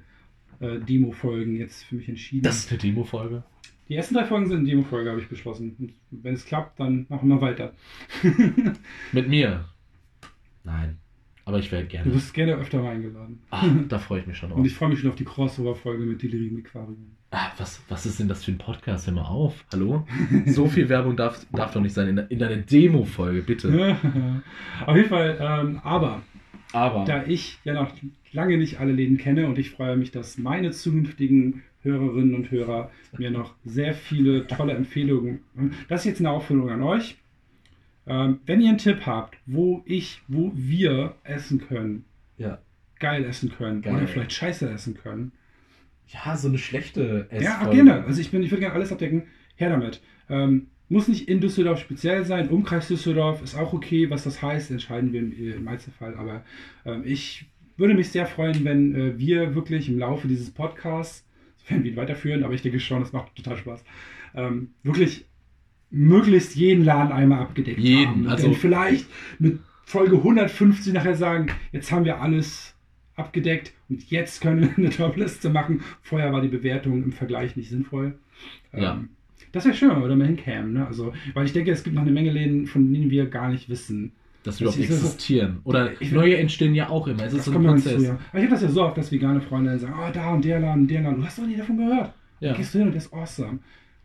äh, 0.59 0.79
Demo-Folgen 0.81 1.57
jetzt 1.57 1.85
für 1.85 1.95
mich 1.95 2.09
entschieden. 2.09 2.43
das 2.43 2.59
ist 2.59 2.71
eine 2.71 2.79
Demo-Folge. 2.79 3.45
die 3.89 3.95
ersten 3.95 4.15
drei 4.15 4.25
Folgen 4.25 4.49
sind 4.49 4.65
Demo-Folge, 4.67 5.11
habe 5.11 5.21
ich 5.21 5.29
beschlossen. 5.29 5.77
Und 5.79 5.95
wenn 6.11 6.35
es 6.35 6.45
klappt, 6.45 6.81
dann 6.81 7.07
machen 7.09 7.29
wir 7.29 7.41
weiter. 7.41 7.73
Mit 9.13 9.29
mir. 9.29 9.65
Nein. 10.65 10.99
Aber 11.45 11.59
ich 11.59 11.71
wäre 11.73 11.83
Du 11.83 11.89
gerne. 11.89 12.15
wirst 12.15 12.35
gerne 12.35 12.55
öfter 12.55 12.83
mal 12.83 12.91
eingeladen. 12.95 13.41
Ah, 13.51 13.65
da 13.89 13.99
freue 13.99 14.21
ich 14.21 14.27
mich 14.27 14.37
schon 14.37 14.51
Und 14.53 14.59
drauf. 14.59 14.67
ich 14.67 14.75
freue 14.75 14.89
mich 14.91 15.01
schon 15.01 15.11
auf 15.11 15.17
die 15.17 15.25
Crossover-Folge 15.25 16.05
mit 16.05 16.23
Delirium 16.23 16.63
Aquarium. 16.65 17.13
Ah, 17.33 17.51
was, 17.59 17.81
was 17.89 18.07
ist 18.07 18.19
denn 18.19 18.27
das 18.29 18.45
für 18.45 18.51
ein 18.53 18.59
Podcast? 18.59 19.07
Hör 19.07 19.15
mal 19.15 19.23
auf. 19.23 19.65
Hallo? 19.73 20.05
So 20.47 20.67
viel 20.67 20.89
Werbung 20.89 21.17
darf, 21.17 21.47
darf 21.53 21.73
doch 21.73 21.81
nicht 21.81 21.95
sein 21.95 22.09
in, 22.09 22.19
in 22.19 22.39
deiner 22.41 22.57
Demo-Folge, 22.57 23.43
bitte. 23.43 23.97
auf 24.87 24.97
jeden 24.97 25.09
Fall, 25.09 25.39
ähm, 25.41 25.81
aber 25.85 26.23
Aber. 26.73 27.05
da 27.05 27.25
ich 27.25 27.59
ja 27.65 27.75
noch 27.75 27.93
lange 28.33 28.59
nicht 28.59 28.81
alle 28.81 28.93
Läden 28.93 29.17
kenne 29.17 29.47
und 29.47 29.59
ich 29.59 29.71
freue 29.71 29.97
mich, 29.97 30.11
dass 30.11 30.39
meine 30.39 30.73
zukünftigen 30.73 31.63
Hörerinnen 31.83 32.35
und 32.35 32.51
Hörer 32.51 32.91
mir 33.17 33.31
noch 33.31 33.55
sehr 33.65 33.95
viele 33.95 34.47
tolle 34.49 34.73
Empfehlungen. 34.75 35.41
Das 35.89 36.01
ist 36.01 36.07
jetzt 36.07 36.21
eine 36.21 36.31
Aufführung 36.31 36.69
an 36.71 36.83
euch. 36.83 37.17
Ähm, 38.07 38.41
wenn 38.47 38.61
ihr 38.61 38.69
einen 38.71 38.79
Tipp 38.79 39.07
habt, 39.07 39.37
wo 39.47 39.83
ich, 39.87 40.23
wo 40.29 40.53
wir 40.55 41.15
essen 41.25 41.61
können, 41.61 42.05
ja. 42.39 42.59
geil 42.99 43.25
essen 43.25 43.51
können 43.51 43.83
Geil. 43.83 43.95
oder 43.97 44.07
vielleicht 44.07 44.33
scheiße 44.33 44.69
essen 44.71 44.95
können. 44.95 45.33
ja, 46.09 46.37
so 46.37 46.49
eine 46.49 46.59
schlechte 46.59 47.29
Ja, 47.31 47.37
Essfolge. 47.61 47.77
gerne. 47.85 48.05
Also 48.05 48.21
ich 48.21 48.31
bin, 48.31 48.43
ich 48.43 48.51
würde 48.51 48.61
gerne 48.61 48.75
alles 48.75 48.91
abdecken. 48.93 49.25
Her 49.57 49.71
damit. 49.71 50.01
Ähm, 50.29 50.69
muss 50.89 51.07
nicht 51.07 51.29
in 51.29 51.41
Düsseldorf 51.41 51.79
speziell 51.81 52.25
sein. 52.25 52.49
Umkreis 52.49 52.89
Düsseldorf 52.89 53.43
ist 53.43 53.55
auch 53.55 53.73
okay. 53.73 54.11
Was 54.11 54.25
das 54.25 54.43
heißt, 54.43 54.71
entscheiden 54.71 55.13
wir 55.13 55.21
im, 55.21 55.33
im 55.33 55.69
Einzelfall. 55.69 56.17
Aber 56.17 56.43
ähm, 56.85 57.03
ich 57.05 57.47
würde 57.77 57.95
mich 57.95 58.09
sehr 58.09 58.27
freuen, 58.27 58.65
wenn 58.65 58.95
äh, 58.95 59.19
wir 59.19 59.55
wirklich 59.55 59.89
im 59.89 59.99
Laufe 59.99 60.27
dieses 60.27 60.51
Podcasts, 60.51 61.25
sofern 61.59 61.85
wir 61.85 61.93
ihn 61.93 61.97
weiterführen, 61.97 62.43
aber 62.43 62.55
ich 62.55 62.63
denke 62.63 62.81
schon, 62.81 63.01
das 63.01 63.13
macht 63.13 63.37
total 63.37 63.57
Spaß, 63.57 63.85
ähm, 64.35 64.71
wirklich 64.83 65.27
möglichst 65.91 66.57
jeden 66.57 66.85
Laden 66.85 67.13
einmal 67.13 67.41
abgedeckt 67.41 67.79
Jeden, 67.79 68.07
haben. 68.09 68.29
Also- 68.29 68.53
vielleicht 68.55 69.07
mit 69.39 69.59
Folge 69.85 70.17
150 70.17 70.93
nachher 70.93 71.17
sagen, 71.17 71.49
jetzt 71.73 71.91
haben 71.91 72.05
wir 72.05 72.21
alles 72.21 72.75
abgedeckt 73.17 73.73
und 73.89 74.09
jetzt 74.11 74.41
können 74.41 74.63
wir 74.63 74.71
eine 74.79 74.91
Top-Liste 74.91 75.51
machen. 75.51 75.81
Vorher 76.03 76.33
war 76.33 76.41
die 76.41 76.49
Bewertung 76.49 77.03
im 77.03 77.13
Vergleich 77.13 77.57
nicht 77.57 77.69
sinnvoll. 77.71 78.15
Ja. 78.73 78.95
Ähm, 78.95 79.09
das 79.53 79.65
wäre 79.65 79.75
schön, 79.75 79.91
wenn 79.91 80.01
wir 80.01 80.09
da 80.09 80.15
mal 80.17 80.27
hinkämen. 80.29 80.75
Ne? 80.75 80.87
Also, 80.87 81.13
weil 81.35 81.45
ich 81.45 81.53
denke, 81.53 81.73
es 81.73 81.83
gibt 81.83 81.97
noch 81.97 82.03
eine 82.03 82.13
Menge 82.13 82.31
Läden, 82.31 82.67
von 82.67 82.93
denen 82.93 83.11
wir 83.11 83.27
gar 83.27 83.49
nicht 83.51 83.69
wissen. 83.69 84.13
Dass 84.45 84.59
wir 84.61 84.67
Das 84.69 84.77
überhaupt 84.77 84.91
ist- 84.93 85.05
existieren. 85.05 85.59
Oder 85.65 86.01
Ich- 86.01 86.13
neue 86.13 86.37
entstehen 86.39 86.75
ja 86.75 86.89
auch 86.89 87.07
immer. 87.09 87.25
Es 87.25 87.33
ist 87.33 87.39
Das 87.39 87.45
so 87.47 87.53
ein 87.59 87.63
ja 87.65 87.73
Prozess. 87.73 87.95
früher. 87.95 88.19
Aber 88.31 88.39
ich 88.39 88.45
habe 88.45 88.51
das 88.55 88.63
ja 88.63 88.69
so 88.69 88.83
oft, 88.85 88.97
dass 88.97 89.11
vegane 89.13 89.41
Freunde 89.41 89.77
sagen, 89.79 89.95
oh, 89.99 90.11
da 90.15 90.33
und 90.33 90.45
der 90.45 90.61
Laden, 90.61 90.87
der 90.87 91.03
Laden. 91.03 91.19
Du 91.21 91.27
hast 91.27 91.39
doch 91.39 91.47
nie 91.47 91.57
davon 91.57 91.77
gehört. 91.77 92.13
Ja. 92.39 92.55
Gehst 92.57 92.73
du 92.73 92.79
hin 92.79 92.87
und 92.87 92.93
der 92.95 93.03
ist 93.03 93.13
awesome. 93.13 93.59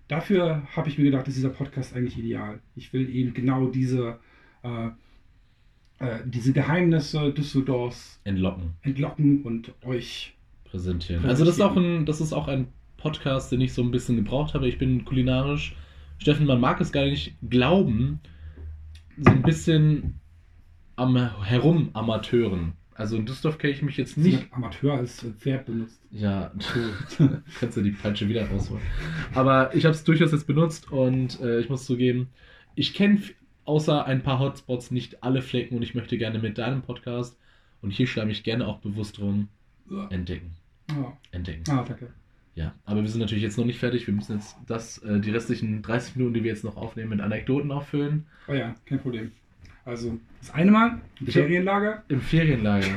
Dafür 0.07 0.67
habe 0.75 0.89
ich 0.89 0.97
mir 0.97 1.05
gedacht, 1.05 1.27
ist 1.27 1.37
dieser 1.37 1.49
Podcast 1.49 1.95
eigentlich 1.95 2.17
ideal. 2.17 2.59
Ich 2.75 2.93
will 2.93 3.09
eben 3.09 3.33
genau 3.33 3.67
diese, 3.67 4.19
äh, 4.63 4.87
äh, 5.99 6.19
diese 6.25 6.53
Geheimnisse 6.53 7.31
Düsseldorfs 7.33 8.19
Entlocken, 8.23 8.73
entlocken 8.81 9.41
und 9.43 9.73
euch. 9.83 10.35
präsentieren. 10.65 11.25
Also 11.25 11.43
das 11.43 11.55
ist 11.55 11.61
auch 11.61 11.75
ein, 11.75 12.05
das 12.05 12.21
ist 12.21 12.33
auch 12.33 12.47
ein 12.47 12.67
Podcast, 12.97 13.51
den 13.51 13.61
ich 13.61 13.73
so 13.73 13.81
ein 13.81 13.91
bisschen 13.91 14.15
gebraucht 14.15 14.53
habe. 14.53 14.67
Ich 14.67 14.77
bin 14.77 15.05
kulinarisch. 15.05 15.75
Steffen, 16.17 16.45
man 16.45 16.59
mag 16.59 16.79
es 16.81 16.91
gar 16.91 17.05
nicht 17.05 17.35
glauben, 17.49 18.19
so 19.17 19.31
ein 19.31 19.41
bisschen 19.41 20.19
am 20.95 21.15
Herumamateuren. 21.43 22.73
Also 22.95 23.17
in 23.17 23.25
Düsseldorf 23.25 23.57
kenne 23.57 23.73
ich 23.73 23.81
mich 23.81 23.97
jetzt 23.97 24.17
nicht 24.17 24.39
Nicht 24.39 24.53
Amateur 24.53 24.93
als 24.93 25.25
Verb 25.43 25.65
benutzt. 25.65 26.01
Ja, 26.11 26.51
du 27.17 27.41
kannst 27.59 27.75
du 27.75 27.81
die 27.81 27.91
Peitsche 27.91 28.29
wieder 28.29 28.49
rausholen. 28.49 28.81
Aber 29.33 29.75
ich 29.75 29.83
habe 29.85 29.93
es 29.93 30.05
durchaus 30.05 30.31
jetzt 30.31 30.47
benutzt 30.47 30.91
und 30.91 31.39
äh, 31.41 31.59
ich 31.59 31.69
muss 31.69 31.85
zugeben, 31.85 32.29
ich 32.73 32.93
kenne 32.93 33.19
außer 33.65 34.05
ein 34.05 34.23
paar 34.23 34.39
Hotspots 34.39 34.91
nicht 34.91 35.23
alle 35.23 35.41
Flecken 35.41 35.75
und 35.75 35.81
ich 35.81 35.93
möchte 35.93 36.17
gerne 36.17 36.39
mit 36.39 36.57
deinem 36.57 36.83
Podcast 36.83 37.37
und 37.81 37.91
hier 37.91 38.07
schleime 38.07 38.31
ich 38.31 38.43
gerne 38.43 38.65
auch 38.65 38.79
bewusst 38.79 39.19
rum 39.19 39.49
entdecken. 40.09 40.55
Ja. 40.89 41.17
Entdecken. 41.31 41.63
Ah, 41.69 41.83
danke. 41.87 42.13
Ja, 42.55 42.73
aber 42.85 43.01
wir 43.01 43.09
sind 43.09 43.19
natürlich 43.19 43.43
jetzt 43.43 43.57
noch 43.57 43.65
nicht 43.65 43.79
fertig. 43.79 44.07
Wir 44.07 44.13
müssen 44.13 44.37
jetzt 44.37 44.55
das, 44.65 44.99
äh, 44.99 45.19
die 45.19 45.31
restlichen 45.31 45.81
30 45.81 46.15
Minuten, 46.15 46.35
die 46.35 46.43
wir 46.43 46.51
jetzt 46.51 46.63
noch 46.63 46.77
aufnehmen, 46.77 47.09
mit 47.09 47.19
Anekdoten 47.19 47.71
auffüllen. 47.71 48.25
Oh 48.47 48.53
ja, 48.53 48.73
kein 48.85 49.01
Problem. 49.01 49.33
Also, 49.85 50.17
das 50.39 50.53
eine 50.53 50.71
Mal, 50.71 50.99
im 51.19 51.27
Ferienlager. 51.27 52.03
Im 52.07 52.19
Ferienlager. 52.21 52.87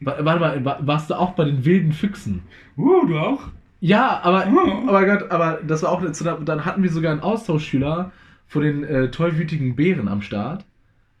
Wa- 0.00 0.16
Warte 0.20 0.40
mal, 0.40 0.64
wa- 0.64 0.78
warst 0.82 1.10
du 1.10 1.14
auch 1.14 1.32
bei 1.34 1.44
den 1.44 1.64
wilden 1.64 1.92
Füchsen? 1.92 2.42
Uh, 2.76 3.06
du 3.06 3.18
auch? 3.18 3.42
Ja, 3.80 4.20
aber, 4.22 4.46
Oh. 4.50 4.88
aber 4.88 5.04
Gott, 5.04 5.30
aber 5.30 5.60
das 5.66 5.82
war 5.82 5.92
auch 5.92 6.02
dann 6.44 6.64
hatten 6.64 6.82
wir 6.82 6.90
sogar 6.90 7.12
einen 7.12 7.20
Austauschschüler 7.20 8.10
von 8.46 8.62
den 8.62 8.84
äh, 8.84 9.10
tollwütigen 9.10 9.76
Bären 9.76 10.08
am 10.08 10.22
Start. 10.22 10.64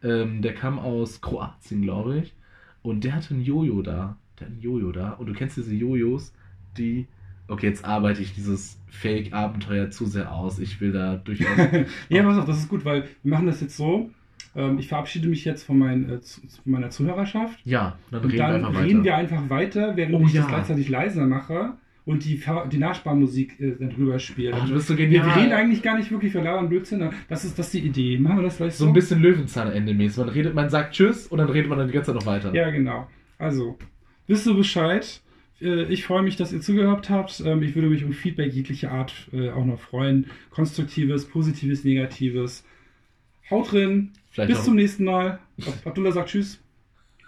Ähm, 0.02 0.40
der 0.42 0.54
kam 0.54 0.78
aus 0.78 1.20
Kroatien, 1.20 1.82
glaube 1.82 2.18
ich. 2.18 2.34
Und 2.82 3.04
der 3.04 3.14
hatte 3.14 3.34
ein 3.34 3.42
Jojo 3.42 3.82
da. 3.82 4.16
Der 4.40 4.46
hat 4.46 4.54
ein 4.54 4.60
Jojo 4.60 4.92
da. 4.92 5.10
Und 5.12 5.26
du 5.26 5.32
kennst 5.34 5.56
diese 5.56 5.74
Jojos, 5.74 6.32
die. 6.78 7.06
Okay, 7.48 7.66
jetzt 7.66 7.84
arbeite 7.84 8.22
ich 8.22 8.34
dieses 8.34 8.78
Fake-Abenteuer 8.88 9.90
zu 9.90 10.06
sehr 10.06 10.32
aus. 10.32 10.58
Ich 10.58 10.80
will 10.80 10.92
da 10.92 11.16
durchaus. 11.16 11.56
ja, 12.08 12.22
pass 12.22 12.38
auf, 12.38 12.46
das 12.46 12.58
ist 12.58 12.68
gut, 12.68 12.84
weil 12.86 13.04
wir 13.22 13.30
machen 13.30 13.46
das 13.46 13.60
jetzt 13.60 13.76
so. 13.76 14.10
Ähm, 14.56 14.78
ich 14.78 14.88
verabschiede 14.88 15.28
mich 15.28 15.44
jetzt 15.44 15.64
von, 15.64 15.78
mein, 15.78 16.08
äh, 16.10 16.20
zu, 16.20 16.40
von 16.62 16.72
meiner 16.72 16.90
Zuhörerschaft. 16.90 17.60
ja, 17.64 17.98
dann 18.10 18.20
reden 18.24 18.36
dann 18.38 18.48
wir 18.50 18.54
einfach 18.56 18.74
weiter. 18.74 18.86
reden 18.86 19.04
wir 19.04 19.16
einfach 19.16 19.50
weiter, 19.50 19.96
während 19.96 20.14
Oh 20.14 20.22
ich 20.26 20.32
ja. 20.32 20.42
das 20.42 20.48
gleichzeitig 20.50 20.88
leiser 20.88 21.26
mache 21.26 21.72
und 22.04 22.24
die, 22.24 22.40
die 22.70 22.78
Nachsparmusik 22.78 23.58
äh, 23.60 23.76
dann 23.78 23.90
drüber 23.90 24.18
spiele. 24.18 24.52
Ach, 24.54 24.68
du 24.68 24.74
bist 24.74 24.86
so 24.88 24.96
wir, 24.96 25.06
genial. 25.06 25.26
wir 25.26 25.36
reden 25.42 25.52
eigentlich 25.52 25.82
gar 25.82 25.96
nicht 25.96 26.10
wirklich, 26.10 26.34
wir 26.34 26.42
labern 26.42 26.68
Blödsinn. 26.68 27.10
Das 27.28 27.44
ist, 27.44 27.58
das 27.58 27.66
ist 27.66 27.74
die 27.74 27.80
Idee. 27.86 28.18
Machen 28.18 28.36
wir 28.36 28.42
das 28.44 28.58
gleich 28.58 28.74
so? 28.74 28.84
so 28.84 28.90
ein 28.90 28.94
bisschen 28.94 29.20
Löwenzahn-Ende-mäßig. 29.22 30.18
Man 30.18 30.28
redet, 30.28 30.54
man 30.54 30.68
sagt 30.70 30.94
Tschüss 30.94 31.26
und 31.26 31.38
dann 31.38 31.48
redet 31.48 31.68
man 31.68 31.78
dann 31.78 31.88
die 31.88 31.94
ganze 31.94 32.12
Zeit 32.12 32.20
noch 32.20 32.26
weiter. 32.26 32.54
Ja, 32.54 32.70
genau. 32.70 33.08
Also, 33.38 33.78
wisst 34.26 34.46
ihr 34.46 34.54
Bescheid? 34.54 35.20
Äh, 35.60 35.84
Ich 35.84 36.04
freue 36.04 36.22
mich, 36.22 36.36
dass 36.36 36.52
ihr 36.52 36.60
zugehört 36.60 37.08
habt. 37.10 37.42
Ähm, 37.44 37.62
Ich 37.62 37.74
würde 37.74 37.88
mich 37.88 38.04
um 38.04 38.12
Feedback 38.12 38.52
jeglicher 38.52 38.92
Art 38.92 39.28
äh, 39.32 39.50
auch 39.50 39.64
noch 39.64 39.80
freuen. 39.80 40.26
Konstruktives, 40.50 41.24
positives, 41.26 41.84
negatives. 41.84 42.64
Haut 43.50 43.72
drin. 43.72 44.10
Vielleicht 44.34 44.50
Bis 44.50 44.64
zum 44.64 44.74
nächsten 44.74 45.04
Mal. 45.04 45.38
Ab- 45.64 45.86
Abdullah 45.86 46.10
sagt 46.10 46.28
Tschüss. 46.30 46.60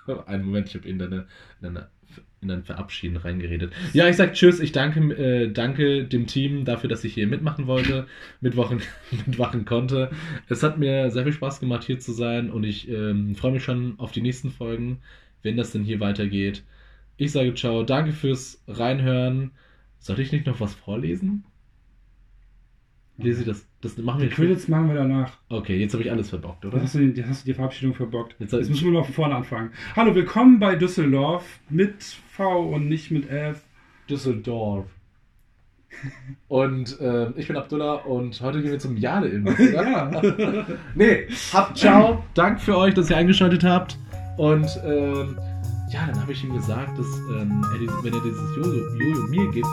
Einen 0.27 0.45
Moment, 0.45 0.69
ich 0.69 0.74
habe 0.74 0.89
in 0.89 0.99
deine, 0.99 1.27
in 1.61 1.62
deine 1.62 1.89
in 2.41 2.49
dein 2.49 2.65
Verabschieden 2.65 3.16
reingeredet. 3.16 3.73
Ja, 3.93 4.09
ich 4.09 4.16
sag 4.16 4.35
Tschüss, 4.35 4.61
ich 4.61 4.73
danke, 4.73 5.01
äh, 5.16 5.51
danke 5.53 6.05
dem 6.05 6.27
Team 6.27 6.65
dafür, 6.65 6.89
dass 6.89 7.05
ich 7.05 7.15
hier 7.15 7.27
mitmachen 7.27 7.66
wollte, 7.66 8.07
mitwachen, 8.41 8.83
mitwachen 9.27 9.65
konnte. 9.65 10.11
Es 10.49 10.62
hat 10.62 10.78
mir 10.78 11.11
sehr 11.11 11.24
viel 11.24 11.33
Spaß 11.33 11.61
gemacht, 11.61 11.85
hier 11.85 11.99
zu 11.99 12.12
sein 12.12 12.51
und 12.51 12.65
ich 12.65 12.89
ähm, 12.89 13.35
freue 13.37 13.53
mich 13.53 13.65
schon 13.65 13.95
auf 13.99 14.12
die 14.12 14.20
nächsten 14.23 14.51
Folgen, 14.51 14.99
wenn 15.43 15.57
das 15.57 15.73
denn 15.73 15.85
hier 15.85 16.01
weitergeht. 16.01 16.65
Ich 17.16 17.33
sage 17.33 17.55
ciao, 17.55 17.83
danke 17.85 18.12
fürs 18.12 18.62
Reinhören. 18.69 19.53
Sollte 19.99 20.23
ich 20.23 20.33
nicht 20.33 20.47
noch 20.47 20.61
was 20.61 20.74
vorlesen? 20.74 21.45
Lese 23.18 23.44
das. 23.44 23.66
Das 23.80 23.97
machen 23.98 24.20
wir 24.20 24.28
Die 24.28 24.34
Credits 24.34 24.68
machen 24.68 24.88
wir 24.88 24.97
danach. 24.97 25.32
Okay, 25.48 25.78
jetzt 25.78 25.93
habe 25.94 26.02
ich 26.05 26.10
alles 26.10 26.28
verbockt, 26.30 26.64
Oder 26.64 26.74
oder? 26.74 26.82
hast 26.84 26.94
du, 26.94 26.98
den, 26.98 27.28
hast 27.28 27.44
du 27.44 27.47
die 27.51 27.55
Verabschiedung 27.55 27.94
verbockt? 27.94 28.34
Jetzt- 28.38 28.52
Jetzt, 28.52 28.68
müssen 28.68 28.84
wir 28.86 28.93
mal 28.93 29.05
von 29.05 29.14
vorne 29.14 29.36
anfangen. 29.36 29.70
Hallo, 29.94 30.14
willkommen 30.14 30.59
bei 30.59 30.74
Düsseldorf 30.76 31.44
mit 31.70 32.02
V 32.02 32.68
und 32.74 32.88
nicht 32.88 33.10
mit 33.10 33.30
F. 33.30 33.62
Düsseldorf. 34.10 34.86
Und 36.48 36.98
ähm, 37.01 37.32
ich 37.36 37.47
bin 37.48 37.56
Abdullah 37.56 37.94
und 37.94 38.38
heute 38.43 38.60
gehen 38.60 38.70
wir 38.70 38.78
zum 38.78 38.97
Jade 38.98 39.28
in. 39.28 39.47
Ja. 39.72 40.10
nee, 40.94 41.26
habt 41.55 41.78
ciao. 41.78 42.22
Dank 42.34 42.60
für 42.60 42.76
euch, 42.76 42.93
dass 42.93 43.09
ihr 43.09 43.16
eingeschaltet 43.16 43.64
habt. 43.64 43.97
Und 44.36 44.66
ähm, 44.84 45.38
ja, 45.90 46.06
dann 46.06 46.20
habe 46.20 46.32
ich 46.32 46.44
ihm 46.44 46.52
gesagt, 46.55 46.98
dass 46.98 47.06
ähm, 47.40 47.64
er 47.72 47.78
dieses, 47.78 48.05
wenn 48.05 48.12
er 48.12 48.20
dieses 48.20 48.56
Jojo, 48.56 48.94
Jojo 48.98 49.26
mir 49.28 49.51
gibt, 49.52 49.66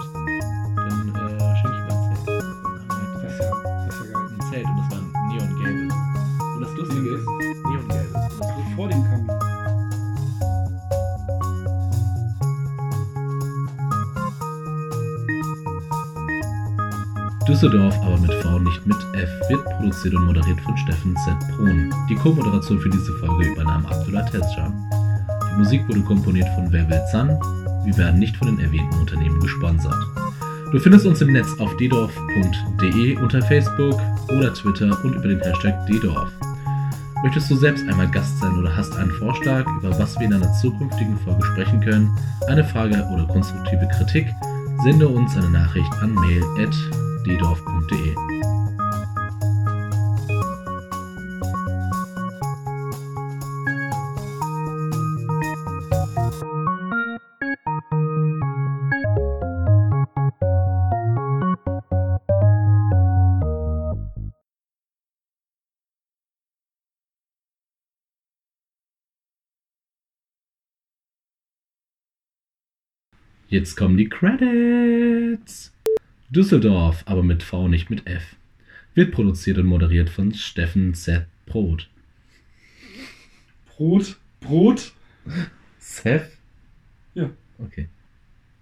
Düsseldorf, 17.64 17.96
aber 18.02 18.18
mit 18.18 18.34
V, 18.34 18.60
nicht 18.60 18.86
mit 18.86 18.98
F, 19.14 19.30
wird 19.48 19.64
produziert 19.64 20.14
und 20.16 20.26
moderiert 20.26 20.60
von 20.60 20.76
Steffen 20.76 21.16
Z. 21.16 21.34
Brun. 21.56 21.94
Die 22.10 22.16
Co-Moderation 22.16 22.78
für 22.78 22.90
diese 22.90 23.14
Folge 23.20 23.54
übernahm 23.54 23.86
Abdullah 23.86 24.24
Tezcan. 24.24 24.74
Die 25.50 25.60
Musik 25.60 25.88
wurde 25.88 26.02
komponiert 26.02 26.50
von 26.56 26.70
Wer 26.74 27.06
Zan. 27.06 27.40
Wir 27.86 27.98
werden 27.98 28.20
nicht 28.20 28.36
von 28.36 28.48
den 28.48 28.60
erwähnten 28.60 29.00
Unternehmen 29.00 29.40
gesponsert. 29.40 29.96
Du 30.74 30.80
findest 30.82 31.06
uns 31.06 31.22
im 31.22 31.32
Netz 31.32 31.58
auf 31.60 31.74
ddorf.de 31.78 33.16
unter 33.20 33.42
Facebook 33.44 33.98
oder 34.28 34.54
Twitter 34.54 35.02
und 35.06 35.16
über 35.16 35.30
den 35.30 35.40
Hashtag 35.40 35.88
ddorf. 35.88 36.34
Möchtest 37.24 37.50
du 37.50 37.56
selbst 37.56 37.88
einmal 37.88 38.12
Gast 38.12 38.40
sein 38.40 38.58
oder 38.58 38.76
hast 38.76 38.94
einen 38.98 39.12
Vorschlag, 39.12 39.66
über 39.78 39.98
was 39.98 40.20
wir 40.20 40.26
in 40.26 40.34
einer 40.34 40.52
zukünftigen 40.52 41.18
Folge 41.20 41.46
sprechen 41.46 41.80
können, 41.80 42.12
eine 42.50 42.66
Frage 42.66 43.08
oder 43.14 43.26
konstruktive 43.26 43.88
Kritik, 43.88 44.28
sende 44.84 45.08
uns 45.08 45.38
eine 45.38 45.50
Nachricht 45.50 45.94
an 46.02 46.14
mail.ddorf.de. 47.26 48.16
Jetzt 73.50 73.76
kommen 73.76 73.98
die 73.98 74.10
Credits. 74.10 75.72
Düsseldorf, 76.34 77.04
aber 77.06 77.22
mit 77.22 77.44
V, 77.44 77.68
nicht 77.68 77.92
mit 77.92 78.08
F. 78.08 78.36
Wird 78.96 79.12
produziert 79.12 79.60
und 79.60 79.68
moderiert 79.68 80.10
von 80.10 80.34
Steffen 80.34 80.96
Z. 80.96 81.28
Brot. 81.46 81.90
Brot. 83.68 84.18
Brot. 84.40 84.94
Seth? 85.78 86.32
Ja. 87.14 87.30
Okay. 87.60 87.88